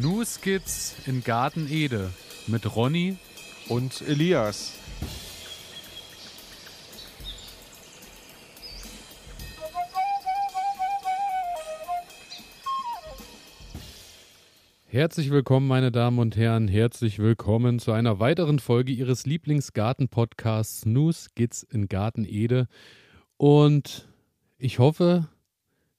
New 0.00 0.24
Skits 0.24 0.94
in 1.06 1.22
Garten 1.22 1.68
Ede 1.70 2.08
mit 2.46 2.74
Ronny 2.74 3.18
und 3.68 4.00
Elias. 4.00 4.72
Herzlich 14.86 15.30
willkommen, 15.30 15.68
meine 15.68 15.92
Damen 15.92 16.18
und 16.18 16.36
Herren. 16.36 16.68
Herzlich 16.68 17.18
willkommen 17.18 17.78
zu 17.78 17.92
einer 17.92 18.18
weiteren 18.18 18.60
Folge 18.60 18.92
Ihres 18.92 19.26
Lieblingsgarten-Podcasts 19.26 20.80
Snooze 20.82 21.28
Skits 21.28 21.64
in 21.64 21.88
Garten 21.88 22.24
Ede. 22.24 22.66
Und 23.36 24.08
ich 24.56 24.78
hoffe, 24.78 25.28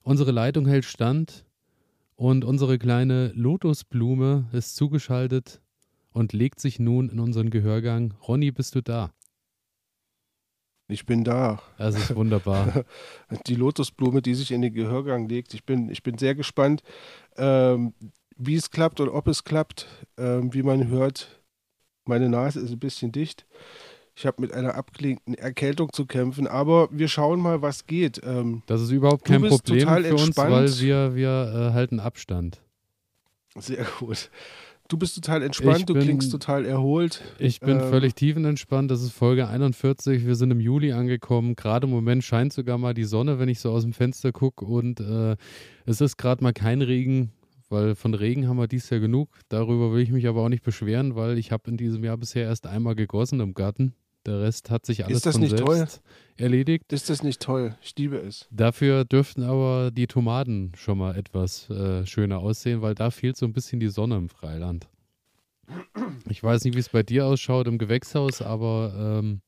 unsere 0.01 0.31
Leitung 0.31 0.65
hält 0.65 0.85
stand 0.85 1.45
und 2.23 2.45
unsere 2.45 2.79
kleine 2.79 3.33
Lotusblume 3.35 4.47
ist 4.53 4.77
zugeschaltet 4.77 5.59
und 6.13 6.31
legt 6.31 6.61
sich 6.61 6.79
nun 6.79 7.09
in 7.09 7.19
unseren 7.19 7.49
Gehörgang. 7.49 8.13
Ronny, 8.25 8.49
bist 8.51 8.75
du 8.75 8.81
da? 8.81 9.11
Ich 10.87 11.05
bin 11.05 11.25
da. 11.25 11.61
Das 11.77 11.95
ist 11.95 12.15
wunderbar. 12.15 12.85
Die 13.47 13.55
Lotusblume, 13.55 14.21
die 14.21 14.35
sich 14.35 14.51
in 14.51 14.61
den 14.61 14.73
Gehörgang 14.73 15.27
legt. 15.27 15.53
Ich 15.53 15.65
bin, 15.65 15.89
ich 15.89 16.01
bin 16.01 16.17
sehr 16.17 16.33
gespannt, 16.33 16.81
ähm, 17.35 17.93
wie 18.37 18.55
es 18.55 18.71
klappt 18.71 19.01
und 19.01 19.09
ob 19.09 19.27
es 19.27 19.43
klappt. 19.43 19.85
Ähm, 20.17 20.53
wie 20.53 20.63
man 20.63 20.87
hört, 20.87 21.41
meine 22.05 22.29
Nase 22.29 22.61
ist 22.61 22.71
ein 22.71 22.79
bisschen 22.79 23.11
dicht. 23.11 23.45
Ich 24.15 24.25
habe 24.27 24.41
mit 24.41 24.53
einer 24.53 24.75
abklingenden 24.75 25.33
Erkältung 25.35 25.91
zu 25.91 26.05
kämpfen, 26.05 26.47
aber 26.47 26.87
wir 26.91 27.07
schauen 27.07 27.39
mal, 27.39 27.61
was 27.61 27.87
geht. 27.87 28.21
Ähm, 28.23 28.61
das 28.67 28.81
ist 28.81 28.91
überhaupt 28.91 29.25
kein 29.25 29.41
Problem 29.41 29.87
für 29.87 30.07
entspannt. 30.07 30.51
uns, 30.53 30.81
weil 30.81 30.85
wir, 30.85 31.15
wir 31.15 31.69
äh, 31.69 31.73
halten 31.73 31.99
Abstand. 31.99 32.61
Sehr 33.57 33.85
gut. 33.99 34.29
Du 34.89 34.97
bist 34.97 35.15
total 35.15 35.41
entspannt, 35.41 35.79
ich 35.79 35.85
du 35.85 35.93
bin, 35.93 36.03
klingst 36.03 36.31
total 36.31 36.65
erholt. 36.65 37.23
Ich 37.39 37.61
bin 37.61 37.79
ähm, 37.79 37.89
völlig 37.89 38.15
tiefenentspannt. 38.15 38.91
Das 38.91 39.01
ist 39.01 39.11
Folge 39.11 39.47
41. 39.47 40.25
Wir 40.25 40.35
sind 40.35 40.51
im 40.51 40.59
Juli 40.59 40.91
angekommen. 40.91 41.55
Gerade 41.55 41.87
im 41.87 41.91
Moment 41.91 42.23
scheint 42.23 42.53
sogar 42.53 42.77
mal 42.77 42.93
die 42.93 43.05
Sonne, 43.05 43.39
wenn 43.39 43.49
ich 43.49 43.59
so 43.59 43.71
aus 43.71 43.83
dem 43.83 43.93
Fenster 43.93 44.31
gucke. 44.31 44.65
Und 44.65 44.99
äh, 44.99 45.37
es 45.85 46.01
ist 46.01 46.17
gerade 46.17 46.43
mal 46.43 46.53
kein 46.53 46.81
Regen, 46.81 47.31
weil 47.69 47.95
von 47.95 48.13
Regen 48.13 48.47
haben 48.47 48.57
wir 48.57 48.67
dies 48.67 48.89
Jahr 48.89 48.99
genug. 48.99 49.29
Darüber 49.47 49.93
will 49.93 50.01
ich 50.01 50.11
mich 50.11 50.27
aber 50.27 50.41
auch 50.41 50.49
nicht 50.49 50.63
beschweren, 50.63 51.15
weil 51.15 51.37
ich 51.37 51.51
habe 51.51 51.71
in 51.71 51.77
diesem 51.77 52.03
Jahr 52.03 52.17
bisher 52.17 52.43
erst 52.43 52.67
einmal 52.67 52.93
gegossen 52.93 53.39
im 53.39 53.53
Garten. 53.53 53.95
Der 54.25 54.39
Rest 54.39 54.69
hat 54.69 54.85
sich 54.85 55.03
alles 55.03 55.17
Ist 55.17 55.25
das 55.25 55.33
von 55.35 55.41
nicht 55.41 55.57
selbst 55.57 55.65
toll? 55.67 55.87
erledigt. 56.37 56.93
Ist 56.93 57.09
das 57.09 57.23
nicht 57.23 57.41
toll? 57.41 57.75
Ich 57.81 57.93
liebe 57.97 58.17
es. 58.17 58.47
Dafür 58.51 59.03
dürften 59.03 59.43
aber 59.43 59.91
die 59.91 60.07
Tomaten 60.07 60.71
schon 60.77 60.97
mal 60.97 61.15
etwas 61.17 61.69
äh, 61.69 62.05
schöner 62.05 62.39
aussehen, 62.39 62.81
weil 62.81 62.95
da 62.95 63.11
fehlt 63.11 63.35
so 63.35 63.45
ein 63.45 63.53
bisschen 63.53 63.79
die 63.79 63.89
Sonne 63.89 64.15
im 64.15 64.29
Freiland. 64.29 64.87
Ich 66.29 66.41
weiß 66.41 66.63
nicht, 66.63 66.75
wie 66.75 66.79
es 66.79 66.89
bei 66.89 67.03
dir 67.03 67.25
ausschaut 67.25 67.67
im 67.67 67.77
Gewächshaus, 67.77 68.41
aber 68.41 68.93
ähm, 68.97 69.41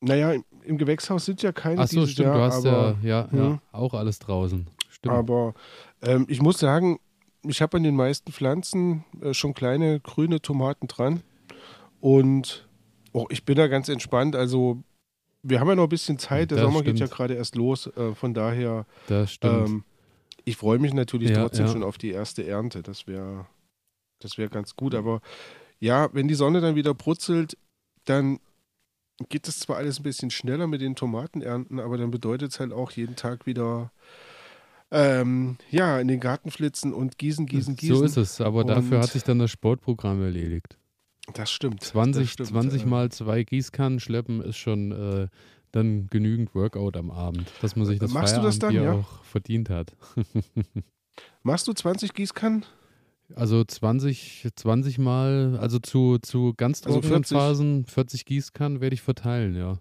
naja, 0.00 0.34
im 0.64 0.78
Gewächshaus 0.78 1.24
sind 1.24 1.42
ja 1.42 1.52
keine. 1.52 1.80
Ach 1.80 1.86
so, 1.86 2.06
stimmt, 2.06 2.26
Jahr, 2.26 2.36
du 2.36 2.42
hast 2.42 2.66
aber, 2.66 2.96
ja, 3.02 3.22
ja, 3.22 3.30
hm. 3.30 3.38
ja, 3.38 3.62
auch 3.70 3.94
alles 3.94 4.18
draußen. 4.18 4.66
Stimmt. 4.88 5.14
Aber 5.14 5.54
ähm, 6.02 6.26
ich 6.28 6.42
muss 6.42 6.58
sagen, 6.58 6.98
ich 7.44 7.62
habe 7.62 7.76
an 7.76 7.82
den 7.82 7.96
meisten 7.96 8.32
Pflanzen 8.32 9.04
äh, 9.20 9.32
schon 9.34 9.54
kleine 9.54 10.00
grüne 10.00 10.40
Tomaten 10.40 10.88
dran. 10.88 11.22
Und 12.00 12.68
Oh, 13.12 13.26
ich 13.30 13.44
bin 13.44 13.56
da 13.56 13.68
ganz 13.68 13.88
entspannt. 13.88 14.36
Also, 14.36 14.82
wir 15.42 15.60
haben 15.60 15.68
ja 15.68 15.74
noch 15.74 15.84
ein 15.84 15.88
bisschen 15.88 16.18
Zeit. 16.18 16.50
Der 16.50 16.58
das 16.58 16.64
Sommer 16.64 16.80
stimmt. 16.80 16.98
geht 16.98 17.08
ja 17.08 17.14
gerade 17.14 17.34
erst 17.34 17.54
los. 17.54 17.86
Äh, 17.88 18.14
von 18.14 18.34
daher, 18.34 18.86
das 19.06 19.32
stimmt. 19.32 19.68
Ähm, 19.68 19.84
ich 20.44 20.56
freue 20.56 20.78
mich 20.78 20.92
natürlich 20.92 21.30
ja, 21.30 21.42
trotzdem 21.42 21.66
ja. 21.66 21.72
schon 21.72 21.82
auf 21.82 21.98
die 21.98 22.10
erste 22.10 22.46
Ernte. 22.46 22.82
Das 22.82 23.06
wäre 23.06 23.46
das 24.20 24.38
wär 24.38 24.48
ganz 24.48 24.76
gut. 24.76 24.94
Aber 24.94 25.20
ja, 25.78 26.08
wenn 26.12 26.28
die 26.28 26.34
Sonne 26.34 26.60
dann 26.60 26.74
wieder 26.74 26.94
brutzelt, 26.94 27.56
dann 28.04 28.38
geht 29.28 29.46
es 29.48 29.60
zwar 29.60 29.76
alles 29.76 30.00
ein 30.00 30.04
bisschen 30.04 30.30
schneller 30.30 30.66
mit 30.66 30.80
den 30.80 30.96
Tomatenernten, 30.96 31.78
aber 31.78 31.98
dann 31.98 32.10
bedeutet 32.10 32.52
es 32.52 32.60
halt 32.60 32.72
auch 32.72 32.90
jeden 32.92 33.16
Tag 33.16 33.46
wieder 33.46 33.92
ähm, 34.90 35.56
ja, 35.70 35.98
in 36.00 36.08
den 36.08 36.20
Garten 36.20 36.50
flitzen 36.50 36.92
und 36.92 37.18
gießen, 37.18 37.46
gießen, 37.46 37.76
gießen. 37.76 37.96
So 37.96 38.04
ist 38.04 38.16
es, 38.16 38.40
aber 38.40 38.60
und 38.60 38.68
dafür 38.68 39.00
hat 39.00 39.10
sich 39.10 39.22
dann 39.22 39.38
das 39.38 39.50
Sportprogramm 39.50 40.22
erledigt. 40.22 40.76
Das 41.34 41.50
stimmt. 41.50 41.82
20, 41.82 42.22
das 42.22 42.32
stimmt, 42.32 42.48
20 42.48 42.86
mal 42.86 43.10
zwei 43.10 43.44
Gießkannen 43.44 44.00
schleppen 44.00 44.42
ist 44.42 44.56
schon 44.56 44.92
äh, 44.92 45.28
dann 45.70 46.08
genügend 46.08 46.54
Workout 46.54 46.96
am 46.96 47.10
Abend, 47.10 47.50
dass 47.60 47.76
man 47.76 47.86
sich 47.86 47.98
das 47.98 48.12
Machst 48.12 48.36
du 48.36 48.42
das 48.42 48.58
dann, 48.58 48.74
ja? 48.74 48.92
auch 48.92 49.24
verdient 49.24 49.70
hat. 49.70 49.96
Machst 51.42 51.68
du 51.68 51.72
20 51.72 52.12
Gießkannen? 52.12 52.64
Also 53.34 53.64
20, 53.64 54.48
20 54.54 54.98
mal, 54.98 55.56
also 55.60 55.78
zu, 55.78 56.18
zu 56.18 56.52
ganz 56.56 56.82
also 56.82 57.00
trockenen 57.00 57.22
also 57.22 57.34
40? 57.34 57.38
Phasen, 57.38 57.86
40 57.86 58.24
Gießkannen 58.26 58.80
werde 58.80 58.94
ich 58.94 59.02
verteilen, 59.02 59.56
ja. 59.56 59.78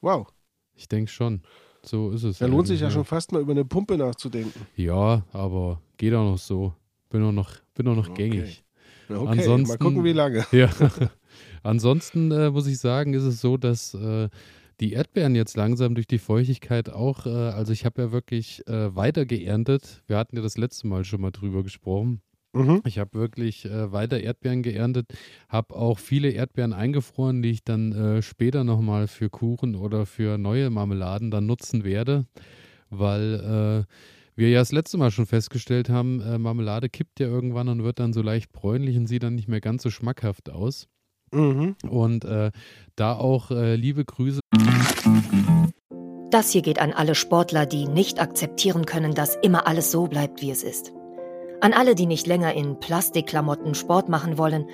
Wow. 0.00 0.28
Ich 0.74 0.88
denke 0.88 1.10
schon. 1.10 1.42
So 1.82 2.10
ist 2.10 2.24
es. 2.24 2.38
Da 2.38 2.46
lohnt 2.46 2.66
sich 2.66 2.80
ja, 2.80 2.88
ja 2.88 2.90
schon 2.90 3.04
fast 3.04 3.32
mal 3.32 3.40
über 3.40 3.52
eine 3.52 3.64
Pumpe 3.64 3.96
nachzudenken. 3.96 4.66
Ja, 4.76 5.24
aber 5.32 5.80
geht 5.96 6.12
auch 6.14 6.24
noch 6.24 6.38
so. 6.38 6.74
Bin 7.08 7.22
auch 7.22 7.32
noch, 7.32 7.52
bin 7.74 7.88
auch 7.88 7.96
noch 7.96 8.10
okay. 8.10 8.28
gängig. 8.28 8.64
Okay, 9.12 9.28
ansonsten, 9.28 9.68
mal 9.68 9.78
gucken, 9.78 10.04
wie 10.04 10.12
lange. 10.12 10.44
Ja. 10.52 10.70
ansonsten 11.62 12.30
äh, 12.30 12.50
muss 12.50 12.66
ich 12.66 12.78
sagen, 12.78 13.14
ist 13.14 13.24
es 13.24 13.40
so, 13.40 13.56
dass 13.56 13.94
äh, 13.94 14.28
die 14.80 14.92
Erdbeeren 14.92 15.34
jetzt 15.34 15.56
langsam 15.56 15.94
durch 15.94 16.06
die 16.06 16.18
Feuchtigkeit 16.18 16.88
auch, 16.90 17.26
äh, 17.26 17.30
also 17.30 17.72
ich 17.72 17.84
habe 17.84 18.02
ja 18.02 18.12
wirklich 18.12 18.66
äh, 18.66 18.94
weiter 18.96 19.26
geerntet. 19.26 20.02
Wir 20.06 20.16
hatten 20.16 20.36
ja 20.36 20.42
das 20.42 20.56
letzte 20.56 20.86
Mal 20.86 21.04
schon 21.04 21.20
mal 21.20 21.30
drüber 21.30 21.62
gesprochen. 21.62 22.22
Mhm. 22.52 22.80
Ich 22.84 22.98
habe 22.98 23.12
wirklich 23.14 23.64
äh, 23.64 23.92
weiter 23.92 24.20
Erdbeeren 24.20 24.62
geerntet, 24.62 25.06
habe 25.48 25.76
auch 25.76 25.98
viele 25.98 26.30
Erdbeeren 26.30 26.72
eingefroren, 26.72 27.42
die 27.42 27.50
ich 27.50 27.62
dann 27.62 27.92
äh, 27.92 28.22
später 28.22 28.64
nochmal 28.64 29.06
für 29.06 29.30
Kuchen 29.30 29.76
oder 29.76 30.04
für 30.06 30.36
neue 30.36 30.70
Marmeladen 30.70 31.30
dann 31.30 31.46
nutzen 31.46 31.84
werde, 31.84 32.26
weil 32.88 33.86
wir 34.40 34.48
ja 34.48 34.58
das 34.58 34.72
letzte 34.72 34.96
Mal 34.98 35.12
schon 35.12 35.26
festgestellt 35.26 35.88
haben, 35.88 36.20
äh, 36.20 36.38
Marmelade 36.38 36.88
kippt 36.88 37.20
ja 37.20 37.28
irgendwann 37.28 37.68
und 37.68 37.84
wird 37.84 38.00
dann 38.00 38.12
so 38.12 38.22
leicht 38.22 38.50
bräunlich 38.50 38.96
und 38.96 39.06
sieht 39.06 39.22
dann 39.22 39.36
nicht 39.36 39.48
mehr 39.48 39.60
ganz 39.60 39.82
so 39.82 39.90
schmackhaft 39.90 40.50
aus. 40.50 40.88
Mhm. 41.30 41.76
Und 41.88 42.24
äh, 42.24 42.50
da 42.96 43.14
auch 43.14 43.52
äh, 43.52 43.76
liebe 43.76 44.04
Grüße. 44.04 44.40
Das 46.30 46.50
hier 46.50 46.62
geht 46.62 46.80
an 46.80 46.92
alle 46.92 47.14
Sportler, 47.14 47.66
die 47.66 47.86
nicht 47.86 48.20
akzeptieren 48.20 48.86
können, 48.86 49.14
dass 49.14 49.36
immer 49.36 49.66
alles 49.66 49.92
so 49.92 50.06
bleibt, 50.06 50.40
wie 50.42 50.50
es 50.50 50.64
ist. 50.64 50.92
An 51.60 51.72
alle, 51.72 51.94
die 51.94 52.06
nicht 52.06 52.26
länger 52.26 52.54
in 52.54 52.80
Plastikklamotten 52.80 53.74
Sport 53.74 54.08
machen 54.08 54.38
wollen, 54.38 54.64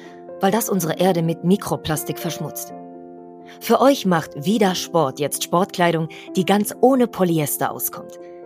weil 0.40 0.52
das 0.52 0.68
unsere 0.68 0.98
Erde 0.98 1.22
mit 1.22 1.44
Mikroplastik 1.44 2.18
verschmutzt. 2.18 2.72
Für 3.60 3.80
euch 3.80 4.06
macht 4.06 4.44
wieder 4.44 4.74
Sport 4.74 5.18
jetzt 5.18 5.42
Sportkleidung, 5.42 6.08
die 6.36 6.44
ganz 6.44 6.74
ohne 6.80 7.08
Polyester 7.08 7.72
auskommt– 7.72 8.18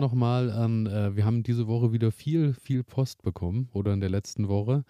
Nochmal 0.00 0.50
an, 0.50 0.86
äh, 0.86 1.14
wir 1.16 1.24
haben 1.24 1.42
diese 1.42 1.66
Woche 1.66 1.92
wieder 1.92 2.10
viel, 2.10 2.54
viel 2.54 2.82
Post 2.82 3.22
bekommen 3.22 3.68
oder 3.72 3.92
in 3.92 4.00
der 4.00 4.10
letzten 4.10 4.48
Woche. 4.48 4.84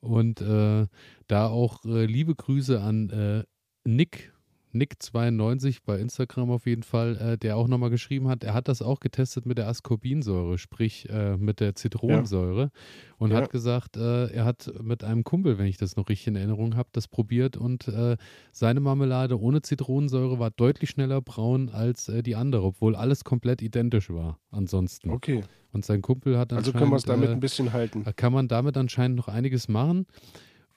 Und 0.00 0.40
äh, 0.42 0.86
da 1.28 1.46
auch 1.46 1.84
äh, 1.84 2.04
liebe 2.04 2.34
Grüße 2.34 2.80
an 2.80 3.10
äh, 3.10 3.44
Nick 3.84 4.33
Nick92 4.74 5.78
bei 5.84 5.98
Instagram 5.98 6.50
auf 6.50 6.66
jeden 6.66 6.82
Fall, 6.82 7.16
äh, 7.16 7.38
der 7.38 7.56
auch 7.56 7.68
nochmal 7.68 7.90
geschrieben 7.90 8.28
hat, 8.28 8.42
er 8.44 8.54
hat 8.54 8.68
das 8.68 8.82
auch 8.82 9.00
getestet 9.00 9.46
mit 9.46 9.58
der 9.58 9.68
Ascorbinsäure, 9.68 10.58
sprich 10.58 11.08
äh, 11.08 11.36
mit 11.36 11.60
der 11.60 11.74
Zitronensäure 11.74 12.62
ja. 12.62 12.70
und 13.18 13.30
ja. 13.30 13.36
hat 13.36 13.50
gesagt, 13.50 13.96
äh, 13.96 14.26
er 14.26 14.44
hat 14.44 14.72
mit 14.82 15.04
einem 15.04 15.24
Kumpel, 15.24 15.58
wenn 15.58 15.66
ich 15.66 15.76
das 15.76 15.96
noch 15.96 16.08
richtig 16.08 16.28
in 16.28 16.36
Erinnerung 16.36 16.76
habe, 16.76 16.88
das 16.92 17.08
probiert 17.08 17.56
und 17.56 17.88
äh, 17.88 18.16
seine 18.52 18.80
Marmelade 18.80 19.40
ohne 19.40 19.62
Zitronensäure 19.62 20.38
war 20.38 20.50
deutlich 20.50 20.90
schneller 20.90 21.20
braun 21.20 21.68
als 21.68 22.08
äh, 22.08 22.22
die 22.22 22.34
andere, 22.34 22.64
obwohl 22.64 22.96
alles 22.96 23.24
komplett 23.24 23.62
identisch 23.62 24.10
war 24.10 24.38
ansonsten. 24.50 25.10
Okay. 25.10 25.42
Und 25.72 25.84
sein 25.84 26.02
Kumpel 26.02 26.38
hat 26.38 26.52
Also 26.52 26.72
können 26.72 26.90
wir 26.90 26.96
es 26.96 27.02
damit 27.02 27.30
äh, 27.30 27.32
ein 27.32 27.40
bisschen 27.40 27.72
halten. 27.72 28.04
Kann 28.16 28.32
man 28.32 28.46
damit 28.46 28.76
anscheinend 28.76 29.16
noch 29.16 29.26
einiges 29.26 29.68
machen. 29.68 30.06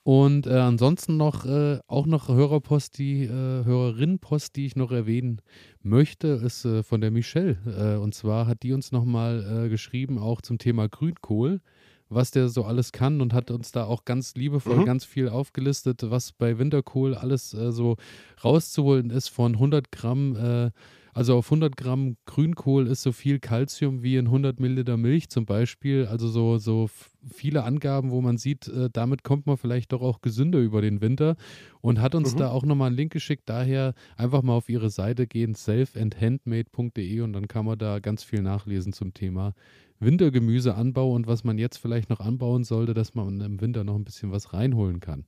Und 0.08 0.48
äh, 0.48 0.52
ansonsten 0.52 1.18
noch 1.18 1.46
äh, 1.46 1.80
auch 1.86 2.06
noch 2.06 2.30
Hörerpost, 2.30 2.98
die 2.98 3.26
äh, 3.26 3.30
Hörerinnenpost, 3.66 4.56
die 4.56 4.66
ich 4.66 4.78
noch 4.78 4.94
erwähnen 4.94 5.42
möchte, 5.84 6.30
ist 6.30 6.64
äh, 6.64 6.82
von 6.82 7.02
der 7.02 7.12
Michelle. 7.12 7.58
Äh, 7.66 8.02
und 8.02 8.16
zwar 8.16 8.48
hat 8.48 8.64
die 8.64 8.72
uns 8.72 8.94
nochmal 8.94 9.66
äh, 9.66 9.68
geschrieben, 9.68 10.18
auch 10.18 10.40
zum 10.40 10.60
Thema 10.60 10.88
Grünkohl, 10.88 11.60
was 12.08 12.32
der 12.32 12.48
so 12.48 12.64
alles 12.64 12.94
kann 12.94 13.20
und 13.20 13.34
hat 13.34 13.52
uns 13.52 13.74
da 13.74 13.84
auch 13.84 14.06
ganz 14.06 14.34
liebevoll 14.36 14.78
mhm. 14.78 14.86
ganz 14.86 15.04
viel 15.04 15.28
aufgelistet, 15.28 16.10
was 16.10 16.32
bei 16.32 16.58
Winterkohl 16.58 17.14
alles 17.14 17.54
äh, 17.54 17.74
so 17.74 17.98
rauszuholen 18.46 19.10
ist 19.10 19.28
von 19.28 19.56
100 19.56 19.92
Gramm 19.92 20.72
also 21.18 21.36
auf 21.36 21.48
100 21.48 21.76
Gramm 21.76 22.16
Grünkohl 22.28 22.86
ist 22.86 23.02
so 23.02 23.12
viel 23.12 23.40
Kalzium 23.40 24.04
wie 24.04 24.18
in 24.18 24.28
100 24.28 24.60
Milliliter 24.60 24.98
Milch 24.98 25.30
zum 25.30 25.48
Beispiel. 25.48 26.06
Also 26.06 26.28
so, 26.28 26.60
so 26.60 26.92
viele 27.28 27.64
Angaben, 27.64 28.12
wo 28.12 28.22
man 28.22 28.38
sieht, 28.38 28.68
äh, 28.68 28.92
damit 28.94 29.24
kommt 29.24 29.48
man 29.48 29.58
vielleicht 29.58 29.94
doch 29.94 30.04
auch 30.04 30.22
gesünder 30.22 30.60
über 30.60 30.80
den 30.80 31.02
Winter 31.02 31.36
und 31.82 32.02
hat 32.02 32.14
uns 32.14 32.36
mhm. 32.36 32.38
da 32.38 32.52
auch 32.52 32.64
nochmal 32.66 32.90
einen 32.90 32.98
Link 32.98 33.14
geschickt. 33.14 33.50
Daher 33.50 33.96
einfach 34.16 34.44
mal 34.44 34.54
auf 34.54 34.70
ihre 34.70 34.92
Seite 34.92 35.26
gehen, 35.26 35.56
selfandhandmade.de 35.56 37.22
und 37.22 37.34
dann 37.34 37.48
kann 37.48 37.66
man 37.66 37.80
da 37.80 37.98
ganz 37.98 38.24
viel 38.24 38.44
nachlesen 38.44 38.94
zum 38.94 39.16
Thema 39.16 39.56
Wintergemüseanbau 40.00 41.12
und 41.14 41.26
was 41.26 41.44
man 41.44 41.58
jetzt 41.58 41.78
vielleicht 41.78 42.12
noch 42.12 42.20
anbauen 42.20 42.64
sollte, 42.64 42.94
dass 42.94 43.16
man 43.16 43.42
im 43.42 43.60
Winter 43.60 43.84
noch 43.84 43.96
ein 43.96 44.06
bisschen 44.06 44.32
was 44.32 44.54
reinholen 44.54 45.00
kann. 45.00 45.26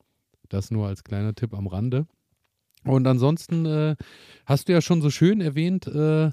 Das 0.50 0.70
nur 0.70 0.86
als 0.86 1.04
kleiner 1.04 1.34
Tipp 1.34 1.56
am 1.56 1.66
Rande. 1.66 2.06
Und 2.86 3.08
ansonsten 3.08 3.66
äh, 3.66 3.96
hast 4.46 4.68
du 4.68 4.74
ja 4.74 4.82
schon 4.82 5.02
so 5.02 5.10
schön 5.10 5.42
erwähnt, 5.42 5.88
äh, 5.88 6.32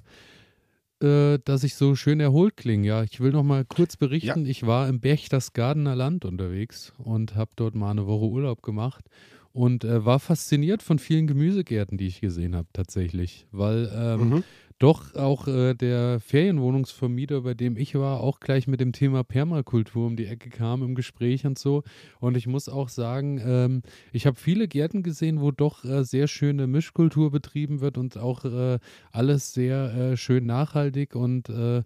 äh, 1.03 1.39
dass 1.45 1.65
ich 1.65 1.75
so 1.75 1.95
schön 1.95 2.21
erholt 2.21 2.57
klinge. 2.57 2.87
Ja, 2.87 3.03
ich 3.03 3.21
will 3.21 3.33
noch 3.33 3.43
mal 3.43 3.65
kurz 3.65 3.97
berichten. 3.97 4.45
Ja. 4.45 4.51
Ich 4.51 4.67
war 4.67 4.89
im 4.89 5.01
Berchtesgadener 5.01 5.95
Land 5.95 6.25
unterwegs 6.25 6.93
und 6.99 7.35
habe 7.35 7.51
dort 7.57 7.75
mal 7.75 7.91
eine 7.91 8.07
Woche 8.07 8.27
Urlaub 8.27 8.63
gemacht 8.63 9.05
und 9.53 9.85
äh, 9.85 10.05
war 10.05 10.21
fasziniert 10.21 10.83
von 10.83 10.99
vielen 10.99 11.27
Gemüsegärten, 11.27 11.99
die 11.99 12.07
ich 12.07 12.21
gesehen 12.21 12.55
habe 12.55 12.69
tatsächlich, 12.73 13.47
weil 13.51 13.91
ähm, 13.95 14.29
mhm 14.29 14.45
doch 14.79 15.15
auch 15.15 15.49
äh, 15.49 15.75
der 15.75 16.21
Ferienwohnungsvermieter, 16.21 17.41
bei 17.43 17.55
dem 17.55 17.77
ich 17.77 17.95
war, 17.95 18.21
auch 18.21 18.41
gleich 18.41 18.67
mit 18.67 18.81
dem 18.81 18.93
Thema 18.93 19.25
Permakultur 19.25 20.07
um 20.07 20.17
die 20.17 20.27
Ecke 20.27 20.51
kam 20.51 20.83
im 20.83 20.95
Gespräch 20.95 21.47
und 21.47 21.59
so. 21.59 21.83
Und 22.21 22.37
ich 22.37 22.47
muss 22.47 22.69
auch 22.69 22.89
sagen, 22.89 23.41
ähm, 23.45 23.83
ich 24.13 24.27
habe 24.27 24.37
viele 24.37 24.69
Gärten 24.69 25.03
gesehen, 25.03 25.41
wo 25.41 25.51
doch 25.51 25.85
äh, 25.85 26.05
sehr 26.05 26.29
schöne 26.29 26.67
Mischkultur 26.67 27.31
betrieben 27.31 27.81
wird 27.81 27.97
und 27.97 28.19
auch 28.19 28.45
äh, 28.45 28.79
alles 29.13 29.55
sehr 29.55 29.95
äh, 29.95 30.17
schön 30.17 30.45
nachhaltig 30.47 31.15
und 31.15 31.49
äh, 31.49 31.83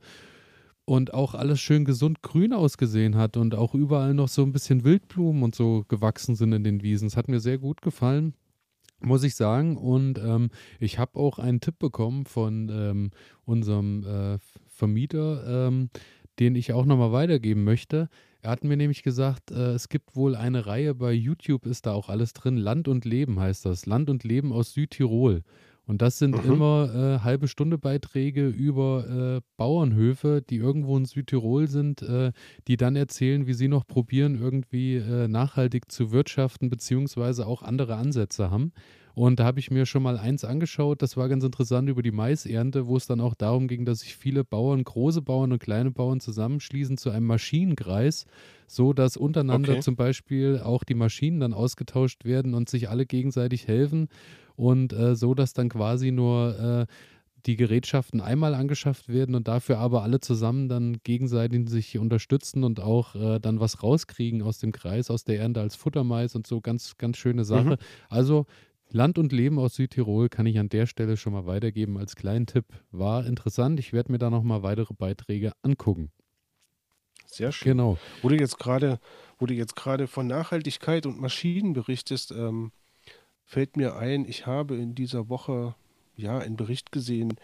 und 0.87 1.15
auch 1.15 1.35
alles 1.35 1.61
schön 1.61 1.85
gesund 1.85 2.21
grün 2.21 2.53
ausgesehen 2.53 3.15
hat 3.15 3.37
und 3.37 3.55
auch 3.55 3.75
überall 3.75 4.13
noch 4.13 4.27
so 4.27 4.43
ein 4.43 4.51
bisschen 4.51 4.83
Wildblumen 4.83 5.45
und 5.45 5.55
so 5.55 5.85
gewachsen 5.87 6.35
sind 6.35 6.53
in 6.53 6.65
den 6.65 6.83
Wiesen. 6.83 7.07
Es 7.07 7.17
hat 7.17 7.29
mir 7.29 7.39
sehr 7.39 7.59
gut 7.59 7.81
gefallen 7.81 8.35
muss 9.00 9.25
ich 9.25 9.35
sagen. 9.35 9.76
Und 9.76 10.19
ähm, 10.19 10.50
ich 10.79 10.99
habe 10.99 11.19
auch 11.19 11.38
einen 11.38 11.61
Tipp 11.61 11.79
bekommen 11.79 12.26
von 12.26 12.69
ähm, 12.73 13.11
unserem 13.44 14.05
äh, 14.05 14.38
Vermieter, 14.67 15.69
ähm, 15.69 15.91
den 16.38 16.55
ich 16.55 16.73
auch 16.73 16.85
nochmal 16.85 17.12
weitergeben 17.12 17.64
möchte. 17.64 18.08
Er 18.43 18.50
hat 18.50 18.64
mir 18.64 18.76
nämlich 18.76 19.02
gesagt, 19.02 19.50
äh, 19.50 19.73
es 19.73 19.88
gibt 19.88 20.17
wohl 20.17 20.35
eine 20.35 20.67
Reihe 20.67 20.94
bei 20.94 21.12
YouTube, 21.12 21.67
ist 21.67 21.87
da 21.87 21.93
auch 21.93 22.08
alles 22.08 22.32
drin. 22.32 22.56
Land 22.56 22.88
und 22.88 23.05
Leben 23.05 23.38
heißt 23.38 23.67
das. 23.67 23.85
Land 23.87 24.08
und 24.08 24.25
Leben 24.25 24.52
aus 24.52 24.73
Südtirol. 24.73 25.43
Und 25.91 26.03
das 26.03 26.21
sind 26.21 26.45
mhm. 26.45 26.53
immer 26.53 26.95
äh, 26.95 27.25
halbe 27.25 27.49
Stunde 27.49 27.77
Beiträge 27.77 28.47
über 28.47 29.39
äh, 29.39 29.41
Bauernhöfe, 29.57 30.41
die 30.41 30.55
irgendwo 30.55 30.97
in 30.97 31.05
Südtirol 31.05 31.67
sind, 31.67 32.01
äh, 32.03 32.31
die 32.69 32.77
dann 32.77 32.95
erzählen, 32.95 33.49
wie 33.49 33.55
sie 33.55 33.67
noch 33.67 33.85
probieren, 33.85 34.41
irgendwie 34.41 34.99
äh, 34.99 35.27
nachhaltig 35.27 35.91
zu 35.91 36.13
wirtschaften, 36.13 36.71
beziehungsweise 36.71 37.45
auch 37.45 37.65
andere 37.65 37.97
Ansätze 37.97 38.53
haben. 38.53 38.73
Und 39.15 39.41
da 39.41 39.45
habe 39.45 39.59
ich 39.59 39.73
mir 39.73 39.85
schon 39.85 40.05
mal 40.05 40.17
eins 40.17 40.45
angeschaut, 40.45 41.03
das 41.03 41.17
war 41.17 41.29
ganz 41.29 41.43
interessant 41.43 41.89
über 41.89 42.03
die 42.03 42.13
Maisernte, 42.13 42.87
wo 42.87 42.97
es 42.97 43.09
dann 43.09 43.21
auch 43.21 43.35
darum 43.35 43.67
ging, 43.67 43.85
dass 43.85 44.01
sich 44.01 44.17
viele 44.17 44.45
Bauern, 44.45 44.85
große 44.85 45.23
Bauern 45.23 45.51
und 45.51 45.59
kleine 45.59 45.91
Bauern 45.91 46.21
zusammenschließen 46.21 46.99
zu 46.99 47.11
einem 47.11 47.27
Maschinenkreis, 47.27 48.27
so 48.69 48.93
dass 48.93 49.17
untereinander 49.17 49.73
okay. 49.73 49.81
zum 49.81 49.97
Beispiel 49.97 50.61
auch 50.65 50.85
die 50.85 50.95
Maschinen 50.95 51.41
dann 51.41 51.53
ausgetauscht 51.53 52.25
werden 52.25 52.55
und 52.55 52.69
sich 52.69 52.89
alle 52.89 53.07
gegenseitig 53.07 53.67
helfen 53.67 54.09
und 54.61 54.93
äh, 54.93 55.17
so, 55.17 55.35
dass 55.35 55.55
dann 55.55 55.71
quasi 55.71 56.11
nur 56.11 56.87
äh, 56.87 56.93
die 57.47 57.57
Gerätschaften 57.57 58.21
einmal 58.21 58.55
angeschafft 58.55 59.09
werden 59.09 59.35
und 59.35 59.49
dafür 59.49 59.79
aber 59.79 60.03
alle 60.03 60.21
zusammen 60.21 60.69
dann 60.69 60.99
gegenseitig 61.03 61.71
sich 61.71 61.97
unterstützen 61.97 62.62
und 62.62 62.79
auch 62.79 63.15
äh, 63.15 63.41
dann 63.41 63.59
was 63.59 63.83
rauskriegen 63.83 64.43
aus 64.43 64.59
dem 64.59 64.73
Kreis, 64.73 65.11
aus 65.11 65.25
der 65.25 65.41
Ernte 65.41 65.62
als 65.62 65.77
Futtermais 65.77 66.35
und 66.35 66.47
so 66.47 66.61
ganz, 66.61 66.99
ganz 66.99 67.17
schöne 67.17 67.45
Sache. 67.45 67.71
Mhm. 67.71 67.77
Also 68.11 68.45
Land 68.91 69.17
und 69.17 69.33
Leben 69.33 69.59
aus 69.59 69.77
Südtirol 69.77 70.29
kann 70.29 70.45
ich 70.45 70.59
an 70.59 70.69
der 70.69 70.85
Stelle 70.85 71.17
schon 71.17 71.33
mal 71.33 71.47
weitergeben 71.47 71.97
als 71.97 72.15
kleinen 72.15 72.45
Tipp. 72.45 72.67
War 72.91 73.25
interessant. 73.25 73.81
Ich 73.81 73.95
werde 73.95 74.13
mir 74.13 74.19
da 74.19 74.29
noch 74.29 74.43
mal 74.43 74.63
weitere 74.63 74.93
Beiträge 74.93 75.53
angucken. 75.63 76.11
Sehr 77.25 77.51
schön. 77.53 77.73
Genau. 77.73 77.97
Wo 78.21 78.29
du 78.29 78.37
jetzt 78.37 78.59
gerade, 78.59 78.99
wo 79.39 79.47
du 79.47 79.55
jetzt 79.55 79.77
gerade 79.77 80.06
von 80.06 80.27
Nachhaltigkeit 80.27 81.06
und 81.06 81.19
Maschinen 81.19 81.73
berichtest, 81.73 82.33
ähm, 82.33 82.73
fällt 83.50 83.76
mir 83.76 83.97
ein, 83.97 84.25
ich 84.26 84.47
habe 84.47 84.76
in 84.76 84.94
dieser 84.94 85.29
Woche 85.29 85.75
ja 86.14 86.38
einen 86.38 86.56
Bericht 86.56 86.93
gesehen 86.93 87.35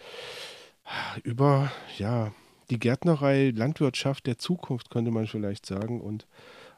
über 1.23 1.69
ja 1.97 2.33
die 2.69 2.79
Gärtnerei 2.79 3.51
Landwirtschaft 3.53 4.25
der 4.25 4.37
Zukunft, 4.37 4.89
könnte 4.89 5.11
man 5.11 5.27
vielleicht 5.27 5.65
sagen. 5.65 5.99
Und 5.99 6.25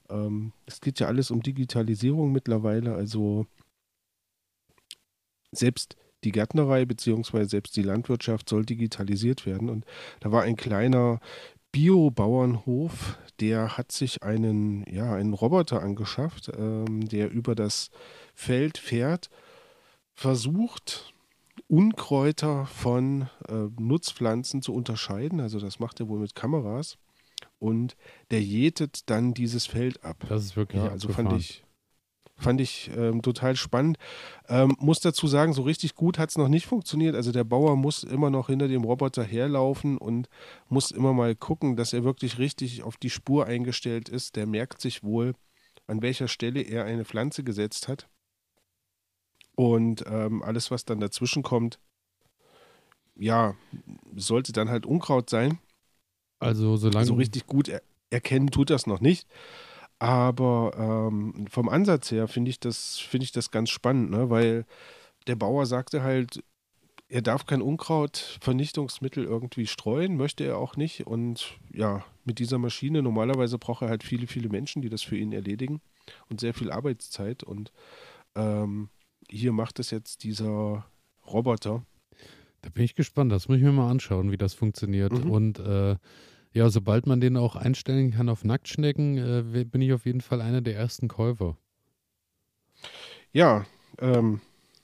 ähm, 0.10 0.52
es 0.66 0.82
geht 0.82 1.00
ja 1.00 1.06
alles 1.06 1.30
um 1.30 1.44
Digitalisierung 1.44 2.32
mittlerweile. 2.32 2.96
Also 2.96 3.46
selbst 5.52 5.96
die 6.24 6.32
Gärtnerei 6.32 6.86
bzw. 6.86 7.46
selbst 7.46 7.76
die 7.76 7.84
Landwirtschaft 7.84 8.50
soll 8.50 8.66
digitalisiert 8.66 9.46
werden. 9.46 9.70
Und 9.70 9.86
da 10.22 10.32
war 10.32 10.42
ein 10.42 10.56
kleiner 10.56 11.20
Bio-Bauernhof, 11.72 13.20
der 13.40 13.78
hat 13.78 13.92
sich 13.92 14.24
einen, 14.24 14.84
ja, 14.92 15.14
einen 15.14 15.34
Roboter 15.34 15.84
angeschafft, 15.84 16.52
ähm, 16.58 17.08
der 17.08 17.30
über 17.30 17.54
das 17.54 17.92
Feld 18.40 18.78
fährt, 18.78 19.30
versucht, 20.14 21.14
Unkräuter 21.68 22.66
von 22.68 23.24
äh, 23.50 23.68
Nutzpflanzen 23.78 24.62
zu 24.62 24.74
unterscheiden. 24.74 25.42
Also 25.42 25.60
das 25.60 25.80
macht 25.80 26.00
er 26.00 26.08
wohl 26.08 26.20
mit 26.20 26.36
Kameras. 26.36 26.98
Und 27.60 27.98
der 28.32 28.42
jätet 28.42 29.10
dann 29.10 29.34
dieses 29.34 29.66
Feld 29.66 30.06
ab. 30.06 30.26
Das 30.30 30.46
ist 30.46 30.56
wirklich 30.56 30.82
ja, 30.82 30.90
also 30.90 31.10
fand 31.10 31.34
ich 31.34 31.66
Fand 32.38 32.62
ich 32.62 32.90
ähm, 32.96 33.22
total 33.22 33.58
spannend. 33.58 33.98
Ähm, 34.48 34.74
muss 34.80 35.02
dazu 35.02 35.28
sagen, 35.28 35.52
so 35.52 35.64
richtig 35.64 35.96
gut 35.96 36.18
hat 36.18 36.30
es 36.30 36.38
noch 36.38 36.48
nicht 36.48 36.66
funktioniert. 36.66 37.16
Also 37.16 37.34
der 37.34 37.44
Bauer 37.44 37.76
muss 37.76 38.06
immer 38.06 38.30
noch 38.30 38.48
hinter 38.48 38.70
dem 38.70 38.86
Roboter 38.86 39.26
herlaufen 39.26 39.98
und 39.98 40.30
muss 40.70 40.92
immer 40.92 41.12
mal 41.12 41.36
gucken, 41.36 41.76
dass 41.76 41.92
er 41.92 42.06
wirklich 42.06 42.40
richtig 42.40 42.84
auf 42.84 42.96
die 42.96 43.10
Spur 43.10 43.48
eingestellt 43.48 44.08
ist. 44.08 44.38
Der 44.38 44.48
merkt 44.48 44.80
sich 44.80 45.04
wohl, 45.04 45.34
an 45.88 46.02
welcher 46.02 46.30
Stelle 46.30 46.62
er 46.62 46.86
eine 46.86 47.04
Pflanze 47.04 47.44
gesetzt 47.44 47.90
hat. 47.90 48.08
Und 49.60 50.06
ähm, 50.08 50.42
alles, 50.42 50.72
was 50.72 50.86
dann 50.86 51.02
dazwischen 51.02 51.44
kommt, 51.44 51.80
ja, 53.18 53.56
sollte 54.16 54.54
dann 54.54 54.70
halt 54.70 54.86
Unkraut 54.86 55.30
sein. 55.30 55.60
Also 56.40 56.78
solange. 56.78 57.06
So 57.06 57.16
richtig 57.16 57.46
gut 57.46 57.68
er 57.68 57.82
erkennen 58.10 58.52
tut 58.52 58.70
das 58.70 58.88
noch 58.88 59.02
nicht. 59.02 59.28
Aber 60.00 61.10
ähm, 61.12 61.46
vom 61.50 61.68
Ansatz 61.68 62.10
her 62.10 62.30
finde 62.30 62.52
ich, 62.52 62.62
das, 62.62 63.00
find 63.00 63.22
ich 63.22 63.34
das 63.34 63.52
ganz 63.52 63.70
spannend, 63.70 64.12
ne? 64.12 64.30
weil 64.30 64.66
der 65.28 65.36
Bauer 65.36 65.66
sagte 65.66 66.04
halt, 66.04 66.42
er 67.10 67.22
darf 67.22 67.46
kein 67.46 67.62
Unkrautvernichtungsmittel 67.62 69.26
irgendwie 69.26 69.68
streuen, 69.68 70.16
möchte 70.16 70.46
er 70.46 70.58
auch 70.58 70.78
nicht. 70.78 71.06
Und 71.06 71.58
ja, 71.74 72.06
mit 72.24 72.40
dieser 72.40 72.60
Maschine, 72.60 73.04
normalerweise 73.04 73.58
braucht 73.58 73.82
er 73.82 73.90
halt 73.90 74.06
viele, 74.06 74.26
viele 74.26 74.48
Menschen, 74.48 74.82
die 74.82 74.90
das 74.90 75.02
für 75.02 75.18
ihn 75.18 75.34
erledigen 75.34 75.82
und 76.30 76.40
sehr 76.40 76.54
viel 76.54 76.72
Arbeitszeit. 76.72 77.44
Und 77.44 77.74
ähm, 78.36 78.88
hier 79.30 79.52
macht 79.52 79.80
es 79.80 79.92
jetzt 79.92 80.24
dieser 80.24 80.86
Roboter. 81.26 81.86
Da 82.62 82.70
bin 82.70 82.84
ich 82.84 82.96
gespannt, 82.96 83.32
das 83.32 83.48
muss 83.48 83.58
ich 83.58 83.64
mir 83.64 83.72
mal 83.72 83.90
anschauen, 83.90 84.32
wie 84.32 84.38
das 84.38 84.54
funktioniert. 84.54 85.14
Mhm. 85.14 85.32
Und 85.32 85.60
äh, 85.60 85.96
ja, 86.52 86.70
sobald 86.70 87.08
man 87.08 87.22
den 87.22 87.38
auch 87.38 87.56
einstellen 87.56 88.12
kann 88.12 88.30
auf 88.30 88.44
Nacktschnecken, 88.44 89.18
äh, 89.18 89.64
bin 89.66 89.82
ich 89.82 89.94
auf 89.94 90.06
jeden 90.06 90.22
Fall 90.22 90.42
einer 90.42 90.62
der 90.62 90.76
ersten 90.76 91.08
Käufer. 91.08 91.58
Ja, 93.32 93.66
ähm, 94.00 94.42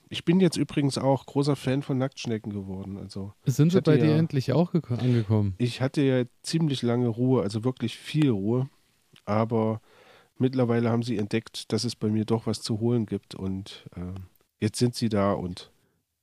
ich 0.09 0.23
bin 0.23 0.39
jetzt 0.39 0.57
übrigens 0.57 0.97
auch 0.97 1.25
großer 1.25 1.55
Fan 1.55 1.81
von 1.81 1.97
Nacktschnecken 1.97 2.53
geworden. 2.53 2.97
Also 2.97 3.33
Sind 3.45 3.71
sie 3.71 3.81
bei 3.81 3.97
ja, 3.97 4.05
dir 4.05 4.15
endlich 4.15 4.53
auch 4.53 4.73
angekommen? 4.73 5.55
Ich 5.57 5.81
hatte 5.81 6.01
ja 6.01 6.23
ziemlich 6.43 6.81
lange 6.83 7.07
Ruhe, 7.07 7.41
also 7.41 7.63
wirklich 7.63 7.97
viel 7.97 8.29
Ruhe. 8.29 8.69
Aber 9.25 9.81
mittlerweile 10.37 10.89
haben 10.89 11.03
sie 11.03 11.17
entdeckt, 11.17 11.71
dass 11.73 11.83
es 11.83 11.95
bei 11.95 12.09
mir 12.09 12.25
doch 12.25 12.45
was 12.45 12.61
zu 12.61 12.79
holen 12.79 13.07
gibt. 13.07 13.33
Und 13.33 13.89
äh, 13.95 14.19
jetzt 14.59 14.79
sind 14.79 14.95
sie 14.95 15.09
da 15.09 15.33
und 15.33 15.71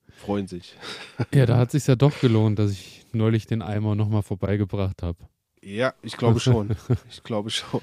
freuen 0.08 0.46
sich. 0.46 0.76
Ja, 1.34 1.46
da 1.46 1.56
hat 1.56 1.68
es 1.68 1.72
sich 1.72 1.86
ja 1.86 1.96
doch 1.96 2.20
gelohnt, 2.20 2.58
dass 2.58 2.72
ich 2.72 3.06
neulich 3.12 3.46
den 3.46 3.62
Eimer 3.62 3.94
nochmal 3.94 4.22
vorbeigebracht 4.22 5.02
habe. 5.02 5.18
Ja, 5.62 5.94
ich 6.02 6.16
glaube 6.16 6.40
schon. 6.40 6.76
ich 7.10 7.22
glaube 7.22 7.50
schon. 7.50 7.80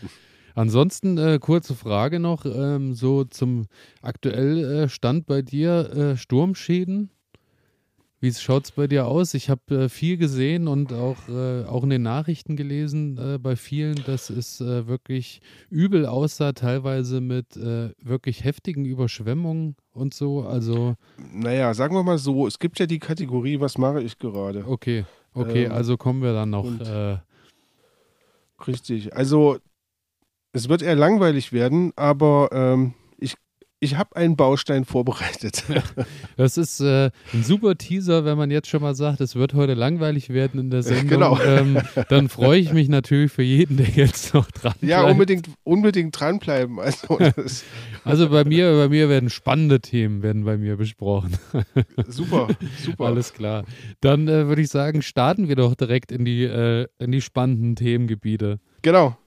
Ansonsten 0.55 1.17
äh, 1.17 1.39
kurze 1.39 1.73
Frage 1.75 2.19
noch, 2.19 2.45
ähm, 2.45 2.93
so 2.93 3.23
zum 3.23 3.67
aktuellen 4.01 4.65
äh, 4.65 4.89
Stand 4.89 5.25
bei 5.25 5.41
dir, 5.41 5.89
äh, 5.95 6.17
Sturmschäden. 6.17 7.11
Wie 8.21 8.33
schaut 8.33 8.65
es 8.65 8.71
bei 8.71 8.87
dir 8.87 9.07
aus? 9.07 9.33
Ich 9.33 9.49
habe 9.49 9.83
äh, 9.83 9.89
viel 9.89 10.17
gesehen 10.17 10.67
und 10.67 10.91
auch, 10.91 11.15
äh, 11.29 11.63
auch 11.63 11.83
in 11.83 11.89
den 11.89 12.01
Nachrichten 12.01 12.57
gelesen 12.57 13.17
äh, 13.17 13.37
bei 13.37 13.55
vielen, 13.55 13.95
dass 14.05 14.29
es 14.29 14.59
äh, 14.59 14.87
wirklich 14.87 15.41
übel 15.69 16.05
aussah, 16.05 16.51
teilweise 16.51 17.21
mit 17.21 17.55
äh, 17.55 17.91
wirklich 18.01 18.43
heftigen 18.43 18.83
Überschwemmungen 18.83 19.77
und 19.93 20.13
so. 20.13 20.41
Also. 20.41 20.95
Naja, 21.31 21.73
sagen 21.73 21.95
wir 21.95 22.03
mal 22.03 22.17
so, 22.17 22.45
es 22.45 22.59
gibt 22.59 22.77
ja 22.79 22.87
die 22.87 22.99
Kategorie, 22.99 23.61
was 23.61 23.77
mache 23.77 24.01
ich 24.01 24.17
gerade? 24.17 24.65
Okay, 24.67 25.05
okay, 25.33 25.65
ähm, 25.65 25.71
also 25.71 25.95
kommen 25.95 26.21
wir 26.21 26.33
dann 26.33 26.49
noch. 26.49 26.65
Äh, 26.81 27.19
richtig. 28.67 29.15
Also 29.15 29.59
es 30.51 30.67
wird 30.67 30.81
eher 30.81 30.95
langweilig 30.95 31.53
werden, 31.53 31.93
aber 31.95 32.49
ähm, 32.51 32.95
ich 33.81 33.97
habe 33.97 34.15
einen 34.15 34.35
Baustein 34.35 34.85
vorbereitet. 34.85 35.63
Das 36.37 36.57
ist 36.57 36.79
äh, 36.79 37.11
ein 37.33 37.43
super 37.43 37.77
Teaser, 37.77 38.23
wenn 38.23 38.37
man 38.37 38.49
jetzt 38.49 38.69
schon 38.69 38.81
mal 38.81 38.95
sagt, 38.95 39.19
es 39.19 39.35
wird 39.35 39.53
heute 39.53 39.73
langlich 39.73 40.29
werden 40.29 40.57
in 40.57 40.69
der 40.69 40.83
Sendung. 40.83 41.07
Genau. 41.07 41.39
Ähm, 41.41 41.81
dann 42.07 42.29
freue 42.29 42.59
ich 42.59 42.71
mich 42.71 42.87
natürlich 42.87 43.31
für 43.31 43.43
jeden, 43.43 43.75
der 43.75 43.87
jetzt 43.87 44.33
noch 44.33 44.49
dran 44.51 44.73
bleibt. 44.79 44.89
Ja, 44.89 45.03
unbedingt, 45.03 45.49
unbedingt 45.65 46.17
dranbleiben. 46.17 46.79
Also, 46.79 47.19
also 48.05 48.29
bei 48.29 48.45
mir, 48.45 48.71
bei 48.71 48.87
mir 48.87 49.09
werden 49.09 49.29
spannende 49.29 49.81
Themen 49.81 50.23
werden 50.23 50.45
bei 50.45 50.57
mir 50.57 50.77
besprochen. 50.77 51.37
Super, 52.07 52.47
super. 52.81 53.05
Alles 53.05 53.33
klar. 53.33 53.65
Dann 53.99 54.27
äh, 54.29 54.47
würde 54.47 54.61
ich 54.61 54.69
sagen, 54.69 55.01
starten 55.01 55.49
wir 55.49 55.57
doch 55.57 55.75
direkt 55.75 56.13
in 56.13 56.23
die, 56.23 56.45
äh, 56.45 56.87
in 56.99 57.11
die 57.11 57.21
spannenden 57.21 57.75
Themengebiete. 57.75 58.59
Genau. 58.81 59.17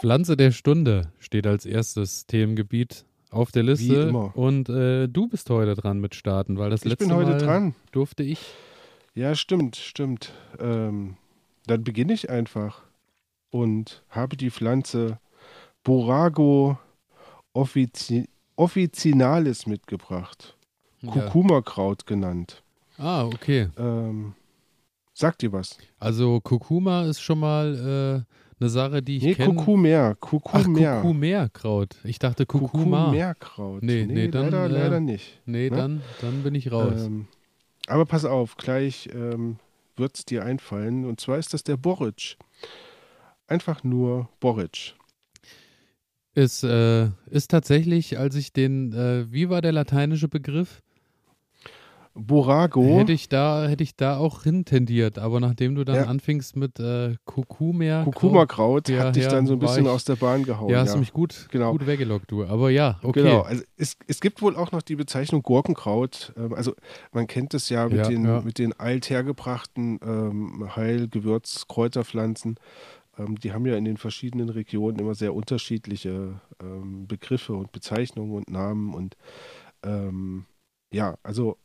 Pflanze 0.00 0.34
der 0.34 0.50
Stunde 0.50 1.12
steht 1.18 1.46
als 1.46 1.66
erstes 1.66 2.26
Themengebiet 2.26 3.04
auf 3.30 3.52
der 3.52 3.62
Liste. 3.64 4.06
Wie 4.06 4.08
immer. 4.08 4.34
Und 4.34 4.70
äh, 4.70 5.08
du 5.08 5.28
bist 5.28 5.50
heute 5.50 5.74
dran 5.74 6.00
mit 6.00 6.14
Starten, 6.14 6.56
weil 6.56 6.70
das 6.70 6.84
ich 6.84 6.90
letzte 6.90 7.04
bin 7.06 7.14
heute 7.14 7.32
Mal 7.32 7.38
dran. 7.38 7.74
durfte 7.92 8.22
ich. 8.22 8.40
Ja, 9.14 9.34
stimmt, 9.34 9.76
stimmt. 9.76 10.32
Ähm, 10.58 11.16
dann 11.66 11.84
beginne 11.84 12.14
ich 12.14 12.30
einfach 12.30 12.82
und 13.50 14.02
habe 14.08 14.38
die 14.38 14.50
Pflanze 14.50 15.18
Borago 15.84 16.78
offici 17.52 18.26
officinalis 18.56 19.66
mitgebracht. 19.66 20.56
Ja. 21.02 21.10
Kurkuma-Kraut 21.10 22.06
genannt. 22.06 22.62
Ah, 22.96 23.24
okay. 23.24 23.68
Ähm, 23.78 24.34
sagt 25.12 25.42
dir 25.42 25.52
was? 25.52 25.76
Also 25.98 26.40
Kurkuma 26.40 27.04
ist 27.04 27.20
schon 27.20 27.38
mal 27.40 28.24
äh, 28.26 28.49
eine 28.60 28.68
Sache, 28.68 29.02
die 29.02 29.16
ich 29.16 29.22
nee, 29.22 29.34
kenne. 29.34 29.54
Kurkumer. 29.54 30.14
Kurkumer. 30.16 30.58
Ach, 30.58 31.02
Kurkumerkraut. 31.02 31.96
Ich 32.04 32.18
dachte 32.18 32.46
Kurkuma. 32.46 33.04
Kurkumerkraut. 33.04 33.82
Nee, 33.82 34.06
nee, 34.06 34.14
nee 34.14 34.28
dann, 34.28 34.50
leider, 34.50 34.64
äh, 34.64 34.68
leider 34.68 35.00
nicht. 35.00 35.40
Nee, 35.46 35.70
ne? 35.70 35.76
dann, 35.76 36.02
dann 36.20 36.42
bin 36.42 36.54
ich 36.54 36.70
raus. 36.70 37.06
Ähm, 37.06 37.26
aber 37.86 38.04
pass 38.04 38.24
auf, 38.24 38.56
gleich 38.56 39.08
ähm, 39.12 39.56
wird 39.96 40.16
es 40.16 40.24
dir 40.24 40.44
einfallen. 40.44 41.04
Und 41.04 41.20
zwar 41.20 41.38
ist 41.38 41.54
das 41.54 41.64
der 41.64 41.76
Boric. 41.76 42.36
Einfach 43.46 43.82
nur 43.82 44.28
Boric. 44.40 44.94
Ist, 46.34 46.62
äh, 46.62 47.08
ist 47.30 47.50
tatsächlich, 47.50 48.18
als 48.18 48.36
ich 48.36 48.52
den, 48.52 48.92
äh, 48.92 49.32
wie 49.32 49.48
war 49.48 49.62
der 49.62 49.72
lateinische 49.72 50.28
Begriff? 50.28 50.82
Borago. 52.26 52.98
Hätte 52.98 53.12
ich 53.12 53.28
da, 53.28 53.66
hätte 53.66 53.82
ich 53.82 53.96
da 53.96 54.16
auch 54.16 54.42
hintendiert, 54.42 55.18
aber 55.18 55.40
nachdem 55.40 55.74
du 55.74 55.84
dann 55.84 55.96
ja. 55.96 56.04
anfingst 56.04 56.56
mit 56.56 56.78
äh, 56.78 57.16
Kurkuma 57.24 58.04
Kurkuma-Kraut, 58.04 58.88
ja, 58.88 59.04
hat 59.04 59.16
dich 59.16 59.24
ja, 59.24 59.30
dann 59.30 59.46
so 59.46 59.54
ein 59.54 59.58
bisschen 59.58 59.84
ich, 59.84 59.90
aus 59.90 60.04
der 60.04 60.16
Bahn 60.16 60.42
gehauen. 60.42 60.70
Ja, 60.70 60.80
hast 60.80 60.94
du 60.94 60.98
mich 60.98 61.12
gut, 61.12 61.48
genau. 61.50 61.72
gut 61.72 61.86
weggelockt, 61.86 62.30
du. 62.30 62.44
Aber 62.44 62.70
ja, 62.70 62.98
okay. 63.02 63.22
Genau, 63.22 63.42
also 63.42 63.62
es, 63.76 63.96
es 64.06 64.20
gibt 64.20 64.42
wohl 64.42 64.56
auch 64.56 64.72
noch 64.72 64.82
die 64.82 64.96
Bezeichnung 64.96 65.42
Gurkenkraut. 65.42 66.32
Ähm, 66.36 66.54
also 66.54 66.74
man 67.12 67.26
kennt 67.26 67.54
es 67.54 67.68
ja 67.68 67.88
mit, 67.88 68.06
den, 68.06 68.44
mit 68.44 68.58
den 68.58 68.78
althergebrachten 68.78 69.98
ähm, 70.02 70.76
Heil-, 70.76 71.08
Gewürz-, 71.08 71.66
Kräuterpflanzen. 71.68 72.56
Ähm, 73.18 73.38
die 73.38 73.52
haben 73.52 73.66
ja 73.66 73.76
in 73.76 73.84
den 73.84 73.96
verschiedenen 73.96 74.48
Regionen 74.48 74.98
immer 74.98 75.14
sehr 75.14 75.34
unterschiedliche 75.34 76.40
ähm, 76.62 77.06
Begriffe 77.06 77.54
und 77.54 77.72
Bezeichnungen 77.72 78.32
und 78.32 78.50
Namen 78.50 78.94
und 78.94 79.16
ähm, 79.82 80.46
ja, 80.92 81.16
also 81.22 81.56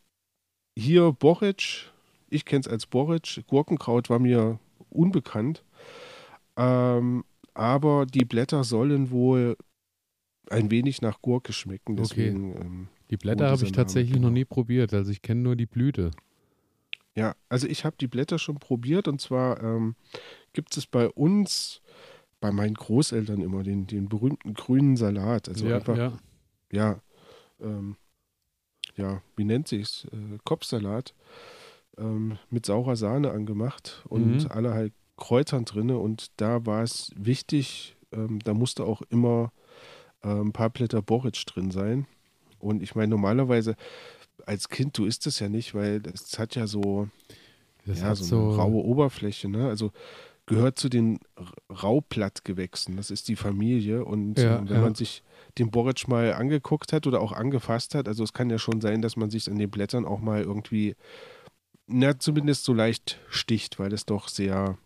hier 0.76 1.12
Boric, 1.12 1.92
ich 2.30 2.46
kenne 2.46 2.62
es 2.62 2.68
als 2.68 2.86
Boric, 2.86 3.44
Gurkenkraut 3.48 4.10
war 4.10 4.20
mir 4.20 4.60
unbekannt. 4.90 5.64
Ähm, 6.58 7.24
aber 7.54 8.06
die 8.06 8.26
Blätter 8.26 8.64
sollen 8.64 9.12
wohl 9.12 9.58
ein 10.50 10.70
wenig 10.72 11.02
nach 11.02 11.22
Gurke 11.22 11.54
schmecken. 11.54 11.96
Deswegen, 11.96 12.52
okay. 12.52 12.62
ähm, 12.62 12.88
die 13.10 13.18
Blätter 13.18 13.50
habe 13.50 13.64
ich 13.64 13.72
tatsächlich 13.72 14.20
noch 14.20 14.30
nie 14.30 14.46
probiert. 14.46 14.94
Also 14.94 15.12
ich 15.12 15.22
kenne 15.22 15.42
nur 15.42 15.56
die 15.56 15.66
Blüte. 15.66 16.12
Ja, 17.16 17.36
also 17.48 17.68
ich 17.68 17.86
habe 17.86 17.96
die 18.00 18.08
Blätter 18.08 18.38
schon 18.40 18.56
probiert 18.56 19.08
und 19.08 19.22
zwar 19.22 19.64
ähm, 19.64 19.96
gibt 20.54 20.76
es 20.76 20.86
bei 20.86 21.08
uns, 21.08 21.82
bei 22.42 22.52
meinen 22.52 22.74
Großeltern 22.74 23.42
immer 23.42 23.64
den, 23.64 23.88
den 23.88 24.10
berühmten 24.10 24.54
grünen 24.54 24.98
Salat. 24.98 25.48
Also 25.48 25.68
ja, 25.68 25.78
einfach, 25.78 25.98
ja, 25.98 26.14
ja 26.72 27.02
ähm, 27.62 27.96
ja, 28.96 29.22
wie 29.36 29.46
nennt 29.46 29.68
sich's, 29.68 30.06
äh, 30.12 30.38
Kopfsalat 30.44 31.14
ähm, 31.98 32.38
mit 32.50 32.66
saurer 32.66 32.96
Sahne 32.96 33.32
angemacht 33.32 34.04
und 34.10 34.44
mhm. 34.44 34.52
allerlei 34.52 34.92
Kräutern 35.18 35.66
drin. 35.66 35.92
Und 35.92 36.32
da 36.38 36.66
war 36.66 36.84
es 36.84 37.12
wichtig, 37.16 37.96
ähm, 38.12 38.40
da 38.44 38.54
musste 38.54 38.84
auch 38.84 39.02
immer 39.10 39.52
ein 40.22 40.54
paar 40.54 40.72
Blätter 40.72 41.04
Boric 41.04 41.46
drin 41.46 41.70
sein. 41.70 42.08
Und 42.58 42.82
ich 42.82 42.96
meine, 42.96 43.10
normalerweise 43.10 43.76
als 44.46 44.70
Kind, 44.70 44.98
du 44.98 45.06
isst 45.06 45.28
es 45.28 45.40
ja 45.40 45.50
nicht, 45.50 45.74
weil 45.74 46.02
es 46.14 46.38
hat 46.40 46.56
ja 46.56 46.68
so, 46.68 47.08
das 47.86 48.00
ja, 48.00 48.16
so 48.16 48.24
eine 48.24 48.54
so 48.54 48.56
raue 48.56 48.84
Oberfläche. 48.84 49.50
Ne? 49.50 49.68
Also 49.68 49.92
gehört 50.46 50.78
zu 50.78 50.90
den 50.90 51.20
Rauplattgewächsen. 51.70 52.98
Das 52.98 53.12
ist 53.12 53.28
die 53.28 53.36
Familie. 53.36 54.06
Und 54.06 54.38
ja, 54.38 54.58
ähm, 54.58 54.70
wenn 54.70 54.78
ja. 54.78 54.82
man 54.82 54.96
sich 54.96 55.24
den 55.58 55.72
Boric 55.72 56.08
mal 56.08 56.34
angeguckt 56.34 56.94
hat 56.94 57.08
oder 57.08 57.22
auch 57.22 57.32
angefasst 57.32 57.96
hat, 57.96 58.08
also 58.08 58.24
es 58.24 58.34
kann 58.34 58.50
ja 58.50 58.58
schon 58.58 58.82
sein, 58.82 59.02
dass 59.02 59.16
man 59.16 59.30
sich 59.30 59.50
an 59.50 59.58
den 59.58 59.70
Blättern 59.70 60.06
auch 60.06 60.20
mal 60.20 60.42
irgendwie, 60.42 60.96
na, 61.88 62.20
zumindest 62.20 62.66
so 62.66 62.74
leicht 62.74 63.20
sticht, 63.30 63.80
weil 63.80 63.94
es 63.94 64.06
doch 64.06 64.28
sehr 64.28 64.78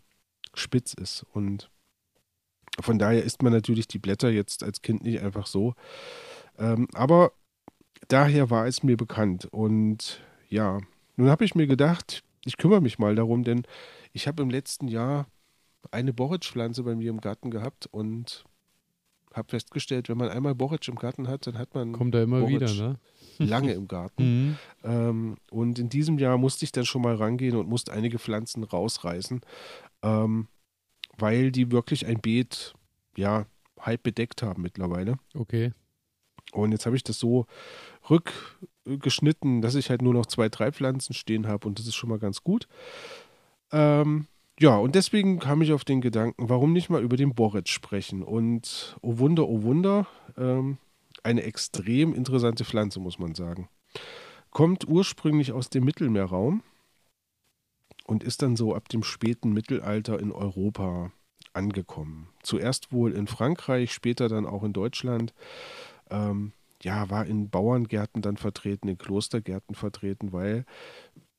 spitz 0.54 0.94
ist. 0.94 1.26
Und 1.32 1.70
von 2.80 2.98
daher 2.98 3.24
isst 3.24 3.42
man 3.42 3.52
natürlich 3.52 3.88
die 3.88 3.98
Blätter 3.98 4.30
jetzt 4.30 4.62
als 4.62 4.82
Kind 4.82 5.02
nicht 5.02 5.20
einfach 5.20 5.46
so. 5.46 5.74
Ähm, 6.58 6.88
aber 6.94 7.32
daher 8.08 8.50
war 8.50 8.66
es 8.66 8.82
mir 8.82 8.96
bekannt. 8.96 9.46
Und 9.46 10.20
ja, 10.48 10.80
nun 11.16 11.30
habe 11.30 11.44
ich 11.44 11.54
mir 11.54 11.66
gedacht, 11.66 12.22
ich 12.44 12.56
kümmere 12.56 12.80
mich 12.80 12.98
mal 12.98 13.14
darum, 13.14 13.44
denn 13.44 13.62
ich 14.12 14.26
habe 14.26 14.42
im 14.42 14.50
letzten 14.50 14.88
Jahr 14.88 15.26
eine 15.90 16.12
Boric-Pflanze 16.12 16.82
bei 16.82 16.94
mir 16.94 17.10
im 17.10 17.20
Garten 17.20 17.50
gehabt 17.50 17.86
und 17.86 18.44
habe 19.40 19.48
festgestellt, 19.48 20.08
wenn 20.08 20.18
man 20.18 20.28
einmal 20.28 20.54
Boric 20.54 20.86
im 20.88 20.94
Garten 20.94 21.26
hat, 21.26 21.46
dann 21.46 21.58
hat 21.58 21.74
man 21.74 21.92
kommt 21.92 22.14
er 22.14 22.22
immer 22.22 22.40
Boric 22.40 22.60
wieder, 22.60 22.72
ne? 22.74 22.98
lange 23.38 23.72
im 23.72 23.88
Garten. 23.88 24.22
Mhm. 24.22 24.56
Ähm, 24.84 25.36
und 25.50 25.78
in 25.78 25.88
diesem 25.88 26.18
Jahr 26.18 26.38
musste 26.38 26.64
ich 26.64 26.72
dann 26.72 26.86
schon 26.86 27.02
mal 27.02 27.16
rangehen 27.16 27.56
und 27.56 27.68
musste 27.68 27.92
einige 27.92 28.18
Pflanzen 28.18 28.62
rausreißen, 28.62 29.40
ähm, 30.02 30.46
weil 31.18 31.50
die 31.50 31.72
wirklich 31.72 32.06
ein 32.06 32.20
Beet 32.20 32.74
ja 33.16 33.46
halb 33.80 34.02
bedeckt 34.02 34.42
haben 34.42 34.62
mittlerweile. 34.62 35.18
Okay. 35.34 35.72
Und 36.52 36.72
jetzt 36.72 36.86
habe 36.86 36.96
ich 36.96 37.04
das 37.04 37.18
so 37.18 37.46
rückgeschnitten, 38.08 39.62
dass 39.62 39.74
ich 39.74 39.90
halt 39.90 40.02
nur 40.02 40.14
noch 40.14 40.26
zwei, 40.26 40.48
drei 40.48 40.72
Pflanzen 40.72 41.14
stehen 41.14 41.46
habe 41.46 41.66
und 41.66 41.78
das 41.78 41.86
ist 41.86 41.94
schon 41.94 42.10
mal 42.10 42.18
ganz 42.18 42.42
gut. 42.42 42.68
Ähm, 43.72 44.26
ja, 44.60 44.76
und 44.76 44.94
deswegen 44.94 45.38
kam 45.38 45.62
ich 45.62 45.72
auf 45.72 45.84
den 45.84 46.02
Gedanken, 46.02 46.50
warum 46.50 46.74
nicht 46.74 46.90
mal 46.90 47.02
über 47.02 47.16
den 47.16 47.34
Boric 47.34 47.68
sprechen? 47.68 48.22
Und 48.22 48.98
oh 49.00 49.18
Wunder, 49.18 49.48
oh 49.48 49.62
Wunder, 49.62 50.06
ähm, 50.36 50.76
eine 51.22 51.42
extrem 51.44 52.14
interessante 52.14 52.64
Pflanze, 52.64 53.00
muss 53.00 53.18
man 53.18 53.34
sagen. 53.34 53.68
Kommt 54.50 54.86
ursprünglich 54.86 55.52
aus 55.52 55.70
dem 55.70 55.84
Mittelmeerraum 55.84 56.62
und 58.04 58.22
ist 58.22 58.42
dann 58.42 58.54
so 58.54 58.74
ab 58.74 58.88
dem 58.90 59.02
späten 59.02 59.52
Mittelalter 59.52 60.20
in 60.20 60.30
Europa 60.30 61.10
angekommen. 61.54 62.28
Zuerst 62.42 62.92
wohl 62.92 63.12
in 63.12 63.26
Frankreich, 63.26 63.92
später 63.92 64.28
dann 64.28 64.46
auch 64.46 64.62
in 64.62 64.74
Deutschland. 64.74 65.32
Ähm, 66.10 66.52
ja, 66.82 67.08
war 67.08 67.24
in 67.24 67.48
Bauerngärten 67.48 68.20
dann 68.20 68.36
vertreten, 68.36 68.88
in 68.88 68.98
Klostergärten 68.98 69.74
vertreten, 69.74 70.32
weil 70.32 70.64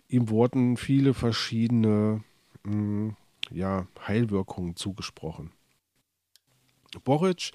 ihm 0.07 0.29
wurden 0.29 0.75
viele 0.77 1.13
verschiedene 1.13 2.23
mh, 2.63 2.73
hm, 2.73 3.15
ja, 3.49 3.87
Heilwirkungen 4.07 4.75
zugesprochen. 4.75 5.51
Boric, 7.03 7.51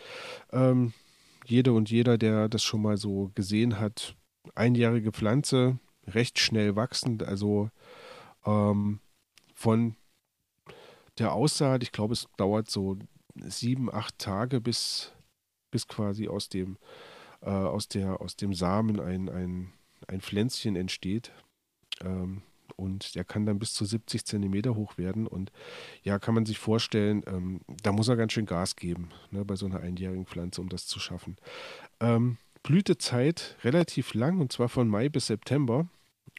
ähm, 0.51 0.93
jede 1.45 1.73
und 1.73 1.91
jeder, 1.91 2.19
der 2.19 2.49
das 2.49 2.63
schon 2.63 2.83
mal 2.83 2.97
so 2.97 3.31
gesehen 3.35 3.79
hat, 3.79 4.17
einjährige 4.55 5.13
Pflanze, 5.13 5.79
recht 6.07 6.39
schnell 6.39 6.77
wachsend, 6.77 7.23
also 7.23 7.71
ähm, 8.45 9.01
von 9.55 9.97
der 11.19 11.33
Aussaat, 11.33 11.83
ich 11.83 11.93
glaube, 11.93 12.15
es 12.15 12.27
dauert 12.37 12.71
so 12.71 12.99
sieben, 13.35 13.93
acht 13.93 14.19
Tage, 14.19 14.61
bis 14.61 15.17
bis 15.71 15.87
quasi 15.87 16.29
aus 16.29 16.49
dem, 16.49 16.79
äh, 17.43 17.51
aus 17.51 17.89
der, 17.89 18.21
aus 18.21 18.37
dem 18.37 18.55
Samen 18.55 19.01
ein, 19.01 19.29
ein, 19.29 19.73
ein 20.09 20.21
Pflänzchen 20.21 20.77
entsteht. 20.77 21.33
Ähm, 22.01 22.43
und 22.75 23.15
der 23.15 23.25
kann 23.25 23.47
dann 23.47 23.59
bis 23.59 23.73
zu 23.75 23.85
70 23.85 24.25
Zentimeter 24.25 24.75
hoch 24.75 24.99
werden. 24.99 25.27
Und 25.27 25.53
ja, 26.03 26.19
kann 26.19 26.35
man 26.35 26.47
sich 26.47 26.59
vorstellen, 26.59 27.23
ähm, 27.27 27.61
da 27.83 27.93
muss 27.93 28.09
er 28.09 28.17
ganz 28.17 28.33
schön 28.33 28.47
Gas 28.47 28.77
geben, 28.77 29.11
ne, 29.31 29.45
bei 29.45 29.57
so 29.57 29.67
einer 29.67 29.81
einjährigen 29.81 30.27
Pflanze, 30.27 30.61
um 30.61 30.69
das 30.69 30.87
zu 30.87 30.99
schaffen. 30.99 31.37
Ähm, 32.01 32.39
Blütezeit 32.63 33.57
relativ 33.63 34.15
lang, 34.15 34.41
und 34.41 34.53
zwar 34.53 34.69
von 34.69 34.89
Mai 34.89 35.09
bis 35.09 35.29
September. 35.29 35.89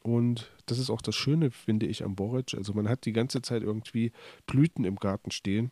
Und 0.03 0.51
das 0.65 0.79
ist 0.79 0.89
auch 0.89 1.01
das 1.01 1.15
Schöne, 1.15 1.51
finde 1.51 1.85
ich, 1.85 2.03
am 2.03 2.15
Boric. 2.15 2.53
Also 2.53 2.73
man 2.73 2.87
hat 2.89 3.05
die 3.05 3.13
ganze 3.13 3.41
Zeit 3.41 3.63
irgendwie 3.63 4.11
Blüten 4.45 4.83
im 4.83 4.97
Garten 4.97 5.31
stehen. 5.31 5.71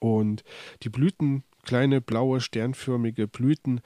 Und 0.00 0.44
die 0.82 0.90
Blüten, 0.90 1.42
kleine 1.62 2.00
blaue, 2.00 2.40
sternförmige 2.40 3.26
Blüten, 3.26 3.80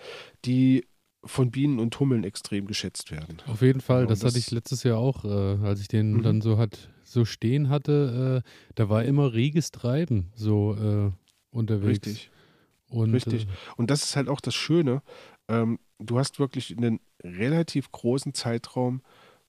die 0.44 0.86
von 1.24 1.50
Bienen 1.50 1.78
und 1.78 1.98
Hummeln 2.00 2.24
extrem 2.24 2.66
geschätzt 2.66 3.10
werden. 3.10 3.38
Auf 3.46 3.62
jeden 3.62 3.80
Fall, 3.80 4.06
das, 4.06 4.20
das, 4.20 4.30
hatte 4.30 4.38
ich 4.38 4.50
letztes 4.50 4.82
Jahr 4.82 4.98
auch, 4.98 5.24
äh, 5.24 5.28
als 5.28 5.80
ich 5.80 5.88
den 5.88 6.14
mhm. 6.14 6.22
dann 6.22 6.40
so 6.40 6.58
hat 6.58 6.90
so 7.04 7.24
stehen 7.24 7.68
hatte, 7.68 8.42
äh, 8.44 8.48
da 8.74 8.88
war 8.88 9.04
immer 9.04 9.32
reges 9.32 9.70
Treiben 9.70 10.32
so 10.34 10.74
äh, 10.74 11.12
unterwegs. 11.50 12.06
Richtig. 12.06 12.30
Und, 12.88 13.14
Richtig. 13.14 13.44
Äh, 13.44 13.48
und 13.76 13.90
das 13.90 14.02
ist 14.02 14.16
halt 14.16 14.28
auch 14.28 14.40
das 14.40 14.54
Schöne. 14.54 15.02
Ähm, 15.48 15.78
du 15.98 16.18
hast 16.18 16.38
wirklich 16.38 16.76
einen 16.76 17.00
relativ 17.22 17.90
großen 17.92 18.34
Zeitraum, 18.34 19.02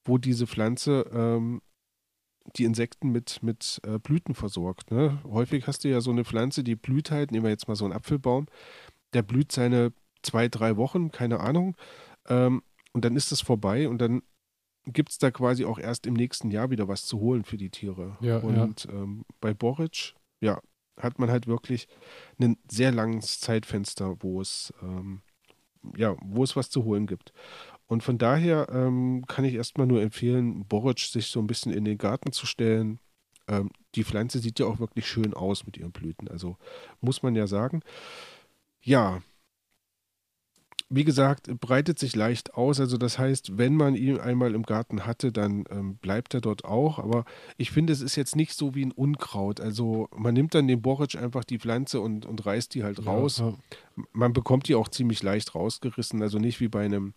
wo 0.05 0.17
diese 0.17 0.47
Pflanze 0.47 1.09
ähm, 1.13 1.61
die 2.57 2.65
Insekten 2.65 3.09
mit, 3.11 3.41
mit 3.41 3.81
äh, 3.85 3.99
Blüten 3.99 4.35
versorgt. 4.35 4.91
Ne? 4.91 5.19
Häufig 5.23 5.67
hast 5.67 5.83
du 5.83 5.89
ja 5.89 6.01
so 6.01 6.11
eine 6.11 6.25
Pflanze, 6.25 6.63
die 6.63 6.75
blüht 6.75 7.11
halt, 7.11 7.31
nehmen 7.31 7.45
wir 7.45 7.51
jetzt 7.51 7.67
mal 7.67 7.75
so 7.75 7.85
einen 7.85 7.93
Apfelbaum, 7.93 8.47
der 9.13 9.23
blüht 9.23 9.51
seine 9.51 9.93
zwei, 10.23 10.47
drei 10.47 10.77
Wochen, 10.77 11.11
keine 11.11 11.39
Ahnung. 11.39 11.75
Ähm, 12.27 12.63
und 12.93 13.05
dann 13.05 13.15
ist 13.15 13.31
es 13.31 13.41
vorbei 13.41 13.87
und 13.87 13.99
dann 13.99 14.21
gibt 14.85 15.11
es 15.11 15.17
da 15.17 15.31
quasi 15.31 15.65
auch 15.65 15.79
erst 15.79 16.05
im 16.05 16.13
nächsten 16.13 16.51
Jahr 16.51 16.69
wieder 16.69 16.87
was 16.87 17.05
zu 17.05 17.19
holen 17.19 17.43
für 17.43 17.57
die 17.57 17.69
Tiere. 17.69 18.17
Ja, 18.21 18.37
und 18.37 18.85
ja. 18.85 18.91
Ähm, 18.91 19.25
bei 19.39 19.53
Boric, 19.53 20.15
ja, 20.41 20.61
hat 20.99 21.19
man 21.19 21.29
halt 21.29 21.47
wirklich 21.47 21.87
ein 22.39 22.57
sehr 22.69 22.91
langes 22.91 23.39
Zeitfenster, 23.39 24.17
wo 24.19 24.41
es, 24.41 24.73
ähm, 24.81 25.21
ja, 25.97 26.15
wo 26.21 26.43
es 26.43 26.55
was 26.55 26.69
zu 26.69 26.83
holen 26.83 27.07
gibt. 27.07 27.33
Und 27.87 28.03
von 28.03 28.17
daher 28.17 28.67
ähm, 28.71 29.25
kann 29.27 29.45
ich 29.45 29.55
erstmal 29.55 29.87
nur 29.87 30.01
empfehlen, 30.01 30.65
Boric 30.65 30.99
sich 30.99 31.27
so 31.27 31.39
ein 31.39 31.47
bisschen 31.47 31.73
in 31.73 31.85
den 31.85 31.97
Garten 31.97 32.31
zu 32.31 32.45
stellen. 32.45 32.99
Ähm, 33.47 33.71
die 33.95 34.03
Pflanze 34.03 34.39
sieht 34.39 34.59
ja 34.59 34.65
auch 34.65 34.79
wirklich 34.79 35.07
schön 35.07 35.33
aus 35.33 35.65
mit 35.65 35.77
ihren 35.77 35.91
Blüten. 35.91 36.27
Also 36.27 36.57
muss 37.01 37.23
man 37.23 37.35
ja 37.35 37.47
sagen. 37.47 37.81
Ja, 38.81 39.21
wie 40.95 41.03
gesagt, 41.03 41.47
breitet 41.59 41.97
sich 41.97 42.15
leicht 42.15 42.53
aus. 42.53 42.79
Also 42.79 42.97
das 42.97 43.17
heißt, 43.17 43.57
wenn 43.57 43.75
man 43.75 43.95
ihn 43.95 44.19
einmal 44.19 44.53
im 44.53 44.61
Garten 44.61 45.07
hatte, 45.07 45.31
dann 45.31 45.63
ähm, 45.71 45.95
bleibt 45.97 46.35
er 46.35 46.41
dort 46.41 46.65
auch. 46.65 46.99
Aber 46.99 47.25
ich 47.57 47.71
finde, 47.71 47.91
es 47.93 48.01
ist 48.01 48.15
jetzt 48.15 48.35
nicht 48.35 48.53
so 48.53 48.75
wie 48.75 48.85
ein 48.85 48.91
Unkraut. 48.91 49.59
Also 49.59 50.07
man 50.15 50.35
nimmt 50.35 50.53
dann 50.53 50.67
den 50.67 50.83
Boric 50.83 51.15
einfach 51.15 51.43
die 51.43 51.57
Pflanze 51.57 51.99
und, 51.99 52.27
und 52.27 52.45
reißt 52.45 52.75
die 52.75 52.83
halt 52.83 53.05
raus. 53.07 53.39
Ja, 53.39 53.49
ja. 53.49 54.03
Man 54.11 54.33
bekommt 54.33 54.67
die 54.67 54.75
auch 54.75 54.87
ziemlich 54.87 55.23
leicht 55.23 55.55
rausgerissen. 55.55 56.21
Also 56.21 56.37
nicht 56.37 56.59
wie 56.59 56.67
bei 56.67 56.85
einem 56.85 57.15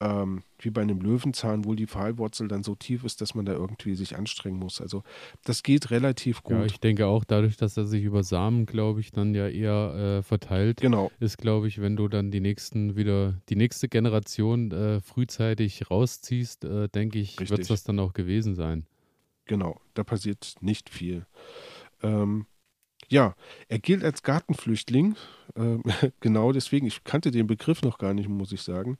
ähm, 0.00 0.42
wie 0.58 0.70
bei 0.70 0.80
einem 0.80 1.00
Löwenzahn, 1.00 1.64
wo 1.64 1.74
die 1.74 1.86
Pfahlwurzel 1.86 2.48
dann 2.48 2.62
so 2.62 2.74
tief 2.74 3.04
ist, 3.04 3.20
dass 3.20 3.34
man 3.34 3.44
da 3.44 3.52
irgendwie 3.52 3.94
sich 3.94 4.16
anstrengen 4.16 4.58
muss. 4.58 4.80
Also 4.80 5.02
das 5.44 5.62
geht 5.62 5.90
relativ 5.90 6.42
gut. 6.42 6.56
Ja, 6.56 6.64
ich 6.64 6.80
denke 6.80 7.06
auch 7.06 7.24
dadurch, 7.24 7.56
dass 7.56 7.76
er 7.76 7.84
sich 7.84 8.02
über 8.02 8.22
Samen, 8.22 8.66
glaube 8.66 9.00
ich, 9.00 9.12
dann 9.12 9.34
ja 9.34 9.48
eher 9.48 10.18
äh, 10.18 10.22
verteilt, 10.22 10.80
genau. 10.80 11.10
ist, 11.20 11.38
glaube 11.38 11.68
ich, 11.68 11.80
wenn 11.80 11.96
du 11.96 12.08
dann 12.08 12.30
die 12.30 12.40
nächsten 12.40 12.96
wieder, 12.96 13.34
die 13.48 13.56
nächste 13.56 13.88
Generation 13.88 14.70
äh, 14.72 15.00
frühzeitig 15.00 15.90
rausziehst, 15.90 16.64
äh, 16.64 16.88
denke 16.88 17.18
ich, 17.18 17.38
wird 17.38 17.60
es 17.60 17.68
das 17.68 17.84
dann 17.84 17.98
auch 17.98 18.14
gewesen 18.14 18.54
sein. 18.54 18.86
Genau, 19.44 19.80
da 19.94 20.04
passiert 20.04 20.54
nicht 20.60 20.88
viel. 20.88 21.26
Ähm, 22.02 22.46
ja, 23.10 23.34
er 23.68 23.78
gilt 23.78 24.04
als 24.04 24.22
Gartenflüchtling. 24.22 25.16
Ähm, 25.56 25.82
genau 26.20 26.52
deswegen, 26.52 26.86
ich 26.86 27.04
kannte 27.04 27.30
den 27.30 27.46
Begriff 27.46 27.82
noch 27.82 27.98
gar 27.98 28.14
nicht, 28.14 28.28
muss 28.28 28.52
ich 28.52 28.62
sagen. 28.62 28.98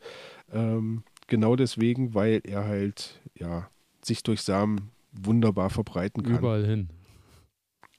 Ähm, 0.53 1.05
genau 1.29 1.57
deswegen, 1.57 2.14
weil 2.14 2.40
er 2.44 2.64
halt, 2.64 3.20
ja, 3.35 3.70
sich 4.03 4.23
durch 4.23 4.42
Samen 4.42 4.90
wunderbar 5.12 5.70
verbreiten 5.70 6.23
kann. 6.23 6.38
Überall 6.38 6.66
hin. 6.66 6.88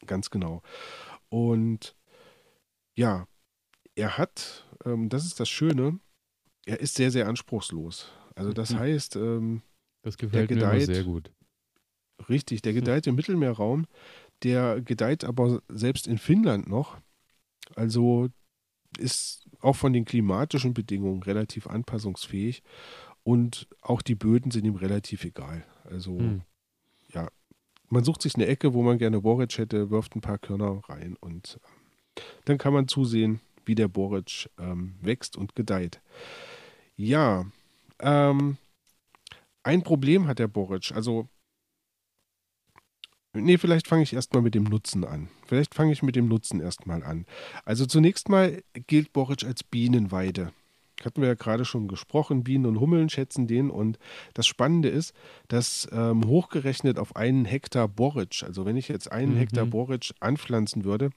Ganz 0.06 0.30
genau. 0.30 0.62
Und 1.30 1.96
ja, 2.96 3.28
er 3.96 4.18
hat, 4.18 4.68
ähm, 4.86 5.10
das 5.10 5.26
ist 5.26 5.40
das 5.40 5.50
Schöne, 5.50 6.00
er 6.66 6.80
ist 6.80 6.96
sehr, 6.96 7.12
sehr 7.12 7.28
anspruchslos. 7.28 8.12
Also 8.36 8.52
das 8.54 8.72
mhm. 8.72 8.80
heißt, 8.80 9.16
ähm, 9.16 9.62
das 10.02 10.18
gefällt 10.18 10.50
gedeiht, 10.50 10.88
mir 10.88 10.94
sehr 10.96 11.04
gut. 11.04 11.32
Richtig, 12.30 12.62
der 12.62 12.74
gedeiht 12.74 13.08
im 13.08 13.16
Mittelmeerraum. 13.16 13.88
Der 14.44 14.82
gedeiht 14.82 15.24
aber 15.24 15.62
selbst 15.70 16.08
in 16.08 16.18
Finnland 16.18 16.68
noch. 16.68 16.98
Also 17.76 18.30
ist 18.98 19.48
auch 19.62 19.76
von 19.76 19.94
den 19.94 20.06
klimatischen 20.06 20.74
Bedingungen 20.74 21.24
relativ 21.24 21.68
anpassungsfähig 21.68 22.64
und 23.24 23.68
auch 23.82 24.02
die 24.02 24.16
Böden 24.16 24.52
sind 24.52 24.66
ihm 24.66 24.76
relativ 24.76 25.24
egal. 25.24 25.66
Also 25.84 26.18
hm. 26.18 26.42
ja, 27.10 27.30
man 27.90 28.04
sucht 28.04 28.22
sich 28.22 28.36
eine 28.36 28.48
Ecke, 28.48 28.74
wo 28.74 28.82
man 28.82 28.98
gerne 28.98 29.22
Boric 29.22 29.58
hätte, 29.58 29.92
wirft 29.92 30.16
ein 30.16 30.22
paar 30.22 30.40
Körner 30.40 30.82
rein 30.88 31.16
und 31.20 31.60
äh, 31.64 32.22
dann 32.46 32.58
kann 32.58 32.74
man 32.74 32.88
zusehen, 32.88 33.40
wie 33.66 33.76
der 33.76 33.88
Boric 33.88 34.50
ähm, 34.60 34.96
wächst 35.02 35.38
und 35.38 35.56
gedeiht. 35.56 36.02
Ja, 36.96 37.46
ähm, 38.00 38.58
ein 39.64 39.84
Problem 39.84 40.28
hat 40.28 40.40
der 40.40 40.48
Boric. 40.48 40.92
Also 40.94 41.30
Nee, 43.34 43.58
vielleicht 43.58 43.88
fange 43.88 44.04
ich 44.04 44.14
erstmal 44.14 44.42
mit 44.42 44.56
dem 44.56 44.66
Nutzen 44.66 45.06
an. 45.06 45.30
Vielleicht 45.46 45.74
fange 45.74 45.94
ich 45.94 46.04
mit 46.04 46.16
dem 46.16 46.28
Nutzen 46.28 46.60
erstmal 46.60 47.04
an. 47.04 47.26
Also 47.64 47.86
zunächst 47.86 48.28
mal 48.28 48.62
gilt 48.88 49.14
Boric 49.14 49.46
als 49.46 49.64
Bienenweide. 49.64 50.52
Hatten 51.06 51.22
wir 51.22 51.30
ja 51.30 51.36
gerade 51.36 51.66
schon 51.66 51.88
gesprochen, 51.88 52.44
Bienen 52.44 52.66
und 52.66 52.80
Hummeln 52.80 53.10
schätzen 53.10 53.48
den. 53.48 53.70
Und 53.70 53.98
das 54.34 54.48
Spannende 54.48 54.90
ist, 54.90 55.14
dass 55.48 55.88
ähm, 55.92 56.26
hochgerechnet 56.26 57.00
auf 57.00 57.16
einen 57.16 57.46
Hektar 57.46 57.88
Boric, 57.88 58.44
also 58.44 58.66
wenn 58.66 58.78
ich 58.78 58.88
jetzt 58.90 59.12
einen 59.12 59.34
mhm. 59.34 59.38
Hektar 59.38 59.66
Boric 59.66 60.12
anpflanzen 60.20 60.84
würde, 60.84 61.10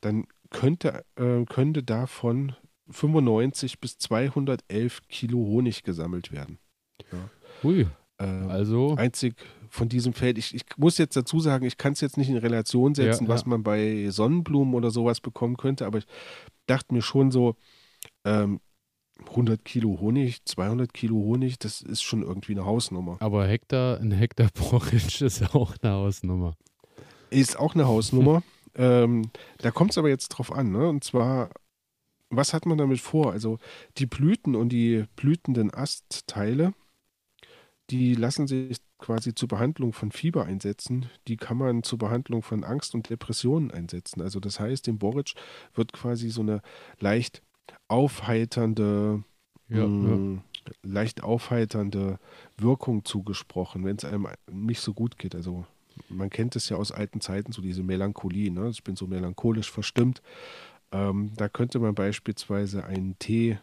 dann 0.00 0.26
könnte, 0.50 1.04
äh, 1.16 1.44
könnte 1.44 1.82
davon 1.82 2.54
95 2.90 3.80
bis 3.80 3.98
211 3.98 5.02
Kilo 5.08 5.38
Honig 5.38 5.82
gesammelt 5.82 6.32
werden. 6.32 6.58
Ja. 7.12 7.30
Ui. 7.62 7.86
Ähm, 8.18 8.48
also. 8.48 8.96
Einzig 8.96 9.36
von 9.78 9.88
diesem 9.88 10.12
Feld. 10.12 10.36
Ich, 10.36 10.54
ich 10.54 10.62
muss 10.76 10.98
jetzt 10.98 11.16
dazu 11.16 11.40
sagen, 11.40 11.64
ich 11.64 11.78
kann 11.78 11.94
es 11.94 12.00
jetzt 12.00 12.18
nicht 12.18 12.28
in 12.28 12.36
Relation 12.36 12.94
setzen, 12.94 13.24
ja, 13.24 13.28
was 13.30 13.42
ja. 13.42 13.48
man 13.48 13.62
bei 13.62 14.10
Sonnenblumen 14.10 14.74
oder 14.74 14.90
sowas 14.90 15.20
bekommen 15.20 15.56
könnte, 15.56 15.86
aber 15.86 15.98
ich 15.98 16.06
dachte 16.66 16.92
mir 16.92 17.00
schon 17.00 17.30
so, 17.30 17.56
ähm, 18.24 18.60
100 19.30 19.64
Kilo 19.64 19.98
Honig, 20.00 20.44
200 20.44 20.92
Kilo 20.92 21.16
Honig, 21.16 21.58
das 21.58 21.80
ist 21.80 22.02
schon 22.02 22.22
irgendwie 22.22 22.52
eine 22.52 22.66
Hausnummer. 22.66 23.16
Aber 23.20 23.46
Hektar, 23.46 23.98
ein 23.98 24.12
Hektar 24.12 24.48
Porridge 24.54 25.24
ist 25.24 25.54
auch 25.54 25.74
eine 25.80 25.92
Hausnummer. 25.92 26.54
Ist 27.30 27.58
auch 27.58 27.74
eine 27.74 27.86
Hausnummer. 27.86 28.42
ähm, 28.74 29.30
da 29.58 29.70
kommt 29.70 29.92
es 29.92 29.98
aber 29.98 30.08
jetzt 30.08 30.28
drauf 30.28 30.52
an, 30.52 30.70
ne? 30.70 30.88
Und 30.88 31.04
zwar, 31.04 31.50
was 32.30 32.52
hat 32.52 32.66
man 32.66 32.78
damit 32.78 33.00
vor? 33.00 33.32
Also 33.32 33.58
die 33.96 34.06
Blüten 34.06 34.54
und 34.54 34.70
die 34.70 35.04
blütenden 35.16 35.72
Astteile, 35.72 36.74
die 37.90 38.14
lassen 38.14 38.46
sich 38.46 38.78
quasi 38.98 39.34
zur 39.34 39.48
Behandlung 39.48 39.92
von 39.92 40.12
Fieber 40.12 40.44
einsetzen. 40.44 41.06
Die 41.26 41.36
kann 41.36 41.56
man 41.56 41.82
zur 41.82 41.98
Behandlung 41.98 42.42
von 42.42 42.64
Angst 42.64 42.94
und 42.94 43.08
Depressionen 43.08 43.70
einsetzen. 43.70 44.20
Also 44.20 44.40
das 44.40 44.60
heißt, 44.60 44.86
dem 44.86 44.98
Boric 44.98 45.34
wird 45.74 45.92
quasi 45.92 46.28
so 46.30 46.42
eine 46.42 46.60
leicht 46.98 47.42
aufheiternde, 47.88 49.22
ja, 49.68 49.86
mh, 49.86 50.08
ja. 50.08 50.16
Mm, 50.16 50.42
leicht 50.82 51.22
aufheiternde 51.22 52.18
Wirkung 52.58 53.04
zugesprochen, 53.04 53.84
wenn 53.84 53.96
es 53.96 54.04
einem 54.04 54.28
nicht 54.50 54.80
so 54.80 54.92
gut 54.92 55.16
geht. 55.16 55.34
Also 55.34 55.64
man 56.10 56.28
kennt 56.28 56.56
es 56.56 56.68
ja 56.68 56.76
aus 56.76 56.92
alten 56.92 57.22
Zeiten, 57.22 57.52
so 57.52 57.62
diese 57.62 57.82
Melancholie. 57.82 58.50
Ne? 58.50 58.68
Ich 58.68 58.84
bin 58.84 58.96
so 58.96 59.06
melancholisch 59.06 59.70
verstimmt. 59.70 60.20
Ähm, 60.92 61.32
da 61.36 61.48
könnte 61.48 61.78
man 61.78 61.94
beispielsweise 61.94 62.84
einen 62.84 63.18
Tee 63.18 63.58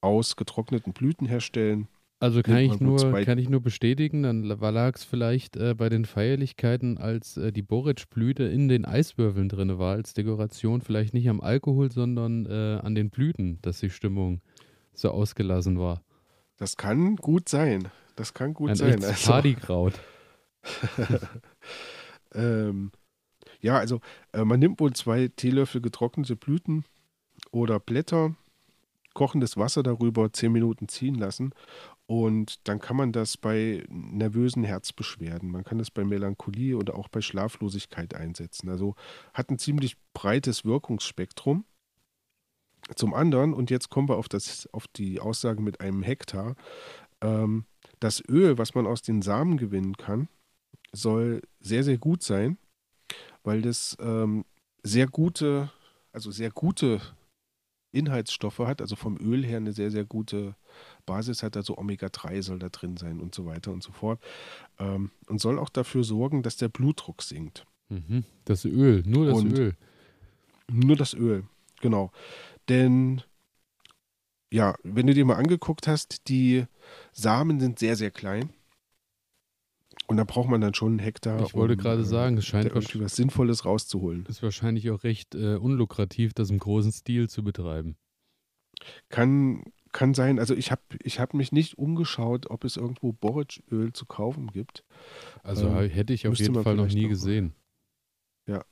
aus 0.00 0.36
getrockneten 0.36 0.92
Blüten 0.92 1.26
herstellen 1.26 1.88
also 2.20 2.42
kann 2.42 2.58
ich, 2.58 2.78
nur, 2.80 3.12
kann 3.24 3.38
ich 3.38 3.48
nur 3.48 3.60
bestätigen, 3.60 4.22
dann 4.22 4.42
lag 4.44 4.94
es 4.94 5.04
vielleicht 5.04 5.56
äh, 5.56 5.74
bei 5.74 5.88
den 5.88 6.04
Feierlichkeiten, 6.04 6.98
als 6.98 7.36
äh, 7.36 7.52
die 7.52 7.62
Boric-Blüte 7.62 8.44
in 8.44 8.68
den 8.68 8.84
Eiswürfeln 8.84 9.48
drin 9.48 9.78
war, 9.78 9.94
als 9.94 10.14
Dekoration, 10.14 10.80
vielleicht 10.80 11.14
nicht 11.14 11.28
am 11.28 11.40
Alkohol, 11.40 11.90
sondern 11.90 12.46
äh, 12.46 12.78
an 12.82 12.94
den 12.94 13.10
Blüten, 13.10 13.58
dass 13.62 13.80
die 13.80 13.90
Stimmung 13.90 14.40
so 14.92 15.10
ausgelassen 15.10 15.78
war. 15.78 16.02
Das 16.56 16.76
kann 16.76 17.16
gut 17.16 17.48
sein. 17.48 17.88
Das 18.14 18.34
kann 18.34 18.54
gut 18.54 18.70
Ein 18.70 18.76
sein. 18.76 19.04
Also, 19.04 19.32
Partykraut. 19.32 19.94
ähm, 22.34 22.92
ja, 23.60 23.78
also 23.78 24.00
äh, 24.32 24.44
man 24.44 24.60
nimmt 24.60 24.78
wohl 24.78 24.92
zwei 24.92 25.28
Teelöffel 25.28 25.80
getrocknete 25.80 26.36
Blüten, 26.36 26.84
oder 27.50 27.80
Blätter, 27.80 28.34
kochendes 29.14 29.56
Wasser 29.56 29.82
darüber, 29.82 30.32
zehn 30.32 30.52
Minuten 30.52 30.88
ziehen 30.88 31.14
lassen. 31.14 31.52
Und 32.10 32.66
dann 32.66 32.80
kann 32.80 32.96
man 32.96 33.12
das 33.12 33.36
bei 33.36 33.84
nervösen 33.88 34.64
Herzbeschwerden, 34.64 35.48
man 35.48 35.62
kann 35.62 35.78
das 35.78 35.92
bei 35.92 36.02
Melancholie 36.02 36.76
oder 36.76 36.96
auch 36.96 37.06
bei 37.06 37.20
Schlaflosigkeit 37.20 38.14
einsetzen. 38.14 38.68
Also 38.68 38.96
hat 39.32 39.48
ein 39.48 39.60
ziemlich 39.60 39.96
breites 40.12 40.64
Wirkungsspektrum. 40.64 41.64
Zum 42.96 43.14
anderen, 43.14 43.54
und 43.54 43.70
jetzt 43.70 43.90
kommen 43.90 44.08
wir 44.08 44.16
auf, 44.16 44.28
das, 44.28 44.68
auf 44.72 44.88
die 44.88 45.20
Aussage 45.20 45.62
mit 45.62 45.80
einem 45.80 46.02
Hektar, 46.02 46.56
ähm, 47.20 47.64
das 48.00 48.20
Öl, 48.28 48.58
was 48.58 48.74
man 48.74 48.88
aus 48.88 49.02
den 49.02 49.22
Samen 49.22 49.56
gewinnen 49.56 49.96
kann, 49.96 50.26
soll 50.90 51.42
sehr, 51.60 51.84
sehr 51.84 51.98
gut 51.98 52.24
sein, 52.24 52.58
weil 53.44 53.62
das 53.62 53.96
ähm, 54.00 54.44
sehr 54.82 55.06
gute, 55.06 55.70
also 56.10 56.32
sehr 56.32 56.50
gute 56.50 57.00
Inhaltsstoffe 57.92 58.58
hat, 58.58 58.80
also 58.80 58.96
vom 58.96 59.16
Öl 59.16 59.44
her 59.44 59.58
eine 59.58 59.72
sehr, 59.72 59.92
sehr 59.92 60.04
gute 60.04 60.56
Basis 61.00 61.42
hat, 61.42 61.56
also 61.56 61.76
Omega-3 61.76 62.42
soll 62.42 62.58
da 62.58 62.68
drin 62.68 62.96
sein 62.96 63.20
und 63.20 63.34
so 63.34 63.46
weiter 63.46 63.72
und 63.72 63.82
so 63.82 63.92
fort. 63.92 64.20
Ähm, 64.78 65.10
und 65.28 65.40
soll 65.40 65.58
auch 65.58 65.68
dafür 65.68 66.04
sorgen, 66.04 66.42
dass 66.42 66.56
der 66.56 66.68
Blutdruck 66.68 67.22
sinkt. 67.22 67.66
Mhm. 67.88 68.24
Das 68.44 68.64
Öl, 68.64 69.02
nur 69.06 69.26
das 69.26 69.38
und 69.38 69.58
Öl. 69.58 69.76
Nur 70.72 70.96
das 70.96 71.14
Öl, 71.14 71.44
genau. 71.80 72.12
Denn 72.68 73.22
ja, 74.52 74.74
wenn 74.82 75.06
du 75.06 75.14
dir 75.14 75.24
mal 75.24 75.36
angeguckt 75.36 75.86
hast, 75.86 76.28
die 76.28 76.66
Samen 77.12 77.60
sind 77.60 77.78
sehr, 77.78 77.96
sehr 77.96 78.10
klein. 78.10 78.50
Und 80.06 80.16
da 80.16 80.24
braucht 80.24 80.48
man 80.48 80.60
dann 80.60 80.74
schon 80.74 80.88
einen 80.88 80.98
Hektar. 80.98 81.40
Ich 81.44 81.54
wollte 81.54 81.74
um, 81.74 81.80
gerade 81.80 82.02
äh, 82.02 82.04
sagen, 82.04 82.36
es 82.36 82.44
scheint 82.44 82.66
irgendwie 82.66 83.00
was 83.00 83.14
Sinnvolles 83.14 83.64
rauszuholen. 83.64 84.26
Ist 84.26 84.42
wahrscheinlich 84.42 84.90
auch 84.90 85.04
recht 85.04 85.36
äh, 85.36 85.54
unlukrativ, 85.54 86.34
das 86.34 86.50
im 86.50 86.58
großen 86.58 86.90
Stil 86.90 87.28
zu 87.28 87.44
betreiben. 87.44 87.96
Kann, 89.08 89.62
kann 89.92 90.14
sein. 90.14 90.38
Also 90.38 90.54
ich 90.54 90.70
habe 90.70 90.82
ich 91.02 91.20
hab 91.20 91.34
mich 91.34 91.52
nicht 91.52 91.78
umgeschaut, 91.78 92.50
ob 92.50 92.64
es 92.64 92.76
irgendwo 92.76 93.12
Borage-Öl 93.12 93.92
zu 93.92 94.06
kaufen 94.06 94.48
gibt. 94.48 94.84
Also 95.42 95.68
ähm, 95.68 95.90
hätte 95.90 96.12
ich 96.12 96.26
auf 96.26 96.36
jeden 96.36 96.62
Fall 96.62 96.76
noch 96.76 96.88
nie 96.88 97.08
gesehen. 97.08 97.54
Ja. 98.46 98.64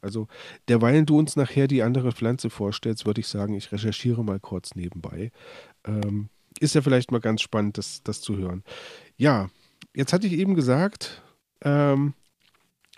Also 0.00 0.28
derweil 0.68 1.04
du 1.04 1.18
uns 1.18 1.36
nachher 1.36 1.66
die 1.68 1.82
andere 1.82 2.12
Pflanze 2.12 2.50
vorstellst, 2.50 3.06
würde 3.06 3.20
ich 3.20 3.28
sagen, 3.28 3.54
ich 3.54 3.72
recherchiere 3.72 4.22
mal 4.22 4.40
kurz 4.40 4.74
nebenbei. 4.74 5.32
Ähm, 5.84 6.28
ist 6.60 6.74
ja 6.74 6.82
vielleicht 6.82 7.12
mal 7.12 7.20
ganz 7.20 7.42
spannend, 7.42 7.78
das, 7.78 8.02
das 8.02 8.20
zu 8.20 8.36
hören. 8.36 8.62
Ja, 9.16 9.50
Jetzt 9.96 10.12
hatte 10.12 10.26
ich 10.26 10.34
eben 10.34 10.54
gesagt, 10.54 11.22
ähm, 11.62 12.12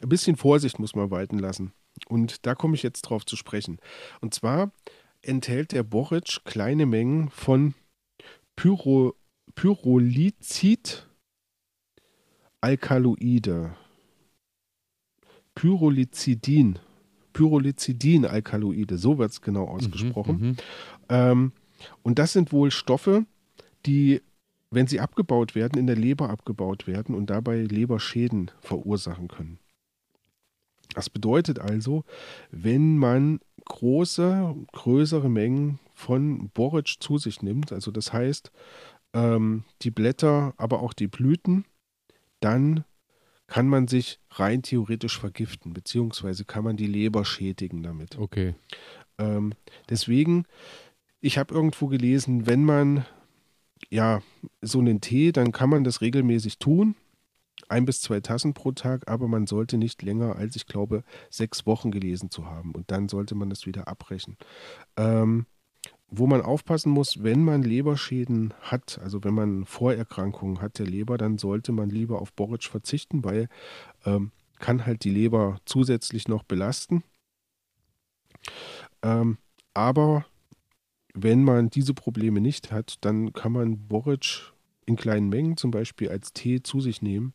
ein 0.03 0.09
bisschen 0.09 0.37
Vorsicht 0.37 0.81
muss 0.81 0.97
man 0.97 1.13
walten 1.13 1.39
lassen. 1.39 1.73
Und 2.09 2.45
da 2.45 2.57
komme 2.57 2.75
ich 2.75 2.83
jetzt 2.83 3.03
drauf 3.03 3.25
zu 3.25 3.37
sprechen. 3.37 3.79
Und 4.21 4.35
zwar 4.35 4.73
enthält 5.23 5.73
der 5.73 5.83
Boric 5.83 6.41
kleine 6.45 6.87
Mengen 6.87 7.31
von 7.31 7.75
Pyro, 8.57 9.15
Pyrolizid 9.55 11.07
Alkaloide. 12.61 13.77
Pyrolizidin. 15.55 16.79
Pyrolizidin-Alkaloide, 17.33 18.99
so 18.99 19.19
wird 19.19 19.31
es 19.31 19.41
genau 19.41 19.67
mhm, 19.67 19.73
ausgesprochen. 19.73 20.41
Mhm, 20.41 20.57
ähm, 21.09 21.53
und 22.03 22.19
das 22.19 22.33
sind 22.33 22.53
wohl 22.53 22.71
Stoffe, 22.71 23.27
die 23.87 24.21
wenn 24.71 24.87
sie 24.87 25.01
abgebaut 25.01 25.55
werden, 25.55 25.79
in 25.79 25.87
der 25.87 25.97
Leber 25.97 26.29
abgebaut 26.31 26.87
werden 26.87 27.15
und 27.15 27.31
dabei 27.31 27.63
Leberschäden 27.63 28.51
verursachen 28.61 29.29
können. 29.29 29.59
Das 30.99 31.11
bedeutet 31.11 31.61
also, 31.61 32.03
wenn 32.51 32.99
man 32.99 33.39
große, 33.67 34.53
größere 34.73 35.29
Mengen 35.29 35.79
von 35.95 36.51
Borage 36.51 36.97
zu 36.99 37.19
sich 37.19 37.41
nimmt, 37.41 37.71
also 37.71 37.93
das 37.93 38.13
heißt 38.13 38.51
ähm, 39.15 39.63
die 39.83 39.93
Blätter, 39.93 40.55
aber 40.57 40.83
auch 40.83 40.93
die 40.93 41.07
Blüten, 41.07 41.67
dann 42.41 42.83
kann 43.47 43.69
man 43.69 43.87
sich 43.87 44.19
rein 44.33 44.63
theoretisch 44.63 45.21
vergiften, 45.21 45.73
beziehungsweise 45.73 46.45
kann 46.45 46.65
man 46.65 46.77
die 46.77 46.89
Leber 46.89 47.25
schädigen 47.25 47.85
damit. 47.85 48.19
Okay. 48.19 48.57
Ähm, 49.19 49.53
deswegen, 49.89 50.47
ich 51.21 51.39
habe 51.39 51.55
irgendwo 51.55 51.87
gelesen, 51.87 52.49
wenn 52.49 52.65
man 52.65 53.07
ja, 53.89 54.21
so 54.63 54.81
einen 54.81 55.01
Tee, 55.01 55.31
dann 55.31 55.53
kann 55.53 55.71
man 55.71 55.85
das 55.85 56.01
regelmäßig 56.01 56.59
tun. 56.59 56.97
Ein 57.69 57.85
bis 57.85 58.01
zwei 58.01 58.21
Tassen 58.21 58.55
pro 58.55 58.73
Tag, 58.73 59.09
aber 59.09 59.29
man 59.29 59.47
sollte 59.47 59.79
nicht 59.79 60.03
länger 60.03 60.37
als, 60.37 60.57
ich 60.57 60.67
glaube, 60.67 61.05
sechs 61.31 61.67
Wochen 61.67 61.91
gelesen 61.91 62.31
zu 62.31 62.47
haben. 62.47 62.73
Und 62.73 62.91
dann 62.91 63.09
sollte 63.09 63.35
man 63.35 63.51
das 63.51 63.67
wieder 63.67 63.89
abbrechen. 63.89 64.37
Ähm, 64.97 65.47
wo 66.11 66.27
man 66.27 66.41
aufpassen 66.41 66.91
muss, 66.91 67.23
wenn 67.23 67.45
man 67.45 67.63
Leberschäden 67.63 68.55
hat, 68.63 68.99
also 69.03 69.25
wenn 69.25 69.35
man 69.35 69.67
Vorerkrankungen 69.67 70.63
hat 70.63 70.79
der 70.79 70.87
Leber, 70.87 71.19
dann 71.19 71.37
sollte 71.37 71.73
man 71.73 71.91
lieber 71.91 72.23
auf 72.23 72.33
Borage 72.33 72.69
verzichten, 72.71 73.25
weil 73.25 73.49
ähm, 74.07 74.33
kann 74.59 74.87
halt 74.87 75.05
die 75.05 75.11
Leber 75.11 75.59
zusätzlich 75.67 76.27
noch 76.27 76.43
belasten. 76.43 77.05
Ähm, 79.03 79.39
aber 79.75 80.25
wenn 81.15 81.45
man 81.45 81.69
diese 81.69 81.95
Probleme 81.95 82.41
nicht 82.41 82.73
hat, 82.73 82.97
dann 83.03 83.33
kann 83.33 83.53
man 83.53 83.87
Borage 83.89 84.53
in 84.89 84.97
kleinen 84.97 85.29
Mengen 85.29 85.57
zum 85.57 85.71
Beispiel 85.71 86.09
als 86.09 86.33
Tee 86.33 86.63
zu 86.63 86.81
sich 86.81 87.03
nehmen. 87.03 87.35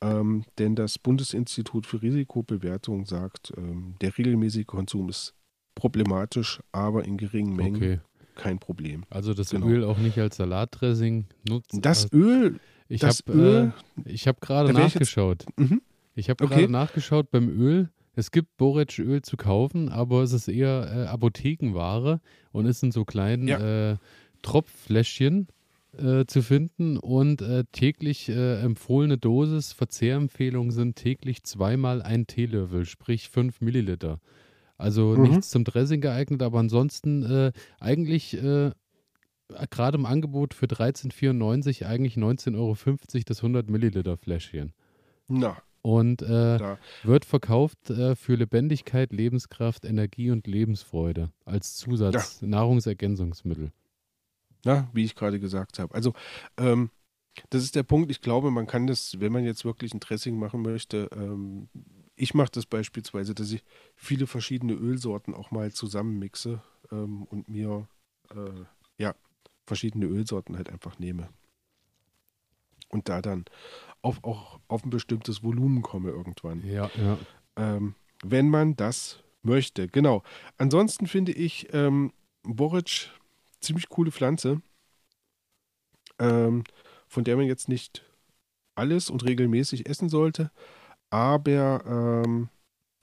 Ähm, 0.00 0.44
denn 0.58 0.76
das 0.76 0.98
Bundesinstitut 0.98 1.86
für 1.86 2.02
Risikobewertung 2.02 3.06
sagt, 3.06 3.52
ähm, 3.56 3.94
der 4.00 4.16
regelmäßige 4.16 4.66
Konsum 4.66 5.08
ist 5.08 5.34
problematisch, 5.74 6.60
aber 6.72 7.04
in 7.04 7.16
geringen 7.16 7.56
Mengen 7.56 7.76
okay. 7.76 8.00
kein 8.34 8.58
Problem. 8.58 9.04
Also 9.08 9.34
das 9.34 9.50
genau. 9.50 9.66
Öl 9.66 9.84
auch 9.84 9.98
nicht 9.98 10.18
als 10.18 10.36
Salatdressing 10.36 11.26
nutzen. 11.48 11.80
Das 11.80 12.12
Öl, 12.12 12.60
ich 12.88 13.02
habe 13.02 13.72
äh, 14.04 14.16
hab 14.16 14.40
gerade 14.40 14.72
nachgeschaut. 14.72 15.46
Jetzt, 15.56 15.70
mhm. 15.70 15.80
Ich 16.14 16.30
habe 16.30 16.44
okay. 16.44 16.54
gerade 16.54 16.72
nachgeschaut 16.72 17.30
beim 17.30 17.48
Öl. 17.48 17.90
Es 18.16 18.30
gibt 18.30 18.56
Borage-Öl 18.56 19.22
zu 19.22 19.36
kaufen, 19.36 19.88
aber 19.88 20.22
es 20.22 20.32
ist 20.32 20.46
eher 20.46 20.92
äh, 20.94 21.06
Apothekenware 21.06 22.20
und 22.52 22.66
ist 22.66 22.82
in 22.82 22.92
so 22.92 23.04
kleinen 23.04 23.48
ja. 23.48 23.92
äh, 23.92 23.96
Tropffläschchen 24.42 25.48
äh, 25.98 26.26
zu 26.26 26.42
finden 26.42 26.98
und 26.98 27.42
äh, 27.42 27.64
täglich 27.72 28.28
äh, 28.28 28.60
empfohlene 28.60 29.18
Dosis, 29.18 29.72
Verzehrempfehlungen 29.72 30.70
sind 30.70 30.96
täglich 30.96 31.44
zweimal 31.44 32.02
ein 32.02 32.26
Teelöffel, 32.26 32.84
sprich 32.84 33.28
fünf 33.28 33.60
Milliliter. 33.60 34.20
Also 34.76 35.16
mhm. 35.16 35.22
nichts 35.22 35.50
zum 35.50 35.64
Dressing 35.64 36.00
geeignet, 36.00 36.42
aber 36.42 36.58
ansonsten 36.58 37.22
äh, 37.22 37.52
eigentlich 37.78 38.38
gerade 39.70 39.98
im 39.98 40.06
Angebot 40.06 40.54
für 40.54 40.66
13,94 40.66 41.86
eigentlich 41.86 42.16
19,50 42.16 42.56
Euro 42.56 42.76
das 43.26 43.38
100 43.38 43.70
Milliliter 43.70 44.16
Fläschchen. 44.16 44.72
Na, 45.28 45.56
und 45.84 46.22
äh, 46.22 46.76
wird 47.02 47.26
verkauft 47.26 47.90
äh, 47.90 48.16
für 48.16 48.36
Lebendigkeit, 48.36 49.12
Lebenskraft, 49.12 49.84
Energie 49.84 50.30
und 50.30 50.46
Lebensfreude 50.46 51.28
als 51.44 51.76
Zusatz, 51.76 52.40
ja. 52.40 52.48
Nahrungsergänzungsmittel. 52.48 53.70
Na, 54.64 54.88
wie 54.92 55.04
ich 55.04 55.14
gerade 55.14 55.40
gesagt 55.40 55.78
habe. 55.78 55.94
Also, 55.94 56.12
ähm, 56.56 56.90
das 57.50 57.64
ist 57.64 57.74
der 57.74 57.82
Punkt. 57.82 58.10
Ich 58.10 58.20
glaube, 58.20 58.50
man 58.50 58.66
kann 58.66 58.86
das, 58.86 59.20
wenn 59.20 59.32
man 59.32 59.44
jetzt 59.44 59.64
wirklich 59.64 59.92
ein 59.92 60.00
Dressing 60.00 60.38
machen 60.38 60.62
möchte, 60.62 61.08
ähm, 61.14 61.68
ich 62.16 62.34
mache 62.34 62.52
das 62.52 62.66
beispielsweise, 62.66 63.34
dass 63.34 63.50
ich 63.50 63.64
viele 63.96 64.26
verschiedene 64.26 64.74
Ölsorten 64.74 65.34
auch 65.34 65.50
mal 65.50 65.72
zusammenmixe 65.72 66.62
ähm, 66.92 67.24
und 67.24 67.48
mir 67.48 67.88
äh, 68.30 68.64
ja 68.98 69.14
verschiedene 69.66 70.06
Ölsorten 70.06 70.56
halt 70.56 70.70
einfach 70.70 70.98
nehme. 70.98 71.28
Und 72.88 73.08
da 73.08 73.20
dann 73.20 73.44
auf, 74.02 74.22
auch 74.22 74.60
auf 74.68 74.84
ein 74.84 74.90
bestimmtes 74.90 75.42
Volumen 75.42 75.82
komme 75.82 76.10
irgendwann. 76.10 76.64
Ja, 76.64 76.90
ja. 76.96 77.18
Ähm, 77.56 77.96
wenn 78.22 78.48
man 78.48 78.76
das 78.76 79.24
möchte. 79.42 79.88
Genau. 79.88 80.22
Ansonsten 80.56 81.06
finde 81.06 81.32
ich 81.32 81.68
ähm, 81.72 82.12
Boric 82.44 83.10
ziemlich 83.64 83.88
coole 83.88 84.12
Pflanze, 84.12 84.60
ähm, 86.18 86.64
von 87.08 87.24
der 87.24 87.36
man 87.36 87.46
jetzt 87.46 87.68
nicht 87.68 88.04
alles 88.74 89.10
und 89.10 89.24
regelmäßig 89.24 89.88
essen 89.88 90.08
sollte, 90.08 90.50
aber 91.10 91.84
ähm, 92.24 92.48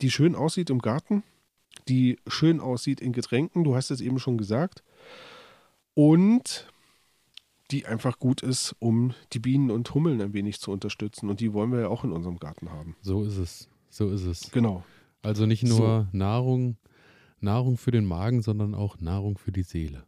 die 0.02 0.12
schön 0.12 0.36
aussieht 0.36 0.69
im 0.69 0.80
Garten, 0.80 1.24
die 1.88 2.19
schön 2.28 2.60
aussieht 2.60 3.02
in 3.02 3.13
Getränken, 3.13 3.63
du 3.63 3.76
hast 3.76 3.91
es 3.91 4.02
eben 4.02 4.19
schon 4.19 4.38
gesagt. 4.38 4.84
Und 5.93 6.67
die 7.71 7.86
einfach 7.86 8.19
gut 8.19 8.41
ist, 8.41 8.76
um 8.80 9.13
die 9.34 9.39
Bienen 9.39 9.71
und 9.71 9.93
Hummeln 9.93 10.21
ein 10.21 10.34
wenig 10.34 10.60
zu 10.60 10.71
unterstützen. 10.71 11.30
Und 11.30 11.39
die 11.39 11.54
wollen 11.54 11.71
wir 11.71 11.82
ja 11.82 11.88
auch 11.88 12.04
in 12.04 12.12
unserem 12.12 12.38
Garten 12.38 12.69
haben. 12.69 12.95
So 13.02 13.24
ist 13.24 13.38
es. 13.38 13.69
So 13.89 14.10
ist 14.10 14.26
es. 14.26 14.52
Genau. 14.52 14.84
Also 15.21 15.45
nicht 15.45 15.63
nur 15.63 16.08
so. 16.12 16.17
Nahrung, 16.17 16.78
Nahrung 17.39 17.78
für 17.78 17.91
den 17.91 18.06
Magen, 18.06 18.41
sondern 18.41 18.76
auch 18.76 19.00
Nahrung 19.00 19.38
für 19.38 19.52
die 19.52 19.63
Seele. 19.63 20.04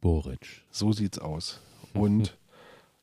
Boric. 0.00 0.62
So 0.70 0.92
sieht's 0.92 1.18
aus. 1.18 1.60
Und 1.94 2.36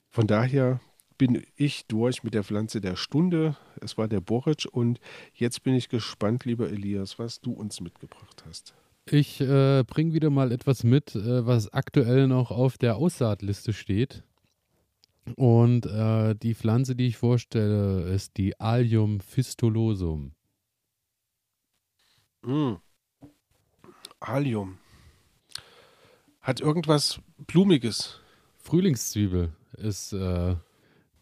von 0.09 0.27
daher 0.27 0.79
bin 1.17 1.43
ich 1.55 1.87
durch 1.87 2.23
mit 2.23 2.33
der 2.33 2.43
Pflanze 2.43 2.81
der 2.81 2.95
Stunde. 2.95 3.57
Es 3.81 3.97
war 3.97 4.07
der 4.07 4.21
Boric 4.21 4.67
und 4.71 4.99
jetzt 5.33 5.63
bin 5.63 5.73
ich 5.73 5.89
gespannt, 5.89 6.45
lieber 6.45 6.69
Elias, 6.69 7.19
was 7.19 7.41
du 7.41 7.53
uns 7.53 7.81
mitgebracht 7.81 8.43
hast. 8.47 8.73
Ich 9.05 9.41
äh, 9.41 9.83
bringe 9.85 10.13
wieder 10.13 10.29
mal 10.29 10.51
etwas 10.51 10.83
mit, 10.83 11.15
äh, 11.15 11.45
was 11.45 11.71
aktuell 11.73 12.27
noch 12.27 12.51
auf 12.51 12.77
der 12.77 12.95
Aussaatliste 12.95 13.73
steht. 13.73 14.23
Und 15.35 15.85
äh, 15.85 16.35
die 16.35 16.53
Pflanze, 16.53 16.95
die 16.95 17.07
ich 17.07 17.17
vorstelle, 17.17 18.03
ist 18.13 18.37
die 18.37 18.59
Allium 18.59 19.19
fistulosum. 19.19 20.33
Mm. 22.43 22.73
Allium. 24.19 24.77
Hat 26.43 26.59
irgendwas 26.59 27.21
Blumiges. 27.47 28.19
Frühlingszwiebel 28.57 29.53
ist 29.77 30.11
äh, 30.11 30.55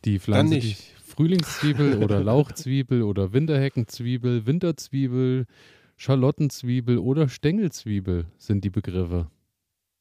die 0.03 0.19
Pflanze. 0.19 0.55
Dann 0.55 0.63
nicht. 0.63 0.95
Frühlingszwiebel 1.05 1.97
oder 2.03 2.23
Lauchzwiebel 2.23 3.03
oder 3.03 3.31
Winterheckenzwiebel, 3.31 4.47
Winterzwiebel, 4.47 5.45
Schalottenzwiebel 5.95 6.97
oder 6.97 7.29
Stängelzwiebel 7.29 8.25
sind 8.39 8.63
die 8.63 8.71
Begriffe, 8.71 9.29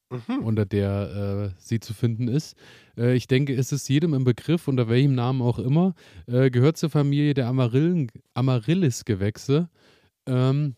mhm. 0.09 0.39
unter 0.43 0.65
der 0.65 1.53
äh, 1.53 1.61
sie 1.63 1.81
zu 1.81 1.93
finden 1.93 2.27
ist. 2.27 2.57
Äh, 2.97 3.15
ich 3.15 3.29
denke, 3.29 3.55
es 3.55 3.73
ist 3.73 3.89
jedem 3.89 4.15
im 4.15 4.25
Begriff, 4.25 4.69
unter 4.69 4.89
welchem 4.89 5.15
Namen 5.15 5.43
auch 5.43 5.59
immer, 5.59 5.95
äh, 6.29 6.51
gehört 6.51 6.79
zur 6.79 6.89
Familie 6.89 7.35
der 7.35 7.47
Amarillen, 7.47 8.11
Amaryllis-Gewächse. 8.33 9.69
Ähm, 10.25 10.77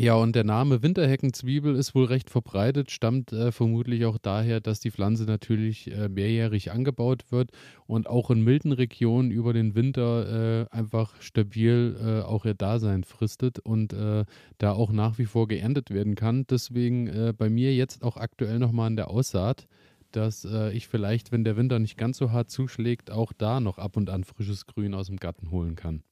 ja, 0.00 0.14
und 0.14 0.34
der 0.34 0.42
Name 0.42 0.82
Winterheckenzwiebel 0.82 1.76
ist 1.76 1.94
wohl 1.94 2.06
recht 2.06 2.28
verbreitet, 2.28 2.90
stammt 2.90 3.32
äh, 3.32 3.52
vermutlich 3.52 4.06
auch 4.06 4.18
daher, 4.18 4.60
dass 4.60 4.80
die 4.80 4.90
Pflanze 4.90 5.24
natürlich 5.24 5.88
äh, 5.88 6.08
mehrjährig 6.08 6.72
angebaut 6.72 7.30
wird 7.30 7.52
und 7.86 8.08
auch 8.08 8.30
in 8.30 8.42
milden 8.42 8.72
Regionen 8.72 9.30
über 9.30 9.52
den 9.52 9.76
Winter 9.76 10.64
äh, 10.64 10.74
einfach 10.74 11.14
stabil 11.20 11.96
äh, 12.00 12.22
auch 12.22 12.44
ihr 12.44 12.54
Dasein 12.54 13.04
fristet 13.04 13.60
und 13.60 13.92
äh, 13.92 14.24
da 14.58 14.72
auch 14.72 14.90
nach 14.90 15.18
wie 15.18 15.26
vor 15.26 15.46
geerntet 15.46 15.90
werden 15.90 16.16
kann. 16.16 16.44
Deswegen 16.48 17.06
äh, 17.06 17.32
bei 17.36 17.48
mir 17.48 17.72
jetzt 17.72 18.02
auch 18.02 18.16
aktuell 18.16 18.58
nochmal 18.58 18.90
in 18.90 18.96
der 18.96 19.10
Aussaat, 19.10 19.68
dass 20.10 20.44
ich 20.44 20.86
vielleicht, 20.86 21.32
wenn 21.32 21.42
der 21.42 21.56
Winter 21.56 21.80
nicht 21.80 21.98
ganz 21.98 22.18
so 22.18 22.30
hart 22.30 22.48
zuschlägt, 22.48 23.10
auch 23.10 23.32
da 23.32 23.58
noch 23.58 23.78
ab 23.78 23.96
und 23.96 24.10
an 24.10 24.22
frisches 24.22 24.64
Grün 24.64 24.94
aus 24.94 25.08
dem 25.08 25.16
Garten 25.16 25.50
holen 25.50 25.74
kann. 25.74 26.04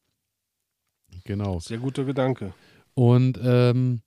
Genau. 1.25 1.61
Sehr 1.61 1.79
guter 1.79 2.05
Gedanke. 2.05 2.53
Und 2.95 3.39
ähm, 3.43 4.03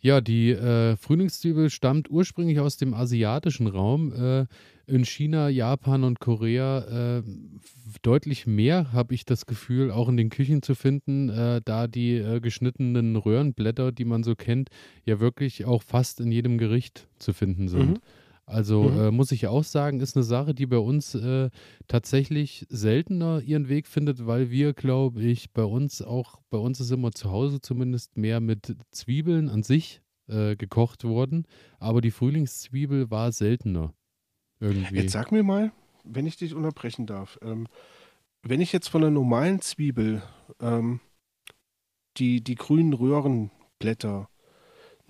ja, 0.00 0.20
die 0.20 0.50
äh, 0.50 0.96
Frühlingszwiebel 0.96 1.70
stammt 1.70 2.10
ursprünglich 2.10 2.58
aus 2.58 2.76
dem 2.76 2.92
asiatischen 2.92 3.68
Raum. 3.68 4.12
Äh, 4.12 4.46
in 4.86 5.04
China, 5.04 5.48
Japan 5.48 6.02
und 6.02 6.18
Korea 6.18 7.18
äh, 7.18 7.22
deutlich 8.02 8.46
mehr, 8.46 8.92
habe 8.92 9.14
ich 9.14 9.24
das 9.24 9.46
Gefühl, 9.46 9.92
auch 9.92 10.08
in 10.08 10.16
den 10.16 10.28
Küchen 10.28 10.60
zu 10.62 10.74
finden, 10.74 11.28
äh, 11.28 11.60
da 11.64 11.86
die 11.86 12.16
äh, 12.16 12.40
geschnittenen 12.40 13.14
Röhrenblätter, 13.14 13.92
die 13.92 14.04
man 14.04 14.24
so 14.24 14.34
kennt, 14.34 14.70
ja 15.04 15.20
wirklich 15.20 15.66
auch 15.66 15.82
fast 15.82 16.20
in 16.20 16.32
jedem 16.32 16.58
Gericht 16.58 17.06
zu 17.20 17.32
finden 17.32 17.68
sind. 17.68 17.90
Mhm. 17.90 17.98
Also 18.44 18.84
mhm. 18.84 19.00
äh, 19.00 19.10
muss 19.10 19.32
ich 19.32 19.46
auch 19.46 19.64
sagen, 19.64 20.00
ist 20.00 20.16
eine 20.16 20.24
Sache, 20.24 20.54
die 20.54 20.66
bei 20.66 20.78
uns 20.78 21.14
äh, 21.14 21.50
tatsächlich 21.86 22.66
seltener 22.68 23.40
ihren 23.40 23.68
Weg 23.68 23.86
findet, 23.86 24.26
weil 24.26 24.50
wir, 24.50 24.72
glaube 24.74 25.22
ich, 25.22 25.52
bei 25.52 25.64
uns 25.64 26.02
auch, 26.02 26.40
bei 26.50 26.58
uns 26.58 26.80
ist 26.80 26.90
immer 26.90 27.12
zu 27.12 27.30
Hause 27.30 27.60
zumindest 27.60 28.16
mehr 28.16 28.40
mit 28.40 28.76
Zwiebeln 28.90 29.48
an 29.48 29.62
sich 29.62 30.02
äh, 30.28 30.56
gekocht 30.56 31.04
worden. 31.04 31.46
Aber 31.78 32.00
die 32.00 32.10
Frühlingszwiebel 32.10 33.10
war 33.10 33.32
seltener. 33.32 33.94
Irgendwie. 34.60 34.96
Jetzt 34.96 35.12
sag 35.12 35.32
mir 35.32 35.42
mal, 35.42 35.72
wenn 36.04 36.26
ich 36.26 36.36
dich 36.36 36.54
unterbrechen 36.54 37.06
darf, 37.06 37.38
ähm, 37.42 37.68
wenn 38.42 38.60
ich 38.60 38.72
jetzt 38.72 38.88
von 38.88 39.02
einer 39.02 39.10
normalen 39.10 39.60
Zwiebel 39.60 40.22
ähm, 40.60 41.00
die, 42.16 42.42
die 42.42 42.56
grünen 42.56 42.92
Röhrenblätter 42.92 44.28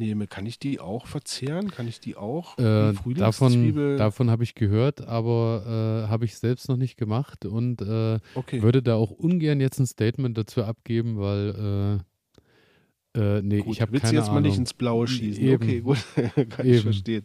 nehme, 0.02 0.26
kann 0.26 0.46
ich 0.46 0.58
die 0.58 0.80
auch 0.80 1.06
verzehren? 1.06 1.70
Kann 1.70 1.86
ich 1.86 2.00
die 2.00 2.16
auch? 2.16 2.58
Äh, 2.58 2.92
davon 3.14 3.96
davon 3.96 4.30
habe 4.30 4.42
ich 4.42 4.54
gehört, 4.54 5.06
aber 5.06 6.04
äh, 6.06 6.10
habe 6.10 6.24
ich 6.24 6.36
selbst 6.36 6.68
noch 6.68 6.76
nicht 6.76 6.96
gemacht 6.96 7.46
und 7.46 7.80
äh, 7.82 8.18
okay. 8.34 8.62
würde 8.62 8.82
da 8.82 8.96
auch 8.96 9.10
ungern 9.10 9.60
jetzt 9.60 9.78
ein 9.78 9.86
Statement 9.86 10.36
dazu 10.36 10.64
abgeben, 10.64 11.18
weil 11.18 12.00
äh, 13.14 13.18
äh, 13.20 13.42
nee, 13.42 13.60
gut, 13.60 13.74
ich 13.74 13.80
habe 13.80 13.92
keine 13.92 14.08
Ahnung. 14.08 14.24
jetzt 14.24 14.32
mal 14.32 14.40
nicht 14.40 14.58
ins 14.58 14.74
Blaue 14.74 15.06
schießen. 15.06 15.42
Eben. 15.42 15.62
Okay, 15.62 15.80
gut, 15.80 15.98
kann 16.50 16.66
Eben. 16.66 16.76
ich 16.76 16.82
verstehen. 16.82 17.24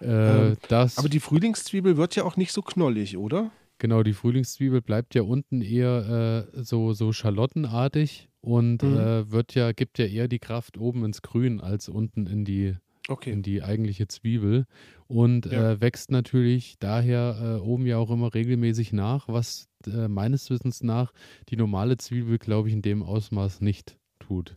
Äh, 0.00 0.50
ähm, 0.50 0.56
aber 0.70 1.08
die 1.08 1.20
Frühlingszwiebel 1.20 1.96
wird 1.96 2.14
ja 2.14 2.24
auch 2.24 2.36
nicht 2.36 2.52
so 2.52 2.62
knollig, 2.62 3.16
oder? 3.16 3.50
Genau, 3.78 4.02
die 4.02 4.12
Frühlingszwiebel 4.12 4.82
bleibt 4.82 5.14
ja 5.14 5.22
unten 5.22 5.62
eher 5.62 6.46
so, 6.54 6.92
so 6.92 7.12
schalottenartig 7.12 8.28
und 8.40 8.82
mhm. 8.82 8.96
äh, 8.96 9.30
wird 9.30 9.54
ja, 9.54 9.72
gibt 9.72 9.98
ja 9.98 10.06
eher 10.06 10.28
die 10.28 10.38
Kraft 10.38 10.78
oben 10.78 11.04
ins 11.04 11.22
Grün 11.22 11.60
als 11.60 11.88
unten 11.88 12.26
in 12.26 12.44
die, 12.44 12.76
okay. 13.08 13.30
in 13.32 13.42
die 13.42 13.62
eigentliche 13.62 14.08
Zwiebel. 14.08 14.66
Und 15.06 15.46
ja. 15.46 15.72
äh, 15.72 15.80
wächst 15.80 16.10
natürlich 16.10 16.78
daher 16.78 17.58
äh, 17.58 17.60
oben 17.60 17.86
ja 17.86 17.98
auch 17.98 18.10
immer 18.10 18.32
regelmäßig 18.34 18.92
nach, 18.92 19.28
was 19.28 19.68
äh, 19.86 20.08
meines 20.08 20.50
Wissens 20.50 20.82
nach 20.82 21.12
die 21.48 21.56
normale 21.56 21.96
Zwiebel, 21.96 22.38
glaube 22.38 22.68
ich, 22.68 22.74
in 22.74 22.82
dem 22.82 23.02
Ausmaß 23.02 23.60
nicht 23.60 23.98
tut. 24.18 24.56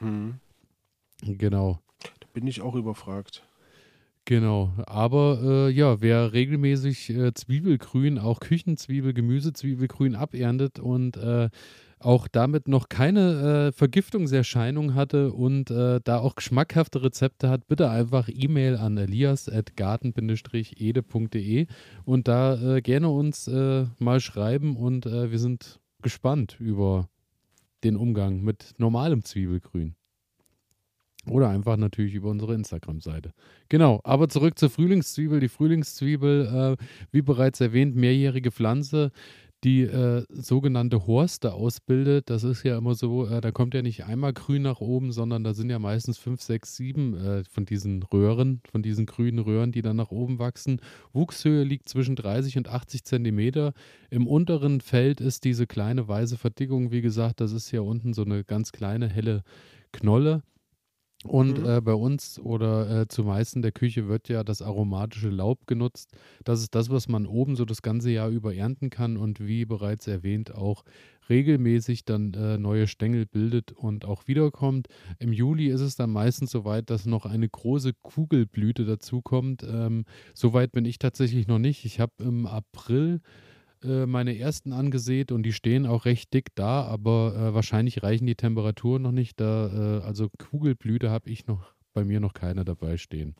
Mhm. 0.00 0.40
Genau. 1.22 1.80
Da 2.20 2.26
bin 2.32 2.46
ich 2.46 2.60
auch 2.60 2.74
überfragt. 2.74 3.42
Genau, 4.28 4.72
aber 4.86 5.38
äh, 5.40 5.70
ja, 5.70 6.00
wer 6.00 6.32
regelmäßig 6.32 7.10
äh, 7.10 7.32
Zwiebelgrün, 7.32 8.18
auch 8.18 8.40
Küchenzwiebel, 8.40 9.14
Gemüsezwiebelgrün 9.14 10.16
aberntet 10.16 10.80
und 10.80 11.16
äh, 11.16 11.48
auch 12.00 12.26
damit 12.26 12.66
noch 12.66 12.88
keine 12.88 13.68
äh, 13.68 13.72
Vergiftungserscheinung 13.72 14.96
hatte 14.96 15.32
und 15.32 15.70
äh, 15.70 16.00
da 16.02 16.18
auch 16.18 16.34
geschmackhafte 16.34 17.04
Rezepte 17.04 17.48
hat, 17.48 17.68
bitte 17.68 17.88
einfach 17.88 18.28
E-Mail 18.28 18.78
an 18.78 18.96
elias.garten-ede.de 18.96 21.66
und 22.04 22.26
da 22.26 22.76
äh, 22.76 22.82
gerne 22.82 23.08
uns 23.08 23.46
mal 23.46 24.18
schreiben 24.18 24.76
und 24.76 25.04
wir 25.04 25.38
sind 25.38 25.78
gespannt 26.02 26.56
über 26.58 27.08
den 27.84 27.96
Umgang 27.96 28.42
mit 28.42 28.74
normalem 28.78 29.24
Zwiebelgrün. 29.24 29.94
Oder 31.28 31.48
einfach 31.48 31.76
natürlich 31.76 32.14
über 32.14 32.30
unsere 32.30 32.54
Instagram-Seite. 32.54 33.32
Genau, 33.68 34.00
aber 34.04 34.28
zurück 34.28 34.58
zur 34.58 34.70
Frühlingszwiebel. 34.70 35.40
Die 35.40 35.48
Frühlingszwiebel, 35.48 36.76
äh, 36.78 36.84
wie 37.10 37.22
bereits 37.22 37.60
erwähnt, 37.60 37.96
mehrjährige 37.96 38.52
Pflanze, 38.52 39.10
die 39.64 39.82
äh, 39.82 40.24
sogenannte 40.28 41.06
Horste 41.06 41.52
ausbildet. 41.52 42.30
Das 42.30 42.44
ist 42.44 42.62
ja 42.62 42.78
immer 42.78 42.94
so, 42.94 43.26
äh, 43.26 43.40
da 43.40 43.50
kommt 43.50 43.74
ja 43.74 43.82
nicht 43.82 44.04
einmal 44.04 44.32
grün 44.32 44.62
nach 44.62 44.80
oben, 44.80 45.12
sondern 45.12 45.44
da 45.44 45.54
sind 45.54 45.70
ja 45.70 45.78
meistens 45.78 46.18
fünf, 46.18 46.40
sechs, 46.42 46.76
sieben 46.76 47.16
äh, 47.16 47.42
von 47.50 47.64
diesen 47.64 48.02
Röhren, 48.02 48.60
von 48.70 48.82
diesen 48.82 49.06
grünen 49.06 49.40
Röhren, 49.40 49.72
die 49.72 49.82
dann 49.82 49.96
nach 49.96 50.10
oben 50.10 50.38
wachsen. 50.38 50.80
Wuchshöhe 51.12 51.64
liegt 51.64 51.88
zwischen 51.88 52.16
30 52.16 52.58
und 52.58 52.68
80 52.68 53.04
Zentimeter. 53.04 53.72
Im 54.10 54.26
unteren 54.26 54.80
Feld 54.80 55.20
ist 55.20 55.44
diese 55.44 55.66
kleine 55.66 56.06
weiße 56.06 56.36
Verdickung, 56.36 56.92
wie 56.92 57.02
gesagt, 57.02 57.40
das 57.40 57.52
ist 57.52 57.70
ja 57.72 57.80
unten 57.80 58.12
so 58.12 58.22
eine 58.22 58.44
ganz 58.44 58.72
kleine 58.72 59.08
helle 59.08 59.42
Knolle. 59.92 60.42
Und 61.26 61.60
mhm. 61.60 61.68
äh, 61.68 61.80
bei 61.80 61.94
uns 61.94 62.38
oder 62.38 63.02
äh, 63.02 63.08
zumeist 63.08 63.56
in 63.56 63.62
der 63.62 63.72
Küche 63.72 64.08
wird 64.08 64.28
ja 64.28 64.44
das 64.44 64.62
aromatische 64.62 65.28
Laub 65.28 65.66
genutzt. 65.66 66.12
Das 66.44 66.60
ist 66.60 66.74
das, 66.74 66.90
was 66.90 67.08
man 67.08 67.26
oben 67.26 67.56
so 67.56 67.64
das 67.64 67.82
ganze 67.82 68.10
Jahr 68.10 68.28
über 68.28 68.54
ernten 68.54 68.90
kann 68.90 69.16
und 69.16 69.46
wie 69.46 69.64
bereits 69.64 70.06
erwähnt 70.06 70.54
auch 70.54 70.84
regelmäßig 71.28 72.04
dann 72.04 72.34
äh, 72.34 72.58
neue 72.58 72.86
Stängel 72.86 73.26
bildet 73.26 73.72
und 73.72 74.04
auch 74.04 74.28
wiederkommt. 74.28 74.88
Im 75.18 75.32
Juli 75.32 75.68
ist 75.68 75.80
es 75.80 75.96
dann 75.96 76.10
meistens 76.10 76.50
so 76.50 76.64
weit, 76.64 76.90
dass 76.90 77.06
noch 77.06 77.26
eine 77.26 77.48
große 77.48 77.92
Kugelblüte 78.02 78.84
dazukommt. 78.84 79.64
Ähm, 79.68 80.04
Soweit 80.34 80.72
bin 80.72 80.84
ich 80.84 80.98
tatsächlich 80.98 81.46
noch 81.46 81.58
nicht. 81.58 81.84
Ich 81.84 82.00
habe 82.00 82.12
im 82.20 82.46
April 82.46 83.20
äh, 83.82 84.06
meine 84.06 84.38
ersten 84.38 84.72
angesät 84.72 85.32
und 85.32 85.42
die 85.42 85.52
stehen 85.52 85.86
auch 85.86 86.04
recht 86.04 86.32
dick 86.32 86.54
da, 86.54 86.84
aber 86.84 87.34
äh, 87.36 87.54
wahrscheinlich 87.54 88.02
reichen 88.02 88.26
die 88.26 88.34
Temperaturen 88.34 89.02
noch 89.02 89.12
nicht. 89.12 89.40
Da, 89.40 90.00
äh, 90.00 90.04
also 90.04 90.28
Kugelblüte 90.38 91.10
habe 91.10 91.30
ich 91.30 91.46
noch 91.46 91.74
bei 91.92 92.04
mir 92.04 92.20
noch 92.20 92.34
keine 92.34 92.64
dabei 92.64 92.96
stehen. 92.96 93.36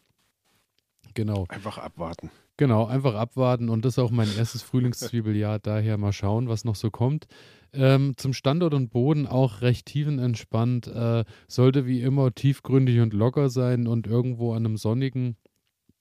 Genau. 1.15 1.47
Einfach 1.49 1.79
abwarten. 1.79 2.31
Genau, 2.59 2.87
einfach 2.87 3.15
abwarten 3.15 3.69
und 3.69 3.85
das 3.85 3.95
ist 3.95 3.99
auch 3.99 4.11
mein 4.11 4.29
erstes 4.37 4.63
Frühlingszwiebeljahr, 4.63 5.59
daher 5.63 5.99
mal 5.99 6.13
schauen, 6.13 6.49
was 6.49 6.65
noch 6.65 6.75
so 6.75 6.91
kommt. 6.91 7.27
Ähm, 7.73 8.15
zum 8.17 8.33
Standort 8.33 8.73
und 8.73 8.91
Boden 8.91 9.27
auch 9.27 9.61
recht 9.61 9.87
tiefenentspannt, 9.87 10.87
äh, 10.87 11.25
sollte 11.49 11.87
wie 11.87 12.01
immer 12.01 12.35
tiefgründig 12.35 13.01
und 13.01 13.13
locker 13.13 13.51
sein 13.51 13.87
und 13.87 14.07
irgendwo 14.07 14.53
an 14.53 14.65
einem 14.65 14.77
sonnigen, 14.79 15.37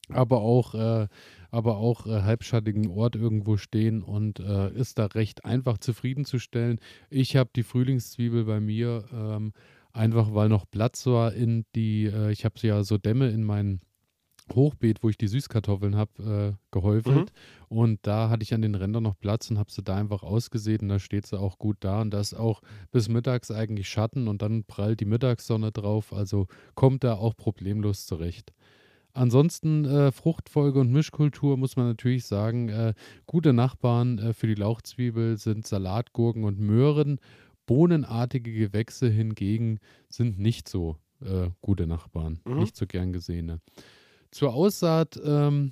aber 0.10 0.42
auch 0.42 0.76
äh, 0.76 1.08
aber 1.52 1.78
auch 1.78 2.06
äh, 2.06 2.22
halbschattigen 2.22 2.90
Ort 2.90 3.16
irgendwo 3.16 3.58
stehen 3.58 4.04
und 4.04 4.40
äh, 4.40 4.72
ist 4.74 5.00
da 5.00 5.06
recht 5.08 5.46
einfach 5.46 5.78
zufriedenzustellen. 5.78 6.80
Ich 7.10 7.36
habe 7.36 7.50
die 7.56 7.64
Frühlingszwiebel 7.64 8.46
bei 8.46 8.60
mir 8.60 9.06
ähm, 9.14 9.54
einfach, 9.94 10.34
weil 10.34 10.50
noch 10.50 10.66
Platz 10.70 11.06
war 11.06 11.34
in 11.34 11.66
die, 11.76 12.06
äh, 12.06 12.32
ich 12.32 12.46
habe 12.46 12.56
ja 12.62 12.84
so 12.84 12.98
Dämme 12.98 13.30
in 13.30 13.44
meinen 13.44 13.82
Hochbeet, 14.54 15.02
wo 15.02 15.10
ich 15.10 15.18
die 15.18 15.28
Süßkartoffeln 15.28 15.96
habe, 15.96 16.56
äh, 16.56 16.58
gehäufelt. 16.72 17.32
Mhm. 17.32 17.78
Und 17.78 18.00
da 18.04 18.30
hatte 18.30 18.44
ich 18.44 18.54
an 18.54 18.62
den 18.62 18.76
Rändern 18.76 19.04
noch 19.04 19.18
Platz 19.18 19.50
und 19.50 19.58
habe 19.58 19.72
sie 19.72 19.82
da 19.82 19.96
einfach 19.96 20.22
ausgesät 20.22 20.82
und 20.82 20.90
da 20.90 21.00
steht 21.00 21.26
sie 21.26 21.40
auch 21.40 21.58
gut 21.58 21.78
da. 21.80 22.02
Und 22.02 22.12
da 22.12 22.20
ist 22.20 22.36
auch 22.36 22.62
bis 22.92 23.10
mittags 23.10 23.50
eigentlich 23.50 23.90
Schatten 23.90 24.28
und 24.28 24.42
dann 24.42 24.64
prallt 24.64 25.00
die 25.00 25.06
Mittagssonne 25.06 25.72
drauf. 25.72 26.14
Also 26.14 26.48
kommt 26.76 27.04
da 27.04 27.16
auch 27.16 27.36
problemlos 27.36 28.06
zurecht. 28.06 28.54
Ansonsten 29.16 29.86
äh, 29.86 30.12
Fruchtfolge 30.12 30.80
und 30.80 30.92
Mischkultur 30.92 31.56
muss 31.56 31.78
man 31.78 31.88
natürlich 31.88 32.26
sagen, 32.26 32.68
äh, 32.68 32.94
gute 33.26 33.54
Nachbarn 33.54 34.20
äh, 34.20 34.34
für 34.34 34.48
die 34.48 34.56
Lauchzwiebel 34.56 35.38
sind 35.38 35.66
Salatgurken 35.66 36.44
und 36.44 36.60
Möhren. 36.60 37.20
Bohnenartige 37.66 38.52
Gewächse 38.52 39.08
hingegen 39.08 39.80
sind 40.10 40.38
nicht 40.38 40.68
so 40.68 40.98
äh, 41.22 41.50
gute 41.62 41.88
Nachbarn, 41.88 42.42
mhm. 42.44 42.60
nicht 42.60 42.76
so 42.76 42.86
gern 42.86 43.14
gesehene. 43.14 43.62
Zur 44.32 44.54
Aussaat 44.54 45.18
ähm, 45.24 45.72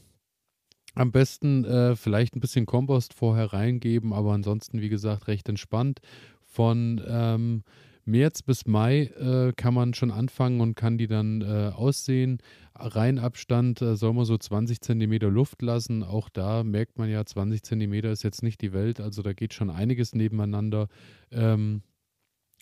am 0.96 1.12
besten 1.12 1.66
äh, 1.66 1.98
vielleicht 1.98 2.38
ein 2.38 2.40
bisschen 2.40 2.66
Kompost 2.66 3.14
vorher 3.14 3.52
reingeben, 3.52 4.14
aber 4.14 4.32
ansonsten, 4.32 4.80
wie 4.80 4.90
gesagt, 4.90 5.28
recht 5.28 5.50
entspannt. 5.50 6.00
Von 6.40 7.02
ähm, 7.06 7.64
März 8.06 8.42
bis 8.42 8.66
Mai 8.66 9.04
äh, 9.18 9.54
kann 9.56 9.74
man 9.74 9.94
schon 9.94 10.12
anfangen 10.12 10.62
und 10.62 10.76
kann 10.76 10.98
die 10.98 11.08
dann 11.08 11.42
äh, 11.42 11.72
aussehen. 11.74 12.40
Reihenabstand 12.76 13.82
äh, 13.82 13.96
soll 13.96 14.14
man 14.14 14.26
so 14.26 14.38
20 14.38 14.82
Zentimeter 14.82 15.30
Luft 15.30 15.62
lassen. 15.62 16.04
Auch 16.04 16.30
da 16.30 16.64
merkt 16.64 16.98
man 16.98 17.10
ja, 17.10 17.26
20 17.26 17.64
Zentimeter 17.64 18.12
ist 18.12 18.24
jetzt 18.24 18.44
nicht 18.44 18.62
die 18.62 18.74
Welt, 18.74 19.00
also 19.00 19.22
da 19.22 19.34
geht 19.34 19.54
schon 19.54 19.70
einiges 19.70 20.14
nebeneinander. 20.14 20.88
Ähm, 21.32 21.82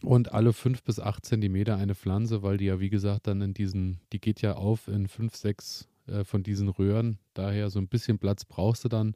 und 0.04 0.34
alle 0.34 0.52
fünf 0.54 0.84
bis 0.84 1.00
acht 1.00 1.26
Zentimeter 1.26 1.78
eine 1.78 1.96
Pflanze, 1.96 2.42
weil 2.42 2.58
die 2.58 2.66
ja, 2.66 2.80
wie 2.80 2.90
gesagt, 2.90 3.28
dann 3.28 3.42
in 3.42 3.54
diesen, 3.54 4.00
die 4.12 4.20
geht 4.20 4.42
ja 4.42 4.56
auf 4.56 4.88
in 4.88 5.08
fünf, 5.08 5.36
sechs 5.36 5.88
äh, 6.08 6.24
von 6.24 6.44
diesen 6.44 6.70
Röhren. 6.70 7.20
Daher 7.34 7.70
so 7.70 7.80
ein 7.80 7.88
bisschen 7.88 8.18
Platz 8.18 8.46
brauchst 8.46 8.84
du 8.84 8.90
dann. 8.90 9.16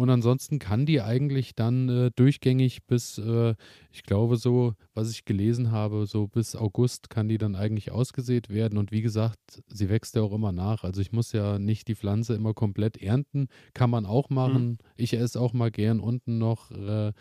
Und 0.00 0.08
ansonsten 0.08 0.58
kann 0.58 0.86
die 0.86 1.02
eigentlich 1.02 1.54
dann 1.54 1.90
äh, 1.90 2.10
durchgängig 2.16 2.86
bis, 2.86 3.18
äh, 3.18 3.54
ich 3.92 4.02
glaube 4.02 4.38
so, 4.38 4.72
was 4.94 5.10
ich 5.10 5.26
gelesen 5.26 5.72
habe, 5.72 6.06
so 6.06 6.26
bis 6.26 6.56
August 6.56 7.10
kann 7.10 7.28
die 7.28 7.36
dann 7.36 7.54
eigentlich 7.54 7.90
ausgesät 7.90 8.48
werden. 8.48 8.78
Und 8.78 8.92
wie 8.92 9.02
gesagt, 9.02 9.62
sie 9.66 9.90
wächst 9.90 10.16
ja 10.16 10.22
auch 10.22 10.32
immer 10.32 10.52
nach. 10.52 10.84
Also 10.84 11.02
ich 11.02 11.12
muss 11.12 11.32
ja 11.32 11.58
nicht 11.58 11.86
die 11.86 11.96
Pflanze 11.96 12.34
immer 12.34 12.54
komplett 12.54 12.96
ernten. 12.96 13.48
Kann 13.74 13.90
man 13.90 14.06
auch 14.06 14.30
machen. 14.30 14.68
Mhm. 14.68 14.78
Ich 14.96 15.12
esse 15.12 15.38
auch 15.38 15.52
mal 15.52 15.70
gern 15.70 16.00
unten 16.00 16.38
noch 16.38 16.70
äh, 16.70 17.12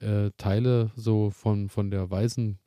äh 0.00 0.32
Teile 0.36 0.90
so 0.96 1.30
von, 1.30 1.68
von 1.68 1.92
der 1.92 2.10
weißen 2.10 2.58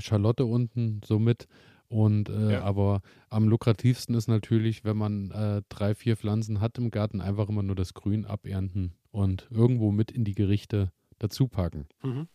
Schalotte 0.00 0.44
unten 0.44 1.00
so 1.02 1.18
mit. 1.18 1.46
Und 1.92 2.30
äh, 2.30 2.52
ja. 2.52 2.62
aber 2.62 3.02
am 3.28 3.48
lukrativsten 3.48 4.14
ist 4.14 4.26
natürlich, 4.26 4.82
wenn 4.82 4.96
man 4.96 5.30
äh, 5.30 5.60
drei, 5.68 5.94
vier 5.94 6.16
Pflanzen 6.16 6.62
hat 6.62 6.78
im 6.78 6.90
Garten, 6.90 7.20
einfach 7.20 7.50
immer 7.50 7.62
nur 7.62 7.76
das 7.76 7.92
Grün 7.92 8.24
abernten 8.24 8.94
und 9.10 9.46
irgendwo 9.50 9.92
mit 9.92 10.10
in 10.10 10.24
die 10.24 10.34
Gerichte 10.34 10.90
dazu 11.18 11.48
packen. 11.48 11.86
Mhm. 12.02 12.28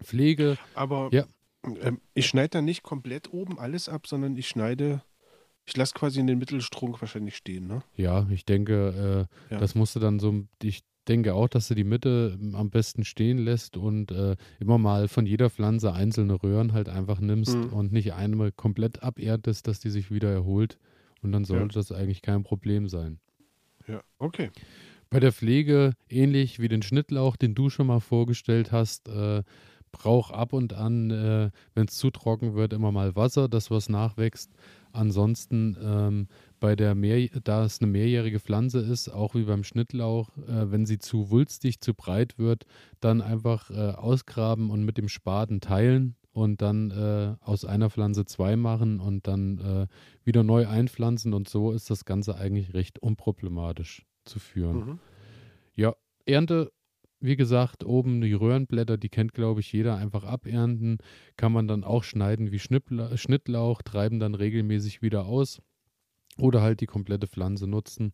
Pflege. 0.00 0.58
Aber 0.74 1.08
ja. 1.10 1.24
ähm, 1.80 2.00
ich 2.14 2.26
schneide 2.26 2.50
dann 2.50 2.66
nicht 2.66 2.84
komplett 2.84 3.32
oben 3.32 3.58
alles 3.58 3.88
ab, 3.88 4.06
sondern 4.06 4.36
ich 4.36 4.46
schneide, 4.46 5.02
ich 5.66 5.76
lasse 5.76 5.94
quasi 5.94 6.20
in 6.20 6.28
den 6.28 6.38
Mittelstrunk 6.38 7.00
wahrscheinlich 7.00 7.36
stehen, 7.36 7.66
ne? 7.66 7.82
Ja, 7.96 8.28
ich 8.30 8.44
denke, 8.44 9.28
äh, 9.50 9.52
ja. 9.52 9.58
das 9.58 9.74
musste 9.74 9.98
dann 9.98 10.20
so, 10.20 10.44
ich 10.62 10.84
denke 11.08 11.34
auch, 11.34 11.48
dass 11.48 11.68
du 11.68 11.74
die 11.74 11.84
Mitte 11.84 12.38
ähm, 12.40 12.54
am 12.54 12.70
besten 12.70 13.04
stehen 13.04 13.38
lässt 13.38 13.76
und 13.76 14.10
äh, 14.10 14.36
immer 14.60 14.78
mal 14.78 15.08
von 15.08 15.26
jeder 15.26 15.50
Pflanze 15.50 15.92
einzelne 15.92 16.42
Röhren 16.42 16.72
halt 16.72 16.88
einfach 16.88 17.20
nimmst 17.20 17.56
mhm. 17.56 17.72
und 17.72 17.92
nicht 17.92 18.12
einmal 18.12 18.52
komplett 18.52 19.02
aberdest, 19.02 19.66
dass 19.66 19.80
die 19.80 19.90
sich 19.90 20.10
wieder 20.10 20.30
erholt. 20.30 20.78
Und 21.22 21.32
dann 21.32 21.44
sollte 21.44 21.74
ja. 21.74 21.80
das 21.80 21.92
eigentlich 21.92 22.22
kein 22.22 22.44
Problem 22.44 22.88
sein. 22.88 23.18
Ja, 23.88 24.02
okay. 24.18 24.50
Bei 25.10 25.20
der 25.20 25.32
Pflege, 25.32 25.94
ähnlich 26.10 26.60
wie 26.60 26.68
den 26.68 26.82
Schnittlauch, 26.82 27.36
den 27.36 27.54
du 27.54 27.70
schon 27.70 27.86
mal 27.86 28.00
vorgestellt 28.00 28.72
hast, 28.72 29.08
äh, 29.08 29.42
braucht 29.98 30.32
ab 30.32 30.52
und 30.52 30.72
an, 30.72 31.10
äh, 31.10 31.50
wenn 31.74 31.86
es 31.86 31.96
zu 31.96 32.10
trocken 32.10 32.54
wird, 32.54 32.72
immer 32.72 32.92
mal 32.92 33.16
Wasser, 33.16 33.48
das 33.48 33.70
was 33.70 33.88
nachwächst. 33.88 34.52
Ansonsten 34.92 35.76
ähm, 35.82 36.28
bei 36.60 36.76
der 36.76 36.94
Mehr, 36.94 37.28
da 37.44 37.64
es 37.64 37.80
eine 37.80 37.90
mehrjährige 37.90 38.40
Pflanze 38.40 38.78
ist, 38.78 39.08
auch 39.08 39.34
wie 39.34 39.42
beim 39.42 39.64
Schnittlauch, 39.64 40.30
äh, 40.46 40.70
wenn 40.70 40.86
sie 40.86 40.98
zu 40.98 41.30
wulstig, 41.30 41.80
zu 41.80 41.94
breit 41.94 42.38
wird, 42.38 42.64
dann 43.00 43.20
einfach 43.20 43.70
äh, 43.70 43.90
ausgraben 43.90 44.70
und 44.70 44.84
mit 44.84 44.98
dem 44.98 45.08
Spaten 45.08 45.60
teilen 45.60 46.14
und 46.32 46.62
dann 46.62 46.90
äh, 46.92 47.34
aus 47.44 47.64
einer 47.64 47.90
Pflanze 47.90 48.24
zwei 48.24 48.56
machen 48.56 49.00
und 49.00 49.26
dann 49.26 49.58
äh, 49.58 49.86
wieder 50.24 50.44
neu 50.44 50.68
einpflanzen 50.68 51.34
und 51.34 51.48
so 51.48 51.72
ist 51.72 51.90
das 51.90 52.04
Ganze 52.04 52.36
eigentlich 52.36 52.72
recht 52.72 53.00
unproblematisch 53.00 54.06
zu 54.24 54.38
führen. 54.38 54.76
Mhm. 54.78 54.98
Ja, 55.74 55.94
Ernte 56.24 56.70
wie 57.20 57.36
gesagt, 57.36 57.84
oben 57.84 58.20
die 58.20 58.32
Röhrenblätter, 58.32 58.96
die 58.96 59.08
kennt, 59.08 59.34
glaube 59.34 59.60
ich, 59.60 59.72
jeder 59.72 59.96
einfach 59.96 60.24
abernten. 60.24 60.98
Kann 61.36 61.52
man 61.52 61.66
dann 61.66 61.84
auch 61.84 62.04
schneiden 62.04 62.52
wie 62.52 62.58
Schnittlauch, 62.58 63.82
treiben 63.82 64.20
dann 64.20 64.34
regelmäßig 64.34 65.02
wieder 65.02 65.26
aus 65.26 65.60
oder 66.38 66.62
halt 66.62 66.80
die 66.80 66.86
komplette 66.86 67.26
Pflanze 67.26 67.66
nutzen. 67.66 68.12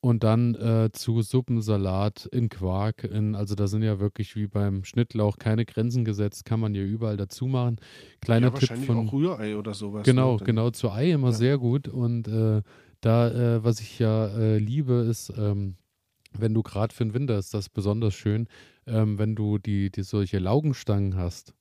Und 0.00 0.22
dann 0.22 0.54
äh, 0.54 0.90
zu 0.92 1.22
Suppensalat 1.22 2.26
in 2.26 2.48
Quark, 2.48 3.02
in, 3.02 3.34
also 3.34 3.56
da 3.56 3.66
sind 3.66 3.82
ja 3.82 3.98
wirklich 3.98 4.36
wie 4.36 4.46
beim 4.46 4.84
Schnittlauch 4.84 5.38
keine 5.38 5.64
Grenzen 5.64 6.04
gesetzt, 6.04 6.44
kann 6.44 6.60
man 6.60 6.74
ja 6.76 6.82
überall 6.82 7.16
dazu 7.16 7.46
machen. 7.46 7.80
Kleiner 8.20 8.52
ja, 8.52 8.58
Tipp 8.58 8.84
von 8.84 9.08
auch 9.08 9.12
Rührei 9.12 9.56
oder 9.56 9.74
sowas. 9.74 10.04
Genau, 10.04 10.36
ne? 10.36 10.44
genau, 10.44 10.70
zu 10.70 10.92
Ei 10.92 11.10
immer 11.10 11.30
ja. 11.30 11.32
sehr 11.32 11.58
gut. 11.58 11.88
Und 11.88 12.28
äh, 12.28 12.62
da, 13.00 13.56
äh, 13.56 13.64
was 13.64 13.80
ich 13.80 13.98
ja 13.98 14.28
äh, 14.28 14.58
liebe, 14.58 14.92
ist, 15.10 15.32
ähm, 15.36 15.74
wenn 16.32 16.54
du 16.54 16.62
gerade 16.62 16.94
für 16.94 17.04
den 17.04 17.14
Winter 17.14 17.38
ist 17.38 17.54
das 17.54 17.68
besonders 17.68 18.14
schön, 18.14 18.48
ähm, 18.86 19.18
wenn 19.18 19.34
du 19.34 19.58
die, 19.58 19.90
die 19.90 20.02
solche 20.02 20.38
Laugenstangen 20.38 21.16
hast, 21.16 21.54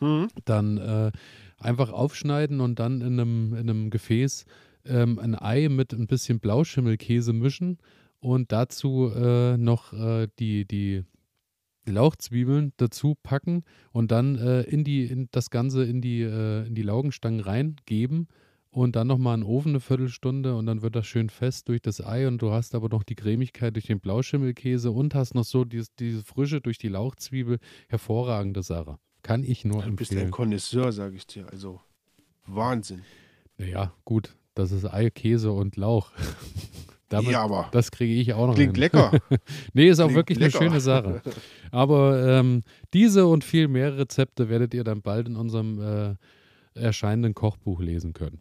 mhm. 0.00 0.28
dann 0.44 0.78
äh, 0.78 1.12
einfach 1.58 1.92
aufschneiden 1.92 2.60
und 2.60 2.78
dann 2.78 3.00
in 3.00 3.20
einem, 3.20 3.54
in 3.54 3.70
einem 3.70 3.90
Gefäß 3.90 4.44
ähm, 4.84 5.18
ein 5.18 5.34
Ei 5.34 5.68
mit 5.68 5.92
ein 5.92 6.06
bisschen 6.06 6.40
Blauschimmelkäse 6.40 7.32
mischen 7.32 7.78
und 8.18 8.52
dazu 8.52 9.10
äh, 9.14 9.56
noch 9.56 9.92
äh, 9.92 10.28
die, 10.38 10.66
die 10.66 11.04
Lauchzwiebeln 11.86 12.72
dazu 12.76 13.16
packen 13.22 13.64
und 13.90 14.10
dann 14.10 14.36
äh, 14.36 14.62
in 14.62 14.84
die, 14.84 15.04
in 15.04 15.28
das 15.32 15.50
Ganze 15.50 15.84
in 15.84 16.00
die, 16.00 16.22
äh, 16.22 16.66
in 16.66 16.74
die 16.74 16.82
Laugenstangen 16.82 17.40
reingeben 17.40 18.28
und 18.72 18.96
dann 18.96 19.06
nochmal 19.06 19.34
in 19.34 19.42
den 19.42 19.48
Ofen 19.48 19.72
eine 19.72 19.80
Viertelstunde 19.80 20.56
und 20.56 20.66
dann 20.66 20.80
wird 20.80 20.96
das 20.96 21.06
schön 21.06 21.28
fest 21.28 21.68
durch 21.68 21.82
das 21.82 22.04
Ei 22.04 22.26
und 22.26 22.40
du 22.40 22.50
hast 22.50 22.74
aber 22.74 22.88
noch 22.88 23.02
die 23.02 23.14
Cremigkeit 23.14 23.76
durch 23.76 23.86
den 23.86 24.00
Blauschimmelkäse 24.00 24.90
und 24.90 25.14
hast 25.14 25.34
noch 25.34 25.44
so 25.44 25.64
diese, 25.64 25.90
diese 25.98 26.24
Frische 26.24 26.60
durch 26.60 26.78
die 26.78 26.88
Lauchzwiebel. 26.88 27.58
Hervorragende 27.88 28.62
Sache. 28.62 28.98
Kann 29.22 29.44
ich 29.44 29.64
nur 29.64 29.80
ja, 29.80 29.86
empfehlen. 29.86 29.96
Du 29.96 30.14
bist 30.14 30.16
ein 30.16 30.30
Connoisseur, 30.30 30.90
sage 30.90 31.16
ich 31.16 31.26
dir. 31.26 31.46
Also 31.52 31.80
Wahnsinn. 32.46 33.02
Naja, 33.58 33.92
gut. 34.04 34.34
Das 34.54 34.72
ist 34.72 34.86
Ei, 34.86 35.10
Käse 35.10 35.52
und 35.52 35.76
Lauch. 35.76 36.10
Damit, 37.10 37.32
ja, 37.32 37.42
aber. 37.42 37.68
Das 37.72 37.90
kriege 37.90 38.14
ich 38.14 38.32
auch 38.32 38.46
noch. 38.46 38.54
Klingt 38.54 38.72
hin. 38.72 38.80
lecker. 38.80 39.20
nee, 39.74 39.88
ist 39.88 40.00
auch 40.00 40.06
Klingt 40.06 40.16
wirklich 40.16 40.38
lecker. 40.38 40.60
eine 40.60 40.68
schöne 40.70 40.80
Sache. 40.80 41.22
Aber 41.70 42.26
ähm, 42.26 42.62
diese 42.94 43.26
und 43.26 43.44
viel 43.44 43.68
mehr 43.68 43.98
Rezepte 43.98 44.48
werdet 44.48 44.72
ihr 44.72 44.82
dann 44.82 45.02
bald 45.02 45.28
in 45.28 45.36
unserem 45.36 45.80
äh, 45.80 46.14
erscheinenden 46.74 47.34
Kochbuch 47.34 47.80
lesen 47.80 48.14
können. 48.14 48.40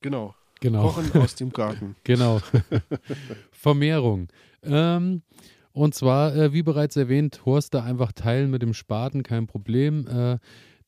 Genau. 0.00 0.34
genau. 0.60 0.90
Kochen 0.90 1.20
aus 1.20 1.34
dem 1.34 1.50
Garten. 1.50 1.96
genau. 2.04 2.40
Vermehrung. 3.50 4.28
Ähm, 4.62 5.22
und 5.72 5.94
zwar, 5.94 6.34
äh, 6.34 6.52
wie 6.52 6.62
bereits 6.62 6.96
erwähnt, 6.96 7.44
Horst 7.44 7.74
da 7.74 7.84
einfach 7.84 8.12
teilen 8.12 8.50
mit 8.50 8.62
dem 8.62 8.74
Spaten, 8.74 9.22
kein 9.22 9.46
Problem. 9.46 10.06
Äh, 10.06 10.38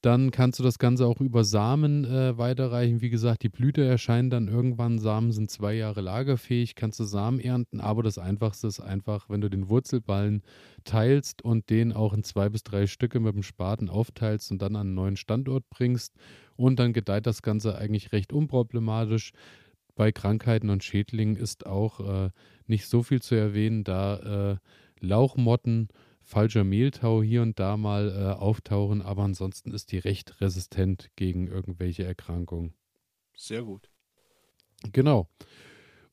dann 0.00 0.30
kannst 0.30 0.60
du 0.60 0.62
das 0.62 0.78
Ganze 0.78 1.06
auch 1.06 1.20
über 1.20 1.42
Samen 1.42 2.04
äh, 2.04 2.38
weiterreichen. 2.38 3.00
Wie 3.00 3.10
gesagt, 3.10 3.42
die 3.42 3.48
Blüte 3.48 3.84
erscheint 3.84 4.32
dann 4.32 4.46
irgendwann. 4.46 5.00
Samen 5.00 5.32
sind 5.32 5.50
zwei 5.50 5.74
Jahre 5.74 6.00
lagerfähig, 6.00 6.76
kannst 6.76 7.00
du 7.00 7.04
Samen 7.04 7.40
ernten. 7.40 7.80
Aber 7.80 8.04
das 8.04 8.16
Einfachste 8.16 8.68
ist 8.68 8.78
einfach, 8.78 9.28
wenn 9.28 9.40
du 9.40 9.48
den 9.48 9.68
Wurzelballen 9.68 10.42
teilst 10.84 11.42
und 11.42 11.68
den 11.68 11.92
auch 11.92 12.12
in 12.12 12.22
zwei 12.22 12.48
bis 12.48 12.62
drei 12.62 12.86
Stücke 12.86 13.18
mit 13.18 13.34
dem 13.34 13.42
Spaten 13.42 13.88
aufteilst 13.88 14.52
und 14.52 14.62
dann 14.62 14.76
an 14.76 14.86
einen 14.86 14.94
neuen 14.94 15.16
Standort 15.16 15.68
bringst. 15.68 16.14
Und 16.58 16.80
dann 16.80 16.92
gedeiht 16.92 17.26
das 17.26 17.42
Ganze 17.42 17.78
eigentlich 17.78 18.10
recht 18.10 18.32
unproblematisch. 18.32 19.32
Bei 19.94 20.10
Krankheiten 20.10 20.70
und 20.70 20.82
Schädlingen 20.82 21.36
ist 21.36 21.66
auch 21.66 22.00
äh, 22.00 22.30
nicht 22.66 22.86
so 22.86 23.04
viel 23.04 23.22
zu 23.22 23.36
erwähnen, 23.36 23.84
da 23.84 24.52
äh, 24.52 24.56
Lauchmotten 25.00 25.88
falscher 26.20 26.64
Mehltau 26.64 27.22
hier 27.22 27.42
und 27.42 27.60
da 27.60 27.76
mal 27.76 28.10
äh, 28.10 28.38
auftauchen, 28.38 29.02
aber 29.02 29.22
ansonsten 29.22 29.70
ist 29.70 29.92
die 29.92 29.98
recht 29.98 30.40
resistent 30.40 31.10
gegen 31.14 31.46
irgendwelche 31.46 32.04
Erkrankungen. 32.04 32.74
Sehr 33.36 33.62
gut. 33.62 33.88
Genau. 34.92 35.28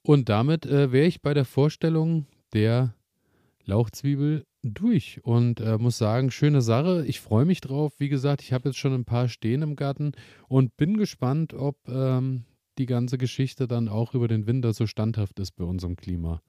Und 0.03 0.29
damit 0.29 0.67
äh, 0.67 0.91
wäre 0.91 1.07
ich 1.07 1.23
bei 1.23 1.33
der 1.33 1.45
Vorstellung 1.45 2.27
der 2.53 2.95
Lauchzwiebel 3.65 4.45
durch 4.63 5.19
und 5.23 5.59
äh, 5.59 5.77
muss 5.77 5.97
sagen, 5.97 6.31
schöne 6.31 6.61
Sache. 6.61 7.05
Ich 7.07 7.19
freue 7.19 7.45
mich 7.45 7.61
drauf. 7.61 7.93
Wie 7.99 8.09
gesagt, 8.09 8.41
ich 8.41 8.53
habe 8.53 8.69
jetzt 8.69 8.77
schon 8.77 8.93
ein 8.93 9.05
paar 9.05 9.27
stehen 9.29 9.61
im 9.61 9.75
Garten 9.75 10.13
und 10.47 10.75
bin 10.77 10.97
gespannt, 10.97 11.53
ob 11.53 11.77
ähm, 11.87 12.45
die 12.77 12.85
ganze 12.85 13.17
Geschichte 13.17 13.67
dann 13.67 13.87
auch 13.87 14.13
über 14.13 14.27
den 14.27 14.47
Winter 14.47 14.73
so 14.73 14.85
standhaft 14.87 15.39
ist 15.39 15.51
bei 15.51 15.63
unserem 15.63 15.95
Klima. 15.95 16.41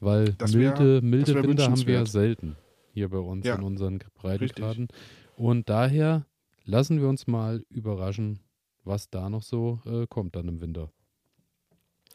Weil 0.00 0.32
Das 0.34 0.52
milde, 0.52 0.94
wär- 0.94 1.02
milde 1.02 1.34
wär 1.34 1.44
Winter 1.44 1.70
haben 1.70 1.86
wir 1.86 1.94
ja 1.94 2.06
selten 2.06 2.56
hier 2.92 3.08
bei 3.08 3.18
uns 3.18 3.46
Ja, 3.46 3.54
in 3.54 3.62
unseren 3.62 4.00
Breitengraden. 4.14 4.88
Und 5.36 5.68
daher 5.68 6.26
lassen 6.64 7.00
wir 7.00 7.08
uns 7.08 7.26
mal 7.26 7.64
überraschen, 7.70 8.40
was 8.84 9.08
da 9.10 9.30
noch 9.30 9.42
so 9.42 9.80
äh, 9.86 10.06
kommt 10.08 10.36
dann 10.36 10.48
im 10.48 10.60
Winter. 10.60 10.90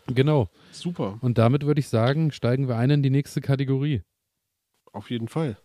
Genau. 0.07 0.49
Super, 0.71 1.17
Und 1.21 1.37
damit 1.37 1.65
würde 1.65 1.79
ich 1.79 1.89
sagen, 1.89 2.31
steigen 2.31 2.67
wir 2.67 2.77
ein 2.77 2.89
in 2.89 3.03
die 3.03 3.09
nächste 3.09 3.41
Kategorie. 3.41 4.03
auf 4.93 5.09
jeden 5.11 5.27
Fall. 5.27 5.57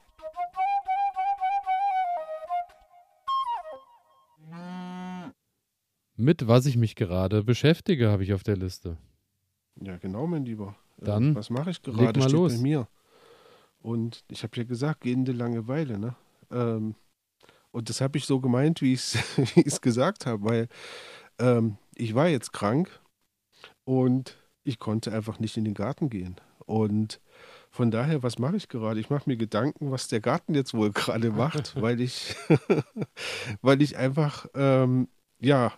Mit 6.16 6.46
was 6.46 6.66
ich 6.66 6.76
mich 6.76 6.94
gerade 6.94 7.42
beschäftige, 7.42 8.10
habe 8.10 8.22
ich 8.22 8.32
auf 8.34 8.42
der 8.42 8.56
Liste. 8.56 8.98
Ja, 9.80 9.96
genau, 9.96 10.26
mein 10.26 10.44
Lieber. 10.44 10.76
Äh, 11.00 11.04
Dann 11.06 11.34
Was 11.34 11.50
mache 11.50 11.70
ich 11.70 11.84
leg 11.86 11.96
gerade? 11.96 12.18
mal 12.20 12.28
Steht 12.28 12.32
los. 12.38 12.54
bei 12.56 12.60
mir. 12.62 12.88
Und 13.80 14.22
ich 14.28 14.42
habe 14.42 14.56
ja 14.56 14.64
gesagt, 14.64 15.00
gehende 15.00 15.32
Langeweile, 15.32 15.98
ne? 15.98 16.14
Ähm, 16.50 16.94
und 17.72 17.88
das 17.88 18.00
habe 18.00 18.18
ich 18.18 18.26
so 18.26 18.38
gemeint, 18.40 18.82
wie 18.82 18.92
ich 18.92 19.14
es 19.64 19.80
gesagt 19.80 20.26
habe, 20.26 20.44
weil 20.44 20.68
ähm, 21.38 21.78
ich 21.94 22.14
war 22.14 22.28
jetzt 22.28 22.52
krank 22.52 23.00
und 23.84 24.36
ich 24.64 24.78
konnte 24.78 25.12
einfach 25.12 25.38
nicht 25.38 25.56
in 25.56 25.64
den 25.64 25.74
Garten 25.74 26.10
gehen. 26.10 26.36
Und 26.66 27.20
von 27.70 27.90
daher, 27.90 28.22
was 28.22 28.38
mache 28.38 28.56
ich 28.56 28.68
gerade? 28.68 29.00
Ich 29.00 29.10
mache 29.10 29.28
mir 29.28 29.36
Gedanken, 29.36 29.90
was 29.90 30.08
der 30.08 30.20
Garten 30.20 30.54
jetzt 30.54 30.74
wohl 30.74 30.92
gerade 30.92 31.30
macht, 31.30 31.74
weil 31.80 32.00
ich, 32.00 32.34
weil 33.62 33.82
ich 33.82 33.96
einfach, 33.96 34.46
ähm, 34.54 35.08
ja, 35.38 35.72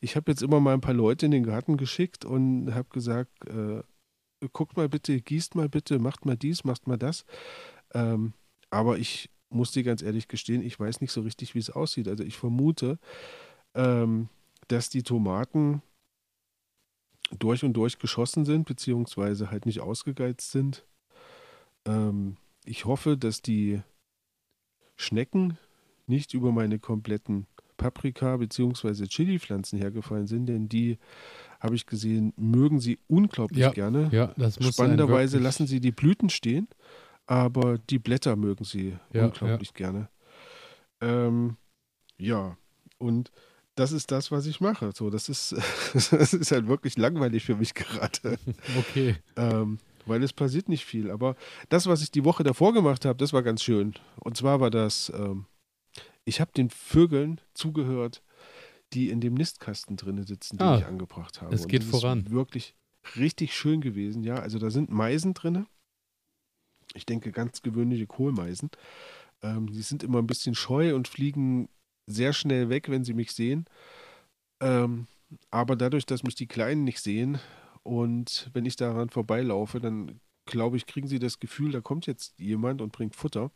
ich 0.00 0.16
habe 0.16 0.30
jetzt 0.30 0.42
immer 0.42 0.60
mal 0.60 0.74
ein 0.74 0.80
paar 0.80 0.94
Leute 0.94 1.26
in 1.26 1.32
den 1.32 1.44
Garten 1.44 1.76
geschickt 1.76 2.24
und 2.24 2.74
habe 2.74 2.88
gesagt, 2.90 3.46
äh, 3.48 3.82
guckt 4.52 4.76
mal 4.76 4.88
bitte, 4.88 5.20
gießt 5.20 5.54
mal 5.54 5.68
bitte, 5.68 5.98
macht 5.98 6.26
mal 6.26 6.36
dies, 6.36 6.64
macht 6.64 6.86
mal 6.86 6.98
das. 6.98 7.24
Ähm, 7.94 8.34
aber 8.70 8.98
ich 8.98 9.30
muss 9.48 9.72
dir 9.72 9.82
ganz 9.82 10.02
ehrlich 10.02 10.28
gestehen, 10.28 10.62
ich 10.62 10.78
weiß 10.78 11.00
nicht 11.00 11.12
so 11.12 11.22
richtig, 11.22 11.54
wie 11.54 11.60
es 11.60 11.70
aussieht. 11.70 12.08
Also 12.08 12.24
ich 12.24 12.36
vermute, 12.36 12.98
ähm, 13.74 14.28
dass 14.68 14.90
die 14.90 15.02
Tomaten 15.02 15.82
durch 17.38 17.64
und 17.64 17.72
durch 17.74 17.98
geschossen 17.98 18.44
sind, 18.44 18.66
beziehungsweise 18.66 19.50
halt 19.50 19.66
nicht 19.66 19.80
ausgegeizt 19.80 20.50
sind. 20.50 20.86
Ähm, 21.84 22.36
ich 22.64 22.84
hoffe, 22.84 23.16
dass 23.16 23.42
die 23.42 23.82
Schnecken 24.96 25.58
nicht 26.06 26.34
über 26.34 26.52
meine 26.52 26.78
kompletten 26.78 27.46
Paprika- 27.76 28.36
bzw. 28.38 29.06
Chili-Pflanzen 29.06 29.78
hergefallen 29.78 30.26
sind, 30.26 30.46
denn 30.46 30.68
die, 30.68 30.98
habe 31.60 31.74
ich 31.74 31.86
gesehen, 31.86 32.32
mögen 32.36 32.80
sie 32.80 32.98
unglaublich 33.06 33.58
Ja, 33.58 33.70
gerne. 33.70 34.08
Ja, 34.12 34.32
das 34.36 34.58
muss 34.58 34.74
Spannenderweise 34.74 35.38
lassen 35.38 35.66
sie 35.66 35.80
die 35.80 35.92
Blüten 35.92 36.30
stehen, 36.30 36.68
aber 37.26 37.78
die 37.78 37.98
Blätter 37.98 38.36
mögen 38.36 38.64
sie 38.64 38.96
Ja, 39.12 39.26
unglaublich 39.26 39.74
gerne. 39.74 40.08
Ähm, 41.00 41.56
ja, 42.18 42.56
und 42.98 43.30
das 43.76 43.92
ist 43.92 44.10
das, 44.10 44.30
was 44.32 44.46
ich 44.46 44.60
mache. 44.60 44.90
So, 44.94 45.10
das 45.10 45.28
ist, 45.28 45.52
das 45.94 46.12
ist 46.34 46.50
halt 46.50 46.66
wirklich 46.66 46.96
langweilig 46.98 47.44
für 47.44 47.54
mich 47.56 47.74
gerade. 47.74 48.38
Okay. 48.78 49.16
Ähm, 49.36 49.78
weil 50.06 50.22
es 50.22 50.32
passiert 50.32 50.68
nicht 50.68 50.84
viel. 50.84 51.10
Aber 51.10 51.36
das, 51.68 51.86
was 51.86 52.02
ich 52.02 52.10
die 52.10 52.24
Woche 52.24 52.42
davor 52.44 52.72
gemacht 52.72 53.04
habe, 53.04 53.18
das 53.18 53.32
war 53.32 53.42
ganz 53.42 53.62
schön. 53.62 53.94
Und 54.20 54.36
zwar 54.36 54.60
war 54.60 54.70
das, 54.70 55.12
ähm, 55.16 55.46
ich 56.24 56.40
habe 56.40 56.52
den 56.56 56.70
Vögeln 56.70 57.40
zugehört, 57.54 58.22
die 58.92 59.10
in 59.10 59.20
dem 59.20 59.34
Nistkasten 59.34 59.96
drin 59.96 60.22
sitzen, 60.24 60.58
den 60.58 60.66
Ah, 60.66 60.78
ich 60.78 60.86
angebracht 60.86 61.42
habe. 61.42 61.54
es 61.54 61.62
Und 61.62 61.68
geht 61.68 61.82
das 61.82 61.88
voran. 61.90 62.20
Ist 62.20 62.30
wirklich 62.30 62.74
richtig 63.16 63.54
schön 63.56 63.80
gewesen. 63.80 64.22
Ja, 64.22 64.36
also 64.36 64.58
da 64.58 64.70
sind 64.70 64.90
Meisen 64.90 65.34
drin. 65.34 65.66
Ich 66.94 67.04
denke, 67.04 67.32
ganz 67.32 67.62
gewöhnliche 67.62 68.06
Kohlmeisen. 68.06 68.70
Ähm, 69.42 69.66
die 69.72 69.82
sind 69.82 70.02
immer 70.04 70.18
ein 70.18 70.26
bisschen 70.26 70.54
scheu 70.54 70.94
und 70.94 71.08
fliegen 71.08 71.68
sehr 72.06 72.32
schnell 72.32 72.68
weg, 72.68 72.88
wenn 72.88 73.04
sie 73.04 73.14
mich 73.14 73.32
sehen. 73.32 73.66
Ähm, 74.60 75.06
aber 75.50 75.76
dadurch, 75.76 76.06
dass 76.06 76.22
mich 76.22 76.34
die 76.34 76.46
Kleinen 76.46 76.84
nicht 76.84 77.00
sehen 77.00 77.40
und 77.82 78.50
wenn 78.52 78.64
ich 78.64 78.76
daran 78.76 79.10
vorbeilaufe, 79.10 79.80
dann 79.80 80.20
glaube 80.46 80.76
ich, 80.76 80.86
kriegen 80.86 81.08
sie 81.08 81.18
das 81.18 81.40
Gefühl, 81.40 81.72
da 81.72 81.80
kommt 81.80 82.06
jetzt 82.06 82.38
jemand 82.38 82.80
und 82.80 82.92
bringt 82.92 83.16
Futter. 83.16 83.50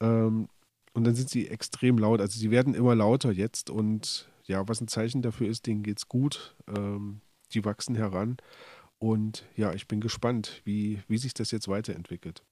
Ähm, 0.00 0.48
und 0.92 1.04
dann 1.04 1.14
sind 1.14 1.30
sie 1.30 1.48
extrem 1.48 1.98
laut. 1.98 2.20
Also 2.20 2.38
sie 2.38 2.50
werden 2.50 2.74
immer 2.74 2.94
lauter 2.94 3.32
jetzt 3.32 3.70
und 3.70 4.28
ja, 4.44 4.66
was 4.68 4.80
ein 4.80 4.88
Zeichen 4.88 5.22
dafür 5.22 5.48
ist, 5.48 5.66
denen 5.66 5.82
geht's 5.84 6.08
gut. 6.08 6.56
Ähm, 6.66 7.20
die 7.52 7.64
wachsen 7.64 7.94
heran. 7.94 8.36
Und 8.98 9.46
ja, 9.56 9.72
ich 9.72 9.88
bin 9.88 10.00
gespannt, 10.00 10.60
wie, 10.64 11.02
wie 11.08 11.18
sich 11.18 11.32
das 11.34 11.50
jetzt 11.52 11.68
weiterentwickelt. 11.68 12.42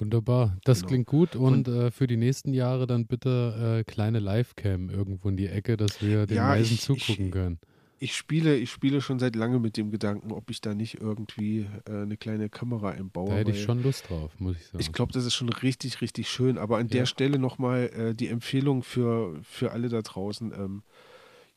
Wunderbar. 0.00 0.56
Das 0.64 0.78
Genau. 0.80 0.88
klingt 0.88 1.06
gut 1.06 1.36
und 1.36 1.68
äh, 1.68 1.90
für 1.90 2.06
die 2.06 2.16
nächsten 2.16 2.52
Jahre 2.54 2.86
dann 2.86 3.06
bitte 3.06 3.80
äh, 3.80 3.84
kleine 3.90 4.18
Livecam 4.18 4.88
irgendwo 4.90 5.28
in 5.28 5.36
die 5.36 5.46
Ecke, 5.46 5.76
dass 5.76 6.00
wir 6.02 6.26
den 6.26 6.38
Ja, 6.38 6.48
Meisen 6.48 6.74
ich- 6.74 6.80
zugucken 6.82 7.26
ich- 7.26 7.32
können. 7.32 7.58
Ich 8.02 8.16
spiele, 8.16 8.56
ich 8.56 8.70
spiele 8.70 9.02
schon 9.02 9.18
seit 9.18 9.36
langem 9.36 9.60
mit 9.60 9.76
dem 9.76 9.90
Gedanken, 9.90 10.32
ob 10.32 10.48
ich 10.48 10.62
da 10.62 10.74
nicht 10.74 11.02
irgendwie 11.02 11.66
äh, 11.86 11.90
eine 12.00 12.16
kleine 12.16 12.48
Kamera 12.48 12.92
einbaue. 12.92 13.28
Da 13.28 13.36
hätte 13.36 13.50
ich 13.50 13.62
schon 13.62 13.82
Lust 13.82 14.08
drauf, 14.08 14.32
muss 14.40 14.56
ich 14.56 14.64
sagen. 14.68 14.80
Ich 14.80 14.90
glaube, 14.94 15.12
das 15.12 15.26
ist 15.26 15.34
schon 15.34 15.50
richtig, 15.50 16.00
richtig 16.00 16.30
schön. 16.30 16.56
Aber 16.56 16.78
an 16.78 16.86
Ja. 16.86 16.92
der 17.00 17.04
Stelle 17.06 17.38
nochmal 17.38 17.90
äh, 17.94 18.14
die 18.14 18.28
Empfehlung 18.28 18.82
für, 18.82 19.38
für 19.42 19.72
alle 19.72 19.90
da 19.90 20.00
draußen. 20.00 20.50
Ähm, 20.50 20.82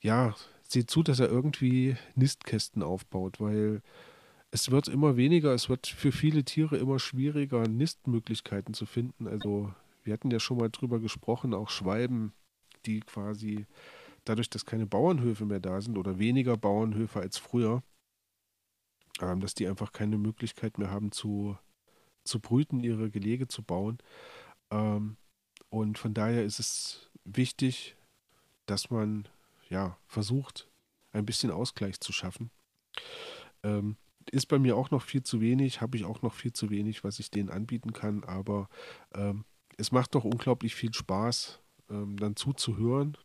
ja, 0.01 0.35
seht 0.67 0.89
zu, 0.89 1.01
dass 1.01 1.21
er 1.21 1.29
irgendwie 1.29 1.95
Nistkästen 2.15 2.83
aufbaut, 2.83 3.39
weil 3.39 3.81
es 4.53 4.69
wird 4.69 4.87
immer 4.87 5.17
weniger, 5.17 5.51
es 5.51 5.67
wird 5.67 5.87
für 5.87 6.11
viele 6.11 6.43
Tiere 6.43 6.77
immer 6.77 6.99
schwieriger, 6.99 7.67
Nistmöglichkeiten 7.67 8.75
zu 8.75 8.85
finden. 8.85 9.27
Also 9.27 9.73
wir 10.03 10.13
hatten 10.13 10.29
ja 10.29 10.39
schon 10.39 10.57
mal 10.57 10.69
drüber 10.69 10.99
gesprochen, 10.99 11.55
auch 11.55 11.71
Schwalben, 11.71 12.33
die 12.85 12.99
quasi 12.99 13.65
dadurch, 14.25 14.51
dass 14.51 14.67
keine 14.67 14.85
Bauernhöfe 14.85 15.45
mehr 15.45 15.59
da 15.59 15.81
sind 15.81 15.97
oder 15.97 16.19
weniger 16.19 16.55
Bauernhöfe 16.55 17.19
als 17.19 17.39
früher, 17.39 17.81
ähm, 19.21 19.39
dass 19.39 19.55
die 19.55 19.67
einfach 19.67 19.91
keine 19.91 20.19
Möglichkeit 20.19 20.77
mehr 20.77 20.91
haben 20.91 21.11
zu, 21.11 21.57
zu 22.23 22.39
brüten, 22.39 22.83
ihre 22.83 23.09
Gelege 23.09 23.47
zu 23.47 23.63
bauen. 23.63 23.97
Ähm, 24.69 25.17
und 25.69 25.97
von 25.97 26.13
daher 26.13 26.45
ist 26.45 26.59
es 26.59 27.09
wichtig, 27.25 27.95
dass 28.67 28.91
man 28.91 29.27
ja 29.67 29.97
versucht, 30.05 30.69
ein 31.11 31.25
bisschen 31.25 31.49
Ausgleich 31.49 31.99
zu 31.99 32.13
schaffen. 32.13 32.51
Ähm, 33.63 33.97
ist 34.31 34.47
bei 34.47 34.59
mir 34.59 34.77
auch 34.77 34.91
noch 34.91 35.01
viel 35.01 35.23
zu 35.23 35.41
wenig, 35.41 35.81
habe 35.81 35.97
ich 35.97 36.05
auch 36.05 36.21
noch 36.21 36.33
viel 36.33 36.53
zu 36.53 36.69
wenig, 36.69 37.03
was 37.03 37.19
ich 37.19 37.31
denen 37.31 37.49
anbieten 37.49 37.93
kann, 37.93 38.23
aber 38.23 38.69
ähm, 39.15 39.45
es 39.77 39.91
macht 39.91 40.15
doch 40.15 40.23
unglaublich 40.23 40.75
viel 40.75 40.93
Spaß, 40.93 41.59
ähm, 41.89 42.17
dann 42.17 42.35
zuzuhören, 42.35 43.17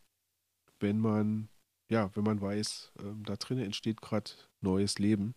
wenn 0.81 0.99
man, 0.99 1.49
ja, 1.91 2.11
wenn 2.15 2.25
man 2.25 2.41
weiß, 2.41 2.93
ähm, 3.03 3.23
da 3.25 3.37
drinnen 3.37 3.65
entsteht 3.65 4.01
gerade 4.01 4.31
neues 4.61 4.99
Leben. 4.99 5.35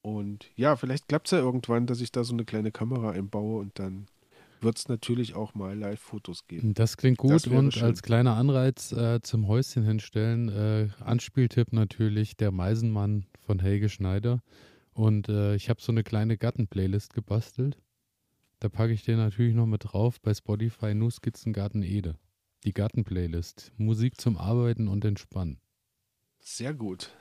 Und 0.00 0.50
ja, 0.54 0.76
vielleicht 0.76 1.08
klappt 1.08 1.26
es 1.26 1.32
ja 1.32 1.38
irgendwann, 1.38 1.86
dass 1.86 2.00
ich 2.00 2.12
da 2.12 2.24
so 2.24 2.32
eine 2.32 2.44
kleine 2.44 2.70
Kamera 2.70 3.10
einbaue 3.10 3.58
und 3.58 3.78
dann 3.78 4.06
wird 4.60 4.78
es 4.78 4.88
natürlich 4.88 5.34
auch 5.34 5.54
mal 5.54 5.76
Live-Fotos 5.76 6.46
geben. 6.46 6.74
Das 6.74 6.96
klingt 6.96 7.18
gut 7.18 7.32
Das 7.32 7.46
und 7.46 7.74
schön. 7.74 7.84
als 7.84 8.02
kleiner 8.02 8.36
Anreiz 8.36 8.92
äh, 8.92 9.20
zum 9.22 9.46
Häuschen 9.46 9.84
hinstellen, 9.84 10.48
äh, 10.48 10.88
Anspieltipp 11.00 11.72
natürlich 11.72 12.36
der 12.36 12.50
Meisenmann 12.50 13.26
von 13.46 13.60
Helge 13.60 13.88
Schneider. 13.88 14.42
Und 14.98 15.28
äh, 15.28 15.54
ich 15.54 15.70
habe 15.70 15.80
so 15.80 15.92
eine 15.92 16.02
kleine 16.02 16.36
Garten-Playlist 16.36 17.14
gebastelt. 17.14 17.78
Da 18.58 18.68
packe 18.68 18.92
ich 18.92 19.04
dir 19.04 19.16
natürlich 19.16 19.54
noch 19.54 19.66
mit 19.66 19.84
drauf 19.84 20.20
bei 20.20 20.34
Spotify 20.34 20.92
nur 20.92 21.12
Skizzengarten 21.12 21.84
Ede. 21.84 22.16
Die 22.64 22.72
Garten-Playlist. 22.72 23.72
Musik 23.76 24.20
zum 24.20 24.36
Arbeiten 24.36 24.88
und 24.88 25.04
Entspannen. 25.04 25.60
Sehr 26.40 26.74
gut. 26.74 27.12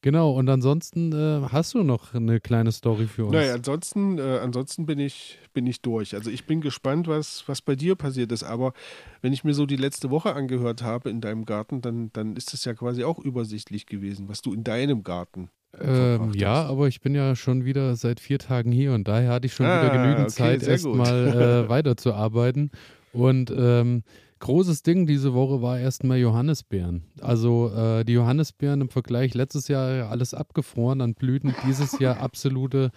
Genau, 0.00 0.30
und 0.30 0.48
ansonsten 0.48 1.12
äh, 1.12 1.48
hast 1.50 1.74
du 1.74 1.82
noch 1.82 2.14
eine 2.14 2.38
kleine 2.38 2.70
Story 2.70 3.08
für 3.08 3.24
uns. 3.24 3.34
Naja, 3.34 3.54
ansonsten, 3.54 4.18
äh, 4.18 4.38
ansonsten 4.38 4.86
bin 4.86 5.00
ich, 5.00 5.40
bin 5.54 5.66
ich 5.66 5.82
durch. 5.82 6.14
Also 6.14 6.30
ich 6.30 6.46
bin 6.46 6.60
gespannt, 6.60 7.08
was, 7.08 7.42
was 7.48 7.62
bei 7.62 7.74
dir 7.74 7.96
passiert 7.96 8.30
ist. 8.30 8.44
Aber 8.44 8.74
wenn 9.22 9.32
ich 9.32 9.42
mir 9.42 9.54
so 9.54 9.66
die 9.66 9.74
letzte 9.74 10.10
Woche 10.10 10.36
angehört 10.36 10.82
habe 10.82 11.10
in 11.10 11.20
deinem 11.20 11.46
Garten, 11.46 11.80
dann, 11.80 12.12
dann 12.12 12.36
ist 12.36 12.54
es 12.54 12.64
ja 12.64 12.74
quasi 12.74 13.02
auch 13.02 13.18
übersichtlich 13.18 13.86
gewesen, 13.86 14.28
was 14.28 14.40
du 14.40 14.54
in 14.54 14.62
deinem 14.62 15.02
Garten 15.02 15.50
Ähm, 15.80 16.32
ja, 16.34 16.64
aber 16.64 16.88
ich 16.88 17.00
bin 17.00 17.14
ja 17.14 17.36
schon 17.36 17.64
wieder 17.64 17.94
seit 17.96 18.20
vier 18.20 18.38
Tagen 18.38 18.72
hier 18.72 18.94
und 18.94 19.06
daher 19.06 19.32
hatte 19.32 19.46
ich 19.46 19.52
schon 19.54 19.66
Ah, 19.66 19.82
wieder 19.82 19.92
genügend 19.92 20.20
okay, 20.30 20.58
Zeit, 20.58 20.62
erstmal 20.62 21.28
äh, 21.28 21.68
weiterzuarbeiten. 21.68 22.70
Und 23.12 23.52
ähm, 23.56 24.02
großes 24.40 24.82
Ding 24.82 25.06
diese 25.06 25.34
Woche 25.34 25.60
war 25.62 25.78
erstmal 25.78 26.18
Johannisbeeren. 26.18 27.04
Also 27.20 27.70
äh, 27.74 28.04
die 28.04 28.12
Johannisbeeren 28.14 28.80
im 28.80 28.88
Vergleich 28.88 29.34
letztes 29.34 29.68
Jahr 29.68 29.92
ja 29.94 30.08
alles 30.08 30.34
abgefroren 30.34 31.00
an 31.00 31.14
Blüten, 31.14 31.54
dieses 31.66 31.98
Jahr 31.98 32.18
absolute 32.20 32.90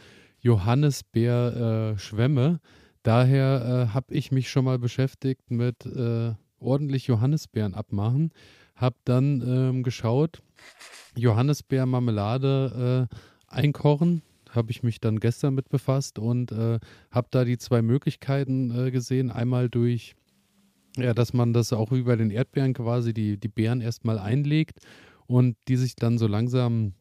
Johannisbeer-Schwämme. 1.21 2.59
Daher 3.03 3.87
äh, 3.89 3.93
habe 3.93 4.13
ich 4.13 4.31
mich 4.31 4.49
schon 4.49 4.65
mal 4.65 4.79
beschäftigt 4.79 5.49
mit 5.49 5.85
äh, 5.85 6.33
ordentlich 6.59 7.07
Johannisbeeren 7.07 7.73
abmachen. 7.73 8.31
Habe 8.81 8.95
dann 9.05 9.41
ähm, 9.45 9.83
geschaut, 9.83 10.41
Johannisbeermarmelade 11.15 13.07
äh, 13.09 13.15
einkochen. 13.47 14.23
Habe 14.49 14.71
ich 14.71 14.83
mich 14.83 14.99
dann 14.99 15.19
gestern 15.19 15.53
mit 15.53 15.69
befasst 15.69 16.19
und 16.19 16.51
äh, 16.51 16.79
habe 17.09 17.27
da 17.31 17.45
die 17.45 17.57
zwei 17.57 17.81
Möglichkeiten 17.81 18.87
äh, 18.87 18.91
gesehen. 18.91 19.31
Einmal 19.31 19.69
durch, 19.69 20.15
ja, 20.97 21.13
dass 21.13 21.31
man 21.33 21.53
das 21.53 21.71
auch 21.71 21.91
wie 21.91 22.01
bei 22.01 22.17
den 22.17 22.31
Erdbeeren 22.31 22.73
quasi 22.73 23.13
die, 23.13 23.37
die 23.37 23.47
Beeren 23.47 23.79
erstmal 23.79 24.19
einlegt 24.19 24.79
und 25.27 25.55
die 25.69 25.77
sich 25.77 25.95
dann 25.95 26.17
so 26.17 26.27
langsam 26.27 26.93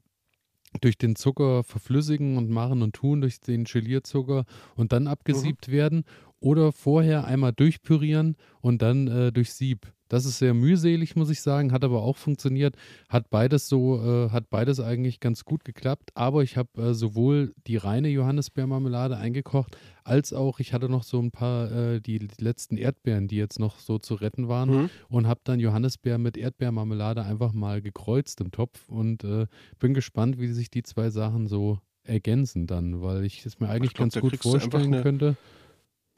durch 0.80 0.96
den 0.96 1.16
Zucker 1.16 1.64
verflüssigen 1.64 2.36
und 2.36 2.50
machen 2.50 2.82
und 2.82 2.94
tun, 2.94 3.20
durch 3.20 3.40
den 3.40 3.64
Gelierzucker 3.64 4.44
und 4.76 4.92
dann 4.92 5.08
abgesiebt 5.08 5.68
mhm. 5.68 5.72
werden. 5.72 6.04
Oder 6.38 6.72
vorher 6.72 7.24
einmal 7.24 7.52
durchpürieren 7.52 8.36
und 8.60 8.80
dann 8.80 9.08
äh, 9.08 9.32
durch 9.32 9.52
Sieb. 9.52 9.92
Das 10.10 10.24
ist 10.24 10.38
sehr 10.38 10.54
mühselig, 10.54 11.14
muss 11.14 11.30
ich 11.30 11.40
sagen, 11.40 11.70
hat 11.70 11.84
aber 11.84 12.02
auch 12.02 12.16
funktioniert. 12.16 12.74
Hat 13.08 13.30
beides 13.30 13.68
so, 13.68 14.02
äh, 14.02 14.30
hat 14.30 14.50
beides 14.50 14.80
eigentlich 14.80 15.20
ganz 15.20 15.44
gut 15.44 15.64
geklappt. 15.64 16.10
Aber 16.14 16.42
ich 16.42 16.56
habe 16.56 16.82
äh, 16.82 16.94
sowohl 16.94 17.54
die 17.68 17.76
reine 17.76 18.08
Johannisbeermarmelade 18.08 19.16
eingekocht, 19.16 19.78
als 20.02 20.32
auch 20.32 20.58
ich 20.58 20.72
hatte 20.72 20.88
noch 20.88 21.04
so 21.04 21.20
ein 21.20 21.30
paar 21.30 21.70
äh, 21.70 22.00
die, 22.00 22.18
die, 22.18 22.44
letzten 22.44 22.76
Erdbeeren, 22.76 23.28
die 23.28 23.36
jetzt 23.36 23.60
noch 23.60 23.78
so 23.78 23.98
zu 23.98 24.14
retten 24.14 24.48
waren 24.48 24.70
mhm. 24.70 24.90
und 25.08 25.28
habe 25.28 25.40
dann 25.44 25.60
Johannisbeer 25.60 26.18
mit 26.18 26.36
Erdbeermarmelade 26.36 27.22
einfach 27.22 27.52
mal 27.52 27.80
gekreuzt 27.80 28.40
im 28.40 28.50
Topf 28.50 28.88
und 28.88 29.22
äh, 29.22 29.46
bin 29.78 29.94
gespannt, 29.94 30.40
wie 30.40 30.48
sich 30.48 30.70
die 30.70 30.82
zwei 30.82 31.10
Sachen 31.10 31.46
so 31.46 31.78
ergänzen 32.02 32.66
dann, 32.66 33.00
weil 33.00 33.24
ich 33.24 33.46
es 33.46 33.60
mir 33.60 33.68
eigentlich 33.68 33.94
glaub, 33.94 34.10
ganz 34.10 34.20
gut 34.20 34.36
vorstellen 34.38 35.02
könnte 35.02 35.36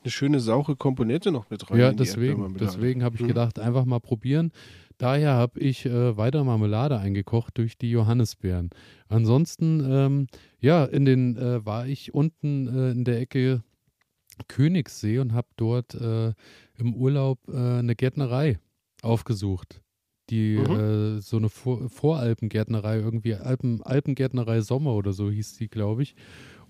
eine 0.03 0.11
schöne 0.11 0.41
saure 0.41 0.77
Komponente 0.77 1.31
noch 1.31 1.49
mit 1.51 1.71
rein. 1.71 1.79
Ja, 1.79 1.93
deswegen, 1.93 2.57
deswegen 2.57 3.03
habe 3.03 3.15
ich 3.15 3.21
hm. 3.21 3.29
gedacht, 3.29 3.59
einfach 3.59 3.85
mal 3.85 4.01
probieren. 4.01 4.53
Daher 4.99 5.33
habe 5.33 5.59
ich 5.59 5.87
äh, 5.87 6.17
weiter 6.17 6.45
Marmelade 6.45 6.99
eingekocht 6.99 7.59
durch 7.59 7.77
die 7.77 7.91
Johannisbeeren. 7.91 8.71
Ansonsten, 9.09 9.85
ähm, 9.85 10.27
ja, 10.61 10.85
in 10.85 11.05
den 11.05 11.37
äh, 11.37 11.65
war 11.65 11.87
ich 11.87 12.15
unten 12.15 12.69
äh, 12.69 12.91
in 12.93 13.05
der 13.05 13.21
Ecke 13.21 13.63
Königssee 14.49 15.19
und 15.19 15.33
habe 15.33 15.49
dort 15.57 15.95
äh, 15.95 16.33
im 16.77 16.95
Urlaub 16.95 17.39
äh, 17.49 17.57
eine 17.57 17.95
Gärtnerei 17.95 18.59
aufgesucht. 19.03 19.82
Die 20.33 20.57
mhm. 20.57 21.19
Äh, 21.19 21.21
so 21.21 21.37
eine 21.37 21.51
Vor 21.51 21.91
Voralpengärtnerei, 21.91 22.97
irgendwie 22.97 23.35
Alpen, 23.35 23.83
Alpengärtnerei 23.83 24.63
Sommer 24.63 24.95
oder 24.95 25.13
so 25.13 25.31
hieß 25.31 25.59
die, 25.59 25.69
glaube 25.69 26.03
ich. 26.03 26.15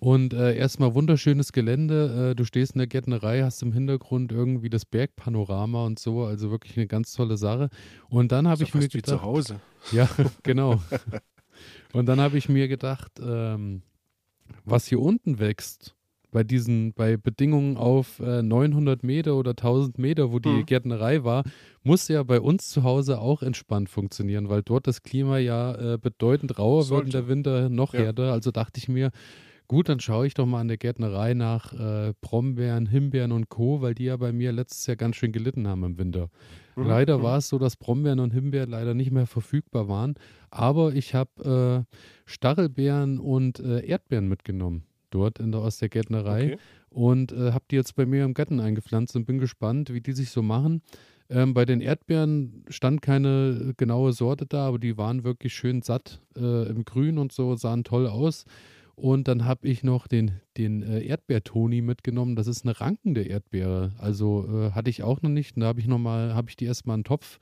Und 0.00 0.34
äh, 0.34 0.56
erstmal 0.56 0.94
wunderschönes 0.96 1.52
Gelände. 1.52 2.30
Äh, 2.30 2.34
du 2.34 2.44
stehst 2.44 2.72
in 2.72 2.78
der 2.78 2.88
Gärtnerei, 2.88 3.42
hast 3.42 3.62
im 3.62 3.72
Hintergrund 3.72 4.32
irgendwie 4.32 4.68
das 4.68 4.84
Bergpanorama 4.84 5.86
und 5.86 6.00
so. 6.00 6.24
Also 6.24 6.50
wirklich 6.50 6.76
eine 6.76 6.88
ganz 6.88 7.12
tolle 7.12 7.36
Sache. 7.36 7.68
Und 8.08 8.32
dann 8.32 8.48
habe 8.48 8.64
ich 8.64 8.74
mir 8.74 8.88
gedacht. 8.88 9.06
zu 9.06 9.22
Hause. 9.22 9.60
Ja, 9.92 10.08
genau. 10.42 10.80
und 11.92 12.06
dann 12.06 12.20
habe 12.20 12.38
ich 12.38 12.48
mir 12.48 12.66
gedacht, 12.66 13.12
ähm, 13.20 13.82
was 14.64 14.86
hier 14.86 15.00
unten 15.00 15.38
wächst, 15.38 15.94
bei 16.32 16.42
diesen, 16.42 16.94
bei 16.94 17.16
Bedingungen 17.16 17.76
auf 17.76 18.18
äh, 18.18 18.42
900 18.42 19.04
Meter 19.04 19.36
oder 19.36 19.50
1000 19.50 19.98
Meter, 19.98 20.32
wo 20.32 20.40
die 20.40 20.48
mhm. 20.48 20.66
Gärtnerei 20.66 21.22
war, 21.22 21.44
muss 21.84 22.08
ja 22.08 22.22
bei 22.24 22.40
uns 22.40 22.70
zu 22.70 22.82
Hause 22.82 23.20
auch 23.20 23.42
entspannt 23.42 23.88
funktionieren, 23.88 24.48
weil 24.48 24.62
dort 24.62 24.88
das 24.88 25.02
Klima 25.02 25.38
ja 25.38 25.94
äh, 25.94 25.98
bedeutend 25.98 26.58
rauer 26.58 26.82
Sollte. 26.82 26.96
wird 26.96 27.04
und 27.04 27.14
der 27.14 27.28
Winter 27.28 27.68
noch 27.68 27.94
ja. 27.94 28.00
härter. 28.00 28.32
Also 28.32 28.50
dachte 28.50 28.78
ich 28.78 28.88
mir, 28.88 29.10
Gut, 29.68 29.88
dann 29.88 30.00
schaue 30.00 30.26
ich 30.26 30.34
doch 30.34 30.44
mal 30.44 30.60
an 30.60 30.68
der 30.68 30.76
Gärtnerei 30.76 31.32
nach 31.32 31.72
äh, 31.72 32.12
Brombeeren, 32.20 32.84
Himbeeren 32.84 33.32
und 33.32 33.48
Co., 33.48 33.80
weil 33.80 33.94
die 33.94 34.04
ja 34.04 34.18
bei 34.18 34.30
mir 34.30 34.52
letztes 34.52 34.86
Jahr 34.86 34.96
ganz 34.96 35.16
schön 35.16 35.32
gelitten 35.32 35.66
haben 35.66 35.82
im 35.84 35.96
Winter. 35.96 36.28
Mhm. 36.76 36.88
Leider 36.88 37.18
mhm. 37.18 37.22
war 37.22 37.38
es 37.38 37.48
so, 37.48 37.58
dass 37.58 37.76
Brombeeren 37.76 38.20
und 38.20 38.34
Himbeeren 38.34 38.68
leider 38.68 38.92
nicht 38.92 39.12
mehr 39.12 39.26
verfügbar 39.26 39.88
waren. 39.88 40.14
Aber 40.50 40.92
ich 40.92 41.14
habe 41.14 41.86
äh, 41.88 41.96
Stachelbeeren 42.26 43.18
und 43.18 43.60
äh, 43.60 43.86
Erdbeeren 43.86 44.28
mitgenommen 44.28 44.84
dort 45.14 45.38
in 45.38 45.52
der, 45.52 45.60
aus 45.60 45.78
der 45.78 45.88
Gärtnerei 45.88 46.54
okay. 46.54 46.58
und 46.90 47.32
äh, 47.32 47.52
habe 47.52 47.64
die 47.70 47.76
jetzt 47.76 47.94
bei 47.94 48.06
mir 48.06 48.24
im 48.24 48.34
Garten 48.34 48.60
eingepflanzt 48.60 49.16
und 49.16 49.24
bin 49.24 49.38
gespannt, 49.38 49.92
wie 49.92 50.00
die 50.00 50.12
sich 50.12 50.30
so 50.30 50.42
machen. 50.42 50.82
Ähm, 51.30 51.54
bei 51.54 51.64
den 51.64 51.80
Erdbeeren 51.80 52.64
stand 52.68 53.00
keine 53.00 53.74
genaue 53.76 54.12
Sorte 54.12 54.46
da, 54.46 54.66
aber 54.66 54.78
die 54.78 54.98
waren 54.98 55.24
wirklich 55.24 55.54
schön 55.54 55.82
satt 55.82 56.20
äh, 56.36 56.68
im 56.68 56.84
Grün 56.84 57.18
und 57.18 57.32
so, 57.32 57.56
sahen 57.56 57.84
toll 57.84 58.06
aus. 58.06 58.44
Und 58.94 59.26
dann 59.26 59.46
habe 59.46 59.66
ich 59.66 59.82
noch 59.82 60.06
den, 60.06 60.32
den 60.58 60.82
äh, 60.82 61.02
Erdbeertoni 61.04 61.80
mitgenommen. 61.80 62.36
Das 62.36 62.46
ist 62.46 62.64
eine 62.64 62.78
rankende 62.78 63.22
Erdbeere. 63.22 63.92
Also 63.98 64.46
äh, 64.46 64.70
hatte 64.72 64.90
ich 64.90 65.02
auch 65.02 65.22
noch 65.22 65.30
nicht. 65.30 65.56
Und 65.56 65.62
da 65.62 65.68
habe 65.68 65.80
ich 65.80 65.86
nochmal, 65.86 66.34
habe 66.34 66.50
ich 66.50 66.56
die 66.56 66.66
erstmal 66.66 66.94
einen 66.94 67.04
Topf, 67.04 67.38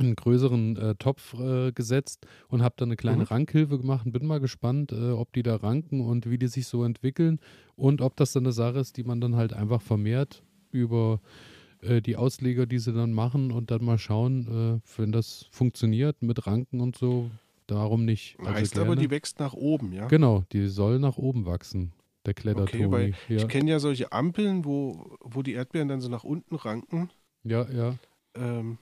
einen 0.00 0.16
größeren 0.16 0.76
äh, 0.76 0.94
Topf 0.96 1.34
äh, 1.34 1.72
gesetzt 1.72 2.26
und 2.48 2.62
habe 2.62 2.74
dann 2.78 2.88
eine 2.88 2.96
kleine 2.96 3.18
mhm. 3.18 3.28
Rankhilfe 3.28 3.78
gemacht 3.78 4.06
und 4.06 4.12
bin 4.12 4.26
mal 4.26 4.40
gespannt, 4.40 4.92
äh, 4.92 5.10
ob 5.10 5.32
die 5.32 5.42
da 5.42 5.56
ranken 5.56 6.00
und 6.00 6.28
wie 6.30 6.38
die 6.38 6.48
sich 6.48 6.66
so 6.66 6.84
entwickeln 6.84 7.40
und 7.76 8.00
ob 8.00 8.16
das 8.16 8.32
dann 8.32 8.44
eine 8.44 8.52
Sache 8.52 8.78
ist, 8.78 8.96
die 8.96 9.04
man 9.04 9.20
dann 9.20 9.36
halt 9.36 9.52
einfach 9.52 9.82
vermehrt 9.82 10.42
über 10.70 11.20
äh, 11.82 12.00
die 12.00 12.16
Ausleger, 12.16 12.66
die 12.66 12.78
sie 12.78 12.92
dann 12.92 13.12
machen 13.12 13.52
und 13.52 13.70
dann 13.70 13.84
mal 13.84 13.98
schauen, 13.98 14.82
wenn 14.96 15.12
das 15.12 15.46
funktioniert 15.50 16.22
mit 16.22 16.46
Ranken 16.46 16.80
und 16.80 16.96
so, 16.96 17.30
Darum 17.70 18.04
nicht. 18.04 18.36
Also 18.40 18.50
heißt 18.50 18.72
gerne. 18.74 18.86
aber, 18.88 18.96
die 18.96 19.10
wächst 19.10 19.38
nach 19.38 19.52
oben, 19.52 19.92
ja? 19.92 20.08
Genau, 20.08 20.42
die 20.50 20.66
soll 20.66 20.98
nach 20.98 21.18
oben 21.18 21.46
wachsen, 21.46 21.92
der 22.26 22.34
Klettertoni. 22.34 22.84
Okay, 22.84 22.92
weil 22.92 23.14
ja. 23.28 23.36
Ich 23.36 23.48
kenne 23.48 23.70
ja 23.70 23.78
solche 23.78 24.10
Ampeln, 24.10 24.64
wo, 24.64 25.16
wo 25.20 25.42
die 25.42 25.52
Erdbeeren 25.52 25.86
dann 25.86 26.00
so 26.00 26.08
nach 26.08 26.24
unten 26.24 26.56
ranken. 26.56 27.10
Ja, 27.44 27.70
ja. 27.70 27.94
Ähm, 28.34 28.78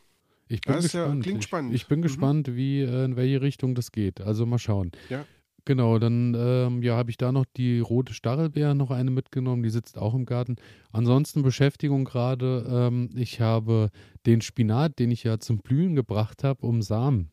ich 0.49 0.61
bin 0.62 0.76
gespannt. 0.76 1.16
Ja, 1.16 1.22
klingt 1.22 1.44
spannend. 1.44 1.74
Ich, 1.74 1.82
ich 1.82 1.88
bin 1.88 2.01
mhm. 2.01 2.03
gespannt, 2.03 2.57
wie, 2.57 2.80
äh, 2.80 3.05
in 3.05 3.16
welche 3.16 3.40
Richtung 3.40 3.74
das 3.74 3.92
geht. 3.92 4.20
Also 4.20 4.46
mal 4.46 4.59
schauen. 4.59 4.92
Ja. 5.09 5.24
Genau, 5.64 5.99
dann 5.99 6.34
ähm, 6.34 6.82
ja, 6.82 6.96
habe 6.96 7.11
ich 7.11 7.18
da 7.18 7.30
noch 7.30 7.44
die 7.44 7.80
rote 7.80 8.14
Stachelbeere, 8.14 8.74
noch 8.74 8.90
eine 8.90 9.11
mitgenommen, 9.11 9.62
die 9.62 9.68
sitzt 9.68 9.99
auch 9.99 10.14
im 10.14 10.24
Garten. 10.24 10.57
Ansonsten 10.92 11.42
Beschäftigung 11.42 12.07
gerade, 12.07 12.66
ähm, 12.70 13.11
ich 13.14 13.42
habe 13.42 13.90
den 14.24 14.40
Spinat, 14.40 14.99
den 14.99 15.11
ich 15.11 15.24
ja 15.24 15.38
zum 15.38 15.59
Blühen 15.59 15.94
gebracht 15.94 16.42
habe, 16.42 16.66
um 16.66 16.80
Samen 16.80 17.30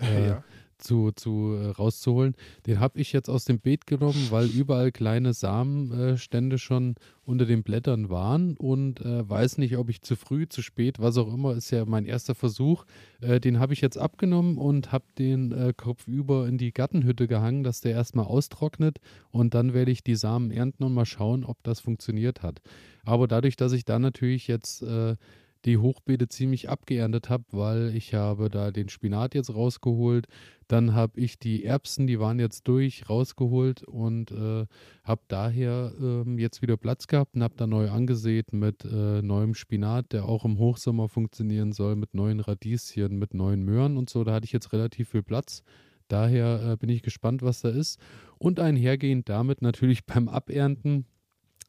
äh, 0.00 0.28
ja. 0.28 0.44
Zu, 0.80 1.12
zu 1.12 1.54
äh, 1.54 1.68
rauszuholen. 1.70 2.34
Den 2.66 2.80
habe 2.80 3.00
ich 3.00 3.12
jetzt 3.12 3.28
aus 3.28 3.44
dem 3.44 3.60
Beet 3.60 3.86
genommen, 3.86 4.28
weil 4.30 4.46
überall 4.46 4.92
kleine 4.92 5.32
Samenstände 5.32 6.58
schon 6.58 6.96
unter 7.24 7.46
den 7.46 7.62
Blättern 7.62 8.10
waren 8.10 8.56
und 8.56 9.00
äh, 9.00 9.28
weiß 9.28 9.58
nicht, 9.58 9.76
ob 9.76 9.88
ich 9.88 10.02
zu 10.02 10.16
früh, 10.16 10.48
zu 10.48 10.62
spät, 10.62 10.98
was 10.98 11.16
auch 11.16 11.32
immer, 11.32 11.54
ist 11.54 11.70
ja 11.70 11.84
mein 11.84 12.04
erster 12.04 12.34
Versuch. 12.34 12.84
Äh, 13.20 13.40
den 13.40 13.60
habe 13.60 13.72
ich 13.72 13.80
jetzt 13.80 13.98
abgenommen 13.98 14.58
und 14.58 14.90
habe 14.90 15.04
den 15.18 15.52
äh, 15.52 15.72
Kopf 15.76 16.08
über 16.08 16.48
in 16.48 16.58
die 16.58 16.72
Gartenhütte 16.72 17.28
gehangen, 17.28 17.62
dass 17.62 17.80
der 17.80 17.92
erstmal 17.92 18.26
austrocknet 18.26 18.98
und 19.30 19.54
dann 19.54 19.74
werde 19.74 19.92
ich 19.92 20.02
die 20.02 20.16
Samen 20.16 20.50
ernten 20.50 20.82
und 20.82 20.92
mal 20.92 21.06
schauen, 21.06 21.44
ob 21.44 21.62
das 21.62 21.80
funktioniert 21.80 22.42
hat. 22.42 22.60
Aber 23.04 23.28
dadurch, 23.28 23.56
dass 23.56 23.72
ich 23.72 23.84
da 23.84 23.98
natürlich 23.98 24.48
jetzt 24.48 24.82
äh, 24.82 25.16
die 25.64 25.78
Hochbeete 25.78 26.28
ziemlich 26.28 26.68
abgeerntet 26.68 27.28
habe, 27.28 27.44
weil 27.52 27.94
ich 27.94 28.14
habe 28.14 28.48
da 28.48 28.70
den 28.70 28.88
Spinat 28.88 29.34
jetzt 29.34 29.54
rausgeholt, 29.54 30.26
dann 30.68 30.94
habe 30.94 31.20
ich 31.20 31.38
die 31.38 31.64
Erbsen, 31.64 32.06
die 32.06 32.20
waren 32.20 32.38
jetzt 32.38 32.68
durch, 32.68 33.08
rausgeholt 33.10 33.82
und 33.82 34.30
äh, 34.30 34.66
habe 35.04 35.22
daher 35.28 35.92
äh, 36.00 36.40
jetzt 36.40 36.62
wieder 36.62 36.76
Platz 36.76 37.08
gehabt 37.08 37.34
und 37.34 37.42
habe 37.42 37.56
da 37.56 37.66
neu 37.66 37.90
angesät 37.90 38.52
mit 38.52 38.84
äh, 38.84 39.20
neuem 39.20 39.54
Spinat, 39.54 40.12
der 40.12 40.26
auch 40.26 40.44
im 40.44 40.58
Hochsommer 40.58 41.08
funktionieren 41.08 41.72
soll, 41.72 41.96
mit 41.96 42.14
neuen 42.14 42.40
Radieschen, 42.40 43.18
mit 43.18 43.34
neuen 43.34 43.64
Möhren 43.64 43.96
und 43.96 44.08
so. 44.08 44.24
Da 44.24 44.32
hatte 44.32 44.46
ich 44.46 44.52
jetzt 44.52 44.72
relativ 44.72 45.10
viel 45.10 45.22
Platz. 45.22 45.62
Daher 46.08 46.72
äh, 46.72 46.76
bin 46.76 46.88
ich 46.88 47.02
gespannt, 47.02 47.42
was 47.42 47.60
da 47.60 47.68
ist. 47.68 47.98
Und 48.38 48.60
einhergehend 48.60 49.28
damit 49.28 49.62
natürlich 49.62 50.04
beim 50.06 50.28
Abernten 50.28 51.04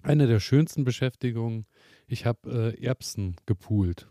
eine 0.03 0.27
der 0.27 0.39
schönsten 0.39 0.83
Beschäftigungen 0.83 1.65
ich 2.11 2.25
habe 2.25 2.75
äh, 2.77 2.83
Erbsen 2.83 3.35
gepoolt, 3.45 4.07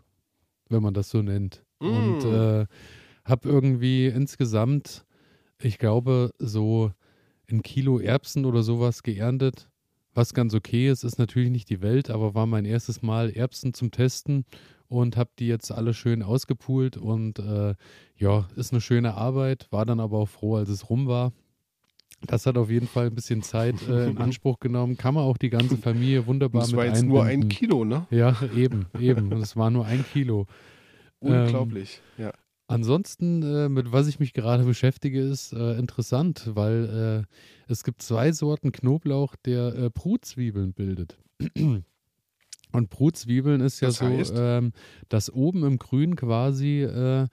wenn 0.69 0.81
man 0.81 0.93
das 0.93 1.09
so 1.09 1.21
nennt. 1.21 1.63
Mm. 1.79 1.85
Und 1.85 2.25
äh, 2.25 2.65
habe 3.25 3.49
irgendwie 3.49 4.07
insgesamt, 4.07 5.05
ich 5.59 5.77
glaube, 5.77 6.31
so 6.39 6.91
ein 7.49 7.61
Kilo 7.61 7.99
Erbsen 7.99 8.45
oder 8.45 8.63
sowas 8.63 9.03
geerntet. 9.03 9.69
Was 10.13 10.33
ganz 10.33 10.53
okay 10.53 10.89
ist, 10.89 11.03
ist 11.03 11.19
natürlich 11.19 11.51
nicht 11.51 11.69
die 11.69 11.81
Welt, 11.81 12.09
aber 12.09 12.33
war 12.33 12.45
mein 12.45 12.65
erstes 12.65 13.01
Mal 13.01 13.29
Erbsen 13.29 13.73
zum 13.73 13.91
Testen 13.91 14.45
und 14.87 15.15
habe 15.15 15.29
die 15.39 15.47
jetzt 15.47 15.71
alle 15.71 15.93
schön 15.93 16.21
ausgepoolt 16.23 16.97
und 16.97 17.39
äh, 17.39 17.75
ja, 18.17 18.47
ist 18.55 18.73
eine 18.73 18.81
schöne 18.81 19.13
Arbeit. 19.13 19.67
War 19.71 19.85
dann 19.85 20.01
aber 20.01 20.17
auch 20.17 20.29
froh, 20.29 20.55
als 20.55 20.69
es 20.69 20.89
rum 20.89 21.07
war. 21.07 21.31
Das 22.27 22.45
hat 22.45 22.57
auf 22.57 22.69
jeden 22.69 22.87
Fall 22.87 23.07
ein 23.07 23.15
bisschen 23.15 23.41
Zeit 23.41 23.75
äh, 23.87 24.09
in 24.09 24.17
Anspruch 24.19 24.59
genommen. 24.59 24.97
Kann 24.97 25.13
man 25.15 25.23
auch 25.23 25.37
die 25.37 25.49
ganze 25.49 25.77
Familie 25.77 26.25
wunderbar 26.27 26.61
mit 26.61 26.71
Das 26.71 26.77
war 26.77 26.85
jetzt 26.85 26.99
einbinden. 26.99 27.13
nur 27.15 27.23
ein 27.25 27.49
Kilo, 27.49 27.85
ne? 27.85 28.05
Ja, 28.11 28.35
eben, 28.55 28.85
eben. 28.99 29.31
Und 29.31 29.41
es 29.41 29.55
war 29.55 29.69
nur 29.69 29.85
ein 29.85 30.05
Kilo. 30.13 30.47
Unglaublich, 31.19 32.01
ähm, 32.17 32.25
ja. 32.25 32.31
Ansonsten, 32.67 33.43
äh, 33.43 33.67
mit 33.67 33.91
was 33.91 34.07
ich 34.07 34.19
mich 34.19 34.33
gerade 34.33 34.63
beschäftige, 34.63 35.19
ist 35.19 35.51
äh, 35.51 35.77
interessant, 35.77 36.51
weil 36.53 37.25
äh, 37.27 37.71
es 37.71 37.83
gibt 37.83 38.01
zwei 38.01 38.31
Sorten 38.31 38.71
Knoblauch, 38.71 39.35
der 39.35 39.75
äh, 39.75 39.89
Brutzwiebeln 39.89 40.73
bildet. 40.73 41.17
Und 42.71 42.89
Brutzwiebeln 42.89 43.59
ist 43.59 43.81
ja 43.81 43.89
das 43.89 43.97
so, 43.97 44.35
ähm, 44.35 44.71
dass 45.09 45.31
oben 45.33 45.65
im 45.65 45.77
Grün 45.77 46.15
quasi 46.15 46.83
äh, 46.83 47.27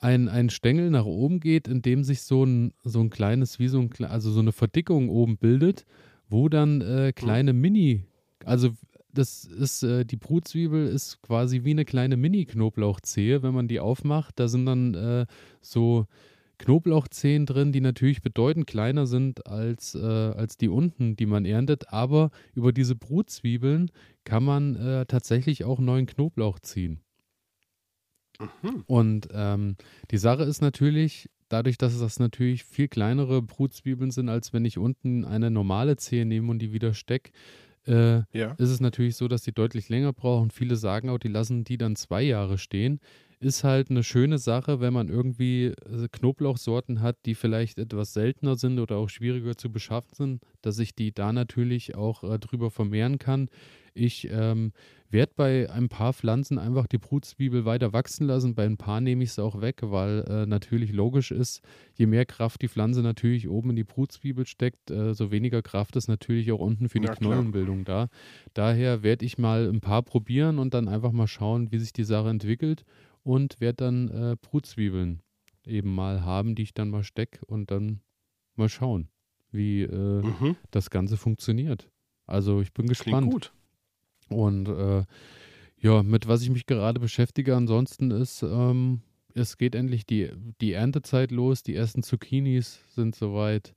ein, 0.00 0.28
ein 0.28 0.50
Stängel 0.50 0.90
nach 0.90 1.04
oben 1.04 1.40
geht, 1.40 1.68
in 1.68 1.82
dem 1.82 2.04
sich 2.04 2.22
so 2.22 2.44
ein, 2.44 2.72
so 2.82 3.00
ein 3.00 3.10
kleines, 3.10 3.58
wie 3.58 3.68
so 3.68 3.80
ein, 3.80 3.90
also 4.04 4.30
so 4.30 4.40
eine 4.40 4.52
Verdickung 4.52 5.08
oben 5.08 5.36
bildet, 5.36 5.84
wo 6.28 6.48
dann 6.48 6.80
äh, 6.80 7.06
hm. 7.08 7.14
kleine 7.14 7.52
Mini, 7.52 8.04
also 8.44 8.70
das 9.12 9.44
ist, 9.44 9.82
äh, 9.82 10.04
die 10.04 10.16
Brutzwiebel 10.16 10.86
ist 10.86 11.20
quasi 11.22 11.64
wie 11.64 11.72
eine 11.72 11.84
kleine 11.84 12.16
Mini-Knoblauchzehe, 12.16 13.42
wenn 13.42 13.54
man 13.54 13.68
die 13.68 13.80
aufmacht. 13.80 14.38
Da 14.38 14.48
sind 14.48 14.66
dann 14.66 14.94
äh, 14.94 15.26
so 15.60 16.06
Knoblauchzehen 16.58 17.46
drin, 17.46 17.72
die 17.72 17.80
natürlich 17.80 18.22
bedeutend 18.22 18.66
kleiner 18.66 19.06
sind 19.06 19.46
als, 19.46 19.94
äh, 19.94 19.98
als 19.98 20.56
die 20.56 20.68
unten, 20.68 21.16
die 21.16 21.26
man 21.26 21.44
erntet. 21.44 21.92
Aber 21.92 22.30
über 22.54 22.72
diese 22.72 22.94
Brutzwiebeln 22.94 23.90
kann 24.24 24.44
man 24.44 24.76
äh, 24.76 25.06
tatsächlich 25.06 25.64
auch 25.64 25.80
neuen 25.80 26.06
Knoblauch 26.06 26.58
ziehen. 26.60 27.00
Mhm. 28.40 28.84
Und 28.86 29.28
ähm, 29.32 29.76
die 30.10 30.18
Sache 30.18 30.44
ist 30.44 30.60
natürlich, 30.60 31.28
dadurch, 31.48 31.78
dass 31.78 31.98
das 31.98 32.18
natürlich 32.18 32.64
viel 32.64 32.88
kleinere 32.88 33.42
Brutzwiebeln 33.42 34.10
sind, 34.10 34.28
als 34.28 34.52
wenn 34.52 34.64
ich 34.64 34.78
unten 34.78 35.24
eine 35.24 35.50
normale 35.50 35.96
Zehe 35.96 36.26
nehme 36.26 36.50
und 36.50 36.60
die 36.60 36.72
wieder 36.72 36.94
stecke, 36.94 37.32
äh, 37.86 38.22
ja. 38.32 38.52
ist 38.58 38.70
es 38.70 38.80
natürlich 38.80 39.16
so, 39.16 39.28
dass 39.28 39.42
die 39.42 39.52
deutlich 39.52 39.88
länger 39.88 40.12
brauchen. 40.12 40.50
Viele 40.50 40.76
sagen 40.76 41.08
auch, 41.08 41.18
die 41.18 41.28
lassen 41.28 41.64
die 41.64 41.78
dann 41.78 41.96
zwei 41.96 42.22
Jahre 42.22 42.58
stehen 42.58 43.00
ist 43.40 43.64
halt 43.64 43.90
eine 43.90 44.04
schöne 44.04 44.38
Sache, 44.38 44.80
wenn 44.80 44.92
man 44.92 45.08
irgendwie 45.08 45.66
äh, 45.66 46.08
Knoblauchsorten 46.12 47.00
hat, 47.00 47.16
die 47.24 47.34
vielleicht 47.34 47.78
etwas 47.78 48.12
seltener 48.12 48.56
sind 48.56 48.78
oder 48.78 48.96
auch 48.96 49.08
schwieriger 49.08 49.56
zu 49.56 49.72
beschaffen 49.72 50.14
sind, 50.14 50.42
dass 50.60 50.78
ich 50.78 50.94
die 50.94 51.12
da 51.12 51.32
natürlich 51.32 51.94
auch 51.94 52.22
äh, 52.22 52.38
drüber 52.38 52.70
vermehren 52.70 53.18
kann. 53.18 53.48
Ich 53.94 54.28
ähm, 54.30 54.72
werde 55.10 55.32
bei 55.36 55.70
ein 55.70 55.88
paar 55.88 56.12
Pflanzen 56.12 56.58
einfach 56.58 56.86
die 56.86 56.98
Brutzwiebel 56.98 57.64
weiter 57.64 57.92
wachsen 57.92 58.26
lassen. 58.26 58.54
Bei 58.54 58.64
ein 58.64 58.76
paar 58.76 59.00
nehme 59.00 59.24
ich 59.24 59.30
es 59.30 59.38
auch 59.38 59.60
weg, 59.60 59.80
weil 59.82 60.24
äh, 60.28 60.46
natürlich 60.46 60.92
logisch 60.92 61.30
ist, 61.30 61.62
je 61.94 62.06
mehr 62.06 62.24
Kraft 62.24 62.62
die 62.62 62.68
Pflanze 62.68 63.02
natürlich 63.02 63.48
oben 63.48 63.70
in 63.70 63.76
die 63.76 63.84
Brutzwiebel 63.84 64.46
steckt, 64.46 64.90
äh, 64.90 65.14
so 65.14 65.30
weniger 65.30 65.62
Kraft 65.62 65.96
ist 65.96 66.08
natürlich 66.08 66.52
auch 66.52 66.60
unten 66.60 66.88
für 66.88 67.00
die 67.00 67.08
ja, 67.08 67.14
Knollenbildung 67.14 67.84
da. 67.84 68.08
Daher 68.54 69.02
werde 69.02 69.24
ich 69.24 69.38
mal 69.38 69.68
ein 69.68 69.80
paar 69.80 70.02
probieren 70.02 70.58
und 70.58 70.74
dann 70.74 70.88
einfach 70.88 71.12
mal 71.12 71.26
schauen, 71.26 71.72
wie 71.72 71.78
sich 71.78 71.92
die 71.92 72.04
Sache 72.04 72.28
entwickelt 72.28 72.84
und 73.22 73.60
werde 73.60 73.76
dann 73.76 74.08
äh, 74.08 74.36
Brutzwiebeln 74.40 75.22
eben 75.66 75.94
mal 75.94 76.24
haben, 76.24 76.54
die 76.54 76.62
ich 76.62 76.74
dann 76.74 76.88
mal 76.88 77.04
stecke 77.04 77.44
und 77.46 77.70
dann 77.70 78.00
mal 78.54 78.68
schauen, 78.68 79.08
wie 79.50 79.82
äh, 79.82 80.22
mhm. 80.22 80.56
das 80.70 80.90
Ganze 80.90 81.16
funktioniert. 81.16 81.90
Also 82.26 82.60
ich 82.60 82.72
bin 82.72 82.86
gespannt. 82.86 83.28
Klingt 83.28 83.32
gut. 83.32 83.52
Und 84.30 84.68
äh, 84.68 85.04
ja, 85.80 86.02
mit 86.02 86.28
was 86.28 86.42
ich 86.42 86.50
mich 86.50 86.66
gerade 86.66 87.00
beschäftige 87.00 87.56
ansonsten 87.56 88.10
ist, 88.10 88.42
ähm, 88.42 89.00
es 89.34 89.56
geht 89.56 89.74
endlich 89.74 90.06
die, 90.06 90.30
die 90.60 90.72
Erntezeit 90.72 91.30
los. 91.30 91.62
Die 91.62 91.74
ersten 91.74 92.02
Zucchinis 92.02 92.80
sind 92.94 93.14
soweit. 93.14 93.74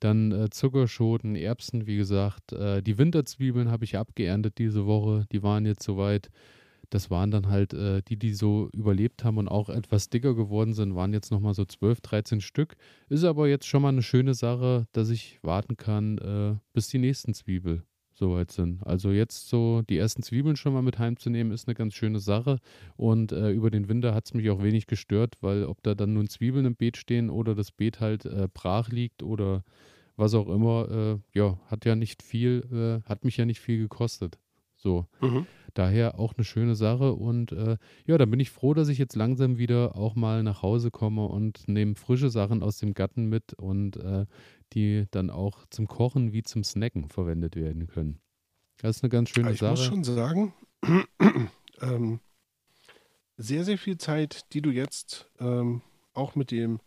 Dann 0.00 0.32
äh, 0.32 0.50
Zuckerschoten, 0.50 1.36
Erbsen, 1.36 1.86
wie 1.86 1.96
gesagt. 1.96 2.52
Äh, 2.52 2.82
die 2.82 2.98
Winterzwiebeln 2.98 3.70
habe 3.70 3.84
ich 3.84 3.96
abgeerntet 3.96 4.58
diese 4.58 4.86
Woche. 4.86 5.26
Die 5.32 5.42
waren 5.42 5.66
jetzt 5.66 5.84
soweit. 5.84 6.30
Das 6.90 7.10
waren 7.10 7.30
dann 7.30 7.48
halt 7.48 7.72
äh, 7.72 8.02
die, 8.02 8.16
die 8.16 8.34
so 8.34 8.68
überlebt 8.72 9.24
haben 9.24 9.38
und 9.38 9.48
auch 9.48 9.68
etwas 9.68 10.10
dicker 10.10 10.34
geworden 10.34 10.74
sind, 10.74 10.94
waren 10.94 11.12
jetzt 11.12 11.30
nochmal 11.30 11.54
so 11.54 11.64
12, 11.64 12.00
13 12.02 12.40
Stück. 12.40 12.76
Ist 13.08 13.24
aber 13.24 13.48
jetzt 13.48 13.66
schon 13.66 13.82
mal 13.82 13.88
eine 13.88 14.02
schöne 14.02 14.34
Sache, 14.34 14.86
dass 14.92 15.08
ich 15.08 15.38
warten 15.42 15.76
kann, 15.76 16.18
äh, 16.18 16.56
bis 16.72 16.88
die 16.88 16.98
nächsten 16.98 17.32
Zwiebel 17.34 17.84
soweit 18.14 18.50
sind. 18.50 18.84
Also 18.86 19.10
jetzt 19.10 19.48
so 19.48 19.82
die 19.82 19.98
ersten 19.98 20.22
Zwiebeln 20.22 20.56
schon 20.56 20.72
mal 20.72 20.82
mit 20.82 20.98
heimzunehmen, 20.98 21.52
ist 21.52 21.68
eine 21.68 21.74
ganz 21.74 21.94
schöne 21.94 22.20
Sache. 22.20 22.58
Und 22.96 23.32
äh, 23.32 23.50
über 23.50 23.70
den 23.70 23.88
Winter 23.88 24.14
hat 24.14 24.26
es 24.26 24.34
mich 24.34 24.48
auch 24.50 24.62
wenig 24.62 24.86
gestört, 24.86 25.36
weil 25.40 25.64
ob 25.64 25.82
da 25.82 25.94
dann 25.94 26.14
nun 26.14 26.28
Zwiebeln 26.28 26.66
im 26.66 26.76
Beet 26.76 26.96
stehen 26.96 27.30
oder 27.30 27.54
das 27.54 27.72
Beet 27.72 28.00
halt 28.00 28.24
äh, 28.24 28.48
brach 28.52 28.88
liegt 28.88 29.22
oder 29.22 29.64
was 30.16 30.34
auch 30.34 30.48
immer, 30.48 30.88
äh, 30.90 31.38
ja, 31.38 31.58
hat 31.66 31.84
ja 31.84 31.96
nicht 31.96 32.22
viel, 32.22 33.02
äh, 33.04 33.08
hat 33.08 33.24
mich 33.24 33.36
ja 33.36 33.44
nicht 33.44 33.60
viel 33.60 33.78
gekostet. 33.78 34.38
So. 34.84 35.06
Mhm. 35.20 35.46
Daher 35.72 36.20
auch 36.20 36.34
eine 36.36 36.44
schöne 36.44 36.76
Sache. 36.76 37.14
Und 37.14 37.50
äh, 37.50 37.78
ja, 38.06 38.18
da 38.18 38.26
bin 38.26 38.38
ich 38.38 38.50
froh, 38.50 38.74
dass 38.74 38.88
ich 38.88 38.98
jetzt 38.98 39.16
langsam 39.16 39.58
wieder 39.58 39.96
auch 39.96 40.14
mal 40.14 40.44
nach 40.44 40.62
Hause 40.62 40.92
komme 40.92 41.26
und 41.26 41.66
nehme 41.66 41.96
frische 41.96 42.30
Sachen 42.30 42.62
aus 42.62 42.78
dem 42.78 42.92
Garten 42.94 43.24
mit 43.24 43.54
und 43.54 43.96
äh, 43.96 44.26
die 44.74 45.06
dann 45.10 45.30
auch 45.30 45.64
zum 45.70 45.88
Kochen 45.88 46.32
wie 46.32 46.42
zum 46.42 46.62
Snacken 46.62 47.08
verwendet 47.08 47.56
werden 47.56 47.88
können. 47.88 48.20
Das 48.76 48.98
ist 48.98 49.02
eine 49.02 49.10
ganz 49.10 49.30
schöne 49.30 49.52
ich 49.52 49.58
Sache. 49.58 49.74
Ich 49.74 49.80
muss 49.80 49.86
schon 49.86 50.04
sagen, 50.04 50.52
ähm, 51.80 52.20
sehr, 53.36 53.64
sehr 53.64 53.78
viel 53.78 53.96
Zeit, 53.96 54.52
die 54.52 54.60
du 54.60 54.70
jetzt 54.70 55.30
ähm, 55.40 55.80
auch 56.12 56.34
mit 56.36 56.50
dem, 56.50 56.80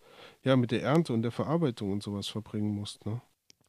ja, 0.43 0.55
mit 0.55 0.71
der 0.71 0.83
Ernte 0.83 1.13
und 1.13 1.23
der 1.23 1.31
Verarbeitung 1.31 1.91
und 1.91 2.03
sowas 2.03 2.27
verbringen 2.27 2.73
musst, 2.73 3.05
ne? 3.05 3.21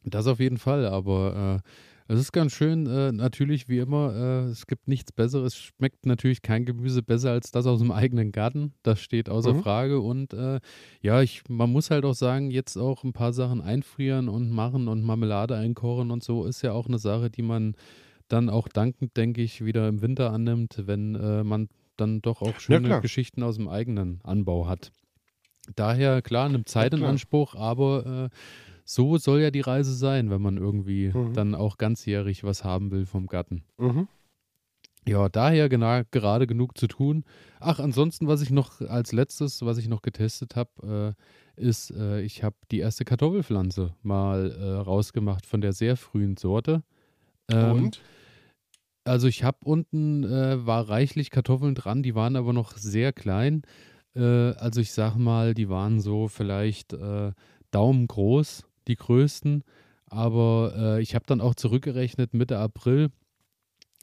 Das 0.05 0.27
auf 0.27 0.39
jeden 0.39 0.59
Fall, 0.59 0.87
aber 0.87 1.63
äh, 1.65 1.69
es 2.11 2.19
ist 2.19 2.33
ganz 2.33 2.53
schön, 2.53 2.87
äh, 2.87 3.13
natürlich 3.13 3.69
wie 3.69 3.79
immer, 3.79 4.15
äh, 4.15 4.51
es 4.51 4.67
gibt 4.67 4.89
nichts 4.89 5.13
Besseres. 5.13 5.53
Es 5.53 5.59
schmeckt 5.59 6.07
natürlich 6.07 6.41
kein 6.41 6.65
Gemüse 6.65 7.03
besser 7.03 7.33
als 7.33 7.51
das 7.51 7.67
aus 7.67 7.81
dem 7.81 7.93
eigenen 7.93 8.33
Garten. 8.33 8.73
Das 8.83 9.01
steht 9.01 9.29
außer 9.29 9.53
mhm. 9.53 9.63
Frage. 9.63 10.01
Und 10.01 10.33
äh, 10.33 10.61
ja, 11.03 11.21
ich, 11.21 11.43
man 11.51 11.71
muss 11.71 11.91
halt 11.91 12.07
auch 12.07 12.15
sagen, 12.15 12.51
jetzt 12.51 12.79
auch 12.79 13.05
ein 13.05 13.13
paar 13.13 13.35
Sachen 13.35 13.61
einfrieren 13.61 14.31
und 14.31 14.51
machen 14.51 14.89
und 14.89 15.03
Marmelade 15.03 15.55
einkochen 15.57 16.11
und 16.11 16.25
so 16.25 16.47
ist 16.47 16.63
ja 16.63 16.73
auch 16.73 16.87
eine 16.87 16.99
Sache, 16.99 17.29
die 17.29 17.43
man 17.43 17.75
dann 18.29 18.49
auch 18.49 18.69
dankend, 18.69 19.17
denke 19.19 19.43
ich, 19.43 19.63
wieder 19.63 19.87
im 19.87 20.01
Winter 20.01 20.33
annimmt, 20.33 20.83
wenn 20.87 21.15
äh, 21.15 21.45
man 21.45 21.69
dann 21.99 22.23
doch 22.23 22.41
auch 22.41 22.59
schöne 22.59 22.89
ja, 22.89 22.99
Geschichten 23.01 23.43
aus 23.43 23.57
dem 23.57 23.69
eigenen 23.69 24.21
Anbau 24.23 24.67
hat. 24.67 24.93
Daher, 25.77 26.23
klar, 26.23 26.49
nimmt 26.49 26.71
Zeit 26.71 26.93
ja, 26.95 26.99
in 26.99 27.05
Anspruch, 27.05 27.55
aber 27.55 28.31
äh, 28.31 28.37
so 28.89 29.19
soll 29.19 29.41
ja 29.41 29.51
die 29.51 29.61
Reise 29.61 29.93
sein, 29.95 30.31
wenn 30.31 30.41
man 30.41 30.57
irgendwie 30.57 31.13
mhm. 31.13 31.35
dann 31.35 31.55
auch 31.55 31.77
ganzjährig 31.77 32.43
was 32.43 32.65
haben 32.65 32.91
will 32.91 33.05
vom 33.05 33.27
Gatten. 33.27 33.63
Mhm. 33.77 34.09
Ja, 35.07 35.29
daher 35.29 35.69
genau, 35.69 36.01
gerade 36.11 36.47
genug 36.47 36.79
zu 36.79 36.87
tun. 36.87 37.25
Ach, 37.61 37.81
ansonsten, 37.81 38.29
was 38.29 38.41
ich 38.41 38.51
noch 38.51 38.81
als 38.81 39.13
letztes, 39.13 39.63
was 39.63 39.77
ich 39.77 39.89
noch 39.89 40.01
getestet 40.01 40.57
habe, 40.57 41.15
äh, 41.59 41.63
ist, 41.63 41.91
äh, 41.91 42.23
ich 42.23 42.43
habe 42.43 42.57
die 42.71 42.79
erste 42.79 43.05
Kartoffelpflanze 43.05 43.95
mal 44.03 44.53
äh, 44.53 44.65
rausgemacht 44.81 45.45
von 45.45 45.61
der 45.61 45.75
sehr 45.75 45.99
frühen 45.99 46.39
Sorte. 46.39 46.83
Ähm, 47.51 47.73
Und? 47.73 48.01
Also 49.05 49.29
ich 49.29 49.45
habe 49.45 49.59
unten, 49.65 50.25
äh, 50.25 50.67
war 50.67 50.89
reichlich 50.89 51.31
Kartoffeln 51.31 51.75
dran, 51.75 52.03
die 52.03 52.15
waren 52.15 52.37
aber 52.37 52.55
noch 52.55 52.77
sehr 52.77 53.13
klein. 53.13 53.63
Äh, 54.15 54.23
also 54.23 54.81
ich 54.81 54.93
sag 54.93 55.17
mal, 55.17 55.53
die 55.53 55.69
waren 55.69 56.01
so 56.01 56.29
vielleicht 56.29 56.95
äh, 56.95 57.33
daumengroß 57.71 58.68
die 58.89 58.97
größten. 58.97 59.63
Aber 60.07 60.73
äh, 60.77 61.03
ich 61.03 61.15
habe 61.15 61.27
dann 61.27 61.41
auch 61.41 61.55
zurückgerechnet, 61.55 62.35
Mitte 62.35 62.59
April, 62.59 63.11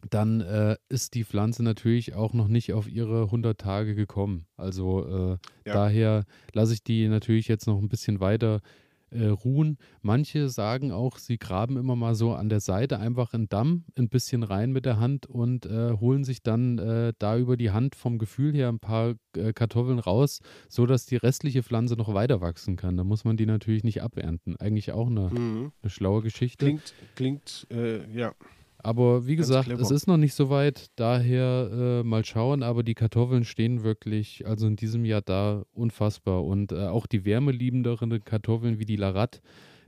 dann 0.09 0.41
äh, 0.41 0.77
ist 0.87 1.15
die 1.15 1.23
Pflanze 1.23 1.63
natürlich 1.63 2.13
auch 2.13 2.33
noch 2.33 2.47
nicht 2.47 2.73
auf 2.73 2.87
ihre 2.87 3.23
100 3.23 3.59
Tage 3.59 3.95
gekommen. 3.95 4.45
Also 4.55 5.05
äh, 5.07 5.37
ja. 5.67 5.73
daher 5.73 6.25
lasse 6.53 6.73
ich 6.73 6.83
die 6.83 7.07
natürlich 7.07 7.47
jetzt 7.47 7.65
noch 7.65 7.79
ein 7.79 7.89
bisschen 7.89 8.19
weiter 8.19 8.61
äh, 9.15 9.27
ruhen. 9.27 9.77
Manche 10.01 10.49
sagen 10.49 10.91
auch, 10.91 11.17
sie 11.17 11.37
graben 11.37 11.77
immer 11.77 11.95
mal 11.95 12.15
so 12.15 12.33
an 12.33 12.49
der 12.49 12.59
Seite 12.59 12.99
einfach 12.99 13.33
einen 13.33 13.49
Damm 13.49 13.85
ein 13.97 14.09
bisschen 14.09 14.43
rein 14.43 14.71
mit 14.71 14.85
der 14.85 14.99
Hand 14.99 15.25
und 15.25 15.65
äh, 15.65 15.93
holen 15.93 16.23
sich 16.23 16.43
dann 16.43 16.77
äh, 16.77 17.13
da 17.17 17.37
über 17.37 17.57
die 17.57 17.71
Hand 17.71 17.95
vom 17.95 18.17
Gefühl 18.17 18.53
her 18.53 18.69
ein 18.69 18.79
paar 18.79 19.15
äh, 19.35 19.53
Kartoffeln 19.53 19.99
raus, 19.99 20.39
sodass 20.69 21.05
die 21.05 21.15
restliche 21.15 21.63
Pflanze 21.63 21.95
noch 21.95 22.13
weiter 22.13 22.41
wachsen 22.41 22.75
kann. 22.75 22.97
Da 22.97 23.03
muss 23.03 23.25
man 23.25 23.37
die 23.37 23.45
natürlich 23.45 23.83
nicht 23.83 24.01
abernten. 24.01 24.55
Eigentlich 24.57 24.91
auch 24.91 25.07
eine, 25.07 25.29
mhm. 25.29 25.71
eine 25.81 25.89
schlaue 25.89 26.21
Geschichte. 26.21 26.65
Klingt, 26.65 26.93
klingt 27.15 27.67
äh, 27.71 28.09
ja. 28.11 28.33
Aber 28.85 29.25
wie 29.25 29.35
gesagt, 29.35 29.67
es 29.67 29.89
ist 29.89 30.05
noch 30.05 30.17
nicht 30.17 30.35
so 30.35 30.51
weit, 30.51 30.91
daher 30.95 31.71
äh, 31.73 32.03
mal 32.03 32.23
schauen. 32.23 32.61
Aber 32.61 32.83
die 32.83 32.93
Kartoffeln 32.93 33.43
stehen 33.43 33.81
wirklich, 33.81 34.45
also 34.45 34.67
in 34.67 34.75
diesem 34.75 35.05
Jahr 35.05 35.23
da 35.23 35.65
unfassbar. 35.73 36.45
Und 36.45 36.71
äh, 36.71 36.85
auch 36.85 37.07
die 37.07 37.25
wärmeliebenderen 37.25 38.23
Kartoffeln 38.23 38.77
wie 38.77 38.85
die 38.85 38.95
Larat, 38.95 39.41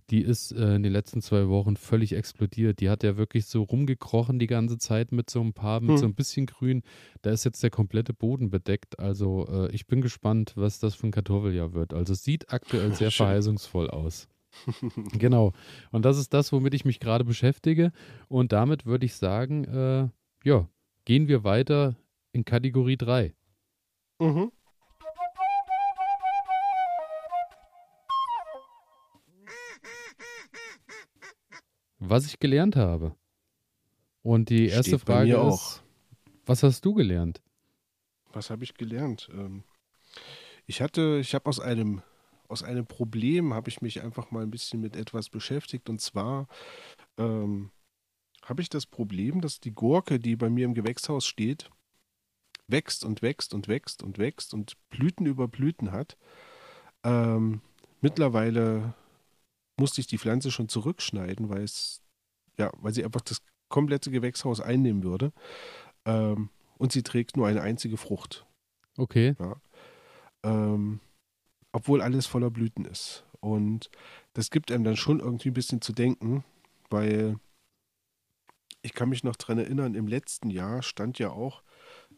die 0.09 0.21
ist 0.21 0.51
äh, 0.51 0.77
in 0.77 0.81
den 0.81 0.91
letzten 0.91 1.21
zwei 1.21 1.47
Wochen 1.47 1.75
völlig 1.75 2.13
explodiert. 2.13 2.79
Die 2.79 2.89
hat 2.89 3.03
ja 3.03 3.17
wirklich 3.17 3.45
so 3.45 3.61
rumgekrochen 3.61 4.39
die 4.39 4.47
ganze 4.47 4.79
Zeit 4.79 5.11
mit 5.11 5.29
so 5.29 5.41
ein 5.41 5.53
paar, 5.53 5.79
mit 5.79 5.91
hm. 5.91 5.97
so 5.97 6.05
ein 6.05 6.15
bisschen 6.15 6.47
Grün. 6.47 6.81
Da 7.21 7.29
ist 7.29 7.43
jetzt 7.43 7.61
der 7.61 7.69
komplette 7.69 8.15
Boden 8.15 8.49
bedeckt. 8.49 8.97
Also 8.97 9.45
äh, 9.47 9.71
ich 9.75 9.85
bin 9.85 10.01
gespannt, 10.01 10.53
was 10.55 10.79
das 10.79 10.95
für 10.95 11.05
ein 11.05 11.11
Kartoffeljahr 11.11 11.75
wird. 11.75 11.93
Also 11.93 12.13
es 12.13 12.23
sieht 12.23 12.51
aktuell 12.51 12.95
sehr 12.95 13.11
verheißungsvoll 13.11 13.91
aus. 13.91 14.27
genau. 15.13 15.53
Und 15.91 16.05
das 16.05 16.17
ist 16.17 16.33
das, 16.33 16.51
womit 16.51 16.73
ich 16.73 16.85
mich 16.85 16.99
gerade 16.99 17.23
beschäftige. 17.23 17.91
Und 18.27 18.51
damit 18.51 18.85
würde 18.85 19.05
ich 19.05 19.15
sagen, 19.15 19.63
äh, 19.65 20.09
ja, 20.47 20.69
gehen 21.05 21.27
wir 21.27 21.43
weiter 21.43 21.95
in 22.31 22.45
Kategorie 22.45 22.97
3. 22.97 23.33
Mhm. 24.19 24.51
Was 31.99 32.25
ich 32.25 32.39
gelernt 32.39 32.75
habe. 32.75 33.15
Und 34.21 34.49
die 34.49 34.67
erste 34.67 34.97
Steht 34.97 35.01
Frage 35.01 35.35
ist, 35.35 35.83
Was 36.45 36.63
hast 36.63 36.85
du 36.85 36.93
gelernt? 36.93 37.41
Was 38.33 38.49
habe 38.49 38.63
ich 38.63 38.75
gelernt? 38.75 39.29
Ähm, 39.33 39.63
ich 40.65 40.81
hatte, 40.81 41.19
ich 41.21 41.33
habe 41.33 41.47
aus 41.47 41.59
einem 41.59 42.01
aus 42.47 42.63
einem 42.63 42.85
Problem 42.85 43.53
habe 43.53 43.69
ich 43.69 43.81
mich 43.81 44.01
einfach 44.01 44.31
mal 44.31 44.43
ein 44.43 44.51
bisschen 44.51 44.81
mit 44.81 44.95
etwas 44.95 45.29
beschäftigt 45.29 45.89
und 45.89 46.01
zwar 46.01 46.47
ähm, 47.17 47.71
habe 48.43 48.61
ich 48.61 48.69
das 48.69 48.85
Problem, 48.85 49.41
dass 49.41 49.59
die 49.59 49.73
Gurke, 49.73 50.19
die 50.19 50.35
bei 50.35 50.49
mir 50.49 50.65
im 50.65 50.73
Gewächshaus 50.73 51.25
steht, 51.25 51.69
wächst 52.67 53.03
und 53.03 53.21
wächst 53.21 53.53
und 53.53 53.67
wächst 53.67 54.03
und 54.03 54.17
wächst 54.17 54.53
und 54.53 54.73
Blüten 54.89 55.25
über 55.25 55.47
Blüten 55.47 55.91
hat. 55.91 56.17
Ähm, 57.03 57.61
mittlerweile 58.01 58.93
musste 59.77 60.01
ich 60.01 60.07
die 60.07 60.17
Pflanze 60.17 60.51
schon 60.51 60.69
zurückschneiden, 60.69 61.49
weil 61.49 61.63
es, 61.63 62.01
ja, 62.57 62.71
weil 62.77 62.93
sie 62.93 63.03
einfach 63.03 63.21
das 63.21 63.41
komplette 63.69 64.11
Gewächshaus 64.11 64.61
einnehmen 64.61 65.03
würde. 65.03 65.33
Ähm, 66.05 66.49
und 66.77 66.91
sie 66.91 67.03
trägt 67.03 67.37
nur 67.37 67.47
eine 67.47 67.61
einzige 67.61 67.97
Frucht. 67.97 68.45
Okay. 68.97 69.35
Ja. 69.39 69.55
Ähm, 70.43 70.99
obwohl 71.77 72.01
alles 72.01 72.25
voller 72.25 72.49
Blüten 72.49 72.85
ist. 72.85 73.23
Und 73.39 73.91
das 74.33 74.49
gibt 74.49 74.71
einem 74.71 74.83
dann 74.83 74.97
schon 74.97 75.19
irgendwie 75.19 75.51
ein 75.51 75.53
bisschen 75.53 75.79
zu 75.79 75.93
denken, 75.93 76.43
weil 76.89 77.39
ich 78.81 78.93
kann 78.93 79.09
mich 79.09 79.23
noch 79.23 79.35
daran 79.35 79.59
erinnern, 79.59 79.93
im 79.93 80.07
letzten 80.07 80.49
Jahr 80.49 80.81
stand 80.81 81.19
ja 81.19 81.29
auch 81.29 81.61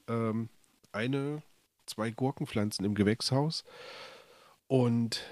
ähm, 0.08 0.48
eine, 0.94 1.44
zwei 1.88 2.10
Gurkenpflanzen 2.10 2.86
im 2.86 2.96
Gewächshaus. 2.96 3.66
Und 4.68 5.26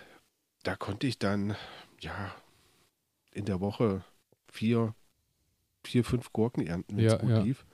da 0.64 0.76
konnte 0.76 1.08
ich 1.08 1.20
dann, 1.20 1.56
ja, 2.02 2.36
in 3.32 3.46
der 3.46 3.62
Woche 3.62 4.04
vier, 4.52 4.94
vier 5.86 6.04
fünf 6.04 6.34
Gurken 6.34 6.68
ernten, 6.68 6.98
wenn 6.98 7.06
es 7.06 7.14
ja, 7.14 7.18
gut 7.18 7.30
ja. 7.30 7.40
lief. 7.44 7.66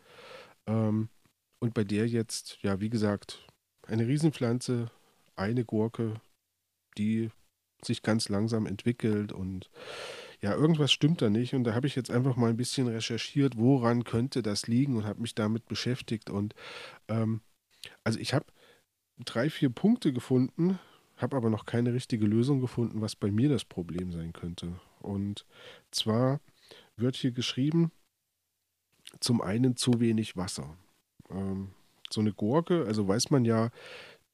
Ähm, 0.67 1.09
und 1.57 1.73
bei 1.73 1.83
der 1.83 2.07
jetzt, 2.07 2.59
ja, 2.61 2.79
wie 2.79 2.91
gesagt, 2.91 3.47
eine 3.87 4.05
Riesenpflanze, 4.05 4.91
eine 5.35 5.65
Gurke, 5.65 6.21
die 6.97 7.29
sich 7.85 8.01
ganz 8.01 8.29
langsam 8.29 8.65
entwickelt 8.65 9.31
und 9.33 9.69
ja, 10.41 10.53
irgendwas 10.53 10.91
stimmt 10.91 11.21
da 11.21 11.29
nicht. 11.29 11.53
Und 11.53 11.63
da 11.63 11.73
habe 11.73 11.87
ich 11.87 11.95
jetzt 11.95 12.11
einfach 12.11 12.35
mal 12.35 12.49
ein 12.49 12.57
bisschen 12.57 12.87
recherchiert, 12.87 13.57
woran 13.57 14.03
könnte 14.03 14.41
das 14.41 14.67
liegen 14.67 14.97
und 14.97 15.05
habe 15.05 15.21
mich 15.21 15.35
damit 15.35 15.67
beschäftigt. 15.67 16.29
Und 16.29 16.53
ähm, 17.07 17.41
also 18.03 18.19
ich 18.19 18.33
habe 18.33 18.45
drei, 19.23 19.49
vier 19.49 19.69
Punkte 19.69 20.11
gefunden, 20.11 20.79
habe 21.17 21.37
aber 21.37 21.49
noch 21.49 21.65
keine 21.65 21.93
richtige 21.93 22.25
Lösung 22.25 22.59
gefunden, 22.59 23.01
was 23.01 23.15
bei 23.15 23.31
mir 23.31 23.49
das 23.49 23.63
Problem 23.63 24.11
sein 24.11 24.33
könnte. 24.33 24.79
Und 24.99 25.45
zwar 25.91 26.41
wird 26.97 27.15
hier 27.15 27.31
geschrieben, 27.31 27.91
zum 29.19 29.41
einen 29.41 29.77
zu 29.77 29.99
wenig 29.99 30.35
Wasser. 30.35 30.77
Ähm, 31.29 31.69
so 32.09 32.21
eine 32.21 32.33
Gurke, 32.33 32.85
also 32.85 33.07
weiß 33.07 33.31
man 33.31 33.45
ja, 33.45 33.69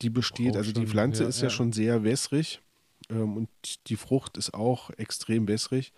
die 0.02 0.10
besteht, 0.10 0.56
also 0.56 0.72
die 0.72 0.88
Pflanze 0.88 1.24
ja, 1.24 1.30
ist 1.30 1.42
ja, 1.42 1.46
ja, 1.46 1.50
schon 1.50 1.72
sehr 1.72 2.04
wässrig 2.04 2.62
ähm, 3.10 3.38
und 3.38 3.50
die 3.90 3.96
Frucht 3.96 4.38
ist 4.38 4.54
auch 4.54 4.90
extrem 4.92 5.48
wässrig. 5.48 5.94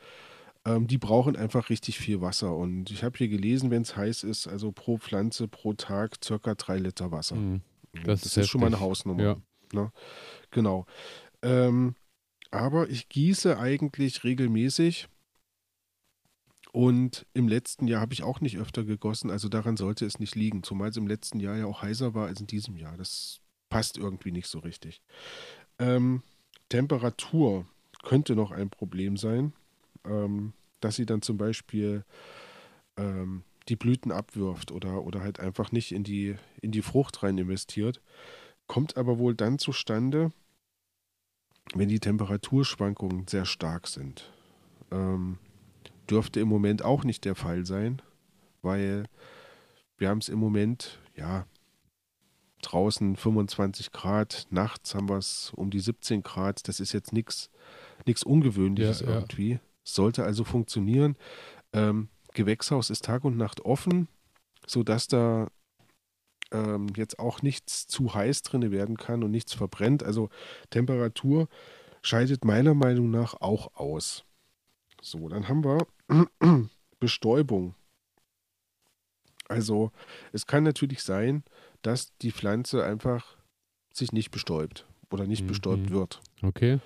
Ähm, 0.64 0.88
die 0.88 0.98
brauchen 0.98 1.36
einfach 1.36 1.70
richtig 1.70 1.98
viel 1.98 2.22
Wasser. 2.22 2.56
Und 2.56 2.92
ich 2.92 3.04
habe 3.04 3.18
hier 3.18 3.30
gelesen, 3.30 3.72
wenn 3.72 3.82
es 3.82 3.96
heiß 3.96 4.24
ist, 4.24 4.48
also 4.48 4.72
pro 4.72 4.98
Pflanze 4.98 5.48
pro 5.48 5.74
Tag 5.74 6.18
circa 6.24 6.56
drei 6.56 6.78
Liter 6.78 7.12
Wasser. 7.12 7.36
Mhm. 7.36 7.62
Das, 8.04 8.22
das, 8.22 8.38
ist, 8.38 8.50
schon 8.50 8.62
mal 8.62 8.68
eine 8.68 8.80
Hausnummer. 8.80 9.24
Ja. 9.24 9.38
Ne? 9.74 9.92
Genau. 10.52 10.86
Ähm, 11.42 11.96
aber 12.52 12.90
ich 12.90 13.10
gieße 13.10 13.58
eigentlich 13.58 14.24
regelmäßig. 14.24 15.08
Und 16.74 17.26
im 17.34 17.50
letzten 17.50 17.88
Jahr 17.88 18.00
habe 18.00 18.14
ich 18.14 18.24
auch 18.24 18.40
nicht 18.40 18.58
öfter 18.58 18.86
gegossen, 18.86 19.30
also 19.30 19.50
daran 19.50 19.76
sollte 19.76 20.06
es 20.06 20.20
nicht 20.20 20.36
liegen, 20.36 20.64
zumal 20.64 20.90
es 20.90 20.96
im 20.96 21.06
letzten 21.06 21.42
Jahr 21.42 21.58
ja 21.58 21.66
auch 21.66 21.82
heißer 21.82 22.14
war 22.14 22.28
als 22.28 22.40
in 22.40 22.48
diesem 22.48 22.78
Jahr. 22.78 22.96
Das 22.96 23.41
passt 23.72 23.98
irgendwie 23.98 24.32
nicht 24.32 24.48
so 24.48 24.60
richtig. 24.60 25.02
Ähm, 25.80 26.22
Temperatur 26.70 27.66
könnte 28.04 28.36
noch 28.36 28.52
ein 28.52 28.70
Problem 28.70 29.18
sein, 29.18 29.54
ähm, 30.06 30.54
dass 30.82 30.98
sie 30.98 31.08
dann 31.08 31.24
zum 31.24 31.38
Beispiel 31.38 32.04
ähm, 32.98 33.44
die 33.70 33.76
Blüten 33.76 34.12
abwirft 34.12 34.72
oder, 34.72 35.04
oder 35.04 35.22
halt 35.22 35.40
einfach 35.40 35.72
nicht 35.72 35.92
in 35.92 36.04
die, 36.04 36.36
in 36.62 36.72
die 36.72 36.82
Frucht 36.84 37.24
rein 37.24 37.38
investiert. 37.38 38.02
Kommt 38.68 38.98
aber 38.98 39.18
wohl 39.18 39.36
dann 39.36 39.58
zustande, 39.58 40.32
wenn 41.74 41.90
die 41.90 42.00
Temperaturschwankungen 42.00 43.28
sehr 43.28 43.46
stark 43.46 43.88
sind. 43.88 44.32
Ähm, 44.92 45.38
dürfte 46.10 46.42
im 46.42 46.50
Moment 46.50 46.84
auch 46.84 47.04
nicht 47.06 47.24
der 47.24 47.36
Fall 47.36 47.66
sein, 47.66 48.02
weil 48.62 49.06
wir 49.98 50.10
haben 50.10 50.18
es 50.18 50.28
im 50.28 50.40
Moment, 50.40 51.00
ja, 51.16 51.46
draußen 52.62 53.16
25 53.16 53.92
Grad, 53.92 54.48
nachts 54.50 54.96
haben 54.96 55.10
wir 55.10 55.18
es 55.18 55.52
um 55.56 55.70
die 55.72 55.80
17 55.80 56.24
Grad. 56.24 56.68
Das 56.68 56.80
ist 56.80 56.94
jetzt 56.94 57.14
nichts 57.14 57.50
Ungewöhnliches 58.24 59.02
ja, 59.02 59.08
irgendwie. 59.08 59.54
Ja. 59.54 59.60
Sollte 59.84 60.24
also 60.24 60.44
funktionieren. 60.44 61.16
Ähm, 61.74 62.10
Gewächshaus 62.34 62.90
ist 62.90 63.06
Tag 63.06 63.24
und 63.26 63.38
Nacht 63.38 63.62
offen, 63.62 64.08
sodass 64.66 65.08
da 65.08 65.48
ähm, 66.52 66.88
jetzt 66.96 67.20
auch 67.20 67.42
nichts 67.42 67.88
zu 67.88 68.14
heiß 68.14 68.44
drin 68.44 68.72
werden 68.72 68.98
kann 68.98 69.24
und 69.24 69.32
nichts 69.32 69.54
verbrennt. 69.54 70.04
Also 70.04 70.30
Temperatur 70.70 71.48
scheidet 72.02 72.46
meiner 72.46 72.74
Meinung 72.74 73.10
nach 73.10 73.36
auch 73.36 73.76
aus. 73.76 74.26
So, 75.02 75.30
dann 75.30 75.48
haben 75.48 75.64
wir 75.64 75.88
Bestäubung. 77.00 77.76
Also 79.48 79.92
es 80.32 80.46
kann 80.46 80.64
natürlich 80.64 81.04
sein, 81.04 81.44
dass 81.82 82.16
die 82.18 82.32
Pflanze 82.32 82.84
einfach 82.84 83.38
sich 83.94 84.12
nicht 84.12 84.32
bestäubt 84.32 84.86
oder 85.10 85.28
nicht 85.28 85.44
mhm. 85.44 85.48
bestäubt 85.48 85.90
wird. 85.90 86.22
Okay. 86.42 86.80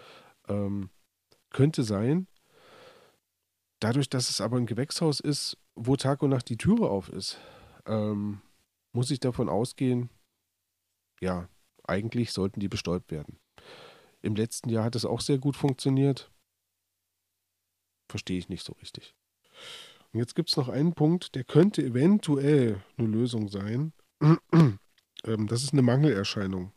Ähm, 0.48 0.90
könnte 1.52 1.84
sein. 1.84 2.28
Dadurch, 3.80 4.10
dass 4.10 4.30
es 4.30 4.42
aber 4.42 4.58
ein 4.58 4.66
Gewächshaus 4.66 5.20
ist, 5.20 5.58
wo 5.76 5.96
Tag 5.96 6.24
und 6.24 6.32
Nacht 6.32 6.50
die 6.50 6.58
Türe 6.58 6.90
auf 6.90 7.10
ist, 7.10 7.40
ähm, 7.86 8.42
muss 8.94 9.12
ich 9.12 9.20
davon 9.20 9.50
ausgehen, 9.50 10.10
ja, 11.22 11.48
eigentlich 11.84 12.32
sollten 12.32 12.60
die 12.60 12.68
bestäubt 12.68 13.12
werden. 13.12 13.40
Im 14.22 14.36
letzten 14.36 14.70
Jahr 14.70 14.86
hat 14.86 14.96
es 14.96 15.06
auch 15.06 15.22
sehr 15.22 15.38
gut 15.38 15.56
funktioniert. 15.56 16.32
Verstehe 18.10 18.38
ich 18.38 18.50
nicht 18.50 18.66
so 18.66 18.74
richtig. 18.74 19.16
Und 20.14 20.20
jetzt 20.20 20.36
gibt 20.36 20.50
es 20.50 20.58
noch 20.58 20.70
einen 20.70 20.94
Punkt, 20.94 21.36
der 21.36 21.44
könnte 21.44 21.84
eventuell 21.84 22.82
eine 22.98 23.08
Lösung 23.08 23.50
sein. 23.50 23.94
Ähm, 25.26 25.48
das 25.48 25.64
ist 25.64 25.74
eine 25.74 25.82
Mangelerscheinung. 25.82 26.72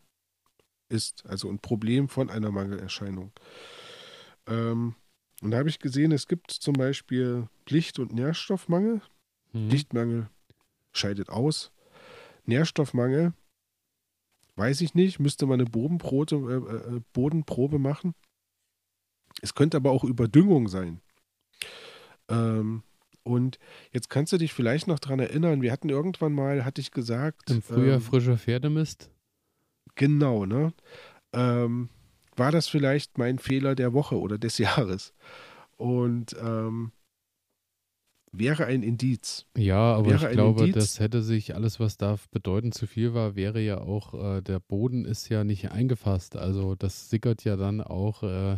Ist 0.89 1.25
also 1.27 1.49
ein 1.51 1.59
Problem 1.59 2.09
von 2.09 2.31
einer 2.31 2.51
Mangelerscheinung. 2.51 3.33
Ähm, 4.47 4.95
und 5.43 5.51
da 5.51 5.59
habe 5.59 5.69
ich 5.69 5.79
gesehen, 5.79 6.13
es 6.13 6.27
gibt 6.27 6.51
zum 6.51 6.75
Beispiel 6.75 7.49
Licht- 7.69 7.99
und 7.99 8.13
Nährstoffmangel. 8.13 9.03
Mhm. 9.53 9.69
Lichtmangel 9.69 10.31
scheidet 10.93 11.29
aus. 11.29 11.73
Nährstoffmangel, 12.45 13.35
weiß 14.57 14.81
ich 14.81 14.95
nicht, 14.95 15.21
müsste 15.21 15.47
man 15.47 15.61
eine 15.61 15.71
Bodenprobe, 15.71 16.35
äh, 16.35 16.97
äh, 16.97 17.01
Bodenprobe 17.13 17.79
machen. 17.79 18.15
Es 19.43 19.55
könnte 19.55 19.77
aber 19.77 19.91
auch 19.91 20.03
Überdüngung 20.03 20.69
sein. 20.69 21.01
Ähm, 22.29 22.83
und 23.29 23.59
jetzt 23.93 24.09
kannst 24.09 24.33
du 24.33 24.39
dich 24.39 24.55
vielleicht 24.55 24.89
noch 24.89 24.99
daran 24.99 25.21
erinnern, 25.21 25.61
wir 25.61 25.71
hatten 25.71 25.91
irgendwann 25.91 26.33
mal, 26.33 26.65
hatte 26.65 26.81
ich 26.81 26.91
gesagt. 26.91 27.51
Im 27.51 27.61
Frühjahr 27.61 27.97
ähm, 27.97 28.01
frischer 28.01 28.39
Pferdemist. 28.39 29.11
Genau, 29.95 30.47
ne? 30.47 30.73
Ähm, 31.35 31.91
war 32.37 32.53
das 32.53 32.69
vielleicht 32.69 33.19
mein 33.19 33.39
Fehler 33.39 33.75
der 33.75 33.93
Woche 33.93 34.19
oder 34.19 34.39
des 34.39 34.57
Jahres? 34.59 35.13
Und 35.77 36.35
ähm, 36.41 36.93
wäre 38.33 38.65
ein 38.65 38.83
Indiz. 38.83 39.45
Ja, 39.57 39.95
aber 39.95 40.11
wäre 40.11 40.29
ich 40.29 40.33
glaube, 40.33 40.61
Indiz, 40.61 40.75
das 40.75 41.01
hätte 41.01 41.23
sich 41.23 41.55
alles, 41.55 41.79
was 41.79 41.99
da 41.99 42.17
bedeutend 42.31 42.73
zu 42.73 42.87
viel 42.87 43.13
war, 43.13 43.37
wäre 43.37 43.61
ja 43.61 43.79
auch, 43.79 44.15
äh, 44.15 44.41
der 44.41 44.59
Boden 44.59 45.05
ist 45.05 45.29
ja 45.29 45.45
nicht 45.45 45.71
eingefasst. 45.71 46.35
Also 46.35 46.75
das 46.77 47.11
sickert 47.11 47.45
ja 47.45 47.57
dann 47.57 47.83
auch, 47.83 48.23
äh, 48.23 48.57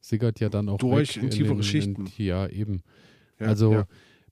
sickert 0.00 0.38
ja 0.40 0.50
dann 0.50 0.68
auch 0.68 0.76
durch 0.78 1.16
in 1.16 1.30
tiefere 1.30 1.56
in, 1.56 1.62
Schichten. 1.62 2.06
In, 2.06 2.12
ja, 2.24 2.46
eben. 2.46 2.82
Ja, 3.38 3.46
also 3.46 3.72
ja. 3.72 3.86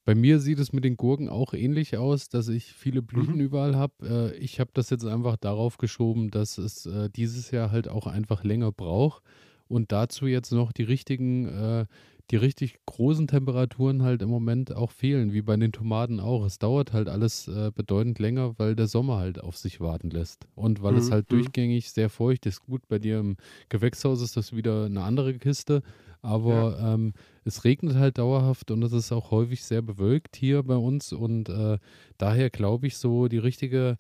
bei 0.05 0.15
mir 0.15 0.41
sieht 0.41 0.59
es 0.59 0.73
mit 0.73 0.85
den 0.85 0.97
Gurken 0.97 1.29
auch 1.29 1.55
ähnlich 1.55 1.97
aus, 1.97 2.29
dass 2.29 2.49
ich 2.49 2.73
viele 2.73 3.03
Blüten 3.03 3.35
mhm. 3.35 3.41
überall 3.41 3.77
habe. 3.77 4.33
Äh, 4.35 4.37
ich 4.39 4.61
habe 4.61 4.71
das 4.75 4.91
jetzt 4.91 5.05
einfach 5.05 5.37
darauf 5.37 5.79
geschoben, 5.79 6.31
dass 6.31 6.59
es 6.59 6.87
äh, 6.87 7.11
dieses 7.11 7.51
Jahr 7.51 7.71
halt 7.71 7.89
auch 7.89 8.07
einfach 8.07 8.45
länger 8.45 8.73
braucht 8.73 9.23
und 9.69 9.93
dazu 9.93 10.27
jetzt 10.27 10.53
noch 10.53 10.73
die 10.73 10.83
richtigen, 10.83 11.47
äh, 11.47 11.87
die 12.31 12.37
richtig 12.37 12.79
großen 12.87 13.27
Temperaturen 13.27 14.03
halt 14.03 14.23
im 14.23 14.31
Moment 14.31 14.75
auch 14.75 14.91
fehlen, 14.91 15.33
wie 15.33 15.43
bei 15.43 15.57
den 15.57 15.73
Tomaten 15.73 16.21
auch. 16.21 16.45
Es 16.45 16.59
dauert 16.59 16.93
halt 16.93 17.09
alles 17.09 17.49
äh, 17.49 17.71
bedeutend 17.75 18.19
länger, 18.19 18.59
weil 18.59 18.77
der 18.77 18.87
Sommer 18.87 19.19
halt 19.19 19.43
auf 19.43 19.57
sich 19.57 19.81
warten 19.81 20.11
lässt. 20.11 20.47
Und 20.55 20.83
weil 20.83 20.93
mhm. 20.93 20.99
es 20.99 21.11
halt 21.11 21.31
mhm. 21.31 21.37
durchgängig 21.37 21.91
sehr 21.91 22.09
feucht 22.09 22.47
ist. 22.47 22.61
Gut, 22.65 22.87
bei 22.89 22.99
dir 22.99 23.19
im 23.19 23.37
Gewächshaus 23.69 24.23
ist 24.23 24.37
das 24.37 24.55
wieder 24.55 24.87
eine 24.87 25.03
andere 25.03 25.35
Kiste. 25.35 25.83
Aber 26.25 26.79
ja. 26.79 26.95
ähm, 26.95 27.13
es 27.45 27.65
regnet 27.65 27.97
halt 27.97 28.17
dauerhaft 28.17 28.71
und 28.71 28.83
es 28.83 28.93
ist 28.93 29.13
auch 29.13 29.31
häufig 29.31 29.63
sehr 29.63 29.83
bewölkt 29.83 30.37
hier 30.37 30.63
bei 30.63 30.77
uns. 30.77 31.13
Und 31.13 31.51
äh, 31.51 31.79
daher 32.17 32.49
glaube 32.49 32.87
ich 32.87 32.97
so, 32.97 33.29
die 33.29 33.39
richtige, 33.39 33.99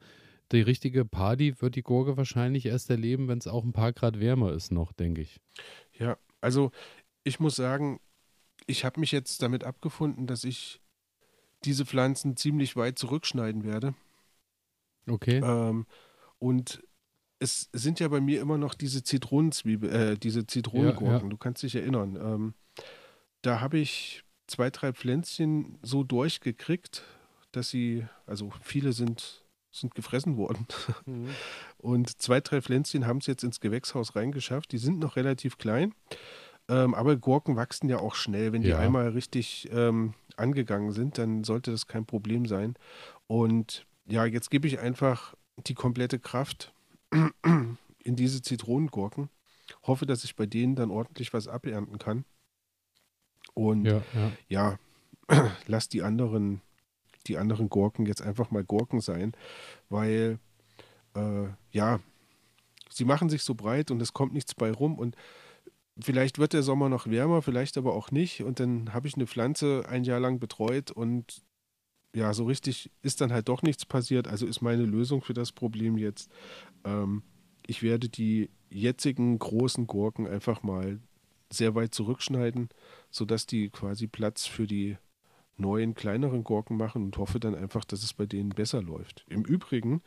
die 0.51 0.63
richtige 0.63 1.05
Party 1.05 1.61
wird 1.61 1.75
die 1.75 1.83
Gurke 1.83 2.17
wahrscheinlich 2.17 2.65
erst 2.65 2.89
erleben, 2.89 3.29
wenn 3.29 3.39
es 3.39 3.47
auch 3.47 3.63
ein 3.63 3.75
paar 3.75 3.93
Grad 3.93 4.21
wärmer 4.21 4.53
ist 4.53 4.73
noch, 4.73 4.93
denke 4.93 5.21
ich. 5.21 5.39
Ja, 5.99 6.17
also 6.41 6.71
ich 7.25 7.41
muss 7.41 7.57
sagen, 7.57 8.01
ich 8.67 8.87
habe 8.87 9.01
mich 9.01 9.13
jetzt 9.13 9.43
damit 9.43 9.65
abgefunden, 9.65 10.27
dass 10.27 10.45
ich 10.45 10.81
diese 11.65 11.85
Pflanzen 11.85 12.39
ziemlich 12.39 12.75
weit 12.75 12.99
zurückschneiden 12.99 13.65
werde. 13.65 13.95
Okay. 15.07 15.43
Ähm, 15.45 15.85
und 16.39 16.83
es 17.45 17.69
sind 17.73 18.01
ja 18.01 18.09
bei 18.09 18.21
mir 18.21 18.41
immer 18.41 18.59
noch 18.59 18.75
diese 18.75 19.05
Zitronenzwiebel, 19.05 19.91
äh, 19.91 20.19
diese 20.19 20.47
Zitronengurken. 20.47 21.07
Ja, 21.07 21.19
ja. 21.19 21.29
Du 21.29 21.37
kannst 21.37 21.63
dich 21.63 21.77
erinnern. 21.77 22.17
Ähm, 22.17 22.55
da 23.43 23.61
habe 23.61 23.79
ich 23.79 24.25
zwei, 24.47 24.71
drei 24.71 24.93
Pflänzchen 24.93 25.79
so 25.83 26.03
durchgekriegt, 26.05 27.05
dass 27.53 27.69
sie, 27.69 28.07
also 28.27 28.51
viele 28.63 28.93
sind, 28.93 29.45
sind 29.71 29.95
gefressen 29.95 30.37
worden. 30.37 30.67
Mhm. 31.07 31.29
Und 31.77 32.23
zwei, 32.23 32.41
drei 32.41 32.63
Pflänzchen 32.63 33.07
haben 33.07 33.19
es 33.19 33.27
jetzt 33.27 33.45
ins 33.45 33.61
Gewächshaus 33.61 34.17
reingeschafft. 34.17 34.73
Die 34.73 34.79
sind 34.79 34.99
noch 34.99 35.17
relativ 35.17 35.59
klein. 35.59 35.93
Ähm, 36.67 36.95
aber 36.95 37.17
Gurken 37.17 37.57
wachsen 37.57 37.91
ja 37.91 37.99
auch 37.99 38.15
schnell. 38.15 38.55
Wenn 38.55 38.63
die 38.63 38.71
ja. 38.71 38.79
einmal 38.79 39.09
richtig 39.09 39.69
ähm, 39.71 40.15
angegangen 40.37 40.93
sind, 40.93 41.19
dann 41.19 41.45
sollte 41.45 41.73
das 41.73 41.87
kein 41.87 42.07
Problem 42.07 42.47
sein. 42.47 42.75
Und 43.27 43.87
ja, 44.07 44.25
jetzt 44.25 44.51
gebe 44.51 44.67
ich 44.67 44.79
einfach 44.79 45.35
die 45.67 45.75
komplette 45.75 46.19
Kraft 46.19 46.73
in 48.05 48.17
diese 48.17 48.43
Zitronengurken. 48.43 49.31
Hoffe, 49.83 50.07
dass 50.07 50.25
ich 50.25 50.37
bei 50.37 50.47
denen 50.47 50.77
dann 50.77 50.91
ordentlich 50.91 51.33
was 51.33 51.49
abernten 51.49 51.99
kann. 51.99 52.25
Und 53.55 53.87
ja, 53.87 54.03
ja. 54.49 54.79
ja 55.29 55.51
lass 55.67 55.89
die 55.89 56.03
anderen, 56.03 56.61
die 57.27 57.39
anderen 57.39 57.69
Gurken 57.69 58.07
jetzt 58.07 58.23
einfach 58.23 58.51
mal 58.51 58.65
Gurken 58.65 59.01
sein, 59.01 59.33
weil 59.89 60.39
äh, 61.15 61.47
ja, 61.71 62.01
sie 62.91 63.05
machen 63.05 63.29
sich 63.29 63.43
so 63.43 63.55
breit 63.55 63.91
und 63.91 64.03
es 64.03 64.13
kommt 64.13 64.35
nichts 64.35 64.55
bei 64.55 64.71
rum 64.71 64.99
und 64.99 65.17
vielleicht 66.01 66.39
wird 66.39 66.53
der 66.53 66.63
Sommer 66.63 66.89
noch 66.89 67.07
wärmer, 67.07 67.43
vielleicht 67.43 67.79
aber 67.79 67.95
auch 67.95 68.11
nicht. 68.11 68.43
Und 68.43 68.61
dann 68.61 68.93
habe 68.93 69.09
ich 69.09 69.15
eine 69.15 69.27
Pflanze 69.27 69.85
ein 69.89 70.05
Jahr 70.05 70.21
lang 70.21 70.41
betreut 70.41 70.91
und 70.91 71.43
ja, 72.15 72.33
so 72.33 72.45
richtig 72.45 72.91
ist 73.03 73.21
dann 73.21 73.33
halt 73.33 73.49
doch 73.49 73.63
nichts 73.63 73.85
passiert. 73.85 74.29
Also 74.29 74.47
ist 74.47 74.63
meine 74.63 74.85
Lösung 74.85 75.21
für 75.21 75.35
das 75.35 75.53
Problem 75.53 75.99
jetzt, 75.99 76.31
ähm, 76.85 77.23
ich 77.67 77.83
werde 77.83 78.09
die 78.09 78.51
jetzigen 78.71 79.39
großen 79.39 79.87
Gurken 79.87 80.27
einfach 80.27 80.63
mal 80.63 81.01
sehr 81.53 81.75
weit 81.75 81.95
zurückschneiden, 81.95 82.69
sodass 83.11 83.47
die 83.47 83.71
quasi 83.71 84.07
Platz 84.07 84.47
für 84.47 84.67
die 84.67 84.97
neuen, 85.57 85.95
kleineren 85.95 86.45
Gurken 86.45 86.77
machen 86.77 87.05
und 87.05 87.19
hoffe 87.19 87.39
dann 87.41 87.55
einfach, 87.55 87.85
dass 87.85 88.03
es 88.03 88.13
bei 88.13 88.27
denen 88.27 88.51
besser 88.51 88.83
läuft. 88.83 89.25
Im 89.29 89.45
Übrigen, 89.45 90.03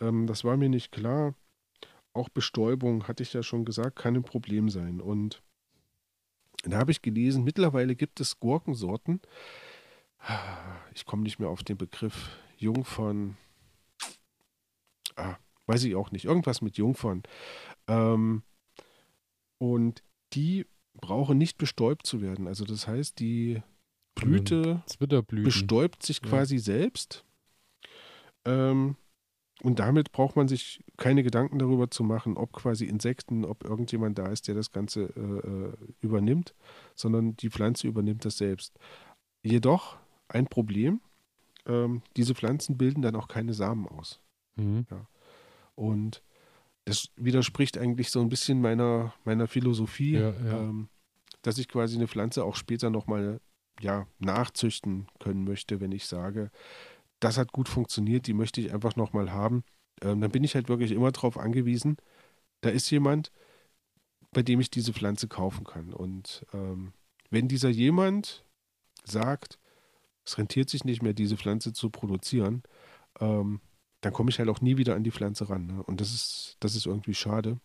ähm, 0.00 0.26
das 0.26 0.44
war 0.44 0.56
mir 0.56 0.68
nicht 0.68 0.92
klar, 0.92 1.34
auch 2.12 2.28
Bestäubung, 2.28 3.08
hatte 3.08 3.22
ich 3.22 3.32
ja 3.32 3.42
schon 3.42 3.64
gesagt, 3.64 3.96
kann 3.96 4.16
ein 4.16 4.22
Problem 4.22 4.68
sein. 4.68 5.00
Und 5.00 5.42
da 6.64 6.78
habe 6.78 6.92
ich 6.92 7.02
gelesen, 7.02 7.44
mittlerweile 7.44 7.96
gibt 7.96 8.20
es 8.20 8.38
Gurkensorten, 8.38 9.20
ich 10.94 11.04
komme 11.04 11.22
nicht 11.22 11.38
mehr 11.38 11.48
auf 11.48 11.62
den 11.62 11.76
Begriff, 11.76 12.30
Jungfern, 12.56 13.36
ah, 15.16 15.36
weiß 15.66 15.84
ich 15.84 15.96
auch 15.96 16.10
nicht, 16.10 16.24
irgendwas 16.24 16.62
mit 16.62 16.76
Jungfern. 16.76 17.22
Ähm, 17.88 18.42
und 19.58 20.02
die 20.32 20.66
brauchen 20.94 21.38
nicht 21.38 21.58
bestäubt 21.58 22.06
zu 22.06 22.20
werden. 22.20 22.46
Also 22.46 22.64
das 22.64 22.86
heißt, 22.86 23.18
die 23.18 23.62
Blüte 24.14 24.82
bestäubt 25.28 26.02
sich 26.02 26.20
quasi 26.20 26.56
ja. 26.56 26.62
selbst. 26.62 27.24
Ähm, 28.44 28.96
und 29.62 29.78
damit 29.78 30.10
braucht 30.10 30.34
man 30.34 30.48
sich 30.48 30.82
keine 30.96 31.22
Gedanken 31.22 31.58
darüber 31.58 31.90
zu 31.90 32.02
machen, 32.02 32.36
ob 32.36 32.52
quasi 32.52 32.86
Insekten, 32.86 33.44
ob 33.44 33.64
irgendjemand 33.64 34.18
da 34.18 34.26
ist, 34.26 34.48
der 34.48 34.56
das 34.56 34.72
Ganze 34.72 35.04
äh, 35.16 35.48
äh, 35.48 35.72
übernimmt, 36.00 36.54
sondern 36.96 37.36
die 37.36 37.50
Pflanze 37.50 37.86
übernimmt 37.86 38.24
das 38.24 38.38
selbst. 38.38 38.76
Jedoch 39.44 39.98
ein 40.32 40.46
Problem, 40.46 41.00
ähm, 41.66 42.02
diese 42.16 42.34
Pflanzen 42.34 42.76
bilden 42.76 43.02
dann 43.02 43.16
auch 43.16 43.28
keine 43.28 43.54
Samen 43.54 43.86
aus. 43.86 44.20
Mhm. 44.56 44.86
Ja. 44.90 45.06
Und 45.74 46.22
das 46.84 47.10
widerspricht 47.16 47.78
eigentlich 47.78 48.10
so 48.10 48.20
ein 48.20 48.28
bisschen 48.28 48.60
meiner, 48.60 49.14
meiner 49.24 49.46
Philosophie, 49.46 50.14
ja, 50.14 50.30
ja. 50.30 50.58
Ähm, 50.58 50.88
dass 51.42 51.58
ich 51.58 51.68
quasi 51.68 51.96
eine 51.96 52.08
Pflanze 52.08 52.44
auch 52.44 52.56
später 52.56 52.90
nochmal 52.90 53.40
ja, 53.80 54.06
nachzüchten 54.18 55.06
können 55.18 55.44
möchte, 55.44 55.80
wenn 55.80 55.92
ich 55.92 56.06
sage, 56.06 56.50
das 57.20 57.38
hat 57.38 57.52
gut 57.52 57.68
funktioniert, 57.68 58.26
die 58.26 58.34
möchte 58.34 58.60
ich 58.60 58.72
einfach 58.72 58.96
nochmal 58.96 59.32
haben. 59.32 59.64
Ähm, 60.02 60.20
dann 60.20 60.30
bin 60.30 60.44
ich 60.44 60.54
halt 60.54 60.68
wirklich 60.68 60.92
immer 60.92 61.10
darauf 61.10 61.38
angewiesen, 61.38 61.96
da 62.60 62.70
ist 62.70 62.90
jemand, 62.90 63.32
bei 64.32 64.42
dem 64.42 64.60
ich 64.60 64.70
diese 64.70 64.92
Pflanze 64.92 65.28
kaufen 65.28 65.64
kann. 65.64 65.92
Und 65.92 66.46
ähm, 66.52 66.92
wenn 67.30 67.48
dieser 67.48 67.68
jemand 67.68 68.44
sagt, 69.04 69.58
es 70.24 70.38
rentiert 70.38 70.70
sich 70.70 70.84
nicht 70.84 71.02
mehr, 71.02 71.12
diese 71.12 71.36
Pflanze 71.36 71.72
zu 71.72 71.90
produzieren, 71.90 72.62
ähm, 73.20 73.60
dann 74.00 74.12
komme 74.12 74.30
ich 74.30 74.38
halt 74.38 74.48
auch 74.48 74.60
nie 74.60 74.76
wieder 74.76 74.94
an 74.94 75.04
die 75.04 75.10
Pflanze 75.10 75.48
ran. 75.48 75.66
Ne? 75.66 75.82
Und 75.82 76.00
das 76.00 76.12
ist, 76.12 76.56
das 76.60 76.74
ist 76.74 76.86
irgendwie 76.86 77.14
schade. 77.14 77.58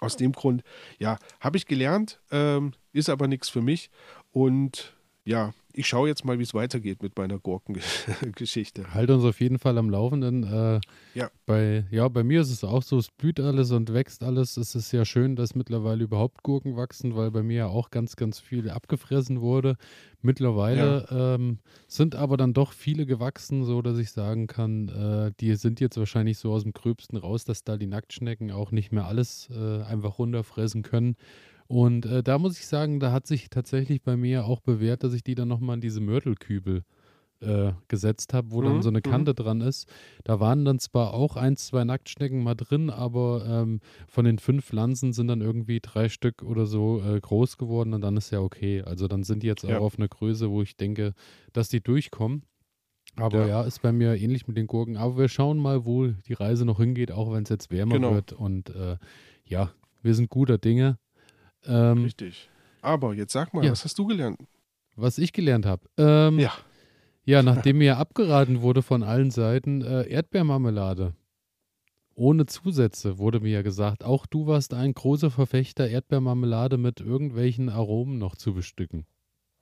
Aus 0.00 0.16
dem 0.16 0.32
Grund, 0.32 0.62
ja, 0.98 1.18
habe 1.40 1.56
ich 1.56 1.66
gelernt, 1.66 2.20
ähm, 2.30 2.72
ist 2.92 3.10
aber 3.10 3.28
nichts 3.28 3.48
für 3.48 3.60
mich. 3.60 3.90
Und 4.30 4.96
ja, 5.24 5.52
ich 5.72 5.86
schaue 5.86 6.08
jetzt 6.08 6.24
mal, 6.24 6.38
wie 6.38 6.42
es 6.42 6.54
weitergeht 6.54 7.02
mit 7.02 7.16
meiner 7.16 7.38
Gurkengeschichte. 7.38 8.92
Halt 8.94 9.10
uns 9.10 9.24
auf 9.24 9.40
jeden 9.40 9.58
Fall 9.58 9.78
am 9.78 9.90
Laufenden. 9.90 10.44
Äh, 10.44 10.80
ja. 11.14 11.30
Bei, 11.46 11.84
ja, 11.90 12.08
bei 12.08 12.22
mir 12.22 12.40
ist 12.40 12.50
es 12.50 12.64
auch 12.64 12.82
so, 12.82 12.98
es 12.98 13.10
blüht 13.10 13.40
alles 13.40 13.70
und 13.70 13.92
wächst 13.92 14.22
alles. 14.22 14.56
Es 14.56 14.74
ist 14.74 14.92
ja 14.92 15.04
schön, 15.04 15.36
dass 15.36 15.54
mittlerweile 15.54 16.04
überhaupt 16.04 16.42
Gurken 16.42 16.76
wachsen, 16.76 17.16
weil 17.16 17.30
bei 17.30 17.42
mir 17.42 17.56
ja 17.56 17.66
auch 17.66 17.90
ganz, 17.90 18.16
ganz 18.16 18.40
viel 18.40 18.70
abgefressen 18.70 19.40
wurde. 19.40 19.76
Mittlerweile 20.22 21.06
ja. 21.10 21.34
ähm, 21.34 21.58
sind 21.88 22.14
aber 22.14 22.36
dann 22.36 22.52
doch 22.52 22.72
viele 22.72 23.06
gewachsen, 23.06 23.64
so 23.64 23.80
dass 23.80 23.98
ich 23.98 24.10
sagen 24.12 24.46
kann, 24.46 24.88
äh, 24.88 25.32
die 25.40 25.54
sind 25.54 25.80
jetzt 25.80 25.96
wahrscheinlich 25.96 26.38
so 26.38 26.52
aus 26.52 26.62
dem 26.62 26.72
Gröbsten 26.72 27.16
raus, 27.16 27.44
dass 27.44 27.64
da 27.64 27.76
die 27.76 27.86
Nacktschnecken 27.86 28.50
auch 28.50 28.70
nicht 28.70 28.92
mehr 28.92 29.06
alles 29.06 29.48
äh, 29.50 29.82
einfach 29.82 30.18
runterfressen 30.18 30.82
können. 30.82 31.16
Und 31.70 32.04
äh, 32.04 32.24
da 32.24 32.36
muss 32.40 32.58
ich 32.58 32.66
sagen, 32.66 32.98
da 32.98 33.12
hat 33.12 33.28
sich 33.28 33.48
tatsächlich 33.48 34.02
bei 34.02 34.16
mir 34.16 34.44
auch 34.44 34.60
bewährt, 34.60 35.04
dass 35.04 35.14
ich 35.14 35.22
die 35.22 35.36
dann 35.36 35.46
nochmal 35.46 35.76
in 35.76 35.80
diese 35.80 36.00
Mörtelkübel 36.00 36.82
äh, 37.38 37.70
gesetzt 37.86 38.34
habe, 38.34 38.50
wo 38.50 38.60
mhm, 38.60 38.64
dann 38.64 38.82
so 38.82 38.88
eine 38.88 38.98
mhm. 38.98 39.08
Kante 39.08 39.30
mhm. 39.30 39.36
dran 39.36 39.60
ist. 39.60 39.88
Da 40.24 40.40
waren 40.40 40.64
dann 40.64 40.80
zwar 40.80 41.14
auch 41.14 41.36
ein, 41.36 41.56
zwei 41.56 41.84
Nacktschnecken 41.84 42.42
mal 42.42 42.56
drin, 42.56 42.90
aber 42.90 43.44
ähm, 43.46 43.78
von 44.08 44.24
den 44.24 44.40
fünf 44.40 44.64
Pflanzen 44.64 45.12
sind 45.12 45.28
dann 45.28 45.42
irgendwie 45.42 45.78
drei 45.80 46.08
Stück 46.08 46.42
oder 46.42 46.66
so 46.66 47.04
äh, 47.04 47.20
groß 47.20 47.56
geworden 47.56 47.94
und 47.94 48.00
dann 48.00 48.16
ist 48.16 48.32
ja 48.32 48.40
okay. 48.40 48.82
Also 48.82 49.06
dann 49.06 49.22
sind 49.22 49.44
die 49.44 49.46
jetzt 49.46 49.62
ja. 49.62 49.78
auch 49.78 49.82
auf 49.82 49.96
einer 49.96 50.08
Größe, 50.08 50.50
wo 50.50 50.62
ich 50.62 50.76
denke, 50.76 51.14
dass 51.52 51.68
die 51.68 51.80
durchkommen. 51.80 52.42
Aber 53.14 53.42
ja. 53.42 53.46
ja. 53.46 53.62
ist 53.62 53.80
bei 53.80 53.92
mir 53.92 54.16
ähnlich 54.16 54.48
mit 54.48 54.56
den 54.56 54.66
Gurken. 54.66 54.96
Aber 54.96 55.18
wir 55.18 55.28
schauen 55.28 55.58
mal, 55.58 55.84
wo 55.84 56.08
die 56.08 56.32
Reise 56.32 56.64
noch 56.64 56.80
hingeht, 56.80 57.12
auch 57.12 57.32
wenn 57.32 57.44
es 57.44 57.48
jetzt 57.48 57.70
wärmer 57.70 57.94
genau. 57.94 58.12
wird. 58.12 58.32
Und 58.32 58.70
äh, 58.70 58.96
ja, 59.44 59.70
wir 60.02 60.16
sind 60.16 60.30
guter 60.30 60.58
Dinge. 60.58 60.98
Ähm, 61.66 62.04
Richtig. 62.04 62.48
Aber 62.82 63.14
jetzt 63.14 63.32
sag 63.32 63.52
mal, 63.52 63.64
ja. 63.64 63.70
was 63.70 63.84
hast 63.84 63.98
du 63.98 64.06
gelernt? 64.06 64.38
Was 64.96 65.18
ich 65.18 65.32
gelernt 65.32 65.66
habe. 65.66 65.82
Ähm, 65.96 66.38
ja. 66.38 66.52
Ja, 67.24 67.42
nachdem 67.42 67.78
mir 67.78 67.98
abgeraten 67.98 68.62
wurde 68.62 68.82
von 68.82 69.02
allen 69.02 69.30
Seiten, 69.30 69.82
äh, 69.82 70.08
Erdbeermarmelade. 70.08 71.14
Ohne 72.14 72.46
Zusätze 72.46 73.18
wurde 73.18 73.40
mir 73.40 73.50
ja 73.50 73.62
gesagt. 73.62 74.04
Auch 74.04 74.26
du 74.26 74.46
warst 74.46 74.74
ein 74.74 74.94
großer 74.94 75.30
Verfechter, 75.30 75.88
Erdbeermarmelade 75.88 76.76
mit 76.76 77.00
irgendwelchen 77.00 77.68
Aromen 77.68 78.18
noch 78.18 78.36
zu 78.36 78.52
bestücken. 78.52 79.06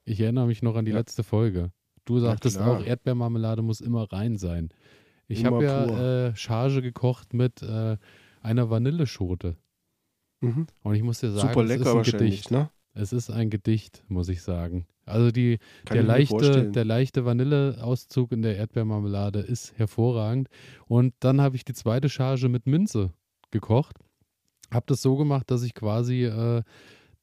Ich 0.05 0.21
erinnere 0.21 0.47
mich 0.47 0.63
noch 0.63 0.77
an 0.77 0.85
die 0.85 0.93
ja. 0.93 0.99
letzte 0.99 1.23
Folge. 1.23 1.71
Du 2.05 2.19
sagtest 2.19 2.59
auch, 2.59 2.83
Erdbeermarmelade 2.83 3.61
muss 3.61 3.81
immer 3.81 4.11
rein 4.11 4.39
sein. 4.39 4.71
Ich 5.27 5.45
habe 5.45 5.63
ja 5.63 6.29
äh, 6.29 6.37
Charge 6.37 6.81
gekocht 6.81 7.35
mit 7.35 7.63
äh, 7.63 7.99
einer 8.41 8.71
Vanilleschote. 8.71 9.57
Mhm. 10.41 10.67
Und 10.83 10.95
ich 10.95 11.03
muss 11.03 11.21
dir 11.21 11.31
sagen, 11.31 11.49
Super 11.49 11.65
lecker 11.65 11.83
es 11.83 12.09
ist 12.09 12.15
ein 12.15 12.19
Gedicht. 12.19 12.51
Ne? 12.51 12.71
Es 12.95 13.13
ist 13.13 13.31
ein 13.31 13.51
Gedicht, 13.51 14.03
muss 14.09 14.29
ich 14.29 14.43
sagen. 14.43 14.87
Also 15.05 15.31
die, 15.31 15.59
der, 15.91 16.03
leichte, 16.03 16.71
der 16.71 16.85
leichte 16.85 17.25
Vanilleauszug 17.25 18.33
in 18.33 18.43
der 18.43 18.57
Erdbeermarmelade 18.57 19.41
ist 19.41 19.79
hervorragend. 19.79 20.49
Und 20.87 21.15
dann 21.21 21.41
habe 21.41 21.57
ich 21.57 21.65
die 21.65 21.73
zweite 21.73 22.09
Charge 22.09 22.49
mit 22.49 22.67
Minze 22.67 23.13
gekocht. 23.51 23.97
Habe 24.71 24.85
das 24.87 25.01
so 25.01 25.17
gemacht, 25.17 25.51
dass 25.51 25.63
ich 25.63 25.75
quasi 25.75 26.25
äh, 26.25 26.63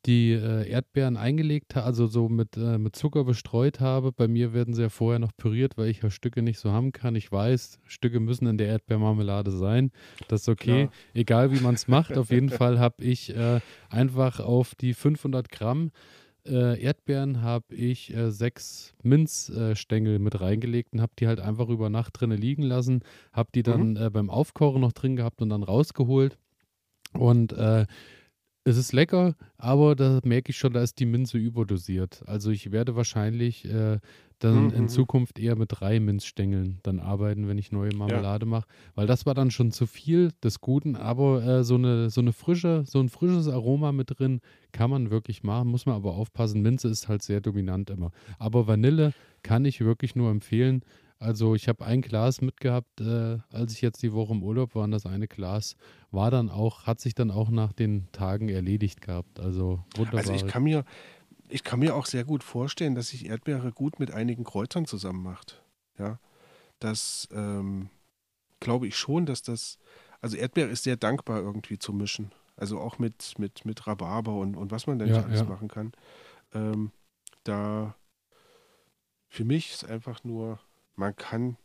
die 0.06 0.32
äh, 0.32 0.70
Erdbeeren 0.70 1.18
eingelegt 1.18 1.76
habe, 1.76 1.86
also 1.86 2.08
so 2.08 2.30
mit, 2.30 2.58
äh, 2.58 2.78
mit 2.78 2.96
Zucker 2.96 3.24
bestreut 3.24 3.80
habe. 3.80 4.12
Bei 4.12 4.28
mir 4.28 4.54
werden 4.54 4.74
sie 4.74 4.84
ja 4.84 4.90
vorher 4.90 5.20
noch 5.20 5.36
püriert, 5.36 5.78
weil 5.78 5.90
ich 5.90 6.02
ja 6.02 6.10
Stücke 6.10 6.42
nicht 6.42 6.60
so 6.60 6.72
haben 6.72 6.92
kann. 6.92 7.16
Ich 7.16 7.32
weiß, 7.32 7.80
Stücke 7.86 8.20
müssen 8.20 8.48
in 8.48 8.58
der 8.58 8.68
Erdbeermarmelade 8.68 9.52
sein. 9.52 9.92
Das 10.28 10.42
ist 10.42 10.50
okay, 10.50 10.88
Klar. 10.88 10.94
egal 11.14 11.52
wie 11.52 11.60
man 11.60 11.76
es 11.76 11.88
macht. 11.88 12.18
Auf 12.18 12.30
jeden 12.30 12.50
Fall 12.50 12.80
habe 12.80 13.04
ich 13.04 13.36
äh, 13.36 13.60
einfach 13.90 14.40
auf 14.40 14.76
die 14.76 14.94
500 14.94 15.50
Gramm 15.50 15.92
äh, 16.48 16.80
Erdbeeren 16.80 17.42
habe 17.42 17.74
ich 17.74 18.14
äh, 18.16 18.30
sechs 18.30 18.94
Minzstängel 19.02 20.20
mit 20.20 20.40
reingelegt 20.40 20.94
und 20.94 21.02
habe 21.02 21.14
die 21.18 21.28
halt 21.28 21.40
einfach 21.40 21.70
über 21.70 21.90
Nacht 21.90 22.20
drinnen 22.20 22.40
liegen 22.40 22.62
lassen. 22.62 23.02
Habe 23.34 23.50
die 23.56 23.64
dann 23.64 23.92
mhm. 23.92 23.98
äh, 23.98 24.10
beim 24.12 24.30
Aufkochen 24.30 24.82
noch 24.82 24.92
drin 24.92 25.16
gehabt 25.16 25.42
und 25.42 25.50
dann 25.50 25.64
rausgeholt. 25.64 26.38
Und 27.14 27.56
es 28.68 28.78
ist 28.78 28.94
lecker, 28.94 29.36
aber 29.58 29.96
da 29.96 30.20
merke 30.24 30.50
ich 30.50 30.58
schon, 30.58 30.74
da 30.74 30.82
ist 30.82 31.00
die 31.00 31.06
Minze 31.06 31.38
überdosiert. 31.38 32.24
Also 32.26 32.50
ich 32.50 32.72
werde 32.72 32.96
wahrscheinlich 32.96 33.64
äh, 33.66 34.00
dann 34.40 34.66
mhm. 34.66 34.70
in 34.72 34.82
mhm. 34.84 34.88
Zukunft 34.90 35.40
eher 35.40 35.56
mit 35.56 35.70
drei 35.72 36.00
Minzstängeln 36.00 36.80
dann 36.82 37.00
arbeiten, 37.00 37.48
wenn 37.48 37.60
ich 37.60 37.72
neue 37.72 37.94
Marmelade 37.96 38.48
ja. 38.48 38.50
mache. 38.50 38.68
Weil 38.96 39.06
das 39.06 39.28
war 39.28 39.36
dann 39.36 39.52
schon 39.52 39.72
zu 39.72 39.86
viel 39.86 40.32
des 40.44 40.62
Guten, 40.62 40.96
aber 40.96 41.44
äh, 41.44 41.64
so, 41.64 41.76
eine, 41.76 42.10
so 42.10 42.22
eine 42.22 42.34
frische, 42.34 42.84
so 42.88 43.00
ein 43.00 43.10
frisches 43.10 43.48
Aroma 43.48 43.92
mit 43.92 44.20
drin 44.20 44.42
kann 44.72 44.90
man 44.90 45.12
wirklich 45.12 45.44
machen, 45.44 45.70
muss 45.70 45.86
man 45.86 45.96
aber 45.96 46.16
aufpassen. 46.16 46.64
Minze 46.64 46.88
ist 46.88 47.08
halt 47.08 47.22
sehr 47.22 47.42
dominant 47.42 47.92
immer. 47.92 48.12
Aber 48.40 48.68
Vanille 48.68 49.14
kann 49.44 49.64
ich 49.64 49.82
wirklich 49.82 50.16
nur 50.16 50.32
empfehlen. 50.32 50.82
Also 51.18 51.56
ich 51.56 51.68
habe 51.68 51.86
ein 51.86 52.02
Glas 52.02 52.42
mitgehabt, 52.42 53.00
äh, 53.02 53.40
als 53.52 53.74
ich 53.74 53.82
jetzt 53.82 54.04
die 54.04 54.14
Woche 54.14 54.34
im 54.34 54.44
Urlaub 54.44 54.76
war. 54.76 54.84
Und 54.84 54.92
das 54.92 55.06
eine 55.06 55.28
Glas 55.28 55.76
war 56.12 56.30
dann 56.30 56.50
auch, 56.50 56.86
hat 56.86 57.00
sich 57.00 57.16
dann 57.16 57.32
auch 57.32 57.50
nach 57.50 57.74
den 57.74 58.12
Tagen 58.12 58.50
erledigt 58.50 59.02
gehabt. 59.02 59.40
Also 59.40 59.84
wunderbar. 59.96 60.20
Also 60.20 60.34
ich 60.34 60.48
kann 60.48 60.64
mir, 60.64 60.84
ich 61.48 61.64
kann 61.64 61.80
mir 61.80 61.96
auch 61.96 62.06
sehr 62.06 62.26
gut 62.26 62.44
vorstellen, 62.44 62.96
dass 62.96 63.10
sich 63.10 63.26
Erdbeere 63.28 63.72
gut 63.72 64.00
mit 64.00 64.12
einigen 64.12 64.44
Kräutern 64.44 64.86
zusammen 64.86 65.24
macht. 65.24 65.64
Ja, 65.98 66.20
das 66.80 67.30
ähm, 67.32 67.90
glaube 68.60 68.88
ich 68.88 68.98
schon, 68.98 69.26
dass 69.26 69.42
das, 69.42 69.78
also 70.22 70.36
Erdbeere 70.36 70.70
ist 70.70 70.84
sehr 70.84 70.98
dankbar 70.98 71.40
irgendwie 71.40 71.80
zu 71.80 71.94
mischen. 71.94 72.32
Also 72.58 72.80
auch 72.80 73.00
mit, 73.00 73.34
mit, 73.38 73.66
mit 73.66 73.86
Rhabarber 73.88 74.34
und, 74.36 74.56
und 74.56 74.72
was 74.72 74.88
man 74.88 75.00
da 75.00 75.06
nicht 75.06 75.16
ja, 75.16 75.24
alles 75.24 75.42
ja. 75.42 75.46
machen 75.46 75.68
kann. 75.68 75.92
Ähm, 76.54 76.92
da 77.44 77.96
für 79.28 79.44
mich 79.44 79.72
ist 79.72 79.86
einfach 79.86 80.24
nur 80.24 80.60
man 80.96 81.16
kann, 81.16 81.58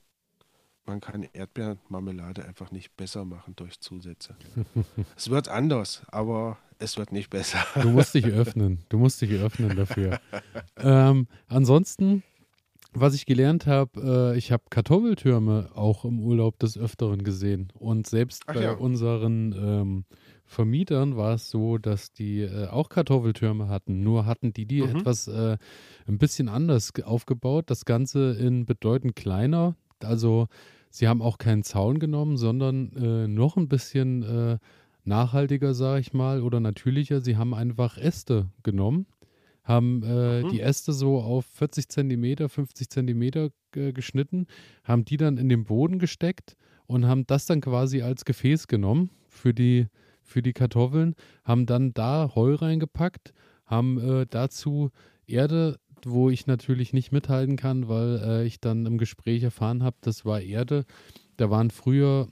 man 0.85 1.01
kann 1.01 1.27
Erdbeermarmelade 1.33 2.45
einfach 2.45 2.71
nicht 2.71 2.97
besser 2.97 3.25
machen 3.25 3.55
durch 3.57 3.81
Zusätze. 3.81 4.37
es 5.17 5.31
wird 5.31 5.49
anders, 5.49 6.03
aber 6.09 6.59
es 6.79 6.97
wird 6.97 7.13
nicht 7.13 7.31
besser. 7.31 7.59
du 7.81 7.91
musst 7.91 8.15
dich 8.15 8.27
öffnen. 8.27 8.85
Du 8.89 8.99
musst 8.99 9.21
dich 9.21 9.33
öffnen 9.33 9.77
dafür. 9.77 10.21
ähm, 10.79 11.29
ansonsten, 11.47 12.23
was 12.93 13.15
ich 13.15 13.27
gelernt 13.27 13.67
habe, 13.67 14.33
äh, 14.35 14.39
ich 14.39 14.51
habe 14.51 14.65
Kartoffeltürme 14.71 15.71
auch 15.75 16.05
im 16.05 16.21
Urlaub 16.21 16.59
des 16.59 16.77
Öfteren 16.79 17.23
gesehen. 17.23 17.73
Und 17.75 18.07
selbst 18.07 18.45
Ach 18.47 18.55
bei 18.55 18.63
ja. 18.63 18.73
unseren 18.73 19.53
ähm, 19.53 20.05
Vermietern 20.51 21.17
war 21.17 21.35
es 21.35 21.49
so, 21.49 21.79
dass 21.79 22.13
die 22.13 22.41
äh, 22.41 22.67
auch 22.67 22.89
Kartoffeltürme 22.89 23.69
hatten. 23.69 24.03
Nur 24.03 24.27
hatten 24.27 24.53
die 24.53 24.67
die 24.67 24.83
mhm. 24.83 24.97
etwas 24.97 25.29
äh, 25.29 25.57
ein 26.09 26.19
bisschen 26.19 26.49
anders 26.49 26.93
aufgebaut. 27.05 27.71
Das 27.71 27.85
Ganze 27.85 28.33
in 28.33 28.67
bedeutend 28.67 29.15
kleiner. 29.15 29.77
Also 30.03 30.49
sie 30.91 31.07
haben 31.07 31.23
auch 31.23 31.39
keinen 31.39 31.63
Zaun 31.63 32.01
genommen, 32.01 32.37
sondern 32.37 32.93
äh, 32.97 33.29
noch 33.29 33.57
ein 33.57 33.69
bisschen 33.69 34.25
äh, 34.25 34.59
nachhaltiger, 35.05 35.73
sage 35.73 36.01
ich 36.01 36.15
mal, 36.15 36.43
oder 36.43 36.59
natürlicher. 36.59 37.21
Sie 37.21 37.37
haben 37.37 37.55
einfach 37.55 37.97
Äste 37.97 38.51
genommen, 38.65 39.07
haben 39.63 40.03
äh, 40.03 40.43
mhm. 40.43 40.51
die 40.51 40.63
Äste 40.63 40.93
so 40.93 41.21
auf 41.21 41.47
40 41.47 41.89
Zentimeter, 41.89 42.49
50 42.49 42.91
Zentimeter 42.91 43.51
geschnitten, 43.71 44.49
haben 44.83 45.05
die 45.05 45.17
dann 45.17 45.37
in 45.37 45.49
den 45.49 45.63
Boden 45.63 46.01
gesteckt 46.01 46.57
und 46.89 47.07
haben 47.07 47.25
das 47.29 47.47
dann 47.47 47.61
quasi 47.61 48.03
als 48.03 48.25
Gefäß 48.25 48.67
genommen 48.67 49.11
für 49.29 49.55
die 49.55 49.87
für 50.31 50.43
die 50.43 50.53
Kartoffeln, 50.53 51.15
haben 51.45 51.67
dann 51.67 51.93
da 51.93 52.33
Heu 52.35 52.55
reingepackt, 52.55 53.33
haben 53.67 53.99
äh, 53.99 54.27
dazu 54.29 54.91
Erde, 55.27 55.79
wo 56.05 56.31
ich 56.31 56.47
natürlich 56.47 56.93
nicht 56.93 57.13
mithalten 57.13 57.57
kann, 57.57 57.89
weil 57.89 58.21
äh, 58.25 58.47
ich 58.47 58.61
dann 58.61 58.87
im 58.87 58.99
Gespräch 58.99 59.43
erfahren 59.43 59.83
habe, 59.83 59.97
das 60.01 60.25
war 60.25 60.41
Erde. 60.41 60.85
Da 61.37 61.51
waren 61.51 61.71
früher, 61.71 62.29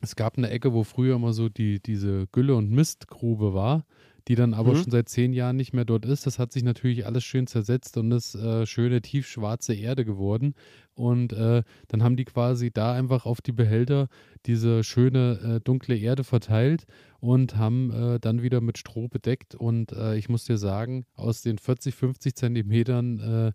es 0.00 0.16
gab 0.16 0.36
eine 0.36 0.50
Ecke, 0.50 0.72
wo 0.72 0.84
früher 0.84 1.16
immer 1.16 1.32
so 1.32 1.48
die, 1.48 1.80
diese 1.80 2.26
Gülle- 2.32 2.56
und 2.56 2.70
Mistgrube 2.70 3.54
war 3.54 3.84
die 4.28 4.34
dann 4.34 4.52
aber 4.52 4.74
mhm. 4.74 4.82
schon 4.82 4.90
seit 4.90 5.08
zehn 5.08 5.32
Jahren 5.32 5.56
nicht 5.56 5.72
mehr 5.72 5.86
dort 5.86 6.04
ist. 6.04 6.26
Das 6.26 6.38
hat 6.38 6.52
sich 6.52 6.62
natürlich 6.62 7.06
alles 7.06 7.24
schön 7.24 7.46
zersetzt 7.46 7.96
und 7.96 8.12
ist 8.12 8.34
äh, 8.34 8.66
schöne 8.66 9.00
tiefschwarze 9.00 9.74
Erde 9.74 10.04
geworden. 10.04 10.54
Und 10.94 11.32
äh, 11.32 11.62
dann 11.88 12.02
haben 12.02 12.16
die 12.16 12.26
quasi 12.26 12.70
da 12.70 12.92
einfach 12.92 13.24
auf 13.24 13.40
die 13.40 13.52
Behälter 13.52 14.08
diese 14.44 14.84
schöne 14.84 15.56
äh, 15.56 15.60
dunkle 15.60 15.96
Erde 15.96 16.24
verteilt 16.24 16.84
und 17.20 17.56
haben 17.56 17.90
äh, 17.90 18.20
dann 18.20 18.42
wieder 18.42 18.60
mit 18.60 18.76
Stroh 18.76 19.08
bedeckt. 19.08 19.54
Und 19.54 19.92
äh, 19.92 20.16
ich 20.16 20.28
muss 20.28 20.44
dir 20.44 20.58
sagen, 20.58 21.06
aus 21.14 21.40
den 21.40 21.56
40, 21.56 21.94
50 21.94 22.34
Zentimetern 22.34 23.54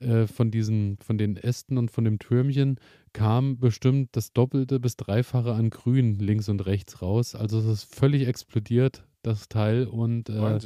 äh, 0.00 0.26
von 0.26 0.50
diesen, 0.50 0.96
von 0.98 1.18
den 1.18 1.36
Ästen 1.36 1.76
und 1.76 1.90
von 1.90 2.04
dem 2.04 2.18
Türmchen 2.18 2.78
kam 3.12 3.58
bestimmt 3.58 4.10
das 4.12 4.32
Doppelte 4.32 4.78
bis 4.80 4.96
Dreifache 4.96 5.52
an 5.52 5.70
Grün 5.70 6.14
links 6.14 6.48
und 6.48 6.64
rechts 6.64 7.02
raus. 7.02 7.34
Also 7.34 7.58
es 7.58 7.66
ist 7.66 7.94
völlig 7.94 8.26
explodiert 8.26 9.02
das 9.22 9.48
Teil 9.48 9.86
und 9.86 10.28
äh, 10.28 10.58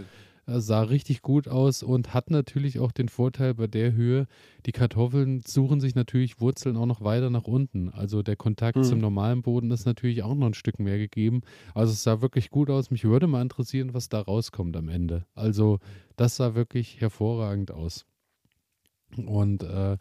sah 0.47 0.83
richtig 0.83 1.23
gut 1.23 1.49
aus 1.49 1.83
und 1.83 2.15
hat 2.15 2.31
natürlich 2.31 2.79
auch 2.81 2.93
den 2.93 3.09
Vorteil 3.09 3.55
bei 3.55 3.67
der 3.67 3.93
Höhe, 3.93 4.27
die 4.67 4.73
Kartoffeln 4.73 5.41
suchen 5.47 5.81
sich 5.81 5.95
natürlich 5.95 6.41
Wurzeln 6.41 6.77
auch 6.77 6.87
noch 6.87 7.03
weiter 7.03 7.31
nach 7.31 7.45
unten. 7.45 7.91
Also 7.91 8.23
der 8.23 8.37
Kontakt 8.37 8.77
mhm. 8.77 8.85
zum 8.85 8.99
normalen 8.99 9.43
Boden 9.43 9.71
ist 9.71 9.87
natürlich 9.87 10.23
auch 10.23 10.35
noch 10.35 10.47
ein 10.47 10.55
Stück 10.55 10.79
mehr 10.79 10.99
gegeben. 10.99 11.43
Also 11.75 11.93
es 11.93 12.03
sah 12.03 12.21
wirklich 12.21 12.51
gut 12.51 12.71
aus. 12.71 12.91
Mich 12.91 13.05
würde 13.05 13.27
mal 13.27 13.43
interessieren, 13.43 13.95
was 13.95 14.09
da 14.09 14.21
rauskommt 14.21 14.77
am 14.77 14.89
Ende. 14.89 15.27
Also 15.35 15.79
das 16.17 16.37
sah 16.37 16.55
wirklich 16.55 17.01
hervorragend 17.01 17.71
aus. 17.71 18.05
Und 19.19 19.63
äh, 19.63 19.97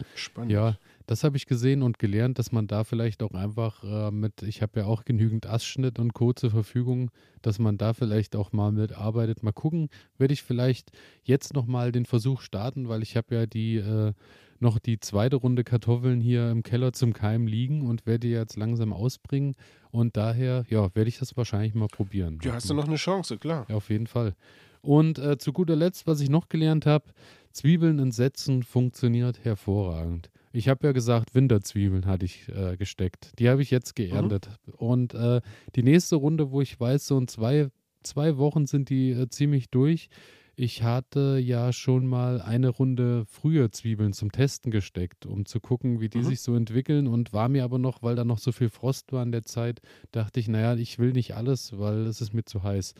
ja, 0.47 0.77
das 1.07 1.23
habe 1.23 1.37
ich 1.37 1.45
gesehen 1.45 1.83
und 1.83 1.99
gelernt, 1.99 2.39
dass 2.39 2.51
man 2.51 2.67
da 2.67 2.83
vielleicht 2.83 3.23
auch 3.23 3.33
einfach 3.33 3.83
äh, 3.83 4.11
mit, 4.11 4.43
ich 4.43 4.61
habe 4.61 4.81
ja 4.81 4.85
auch 4.85 5.03
genügend 5.03 5.45
Astschnitt 5.45 5.99
und 5.99 6.13
Co. 6.13 6.33
zur 6.33 6.51
Verfügung, 6.51 7.11
dass 7.41 7.59
man 7.59 7.77
da 7.77 7.93
vielleicht 7.93 8.35
auch 8.35 8.51
mal 8.51 8.71
mitarbeitet. 8.71 9.43
Mal 9.43 9.51
gucken, 9.51 9.89
werde 10.17 10.33
ich 10.33 10.43
vielleicht 10.43 10.91
jetzt 11.23 11.53
nochmal 11.53 11.91
den 11.91 12.05
Versuch 12.05 12.41
starten, 12.41 12.87
weil 12.87 13.03
ich 13.03 13.17
habe 13.17 13.35
ja 13.35 13.45
die 13.45 13.77
äh, 13.77 14.13
noch 14.61 14.79
die 14.79 14.99
zweite 14.99 15.37
Runde 15.37 15.63
Kartoffeln 15.63 16.21
hier 16.21 16.49
im 16.51 16.63
Keller 16.63 16.93
zum 16.93 17.13
Keim 17.13 17.47
liegen 17.47 17.81
und 17.81 18.05
werde 18.05 18.27
die 18.27 18.29
jetzt 18.29 18.55
langsam 18.57 18.93
ausbringen. 18.93 19.55
Und 19.89 20.15
daher, 20.15 20.65
ja, 20.69 20.93
werde 20.95 21.09
ich 21.09 21.17
das 21.17 21.35
wahrscheinlich 21.35 21.73
mal 21.73 21.87
probieren. 21.87 22.39
Ja, 22.43 22.53
hast 22.53 22.69
du 22.69 22.73
noch 22.73 22.87
eine 22.87 22.95
Chance, 22.95 23.37
klar. 23.37 23.65
Ja, 23.67 23.75
auf 23.75 23.89
jeden 23.89 24.07
Fall. 24.07 24.35
Und 24.81 25.19
äh, 25.19 25.37
zu 25.37 25.53
guter 25.53 25.75
Letzt, 25.75 26.07
was 26.07 26.21
ich 26.21 26.29
noch 26.29 26.49
gelernt 26.49 26.85
habe, 26.85 27.05
Zwiebeln 27.51 27.99
in 27.99 28.11
Sätzen 28.11 28.63
funktioniert 28.63 29.43
hervorragend. 29.43 30.29
Ich 30.53 30.67
habe 30.67 30.87
ja 30.87 30.91
gesagt, 30.91 31.33
Winterzwiebeln 31.33 32.05
hatte 32.05 32.25
ich 32.25 32.49
äh, 32.49 32.75
gesteckt. 32.75 33.31
Die 33.39 33.49
habe 33.49 33.61
ich 33.61 33.71
jetzt 33.71 33.95
geerntet. 33.95 34.49
Mhm. 34.65 34.73
Und 34.73 35.13
äh, 35.13 35.41
die 35.75 35.83
nächste 35.83 36.17
Runde, 36.17 36.51
wo 36.51 36.61
ich 36.61 36.77
weiß, 36.79 37.07
so 37.07 37.17
in 37.17 37.27
zwei, 37.27 37.69
zwei 38.03 38.37
Wochen 38.37 38.67
sind 38.67 38.89
die 38.89 39.11
äh, 39.11 39.29
ziemlich 39.29 39.69
durch. 39.69 40.09
Ich 40.57 40.83
hatte 40.83 41.39
ja 41.41 41.71
schon 41.71 42.05
mal 42.05 42.41
eine 42.41 42.67
Runde 42.69 43.23
früher 43.25 43.71
Zwiebeln 43.71 44.11
zum 44.11 44.31
Testen 44.31 44.69
gesteckt, 44.71 45.25
um 45.25 45.45
zu 45.45 45.61
gucken, 45.61 46.01
wie 46.01 46.09
die 46.09 46.19
mhm. 46.19 46.25
sich 46.25 46.41
so 46.41 46.55
entwickeln. 46.55 47.07
Und 47.07 47.31
war 47.31 47.47
mir 47.47 47.63
aber 47.63 47.79
noch, 47.79 48.03
weil 48.03 48.15
da 48.15 48.25
noch 48.25 48.39
so 48.39 48.51
viel 48.51 48.69
Frost 48.69 49.13
war 49.13 49.23
in 49.23 49.31
der 49.31 49.43
Zeit, 49.43 49.81
dachte 50.11 50.41
ich, 50.41 50.49
naja, 50.49 50.75
ich 50.75 50.99
will 50.99 51.13
nicht 51.13 51.35
alles, 51.35 51.79
weil 51.79 52.05
es 52.05 52.19
ist 52.19 52.33
mir 52.33 52.43
zu 52.43 52.63
heiß. 52.63 52.93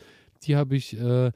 Die 0.44 0.56
habe 0.56 0.74
ich 0.74 0.98
äh, 0.98 1.30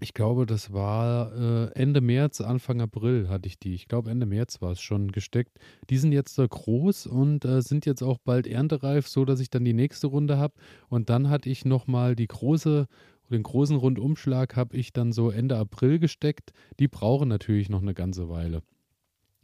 ich 0.00 0.14
glaube, 0.14 0.46
das 0.46 0.72
war 0.72 1.32
äh, 1.34 1.72
Ende 1.72 2.00
März, 2.00 2.40
Anfang 2.40 2.80
April 2.80 3.28
hatte 3.28 3.48
ich 3.48 3.58
die. 3.58 3.74
Ich 3.74 3.88
glaube, 3.88 4.10
Ende 4.10 4.26
März 4.26 4.62
war 4.62 4.72
es 4.72 4.80
schon 4.80 5.10
gesteckt. 5.10 5.58
Die 5.90 5.98
sind 5.98 6.12
jetzt 6.12 6.38
äh, 6.38 6.46
groß 6.46 7.06
und 7.06 7.44
äh, 7.44 7.62
sind 7.62 7.84
jetzt 7.84 8.02
auch 8.02 8.18
bald 8.18 8.46
erntereif, 8.46 9.08
so 9.08 9.24
dass 9.24 9.40
ich 9.40 9.50
dann 9.50 9.64
die 9.64 9.72
nächste 9.72 10.06
Runde 10.06 10.38
habe. 10.38 10.54
Und 10.88 11.10
dann 11.10 11.30
hatte 11.30 11.50
ich 11.50 11.64
nochmal 11.64 12.14
die 12.14 12.28
große, 12.28 12.86
den 13.30 13.42
großen 13.42 13.76
Rundumschlag 13.76 14.54
habe 14.54 14.76
ich 14.76 14.92
dann 14.92 15.12
so 15.12 15.30
Ende 15.30 15.56
April 15.56 15.98
gesteckt. 15.98 16.52
Die 16.78 16.88
brauchen 16.88 17.28
natürlich 17.28 17.68
noch 17.68 17.82
eine 17.82 17.94
ganze 17.94 18.28
Weile. 18.28 18.62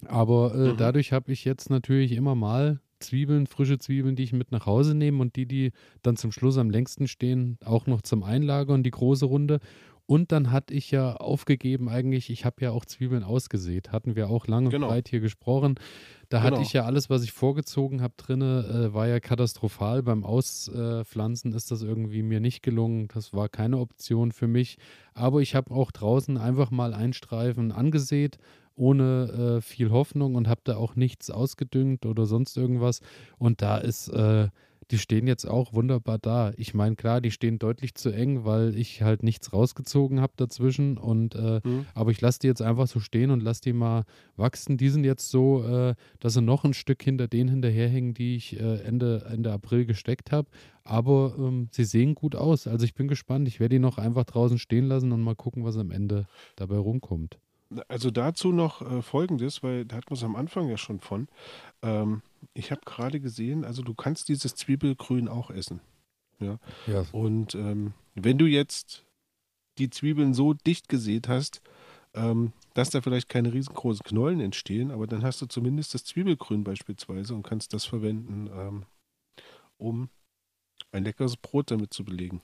Aber 0.06 0.54
äh, 0.54 0.72
mhm. 0.72 0.76
dadurch 0.76 1.12
habe 1.12 1.32
ich 1.32 1.44
jetzt 1.44 1.68
natürlich 1.68 2.12
immer 2.12 2.36
mal 2.36 2.80
Zwiebeln, 3.00 3.46
frische 3.46 3.78
Zwiebeln, 3.78 4.16
die 4.16 4.22
ich 4.22 4.32
mit 4.32 4.50
nach 4.50 4.66
Hause 4.66 4.94
nehme 4.94 5.20
und 5.20 5.36
die, 5.36 5.46
die 5.46 5.72
dann 6.02 6.16
zum 6.16 6.32
Schluss 6.32 6.58
am 6.58 6.70
längsten 6.70 7.08
stehen, 7.08 7.58
auch 7.64 7.86
noch 7.86 8.02
zum 8.02 8.22
Einlagern, 8.22 8.82
die 8.82 8.90
große 8.90 9.26
Runde. 9.26 9.60
Und 10.06 10.32
dann 10.32 10.52
hatte 10.52 10.74
ich 10.74 10.90
ja 10.90 11.16
aufgegeben, 11.16 11.88
eigentlich, 11.88 12.28
ich 12.28 12.44
habe 12.44 12.56
ja 12.60 12.72
auch 12.72 12.84
Zwiebeln 12.84 13.24
ausgesät. 13.24 13.90
Hatten 13.90 14.16
wir 14.16 14.28
auch 14.28 14.46
lange 14.46 14.68
genau. 14.68 14.88
breit 14.88 15.08
hier 15.08 15.20
gesprochen. 15.20 15.76
Da 16.28 16.38
genau. 16.38 16.50
hatte 16.50 16.62
ich 16.62 16.74
ja 16.74 16.84
alles, 16.84 17.08
was 17.08 17.22
ich 17.24 17.32
vorgezogen 17.32 18.02
habe 18.02 18.12
drinne, 18.16 18.88
äh, 18.90 18.94
war 18.94 19.08
ja 19.08 19.18
katastrophal. 19.18 20.02
Beim 20.02 20.24
Auspflanzen 20.24 21.52
ist 21.52 21.70
das 21.70 21.82
irgendwie 21.82 22.22
mir 22.22 22.40
nicht 22.40 22.62
gelungen. 22.62 23.08
Das 23.14 23.32
war 23.32 23.48
keine 23.48 23.78
Option 23.78 24.32
für 24.32 24.46
mich. 24.46 24.76
Aber 25.14 25.40
ich 25.40 25.54
habe 25.54 25.74
auch 25.74 25.90
draußen 25.90 26.36
einfach 26.36 26.70
mal 26.70 26.92
einen 26.92 27.14
Streifen 27.14 27.72
angesät 27.72 28.38
ohne 28.76 29.58
äh, 29.58 29.60
viel 29.60 29.90
Hoffnung 29.90 30.34
und 30.34 30.48
habe 30.48 30.60
da 30.64 30.76
auch 30.76 30.96
nichts 30.96 31.30
ausgedüngt 31.30 32.06
oder 32.06 32.26
sonst 32.26 32.56
irgendwas. 32.56 33.00
Und 33.38 33.62
da 33.62 33.78
ist 33.78 34.08
äh, 34.08 34.48
die 34.90 34.98
stehen 34.98 35.26
jetzt 35.26 35.46
auch 35.46 35.72
wunderbar 35.72 36.18
da. 36.18 36.52
Ich 36.56 36.74
meine, 36.74 36.96
klar, 36.96 37.20
die 37.20 37.30
stehen 37.30 37.58
deutlich 37.58 37.94
zu 37.94 38.10
eng, 38.10 38.44
weil 38.44 38.76
ich 38.76 39.02
halt 39.02 39.22
nichts 39.22 39.52
rausgezogen 39.52 40.20
habe 40.20 40.32
dazwischen. 40.36 40.98
Und 40.98 41.34
äh, 41.34 41.60
mhm. 41.62 41.86
aber 41.94 42.10
ich 42.10 42.20
lasse 42.20 42.40
die 42.40 42.46
jetzt 42.46 42.62
einfach 42.62 42.86
so 42.86 43.00
stehen 43.00 43.30
und 43.30 43.42
lasse 43.42 43.62
die 43.62 43.72
mal 43.72 44.04
wachsen. 44.36 44.76
Die 44.76 44.88
sind 44.88 45.04
jetzt 45.04 45.30
so, 45.30 45.64
äh, 45.64 45.94
dass 46.20 46.34
sie 46.34 46.42
noch 46.42 46.64
ein 46.64 46.74
Stück 46.74 47.02
hinter 47.02 47.28
denen 47.28 47.50
hinterherhängen, 47.50 48.14
die 48.14 48.36
ich 48.36 48.58
äh, 48.58 48.80
Ende, 48.80 49.26
Ende 49.30 49.52
April 49.52 49.86
gesteckt 49.86 50.32
habe. 50.32 50.48
Aber 50.84 51.34
ähm, 51.38 51.68
sie 51.70 51.84
sehen 51.84 52.14
gut 52.14 52.36
aus. 52.36 52.66
Also 52.66 52.84
ich 52.84 52.94
bin 52.94 53.08
gespannt. 53.08 53.48
Ich 53.48 53.60
werde 53.60 53.76
die 53.76 53.80
noch 53.80 53.98
einfach 53.98 54.24
draußen 54.24 54.58
stehen 54.58 54.86
lassen 54.86 55.12
und 55.12 55.22
mal 55.22 55.36
gucken, 55.36 55.64
was 55.64 55.76
am 55.76 55.90
Ende 55.90 56.26
dabei 56.56 56.76
rumkommt. 56.76 57.38
Also 57.88 58.10
dazu 58.10 58.52
noch 58.52 58.82
äh, 58.82 59.02
Folgendes, 59.02 59.62
weil 59.62 59.84
da 59.84 59.96
hatten 59.96 60.10
wir 60.10 60.16
es 60.16 60.24
am 60.24 60.36
Anfang 60.36 60.68
ja 60.68 60.76
schon 60.76 61.00
von. 61.00 61.28
Ähm, 61.82 62.22
ich 62.52 62.70
habe 62.70 62.82
gerade 62.84 63.20
gesehen, 63.20 63.64
also 63.64 63.82
du 63.82 63.94
kannst 63.94 64.28
dieses 64.28 64.54
Zwiebelgrün 64.54 65.28
auch 65.28 65.50
essen. 65.50 65.80
Ja. 66.40 66.58
ja. 66.86 67.04
Und 67.12 67.54
ähm, 67.54 67.94
wenn 68.14 68.38
du 68.38 68.46
jetzt 68.46 69.04
die 69.78 69.90
Zwiebeln 69.90 70.34
so 70.34 70.54
dicht 70.54 70.88
gesät 70.88 71.28
hast, 71.28 71.62
ähm, 72.14 72.52
dass 72.74 72.90
da 72.90 73.00
vielleicht 73.00 73.28
keine 73.28 73.52
riesengroßen 73.52 74.04
Knollen 74.04 74.40
entstehen, 74.40 74.90
aber 74.90 75.06
dann 75.06 75.22
hast 75.22 75.42
du 75.42 75.46
zumindest 75.46 75.94
das 75.94 76.04
Zwiebelgrün 76.04 76.64
beispielsweise 76.64 77.34
und 77.34 77.42
kannst 77.42 77.72
das 77.72 77.84
verwenden, 77.84 78.50
ähm, 78.54 78.84
um 79.76 80.08
ein 80.92 81.04
leckeres 81.04 81.36
Brot 81.36 81.70
damit 81.70 81.92
zu 81.92 82.04
belegen. 82.04 82.40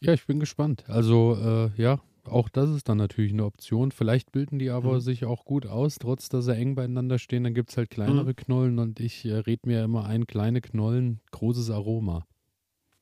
Ja, 0.00 0.12
ich 0.12 0.26
bin 0.26 0.40
gespannt. 0.40 0.84
Also 0.88 1.36
äh, 1.40 1.80
ja, 1.80 2.00
auch 2.28 2.48
das 2.48 2.70
ist 2.70 2.88
dann 2.88 2.98
natürlich 2.98 3.32
eine 3.32 3.44
Option. 3.44 3.90
Vielleicht 3.90 4.32
bilden 4.32 4.58
die 4.58 4.70
aber 4.70 4.94
mhm. 4.94 5.00
sich 5.00 5.24
auch 5.24 5.44
gut 5.44 5.66
aus, 5.66 5.96
trotz 5.98 6.28
dass 6.28 6.46
sie 6.46 6.54
eng 6.54 6.74
beieinander 6.74 7.18
stehen. 7.18 7.44
Dann 7.44 7.54
gibt 7.54 7.70
es 7.70 7.76
halt 7.76 7.90
kleinere 7.90 8.30
mhm. 8.30 8.36
Knollen 8.36 8.78
und 8.78 9.00
ich 9.00 9.24
äh, 9.24 9.34
rede 9.34 9.68
mir 9.68 9.84
immer 9.84 10.06
ein, 10.06 10.26
kleine 10.26 10.60
Knollen, 10.60 11.20
großes 11.30 11.70
Aroma. 11.70 12.26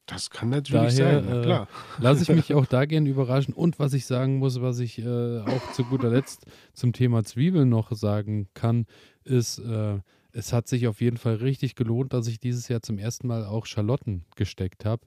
Das 0.07 0.31
kann 0.31 0.49
natürlich 0.49 0.97
Daher, 0.97 1.23
sein, 1.23 1.43
klar. 1.43 1.69
Äh, 1.99 2.03
Lasse 2.03 2.23
ich 2.23 2.29
mich 2.29 2.55
auch 2.55 2.67
da 2.67 2.85
gerne 2.85 3.09
überraschen. 3.09 3.55
Und 3.55 3.79
was 3.79 3.93
ich 3.93 4.05
sagen 4.07 4.39
muss, 4.39 4.61
was 4.61 4.79
ich 4.81 4.99
äh, 4.99 5.39
auch 5.41 5.73
zu 5.73 5.85
guter 5.85 6.11
Letzt 6.11 6.47
zum 6.73 6.93
Thema 6.93 7.25
Zwiebeln 7.25 7.69
noch 7.69 7.93
sagen 7.93 8.49
kann, 8.55 8.87
ist, 9.25 9.59
äh, 9.59 10.01
es 10.33 10.53
hat 10.53 10.67
sich 10.67 10.89
auf 10.89 11.01
jeden 11.01 11.19
Fall 11.19 11.37
richtig 11.37 11.77
gelohnt, 11.77 12.13
dass 12.13 12.27
ich 12.27 12.41
dieses 12.41 12.69
Jahr 12.69 12.83
zum 12.83 12.99
ersten 12.99 13.27
Mal 13.27 13.45
auch 13.45 13.67
Schalotten 13.67 14.25
gesteckt 14.35 14.85
habe, 14.85 15.07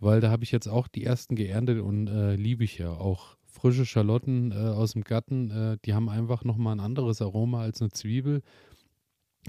weil 0.00 0.20
da 0.20 0.30
habe 0.30 0.44
ich 0.44 0.52
jetzt 0.52 0.68
auch 0.68 0.86
die 0.86 1.04
ersten 1.04 1.34
geerntet 1.34 1.80
und 1.80 2.08
äh, 2.08 2.36
liebe 2.36 2.62
ich 2.62 2.78
ja 2.78 2.90
auch 2.90 3.36
frische 3.56 3.86
Schalotten 3.86 4.52
äh, 4.52 4.54
aus 4.54 4.92
dem 4.92 5.02
Garten, 5.02 5.50
äh, 5.50 5.78
die 5.84 5.94
haben 5.94 6.08
einfach 6.08 6.44
nochmal 6.44 6.76
ein 6.76 6.80
anderes 6.80 7.20
Aroma 7.22 7.62
als 7.62 7.80
eine 7.80 7.90
Zwiebel. 7.90 8.42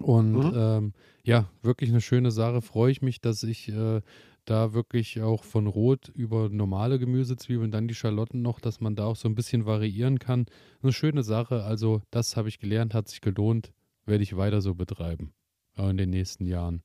Und 0.02 0.34
mhm. 0.34 0.54
ähm, 0.56 0.94
ja, 1.24 1.50
wirklich 1.62 1.90
eine 1.90 2.02
schöne 2.02 2.32
Sache. 2.32 2.62
Freue 2.62 2.92
ich 2.92 3.02
mich, 3.02 3.20
dass 3.20 3.44
ich 3.44 3.70
äh, 3.70 4.02
da 4.46 4.74
wirklich 4.74 5.22
auch 5.22 5.44
von 5.44 5.68
Rot 5.68 6.10
über 6.16 6.50
normale 6.50 7.00
Gemüsezwiebeln, 7.00 7.72
dann 7.72 7.88
die 7.88 7.96
Schalotten 7.96 8.42
noch, 8.42 8.60
dass 8.60 8.80
man 8.80 8.96
da 8.96 9.06
auch 9.06 9.16
so 9.16 9.28
ein 9.28 9.36
bisschen 9.36 9.66
variieren 9.66 10.20
kann. 10.20 10.46
Eine 10.82 10.94
schöne 10.94 11.24
Sache. 11.24 11.64
Also, 11.64 12.02
das 12.12 12.38
habe 12.38 12.48
ich 12.48 12.60
gelernt, 12.60 12.94
hat 12.94 13.10
sich 13.10 13.22
gelohnt, 13.22 13.74
werde 14.06 14.24
ich 14.24 14.38
weiter 14.38 14.62
so 14.62 14.76
betreiben 14.76 15.34
äh, 15.78 15.90
in 15.90 15.98
den 15.98 16.12
nächsten 16.12 16.46
Jahren. 16.46 16.82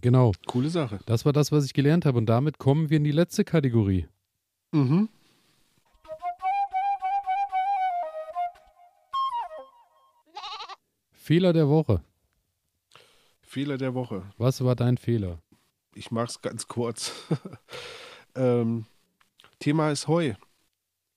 Genau. 0.00 0.32
Coole 0.46 0.70
Sache. 0.70 0.98
Das 1.06 1.24
war 1.24 1.32
das, 1.32 1.52
was 1.52 1.64
ich 1.64 1.74
gelernt 1.74 2.06
habe. 2.06 2.18
Und 2.18 2.26
damit 2.26 2.58
kommen 2.58 2.90
wir 2.90 2.96
in 2.96 3.04
die 3.04 3.12
letzte 3.12 3.44
Kategorie. 3.44 4.06
Mhm. 4.72 5.08
Fehler 11.26 11.52
der 11.52 11.68
Woche. 11.68 12.04
Fehler 13.42 13.78
der 13.78 13.94
Woche. 13.94 14.22
Was 14.38 14.62
war 14.62 14.76
dein 14.76 14.96
Fehler? 14.96 15.42
Ich 15.96 16.12
mache 16.12 16.26
es 16.26 16.40
ganz 16.40 16.68
kurz. 16.68 17.10
ähm, 18.36 18.86
Thema 19.58 19.90
ist 19.90 20.06
Heu. 20.06 20.34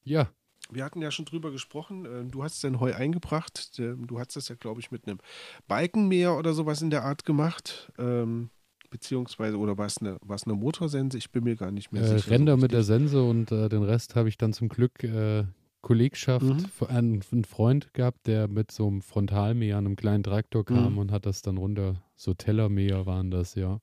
Ja. 0.04 0.32
Wir 0.72 0.84
hatten 0.84 1.04
ja 1.04 1.12
schon 1.12 1.26
drüber 1.26 1.52
gesprochen. 1.52 2.06
Ähm, 2.06 2.32
du 2.32 2.42
hast 2.42 2.64
dein 2.64 2.80
Heu 2.80 2.92
eingebracht. 2.92 3.78
Du 3.78 4.20
hast 4.20 4.36
das 4.36 4.48
ja, 4.48 4.56
glaube 4.56 4.82
ich, 4.82 4.90
mit 4.90 5.08
einem 5.08 5.20
Balkenmäher 5.68 6.36
oder 6.36 6.54
sowas 6.54 6.82
in 6.82 6.90
der 6.90 7.04
Art 7.04 7.24
gemacht. 7.24 7.92
Ähm, 8.00 8.50
beziehungsweise, 8.90 9.60
oder 9.60 9.78
war 9.78 9.86
es 9.86 10.00
eine, 10.00 10.18
eine 10.28 10.56
Motorsense? 10.56 11.20
Ich 11.20 11.30
bin 11.30 11.44
mir 11.44 11.56
gar 11.56 11.70
nicht 11.70 11.92
mehr 11.92 12.02
äh, 12.02 12.18
sicher. 12.18 12.32
Ränder 12.32 12.56
so 12.56 12.62
mit 12.62 12.72
der 12.72 12.82
Sense 12.82 13.22
und 13.22 13.52
äh, 13.52 13.70
den 13.70 13.84
Rest 13.84 14.16
habe 14.16 14.28
ich 14.28 14.40
dann 14.40 14.54
zum 14.54 14.70
Glück 14.70 15.04
äh, 15.04 15.44
Kollegschaft, 15.82 16.46
mhm. 16.46 16.66
einen, 16.88 17.22
einen, 17.32 17.46
Freund 17.46 17.94
gehabt, 17.94 18.28
der 18.28 18.48
mit 18.48 18.72
so 18.72 18.88
einem 18.88 19.02
Frontalmäher, 19.02 19.78
einem 19.78 19.96
kleinen 19.96 20.24
Traktor 20.24 20.66
kam 20.66 20.94
mhm. 20.94 20.98
und 20.98 21.12
hat 21.12 21.26
das 21.26 21.42
dann 21.42 21.58
runter, 21.58 22.02
so 22.16 22.34
Tellermäher 22.34 23.06
waren 23.06 23.32
das, 23.32 23.56
ja. 23.56 23.80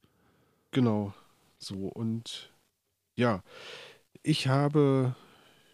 Genau, 0.72 1.14
so 1.58 1.74
und 1.74 2.52
ja, 3.14 3.42
ich 4.22 4.46
habe, 4.46 5.14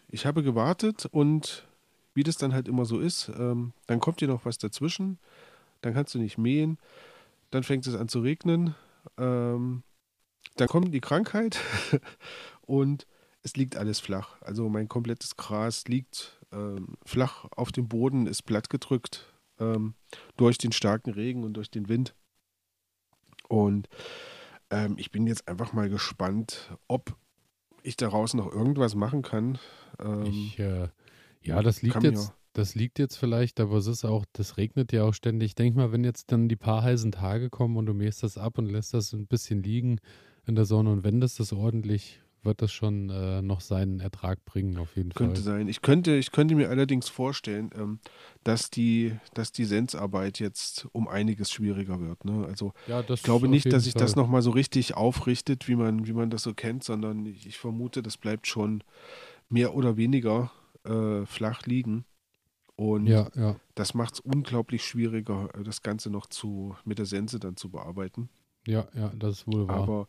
ich 0.09 0.25
habe 0.25 0.43
gewartet 0.45 1.07
und 1.11 1.67
wie 2.15 2.23
das 2.23 2.37
dann 2.37 2.53
halt 2.53 2.69
immer 2.69 2.85
so 2.85 3.01
ist, 3.01 3.31
ähm, 3.37 3.73
dann 3.87 3.99
kommt 3.99 4.21
dir 4.21 4.29
noch 4.29 4.45
was 4.45 4.59
dazwischen, 4.59 5.19
dann 5.81 5.95
kannst 5.95 6.15
du 6.15 6.19
nicht 6.19 6.39
mähen, 6.39 6.79
dann 7.51 7.65
fängt 7.65 7.87
es 7.87 7.97
an 7.97 8.09
zu 8.09 8.21
regnen, 8.21 8.77
ähm, 9.19 9.83
dann 10.57 10.69
kommt 10.69 10.95
die 10.95 11.01
Krankheit 11.01 11.59
und 12.63 13.07
es 13.43 13.57
liegt 13.57 13.77
alles 13.77 14.01
flach. 14.01 14.41
Also 14.43 14.69
mein 14.69 14.89
komplettes 14.89 15.37
Gras 15.37 15.85
liegt 15.89 16.41
ähm, 16.53 16.97
flach 17.05 17.47
auf 17.57 17.73
dem 17.73 17.89
Boden, 17.89 18.27
ist 18.27 18.43
plattgedrückt 18.43 19.33
ähm, 19.59 19.95
durch 20.37 20.59
den 20.59 20.73
starken 20.73 21.13
Regen 21.13 21.45
und 21.45 21.55
durch 21.55 21.71
den 21.71 21.89
Wind. 21.89 22.15
Und 23.49 23.89
ähm, 24.71 24.95
ich 24.99 25.11
bin 25.11 25.27
jetzt 25.27 25.49
einfach 25.49 25.73
mal 25.73 25.89
gespannt, 25.89 26.77
ob 26.89 27.17
ich 27.83 27.97
daraus 27.97 28.35
noch 28.35 28.51
irgendwas 28.51 28.95
machen 28.95 29.23
kann. 29.23 29.59
Ähm, 29.99 30.23
ich, 30.23 30.59
äh, 30.59 30.89
ja, 31.43 31.63
das 31.63 31.83
liegt 31.83 32.03
jetzt. 32.03 32.33
Das 32.55 32.75
liegt 32.75 32.99
jetzt 32.99 33.17
vielleicht, 33.17 33.61
aber 33.61 33.79
es 33.79 33.87
ist 33.87 34.05
auch, 34.05 34.27
das 34.35 34.59
regnet 34.59 34.93
ja 34.93 35.05
auch 35.05 35.15
ständig. 35.15 35.47
Ich 35.47 35.55
denke 35.55 35.79
mal, 35.79 35.91
wenn 35.91 36.05
jetzt 36.05 36.33
dann 36.33 36.51
die 36.51 36.57
paar 36.57 36.83
heißen 36.83 37.11
Tage 37.11 37.49
kommen 37.49 37.79
und 37.79 37.87
du 37.87 37.95
mähst 37.95 38.23
das 38.23 38.37
ab 38.37 38.59
und 38.59 38.67
lässt 38.67 38.93
das 38.93 39.15
ein 39.15 39.27
bisschen 39.27 39.63
liegen 39.63 40.01
in 40.45 40.55
der 40.55 40.67
Sonne 40.67 40.91
und 40.91 41.03
wendest 41.03 41.41
das 41.41 41.55
ordentlich, 41.55 42.21
wird 42.45 42.63
das 42.63 42.73
schon 42.73 43.11
äh, 43.11 43.43
noch 43.43 43.61
seinen 43.61 44.01
Ertrag 44.01 44.45
bringen, 44.45 44.79
auf 44.79 44.97
jeden 44.97 45.11
könnte 45.11 45.17
Fall. 45.17 45.27
Könnte 45.27 45.43
sein. 45.43 45.69
Ich 45.69 45.83
könnte, 45.83 46.17
ich 46.17 46.33
könnte 46.33 46.55
mir 46.55 46.71
allerdings 46.71 47.09
vorstellen, 47.09 47.71
ähm, 47.77 48.01
dass 48.45 48.71
die, 48.71 49.17
dass 49.35 49.53
die 49.53 49.65
Sensarbeit 49.65 50.41
jetzt 50.41 50.89
um 50.93 51.09
einiges 51.09 51.51
schwieriger 51.51 52.01
wird. 52.01 52.25
Ne? 52.25 52.45
Also 52.47 52.73
ja, 52.87 53.05
ich 53.09 53.23
glaube 53.23 53.49
nicht, 53.49 53.73
dass 53.73 53.85
sich 53.85 53.95
das 53.95 54.17
nochmal 54.17 54.43
so 54.43 54.51
richtig 54.51 54.95
aufrichtet, 54.95 55.69
wie 55.69 55.77
man, 55.77 56.07
wie 56.07 56.13
man 56.13 56.31
das 56.31 56.43
so 56.43 56.55
kennt, 56.55 56.85
sondern 56.85 57.27
ich, 57.27 57.47
ich 57.47 57.59
vermute, 57.59 58.03
das 58.03 58.17
bleibt 58.17 58.47
schon 58.47 58.83
mehr 59.49 59.75
oder 59.75 59.97
weniger 59.97 60.51
äh, 60.85 61.25
flach 61.27 61.67
liegen. 61.67 62.05
Und 62.75 63.07
ja, 63.07 63.29
ja. 63.37 63.57
das 63.75 63.95
macht 63.95 64.15
es 64.15 64.21
unglaublich 64.21 64.85
schwieriger, 64.85 65.51
das 65.63 65.83
Ganze 65.83 66.11
noch 66.11 66.27
zu, 66.27 66.75
mit 66.85 66.99
der 66.99 67.07
Sense 67.07 67.39
dann 67.39 67.57
zu 67.57 67.71
bearbeiten. 67.71 68.29
Ja, 68.67 68.89
ja, 68.95 69.13
das 69.15 69.41
ist 69.41 69.47
wohl 69.47 69.69
wahr. 69.69 69.77
Aber 69.77 70.09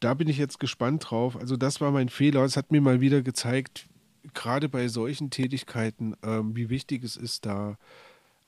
da 0.00 0.14
bin 0.14 0.28
ich 0.28 0.38
jetzt 0.38 0.60
gespannt 0.60 1.10
drauf. 1.10 1.36
Also 1.36 1.56
das 1.56 1.80
war 1.80 1.90
mein 1.90 2.08
Fehler. 2.08 2.44
Es 2.44 2.56
hat 2.56 2.72
mir 2.72 2.80
mal 2.80 3.00
wieder 3.00 3.22
gezeigt, 3.22 3.88
gerade 4.32 4.68
bei 4.68 4.88
solchen 4.88 5.30
Tätigkeiten, 5.30 6.16
ähm, 6.22 6.56
wie 6.56 6.70
wichtig 6.70 7.04
es 7.04 7.16
ist, 7.16 7.46
da 7.46 7.76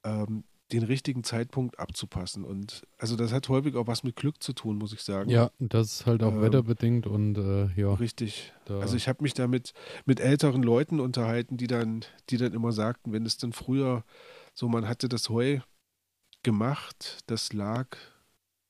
ähm, 0.04 0.44
den 0.72 0.82
richtigen 0.82 1.22
Zeitpunkt 1.22 1.78
abzupassen. 1.78 2.44
Und 2.44 2.86
also 2.98 3.16
das 3.16 3.32
hat 3.32 3.48
häufig 3.48 3.76
auch 3.76 3.86
was 3.86 4.02
mit 4.02 4.16
Glück 4.16 4.42
zu 4.42 4.52
tun, 4.52 4.78
muss 4.78 4.92
ich 4.92 5.02
sagen. 5.02 5.30
Ja, 5.30 5.50
das 5.58 5.92
ist 5.92 6.06
halt 6.06 6.22
auch 6.22 6.32
ähm, 6.32 6.42
wetterbedingt 6.42 7.06
und 7.06 7.38
äh, 7.38 7.68
ja. 7.80 7.94
Richtig. 7.94 8.52
Also 8.68 8.96
ich 8.96 9.08
habe 9.08 9.22
mich 9.22 9.34
da 9.34 9.46
mit, 9.46 9.74
mit 10.06 10.18
älteren 10.18 10.62
Leuten 10.62 10.98
unterhalten, 10.98 11.56
die 11.56 11.68
dann, 11.68 12.04
die 12.30 12.36
dann 12.36 12.52
immer 12.52 12.72
sagten, 12.72 13.12
wenn 13.12 13.24
es 13.24 13.36
dann 13.36 13.52
früher 13.52 14.04
so, 14.54 14.68
man 14.68 14.88
hatte 14.88 15.08
das 15.08 15.28
Heu 15.28 15.60
gemacht, 16.42 17.18
das 17.26 17.52
lag 17.52 17.96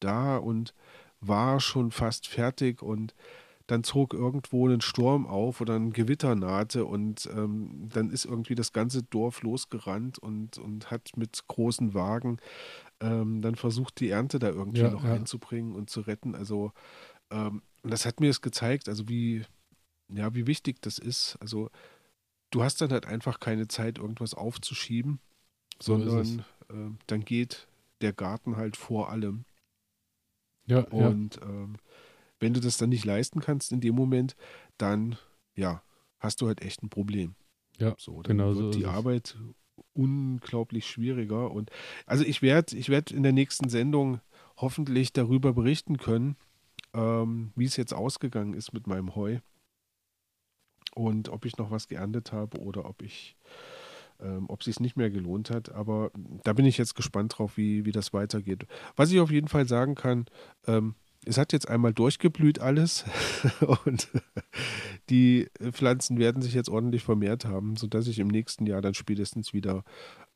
da 0.01 0.37
und 0.37 0.75
war 1.29 1.61
schon 1.61 1.91
fast 1.91 2.29
fertig 2.29 2.83
und 2.83 3.15
dann 3.67 3.83
zog 3.83 4.15
irgendwo 4.15 4.69
ein 4.69 4.81
Sturm 4.81 5.27
auf 5.27 5.61
oder 5.61 5.75
ein 5.75 5.93
Gewitter 5.93 6.37
nahte 6.37 6.85
und 6.85 7.29
ähm, 7.33 7.89
dann 7.93 8.11
ist 8.11 8.25
irgendwie 8.25 8.55
das 8.55 8.73
ganze 8.73 9.03
Dorf 9.03 9.43
losgerannt 9.43 10.19
und, 10.19 10.59
und 10.59 10.91
hat 10.91 11.17
mit 11.17 11.47
großen 11.49 11.93
Wagen 11.93 12.39
ähm, 13.01 13.43
dann 13.43 13.57
versucht, 13.57 13.99
die 13.99 14.11
Ernte 14.11 14.39
da 14.39 14.49
irgendwie 14.49 14.83
ja, 14.83 14.91
noch 14.91 15.05
ja. 15.05 15.15
einzubringen 15.15 15.75
und 15.75 15.91
zu 15.91 16.03
retten. 16.03 16.37
Also 16.37 16.73
ähm, 17.31 17.63
das 17.83 18.07
hat 18.07 18.21
mir 18.21 18.31
es 18.31 18.41
gezeigt, 18.41 18.89
also 18.89 19.09
wie, 19.09 19.45
ja, 20.09 20.33
wie 20.35 20.47
wichtig 20.47 20.81
das 20.81 20.99
ist. 20.99 21.37
Also 21.41 21.71
du 22.51 22.63
hast 22.63 22.81
dann 22.81 22.93
halt 22.93 23.07
einfach 23.07 23.41
keine 23.41 23.67
Zeit, 23.67 23.99
irgendwas 23.99 24.35
aufzuschieben, 24.35 25.19
so 25.81 25.99
sondern 25.99 26.45
äh, 26.71 26.97
dann 27.09 27.25
geht 27.25 27.67
der 28.01 28.13
Garten 28.13 28.57
halt 28.57 28.77
vor 28.77 29.11
allem. 29.11 29.45
Ja, 30.67 30.81
und 30.81 31.37
ja. 31.37 31.43
Ähm, 31.43 31.77
wenn 32.39 32.53
du 32.53 32.61
das 32.61 32.77
dann 32.77 32.91
nicht 32.91 33.05
leisten 33.05 33.41
kannst 33.41 33.73
in 33.73 33.81
dem 33.81 33.95
Moment, 33.95 34.37
dann 34.79 35.17
ja, 35.55 35.83
hast 36.19 36.41
du 36.41 36.47
halt 36.47 36.63
echt 36.63 36.83
ein 36.83 36.91
Problem. 36.91 37.35
Ja, 37.79 37.95
so, 37.99 38.23
dann 38.23 38.39
genau 38.39 38.55
wird 38.55 38.75
so 38.75 38.79
die 38.79 38.87
Arbeit 38.87 39.37
unglaublich 39.93 40.87
schwieriger. 40.87 41.51
Und 41.51 41.71
also 42.07 42.25
ich 42.25 42.43
werde 42.43 42.77
ich 42.77 42.89
werd 42.89 43.11
in 43.11 43.23
der 43.23 43.33
nächsten 43.33 43.69
Sendung 43.69 44.21
hoffentlich 44.57 45.13
darüber 45.13 45.53
berichten 45.53 45.99
können, 45.99 46.37
ähm, 46.95 47.53
wie 47.57 47.65
es 47.65 47.77
jetzt 47.77 47.93
ausgegangen 47.93 48.55
ist 48.55 48.73
mit 48.73 48.87
meinem 48.87 49.15
Heu 49.15 49.39
und 50.95 51.29
ob 51.29 51.45
ich 51.45 51.59
noch 51.59 51.71
was 51.71 51.89
geerntet 51.89 52.33
habe 52.33 52.59
oder 52.59 52.87
ob 52.87 53.03
ich 53.03 53.37
ähm, 54.21 54.47
ob 54.49 54.61
es 54.61 54.67
sich 54.67 54.81
nicht 54.81 54.97
mehr 54.97 55.11
gelohnt 55.11 55.51
hat. 55.51 55.73
Aber 55.73 56.11
da 56.45 56.53
bin 56.53 56.67
ich 56.67 56.79
jetzt 56.79 56.95
gespannt 56.95 57.39
drauf, 57.39 57.57
wie, 57.57 57.85
wie 57.85 57.93
das 57.93 58.13
weitergeht. 58.13 58.67
Was 58.97 59.11
ich 59.11 59.21
auf 59.21 59.31
jeden 59.31 59.49
Fall 59.49 59.67
sagen 59.67 59.95
kann, 59.95 60.27
ähm, 60.67 60.95
es 61.25 61.39
hat 61.39 61.53
jetzt 61.53 61.69
einmal 61.69 61.93
durchgeblüht 61.93 62.61
alles 62.61 63.05
und 63.85 64.09
die 65.11 65.49
Pflanzen 65.73 66.19
werden 66.19 66.41
sich 66.41 66.55
jetzt 66.55 66.69
ordentlich 66.69 67.03
vermehrt 67.03 67.45
haben, 67.45 67.77
sodass 67.77 68.07
ich 68.07 68.19
im 68.19 68.29
nächsten 68.29 68.67
Jahr 68.67 68.81
dann 68.81 68.95
spätestens 68.95 69.53
wieder 69.53 69.85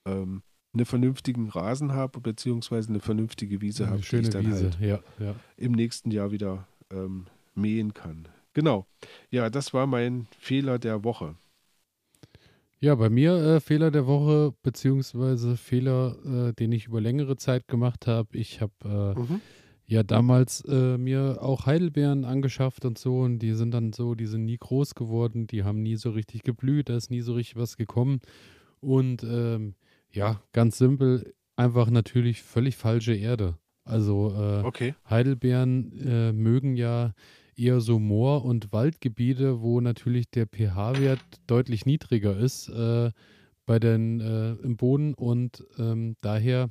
ähm, 0.05 0.43
einen 0.73 0.87
vernünftigen 0.87 1.49
Rasen 1.49 1.93
habe, 1.93 2.21
beziehungsweise 2.21 2.91
eine 2.91 3.01
vernünftige 3.01 3.61
Wiese 3.61 3.89
habe, 3.89 4.01
die 4.01 4.17
ich 4.17 4.31
dann 4.31 4.47
Wiese. 4.47 4.65
halt 4.65 4.81
ja, 4.81 5.01
ja. 5.19 5.35
im 5.57 5.73
nächsten 5.73 6.11
Jahr 6.11 6.31
wieder 6.31 6.67
ähm, 6.91 7.27
mähen 7.55 7.95
kann. 7.95 8.29
Genau. 8.53 8.87
Ja, 9.31 9.51
das 9.51 9.73
war 9.73 9.87
mein 9.87 10.27
Fehler 10.39 10.79
der 10.79 11.05
Woche. 11.05 11.37
Ja, 12.81 12.95
bei 12.95 13.11
mir 13.11 13.35
äh, 13.35 13.61
Fehler 13.61 13.91
der 13.91 14.07
Woche, 14.07 14.55
beziehungsweise 14.63 15.57
Fehler, 15.57 16.49
äh, 16.49 16.53
den 16.55 16.73
ich 16.73 16.87
über 16.87 17.01
längere 17.01 17.37
Zeit 17.37 17.69
gemacht 17.69 18.07
habe. 18.07 18.37
Ich 18.37 18.61
habe 18.61 19.15
äh, 19.17 19.19
mhm 19.19 19.41
ja 19.91 20.05
damals 20.05 20.63
äh, 20.69 20.97
mir 20.99 21.39
auch 21.43 21.67
Heidelbeeren 21.67 22.25
angeschafft 22.25 22.85
und 22.85 22.97
so 22.97 23.23
und 23.23 23.41
die 23.41 23.55
sind 23.55 23.73
dann 23.73 23.93
so, 23.93 24.15
die 24.15 24.27
sind 24.27 24.45
nie 24.45 24.57
groß 24.57 24.95
geworden, 24.95 25.49
die 25.49 25.65
haben 25.65 25.83
nie 25.83 25.97
so 25.97 26.11
richtig 26.11 26.45
geblüht, 26.45 26.89
da 26.89 26.97
ist 26.97 27.11
nie 27.11 27.23
so 27.23 27.35
richtig 27.35 27.57
was 27.57 27.77
gekommen 27.77 28.21
und 28.79 29.25
ähm, 29.25 29.75
ja, 30.13 30.41
ganz 30.53 30.79
simpel, 30.79 31.35
einfach 31.57 31.91
natürlich 31.91 32.43
völlig 32.43 32.77
falsche 32.77 33.15
Erde. 33.15 33.59
Also 33.85 34.33
äh, 34.33 34.65
okay. 34.65 34.95
Heidelbeeren 35.09 35.99
äh, 35.99 36.33
mögen 36.33 36.77
ja 36.77 37.13
eher 37.61 37.81
so 37.81 37.99
Moor- 37.99 38.45
und 38.45 38.73
Waldgebiete, 38.73 39.61
wo 39.61 39.81
natürlich 39.81 40.31
der 40.31 40.47
pH-Wert 40.47 41.21
deutlich 41.47 41.87
niedriger 41.87 42.37
ist 42.37 42.69
äh, 42.69 43.11
bei 43.67 43.79
den 43.79 44.21
äh, 44.21 44.53
im 44.65 44.77
Boden 44.77 45.15
und 45.15 45.65
ähm, 45.79 46.17
daher 46.21 46.71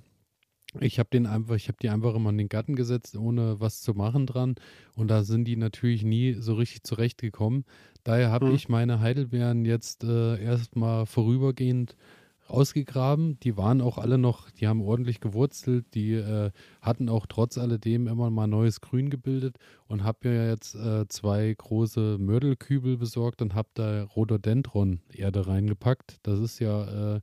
ich 0.80 1.00
habe 1.00 1.10
den 1.12 1.26
einfach, 1.26 1.56
ich 1.56 1.68
habe 1.68 1.78
die 1.82 1.90
einfach 1.90 2.14
immer 2.14 2.30
in 2.30 2.38
den 2.38 2.50
Garten 2.50 2.76
gesetzt, 2.76 3.18
ohne 3.18 3.60
was 3.60 3.82
zu 3.82 3.94
machen 3.94 4.28
dran. 4.28 4.56
Und 4.96 5.10
da 5.10 5.24
sind 5.24 5.46
die 5.46 5.56
natürlich 5.56 6.04
nie 6.04 6.34
so 6.34 6.54
richtig 6.54 6.84
zurechtgekommen. 6.84 7.66
Daher 8.04 8.30
habe 8.30 8.48
mhm. 8.48 8.56
ich 8.56 8.70
meine 8.70 9.00
Heidelbeeren 9.00 9.66
jetzt 9.66 10.04
äh, 10.04 10.42
erstmal 10.42 11.06
vorübergehend 11.06 11.96
ausgegraben. 12.50 13.40
Die 13.42 13.58
waren 13.58 13.82
auch 13.82 13.98
alle 13.98 14.18
noch, 14.18 14.50
die 14.52 14.68
haben 14.68 14.82
ordentlich 14.82 15.20
gewurzelt, 15.20 15.86
die 15.94 16.14
äh, 16.14 16.52
hatten 16.82 17.10
auch 17.10 17.26
trotz 17.26 17.58
alledem 17.58 18.08
immer 18.08 18.30
mal 18.30 18.48
neues 18.48 18.82
Grün 18.82 19.10
gebildet 19.10 19.58
und 19.88 20.04
habe 20.04 20.30
mir 20.30 20.50
jetzt 20.50 20.76
äh, 20.76 21.08
zwei 21.08 21.54
große 21.58 22.18
Mördelkübel 22.20 22.98
besorgt 22.98 23.42
und 23.42 23.56
habe 23.56 23.70
da 23.74 24.04
Rhododendron-Erde 24.04 25.48
reingepackt. 25.48 26.18
Das 26.24 26.40
ist 26.40 26.60
ja 26.60 27.16
äh, 27.16 27.22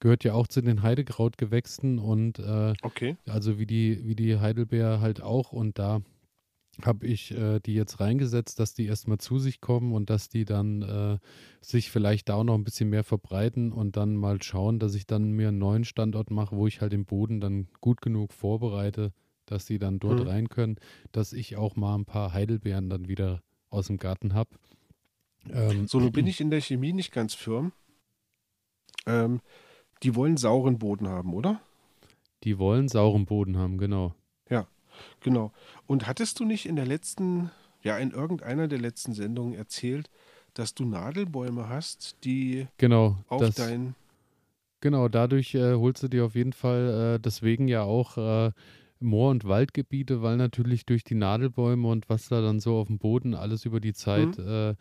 gehört 0.00 0.22
ja 0.22 0.34
auch 0.34 0.46
zu 0.46 0.60
den 0.60 0.82
Heidekrautgewächsen 0.82 1.98
und 1.98 2.38
äh, 2.38 2.74
okay. 2.82 3.16
also 3.26 3.58
wie 3.58 3.64
die, 3.64 4.06
wie 4.06 4.14
die 4.14 4.38
Heidelbeer 4.38 5.00
halt 5.00 5.22
auch 5.22 5.52
und 5.52 5.78
da 5.78 6.02
habe 6.82 7.06
ich 7.06 7.32
äh, 7.32 7.60
die 7.60 7.74
jetzt 7.74 8.00
reingesetzt, 8.00 8.58
dass 8.58 8.74
die 8.74 8.86
erstmal 8.86 9.18
zu 9.18 9.38
sich 9.38 9.60
kommen 9.60 9.92
und 9.92 10.10
dass 10.10 10.28
die 10.28 10.44
dann 10.44 10.82
äh, 10.82 11.18
sich 11.60 11.90
vielleicht 11.90 12.28
da 12.28 12.34
auch 12.34 12.44
noch 12.44 12.54
ein 12.54 12.64
bisschen 12.64 12.90
mehr 12.90 13.04
verbreiten 13.04 13.72
und 13.72 13.96
dann 13.96 14.16
mal 14.16 14.42
schauen, 14.42 14.78
dass 14.78 14.94
ich 14.94 15.06
dann 15.06 15.32
mir 15.32 15.48
einen 15.48 15.58
neuen 15.58 15.84
Standort 15.84 16.30
mache, 16.30 16.56
wo 16.56 16.66
ich 16.66 16.80
halt 16.80 16.92
den 16.92 17.04
Boden 17.04 17.40
dann 17.40 17.68
gut 17.80 18.02
genug 18.02 18.32
vorbereite, 18.32 19.12
dass 19.46 19.66
die 19.66 19.78
dann 19.78 19.98
dort 19.98 20.20
mhm. 20.20 20.28
rein 20.28 20.48
können, 20.48 20.76
dass 21.12 21.32
ich 21.32 21.56
auch 21.56 21.76
mal 21.76 21.94
ein 21.94 22.04
paar 22.04 22.32
Heidelbeeren 22.32 22.88
dann 22.88 23.08
wieder 23.08 23.42
aus 23.70 23.88
dem 23.88 23.96
Garten 23.96 24.34
habe. 24.34 24.50
Ähm, 25.50 25.86
so, 25.86 26.00
nun 26.00 26.12
bin 26.12 26.26
ich 26.26 26.40
in 26.40 26.50
der 26.50 26.60
Chemie 26.60 26.92
nicht 26.92 27.12
ganz 27.12 27.34
firm. 27.34 27.72
Ähm, 29.06 29.40
die 30.02 30.14
wollen 30.14 30.36
sauren 30.36 30.78
Boden 30.78 31.08
haben, 31.08 31.34
oder? 31.34 31.60
Die 32.44 32.58
wollen 32.58 32.88
sauren 32.88 33.24
Boden 33.24 33.56
haben, 33.56 33.78
genau. 33.78 34.14
Genau. 35.20 35.52
Und 35.86 36.06
hattest 36.06 36.40
du 36.40 36.44
nicht 36.44 36.66
in 36.66 36.76
der 36.76 36.86
letzten, 36.86 37.50
ja, 37.82 37.98
in 37.98 38.10
irgendeiner 38.10 38.68
der 38.68 38.80
letzten 38.80 39.14
Sendungen 39.14 39.54
erzählt, 39.54 40.10
dass 40.54 40.74
du 40.74 40.84
Nadelbäume 40.84 41.68
hast, 41.68 42.16
die 42.24 42.66
genau, 42.78 43.18
auf 43.28 43.40
das, 43.40 43.56
dein. 43.56 43.94
Genau, 44.80 45.08
dadurch 45.08 45.54
äh, 45.54 45.74
holst 45.74 46.02
du 46.02 46.08
dir 46.08 46.24
auf 46.24 46.34
jeden 46.34 46.52
Fall 46.52 47.16
äh, 47.16 47.20
deswegen 47.20 47.68
ja 47.68 47.82
auch 47.82 48.16
äh, 48.18 48.52
Moor- 49.00 49.30
und 49.30 49.44
Waldgebiete, 49.44 50.22
weil 50.22 50.36
natürlich 50.36 50.86
durch 50.86 51.04
die 51.04 51.14
Nadelbäume 51.14 51.88
und 51.88 52.08
was 52.08 52.28
da 52.28 52.40
dann 52.40 52.60
so 52.60 52.76
auf 52.78 52.86
dem 52.86 52.98
Boden 52.98 53.34
alles 53.34 53.64
über 53.64 53.80
die 53.80 53.94
Zeit 53.94 54.38
mhm 54.38 54.76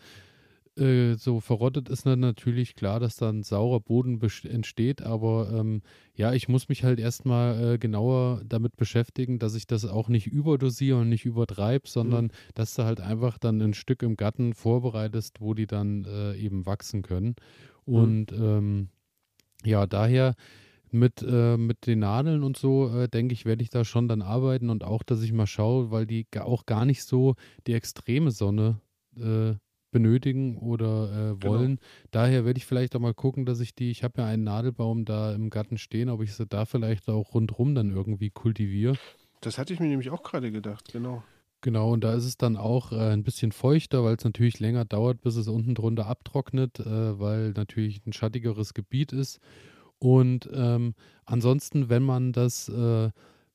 äh, 0.77 1.15
so 1.15 1.39
verrottet 1.39 1.89
ist 1.89 2.05
dann 2.05 2.19
natürlich 2.19 2.75
klar, 2.75 2.99
dass 2.99 3.15
dann 3.15 3.43
saurer 3.43 3.79
Boden 3.79 4.19
entsteht, 4.43 5.01
aber 5.01 5.51
ähm, 5.53 5.81
ja, 6.15 6.33
ich 6.33 6.47
muss 6.47 6.69
mich 6.69 6.83
halt 6.83 6.99
erstmal 6.99 7.73
äh, 7.73 7.77
genauer 7.77 8.41
damit 8.45 8.75
beschäftigen, 8.75 9.39
dass 9.39 9.55
ich 9.55 9.67
das 9.67 9.85
auch 9.85 10.09
nicht 10.09 10.27
überdosiere 10.27 10.99
und 10.99 11.09
nicht 11.09 11.25
übertreibe, 11.25 11.87
sondern 11.87 12.25
mhm. 12.25 12.31
dass 12.55 12.75
du 12.75 12.83
halt 12.83 13.01
einfach 13.01 13.37
dann 13.37 13.61
ein 13.61 13.73
Stück 13.73 14.01
im 14.03 14.15
Garten 14.15 14.53
vorbereitest, 14.53 15.41
wo 15.41 15.53
die 15.53 15.67
dann 15.67 16.05
äh, 16.05 16.35
eben 16.35 16.65
wachsen 16.65 17.01
können. 17.01 17.35
Mhm. 17.85 17.95
Und 17.95 18.31
mhm. 18.31 18.43
ähm, 18.43 18.87
ja, 19.63 19.85
daher 19.85 20.35
mit, 20.91 21.23
äh, 21.27 21.57
mit 21.57 21.87
den 21.87 21.99
Nadeln 21.99 22.43
und 22.43 22.57
so, 22.57 22.89
äh, 22.89 23.07
denke 23.07 23.33
ich, 23.33 23.45
werde 23.45 23.63
ich 23.63 23.69
da 23.69 23.83
schon 23.83 24.07
dann 24.07 24.21
arbeiten 24.21 24.69
und 24.69 24.83
auch, 24.83 25.03
dass 25.03 25.21
ich 25.21 25.33
mal 25.33 25.47
schaue, 25.47 25.91
weil 25.91 26.05
die 26.05 26.27
auch 26.39 26.65
gar 26.65 26.85
nicht 26.85 27.03
so 27.03 27.35
die 27.67 27.73
extreme 27.73 28.31
Sonne 28.31 28.79
äh, 29.17 29.53
benötigen 29.93 30.57
oder 30.57 31.05
äh, 31.05 31.35
genau. 31.37 31.53
wollen. 31.53 31.75
Genau. 31.75 31.87
Daher 32.11 32.43
werde 32.43 32.57
ich 32.57 32.65
vielleicht 32.65 32.95
auch 32.95 32.99
mal 32.99 33.13
gucken, 33.13 33.45
dass 33.45 33.61
ich 33.61 33.73
die, 33.73 33.89
ich 33.89 34.03
habe 34.03 34.21
ja 34.21 34.27
einen 34.27 34.43
Nadelbaum 34.43 35.05
da 35.05 35.33
im 35.33 35.49
Garten 35.49 35.77
stehen, 35.77 36.09
ob 36.09 36.21
ich 36.21 36.33
sie 36.33 36.45
da 36.45 36.65
vielleicht 36.65 37.07
auch 37.07 37.33
rundherum 37.33 37.75
dann 37.75 37.91
irgendwie 37.91 38.29
kultiviere. 38.29 38.97
Das 39.39 39.57
hatte 39.57 39.73
ich 39.73 39.79
mir 39.79 39.87
nämlich 39.87 40.09
auch 40.09 40.23
gerade 40.23 40.51
gedacht, 40.51 40.91
genau. 40.91 41.23
Genau, 41.61 41.93
und 41.93 42.03
da 42.03 42.13
ist 42.13 42.25
es 42.25 42.35
dann 42.35 42.57
auch 42.57 42.91
äh, 42.91 43.13
ein 43.13 43.23
bisschen 43.23 43.53
feuchter, 43.53 44.03
weil 44.03 44.17
es 44.17 44.25
natürlich 44.25 44.59
länger 44.59 44.83
dauert, 44.83 45.21
bis 45.21 45.37
es 45.37 45.47
unten 45.47 45.75
drunter 45.75 46.07
abtrocknet, 46.07 46.81
äh, 46.81 47.19
weil 47.19 47.51
natürlich 47.51 48.05
ein 48.05 48.11
schattigeres 48.11 48.73
Gebiet 48.73 49.13
ist. 49.13 49.39
Und 49.97 50.49
ähm, 50.53 50.93
ansonsten, 51.23 51.87
wenn 51.87 52.03
man 52.03 52.33
das 52.33 52.67
äh, 52.67 53.11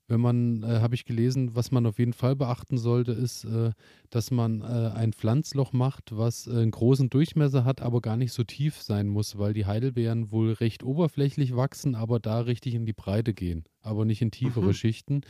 wenn 0.09 0.21
man, 0.21 0.63
äh, 0.63 0.81
habe 0.81 0.95
ich 0.95 1.05
gelesen, 1.05 1.55
was 1.55 1.71
man 1.71 1.87
auf 1.87 1.99
jeden 1.99 2.15
Fall 2.15 2.35
beachten 2.35 2.79
sollte, 2.79 3.13
ist, 3.13 3.45
äh, 3.45 3.71
dass 4.11 4.31
man 4.31 4.63
äh, 4.63 4.91
ein 4.95 5.13
Pflanzloch 5.13 5.73
macht, 5.73 6.17
was 6.17 6.47
äh, 6.47 6.53
einen 6.53 6.71
großen 6.71 7.11
Durchmesser 7.11 7.65
hat, 7.65 7.83
aber 7.83 8.01
gar 8.01 8.17
nicht 8.17 8.33
so 8.33 8.43
tief 8.43 8.81
sein 8.81 9.07
muss, 9.07 9.39
weil 9.39 9.53
die 9.53 9.67
Heidelbeeren 9.67 10.33
wohl 10.33 10.53
recht 10.53 10.83
oberflächlich 10.83 11.55
wachsen, 11.55 11.95
aber 11.95 12.19
da 12.19 12.41
richtig 12.41 12.75
in 12.75 12.87
die 12.87 12.95
Breite 12.95 13.35
gehen, 13.35 13.65
aber 13.83 14.05
nicht 14.05 14.23
in 14.23 14.31
tiefere 14.31 14.69
mhm. 14.69 14.75
Schichten. 14.75 15.21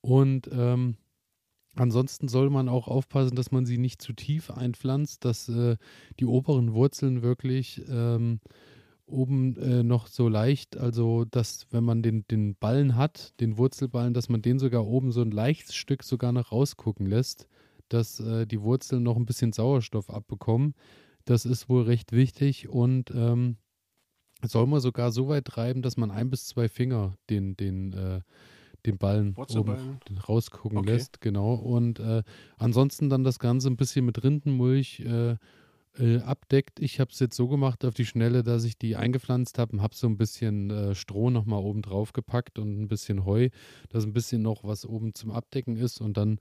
Und 0.00 0.48
ähm, 0.52 0.96
Ansonsten 1.76 2.26
soll 2.26 2.50
man 2.50 2.68
auch 2.68 2.88
aufpassen, 2.88 3.36
dass 3.36 3.52
man 3.52 3.64
sie 3.64 3.78
nicht 3.78 4.02
zu 4.02 4.12
tief 4.12 4.50
einpflanzt, 4.50 5.24
dass 5.24 5.48
äh, 5.48 5.76
die 6.18 6.26
oberen 6.26 6.74
Wurzeln 6.74 7.22
wirklich 7.22 7.80
ähm, 7.88 8.40
oben 9.10 9.56
äh, 9.56 9.82
noch 9.82 10.06
so 10.06 10.28
leicht, 10.28 10.76
also 10.76 11.24
dass 11.24 11.66
wenn 11.70 11.84
man 11.84 12.02
den, 12.02 12.26
den 12.28 12.54
Ballen 12.56 12.96
hat, 12.96 13.38
den 13.40 13.58
Wurzelballen, 13.58 14.14
dass 14.14 14.28
man 14.28 14.42
den 14.42 14.58
sogar 14.58 14.86
oben 14.86 15.12
so 15.12 15.22
ein 15.22 15.30
leichtes 15.30 15.74
Stück 15.74 16.02
sogar 16.02 16.32
noch 16.32 16.52
rausgucken 16.52 17.06
lässt, 17.06 17.48
dass 17.88 18.20
äh, 18.20 18.46
die 18.46 18.60
Wurzeln 18.62 19.02
noch 19.02 19.16
ein 19.16 19.26
bisschen 19.26 19.52
Sauerstoff 19.52 20.10
abbekommen. 20.10 20.74
Das 21.24 21.44
ist 21.44 21.68
wohl 21.68 21.82
recht 21.82 22.12
wichtig 22.12 22.68
und 22.68 23.10
ähm, 23.14 23.56
soll 24.42 24.66
man 24.66 24.80
sogar 24.80 25.12
so 25.12 25.28
weit 25.28 25.44
treiben, 25.44 25.82
dass 25.82 25.96
man 25.96 26.10
ein 26.10 26.30
bis 26.30 26.46
zwei 26.46 26.68
Finger 26.68 27.14
den, 27.28 27.56
den, 27.56 27.92
äh, 27.92 28.20
den 28.86 28.98
Ballen 28.98 29.36
oben 29.36 29.98
rausgucken 30.28 30.78
okay. 30.78 30.92
lässt, 30.92 31.20
genau. 31.20 31.54
Und 31.54 32.00
äh, 32.00 32.22
ansonsten 32.56 33.10
dann 33.10 33.24
das 33.24 33.38
Ganze 33.38 33.68
ein 33.68 33.76
bisschen 33.76 34.06
mit 34.06 34.22
Rindenmulch 34.24 35.04
äh, 35.98 36.18
abdeckt. 36.18 36.80
Ich 36.80 37.00
habe 37.00 37.10
es 37.10 37.18
jetzt 37.18 37.36
so 37.36 37.48
gemacht 37.48 37.84
auf 37.84 37.94
die 37.94 38.06
Schnelle, 38.06 38.42
dass 38.42 38.64
ich 38.64 38.78
die 38.78 38.96
eingepflanzt 38.96 39.58
habe 39.58 39.72
und 39.72 39.82
habe 39.82 39.94
so 39.94 40.06
ein 40.06 40.16
bisschen 40.16 40.70
äh, 40.70 40.94
Stroh 40.94 41.30
nochmal 41.30 41.60
oben 41.60 41.82
drauf 41.82 42.12
gepackt 42.12 42.58
und 42.58 42.80
ein 42.80 42.88
bisschen 42.88 43.24
Heu, 43.24 43.48
dass 43.88 44.04
ein 44.04 44.12
bisschen 44.12 44.42
noch 44.42 44.64
was 44.64 44.86
oben 44.86 45.14
zum 45.14 45.30
Abdecken 45.30 45.76
ist. 45.76 46.00
Und 46.00 46.16
dann, 46.16 46.38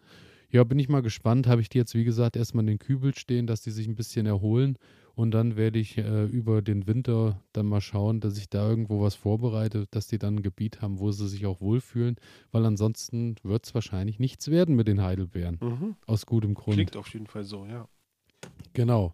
ja, 0.50 0.64
bin 0.64 0.80
ich 0.80 0.90
mal 0.90 1.02
gespannt. 1.02 1.48
Habe 1.48 1.62
ich 1.62 1.70
die 1.70 1.78
jetzt, 1.78 1.96
wie 1.96 2.04
gesagt, 2.04 2.36
erstmal 2.36 2.64
in 2.64 2.68
den 2.68 2.80
Kübel 2.80 3.16
stehen, 3.16 3.48
dass 3.48 3.62
die 3.62 3.72
sich 3.72 3.88
ein 3.88 3.96
bisschen 3.96 4.26
erholen. 4.26 4.78
Und 5.16 5.32
dann 5.32 5.58
werde 5.58 5.80
ich 5.80 5.98
äh, 5.98 6.26
über 6.28 6.62
den 6.62 6.88
Winter 6.88 7.44
dann 7.52 7.66
mal 7.66 7.82
schauen, 7.82 8.22
dass 8.22 8.38
ich 8.38 8.50
da 8.50 8.70
irgendwo 8.70 9.02
was 9.02 9.16
vorbereite, 9.16 9.86
dass 9.92 10.08
die 10.08 10.18
dann 10.18 10.38
ein 10.38 10.42
Gebiet 10.42 10.82
haben, 10.82 11.00
wo 11.00 11.12
sie 11.12 11.28
sich 11.28 11.46
auch 11.46 11.60
wohlfühlen, 11.60 12.16
weil 12.54 12.66
ansonsten 12.66 13.36
wird 13.44 13.66
es 13.66 13.74
wahrscheinlich 13.74 14.20
nichts 14.20 14.50
werden 14.50 14.78
mit 14.78 14.88
den 14.88 15.02
Heidelbeeren. 15.02 15.58
Mhm. 15.62 15.96
Aus 16.06 16.26
gutem 16.26 16.54
Grund. 16.54 16.76
Klingt 16.76 16.96
auf 16.96 17.10
jeden 17.10 17.28
Fall 17.28 17.44
so, 17.44 17.66
ja. 17.66 17.90
Genau. 18.74 19.14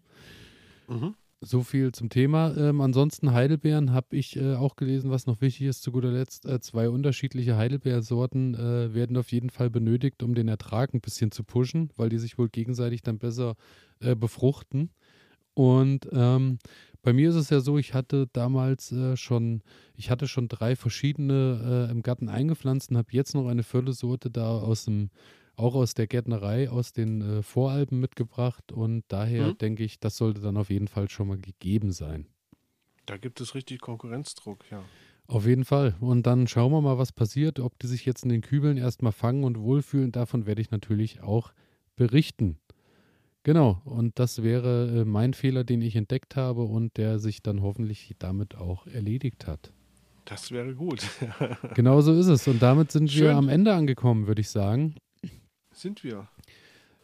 Mhm. 0.87 1.15
So 1.41 1.61
viel 1.61 1.91
zum 1.91 2.09
Thema. 2.09 2.55
Ähm, 2.57 2.81
ansonsten 2.81 3.33
Heidelbeeren 3.33 3.91
habe 3.91 4.15
ich 4.15 4.35
äh, 4.35 4.55
auch 4.55 4.75
gelesen, 4.75 5.11
was 5.11 5.27
noch 5.27 5.41
wichtig 5.41 5.67
ist. 5.67 5.83
Zu 5.83 5.91
guter 5.91 6.11
Letzt, 6.11 6.45
äh, 6.45 6.59
zwei 6.59 6.89
unterschiedliche 6.89 7.55
Heidelbeersorten 7.55 8.55
äh, 8.55 8.93
werden 8.93 9.17
auf 9.17 9.31
jeden 9.31 9.49
Fall 9.49 9.69
benötigt, 9.69 10.23
um 10.23 10.33
den 10.33 10.47
Ertrag 10.47 10.93
ein 10.93 11.01
bisschen 11.01 11.31
zu 11.31 11.43
pushen, 11.43 11.91
weil 11.97 12.09
die 12.09 12.17
sich 12.17 12.37
wohl 12.37 12.49
gegenseitig 12.49 13.03
dann 13.03 13.19
besser 13.19 13.55
äh, 13.99 14.15
befruchten. 14.15 14.89
Und 15.53 16.09
ähm, 16.11 16.57
bei 17.01 17.13
mir 17.13 17.29
ist 17.29 17.35
es 17.35 17.51
ja 17.51 17.59
so, 17.59 17.77
ich 17.77 17.93
hatte 17.93 18.27
damals 18.33 18.91
äh, 18.91 19.15
schon, 19.15 19.61
ich 19.95 20.09
hatte 20.09 20.27
schon 20.27 20.47
drei 20.47 20.75
verschiedene 20.75 21.87
äh, 21.87 21.91
im 21.91 22.01
Garten 22.01 22.29
eingepflanzt 22.29 22.89
und 22.89 22.97
habe 22.97 23.09
jetzt 23.11 23.35
noch 23.35 23.47
eine 23.47 23.63
Viertelsorte 23.63 24.31
da 24.31 24.49
aus 24.49 24.85
dem, 24.85 25.11
auch 25.57 25.75
aus 25.75 25.93
der 25.93 26.07
Gärtnerei, 26.07 26.69
aus 26.69 26.93
den 26.93 27.21
äh, 27.21 27.43
Voralpen 27.43 27.99
mitgebracht. 27.99 28.71
Und 28.71 29.03
daher 29.07 29.47
mhm. 29.47 29.57
denke 29.57 29.83
ich, 29.83 29.99
das 29.99 30.17
sollte 30.17 30.41
dann 30.41 30.57
auf 30.57 30.69
jeden 30.69 30.87
Fall 30.87 31.09
schon 31.09 31.27
mal 31.27 31.37
gegeben 31.37 31.91
sein. 31.91 32.27
Da 33.05 33.17
gibt 33.17 33.39
es 33.41 33.55
richtig 33.55 33.81
Konkurrenzdruck, 33.81 34.65
ja. 34.71 34.83
Auf 35.27 35.47
jeden 35.47 35.65
Fall. 35.65 35.95
Und 35.99 36.27
dann 36.27 36.47
schauen 36.47 36.71
wir 36.71 36.81
mal, 36.81 36.97
was 36.97 37.11
passiert, 37.11 37.59
ob 37.59 37.79
die 37.79 37.87
sich 37.87 38.05
jetzt 38.05 38.23
in 38.23 38.29
den 38.29 38.41
Kübeln 38.41 38.77
erstmal 38.77 39.11
fangen 39.11 39.43
und 39.43 39.59
wohlfühlen. 39.59 40.11
Davon 40.11 40.45
werde 40.45 40.61
ich 40.61 40.69
natürlich 40.69 41.21
auch 41.21 41.51
berichten. 41.95 42.57
Genau, 43.43 43.81
und 43.85 44.17
das 44.17 44.41
wäre 44.41 45.01
äh, 45.01 45.05
mein 45.05 45.33
Fehler, 45.33 45.63
den 45.63 45.81
ich 45.81 45.95
entdeckt 45.95 46.35
habe 46.35 46.63
und 46.63 46.97
der 46.97 47.19
sich 47.19 47.43
dann 47.43 47.61
hoffentlich 47.61 48.15
damit 48.17 48.55
auch 48.55 48.87
erledigt 48.87 49.45
hat. 49.45 49.71
Das 50.25 50.51
wäre 50.51 50.73
gut. 50.73 51.03
genau 51.75 52.01
so 52.01 52.13
ist 52.13 52.27
es. 52.27 52.47
Und 52.47 52.61
damit 52.61 52.91
sind 52.91 53.11
Schön. 53.11 53.23
wir 53.23 53.35
am 53.35 53.47
Ende 53.47 53.73
angekommen, 53.73 54.25
würde 54.25 54.41
ich 54.41 54.49
sagen. 54.49 54.95
Sind 55.75 56.03
wir. 56.03 56.27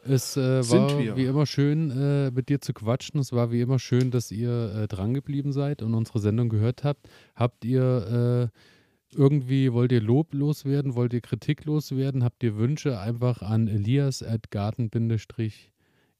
Es 0.04 0.36
äh, 0.36 0.68
war 0.70 0.98
wie 1.16 1.24
immer 1.24 1.46
schön, 1.46 1.90
äh, 1.90 2.30
mit 2.32 2.48
dir 2.48 2.60
zu 2.60 2.72
quatschen. 2.72 3.20
Es 3.20 3.32
war 3.32 3.52
wie 3.52 3.60
immer 3.60 3.78
schön, 3.78 4.10
dass 4.10 4.32
ihr 4.32 4.74
äh, 4.74 4.88
drangeblieben 4.88 5.52
seid 5.52 5.82
und 5.82 5.94
unsere 5.94 6.18
Sendung 6.18 6.48
gehört 6.48 6.82
habt. 6.82 7.08
Habt 7.36 7.64
ihr 7.64 8.50
äh, 8.50 9.16
irgendwie, 9.16 9.72
wollt 9.72 9.92
ihr 9.92 10.00
Lob 10.00 10.34
loswerden? 10.34 10.94
Wollt 10.96 11.12
ihr 11.12 11.20
Kritik 11.20 11.66
loswerden? 11.66 12.24
Habt 12.24 12.42
ihr 12.42 12.56
Wünsche? 12.56 12.98
Einfach 12.98 13.42
an 13.42 13.68
elias 13.68 14.22
at 14.22 14.50
garten 14.50 14.90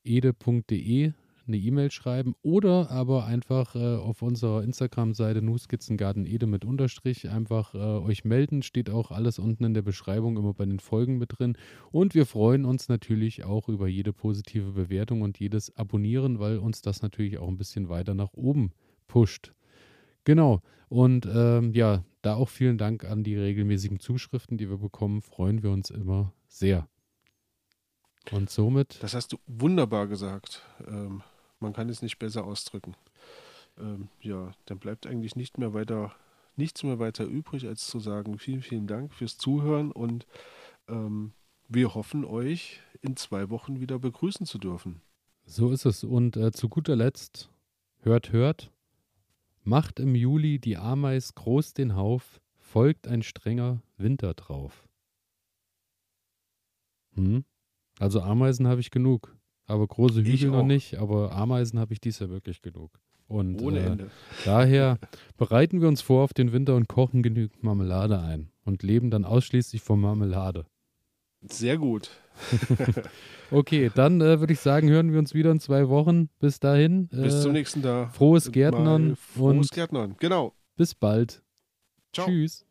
ede.de 0.04 1.12
eine 1.46 1.56
E-Mail 1.56 1.90
schreiben 1.90 2.34
oder 2.42 2.90
aber 2.90 3.24
einfach 3.24 3.74
äh, 3.74 3.96
auf 3.96 4.22
unserer 4.22 4.62
Instagram-Seite 4.62 5.42
Nuskizzengarten 5.42 6.26
Ede 6.26 6.46
mit 6.46 6.64
Unterstrich 6.64 7.28
einfach 7.28 7.74
äh, 7.74 7.78
euch 7.78 8.24
melden. 8.24 8.62
Steht 8.62 8.90
auch 8.90 9.10
alles 9.10 9.38
unten 9.38 9.64
in 9.64 9.74
der 9.74 9.82
Beschreibung 9.82 10.36
immer 10.36 10.54
bei 10.54 10.64
den 10.64 10.80
Folgen 10.80 11.18
mit 11.18 11.38
drin. 11.38 11.56
Und 11.90 12.14
wir 12.14 12.26
freuen 12.26 12.64
uns 12.64 12.88
natürlich 12.88 13.44
auch 13.44 13.68
über 13.68 13.88
jede 13.88 14.12
positive 14.12 14.72
Bewertung 14.72 15.22
und 15.22 15.38
jedes 15.38 15.76
Abonnieren, 15.76 16.38
weil 16.38 16.58
uns 16.58 16.82
das 16.82 17.02
natürlich 17.02 17.38
auch 17.38 17.48
ein 17.48 17.58
bisschen 17.58 17.88
weiter 17.88 18.14
nach 18.14 18.32
oben 18.32 18.72
pusht. 19.06 19.52
Genau. 20.24 20.62
Und 20.88 21.26
ähm, 21.32 21.72
ja, 21.72 22.04
da 22.22 22.34
auch 22.34 22.48
vielen 22.48 22.78
Dank 22.78 23.04
an 23.04 23.24
die 23.24 23.36
regelmäßigen 23.36 23.98
Zuschriften, 23.98 24.58
die 24.58 24.70
wir 24.70 24.78
bekommen. 24.78 25.22
Freuen 25.22 25.62
wir 25.62 25.70
uns 25.70 25.90
immer 25.90 26.32
sehr. 26.46 26.88
Und 28.30 28.50
somit. 28.50 29.02
Das 29.02 29.14
hast 29.14 29.32
du 29.32 29.38
wunderbar 29.46 30.06
gesagt. 30.06 30.62
Ähm, 30.86 31.22
man 31.62 31.72
kann 31.72 31.88
es 31.88 32.02
nicht 32.02 32.18
besser 32.18 32.44
ausdrücken. 32.44 32.94
Ähm, 33.78 34.08
ja, 34.20 34.52
dann 34.66 34.78
bleibt 34.78 35.06
eigentlich 35.06 35.36
nicht 35.36 35.58
mehr 35.58 35.72
weiter, 35.72 36.14
nichts 36.56 36.82
mehr 36.82 36.98
weiter 36.98 37.24
übrig, 37.24 37.66
als 37.66 37.86
zu 37.86 38.00
sagen, 38.00 38.38
vielen, 38.38 38.62
vielen 38.62 38.86
Dank 38.86 39.14
fürs 39.14 39.38
Zuhören 39.38 39.90
und 39.92 40.26
ähm, 40.88 41.32
wir 41.68 41.94
hoffen, 41.94 42.24
euch 42.24 42.80
in 43.00 43.16
zwei 43.16 43.48
Wochen 43.48 43.80
wieder 43.80 43.98
begrüßen 43.98 44.44
zu 44.44 44.58
dürfen. 44.58 45.00
So 45.44 45.70
ist 45.70 45.86
es. 45.86 46.04
Und 46.04 46.36
äh, 46.36 46.52
zu 46.52 46.68
guter 46.68 46.96
Letzt, 46.96 47.48
hört, 48.00 48.32
hört, 48.32 48.70
macht 49.64 50.00
im 50.00 50.14
Juli 50.14 50.58
die 50.58 50.76
Ameis 50.76 51.34
groß 51.34 51.72
den 51.74 51.96
Hauf, 51.96 52.40
folgt 52.58 53.08
ein 53.08 53.22
strenger 53.22 53.82
Winter 53.96 54.34
drauf. 54.34 54.86
Hm? 57.14 57.44
Also 57.98 58.20
Ameisen 58.20 58.66
habe 58.66 58.80
ich 58.80 58.90
genug. 58.90 59.36
Aber 59.66 59.86
große 59.86 60.22
Hügel 60.24 60.50
noch 60.50 60.64
nicht, 60.64 60.98
aber 60.98 61.32
Ameisen 61.32 61.78
habe 61.78 61.92
ich 61.92 62.00
dies 62.00 62.18
Jahr 62.18 62.30
wirklich 62.30 62.62
genug. 62.62 62.90
Und 63.28 63.62
Ohne 63.62 63.80
äh, 63.80 63.86
Ende. 63.86 64.10
daher 64.44 64.98
bereiten 65.38 65.80
wir 65.80 65.88
uns 65.88 66.02
vor 66.02 66.24
auf 66.24 66.34
den 66.34 66.52
Winter 66.52 66.76
und 66.76 66.88
kochen 66.88 67.22
genügend 67.22 67.62
Marmelade 67.62 68.20
ein 68.20 68.50
und 68.64 68.82
leben 68.82 69.10
dann 69.10 69.24
ausschließlich 69.24 69.80
von 69.80 70.00
Marmelade. 70.00 70.66
Sehr 71.48 71.78
gut. 71.78 72.10
okay, 73.50 73.90
dann 73.94 74.20
äh, 74.20 74.40
würde 74.40 74.52
ich 74.52 74.60
sagen, 74.60 74.90
hören 74.90 75.12
wir 75.12 75.18
uns 75.18 75.34
wieder 75.34 75.50
in 75.50 75.60
zwei 75.60 75.88
Wochen. 75.88 76.28
Bis 76.38 76.60
dahin. 76.60 77.08
Äh, 77.12 77.22
bis 77.22 77.42
zum 77.42 77.52
nächsten 77.52 77.82
Tag. 77.82 78.14
Frohes 78.14 78.52
Gärtnern. 78.52 79.16
Frohes 79.16 79.70
Gärtnern, 79.70 80.16
genau. 80.18 80.54
Bis 80.76 80.94
bald. 80.94 81.42
Ciao. 82.12 82.26
Tschüss. 82.26 82.66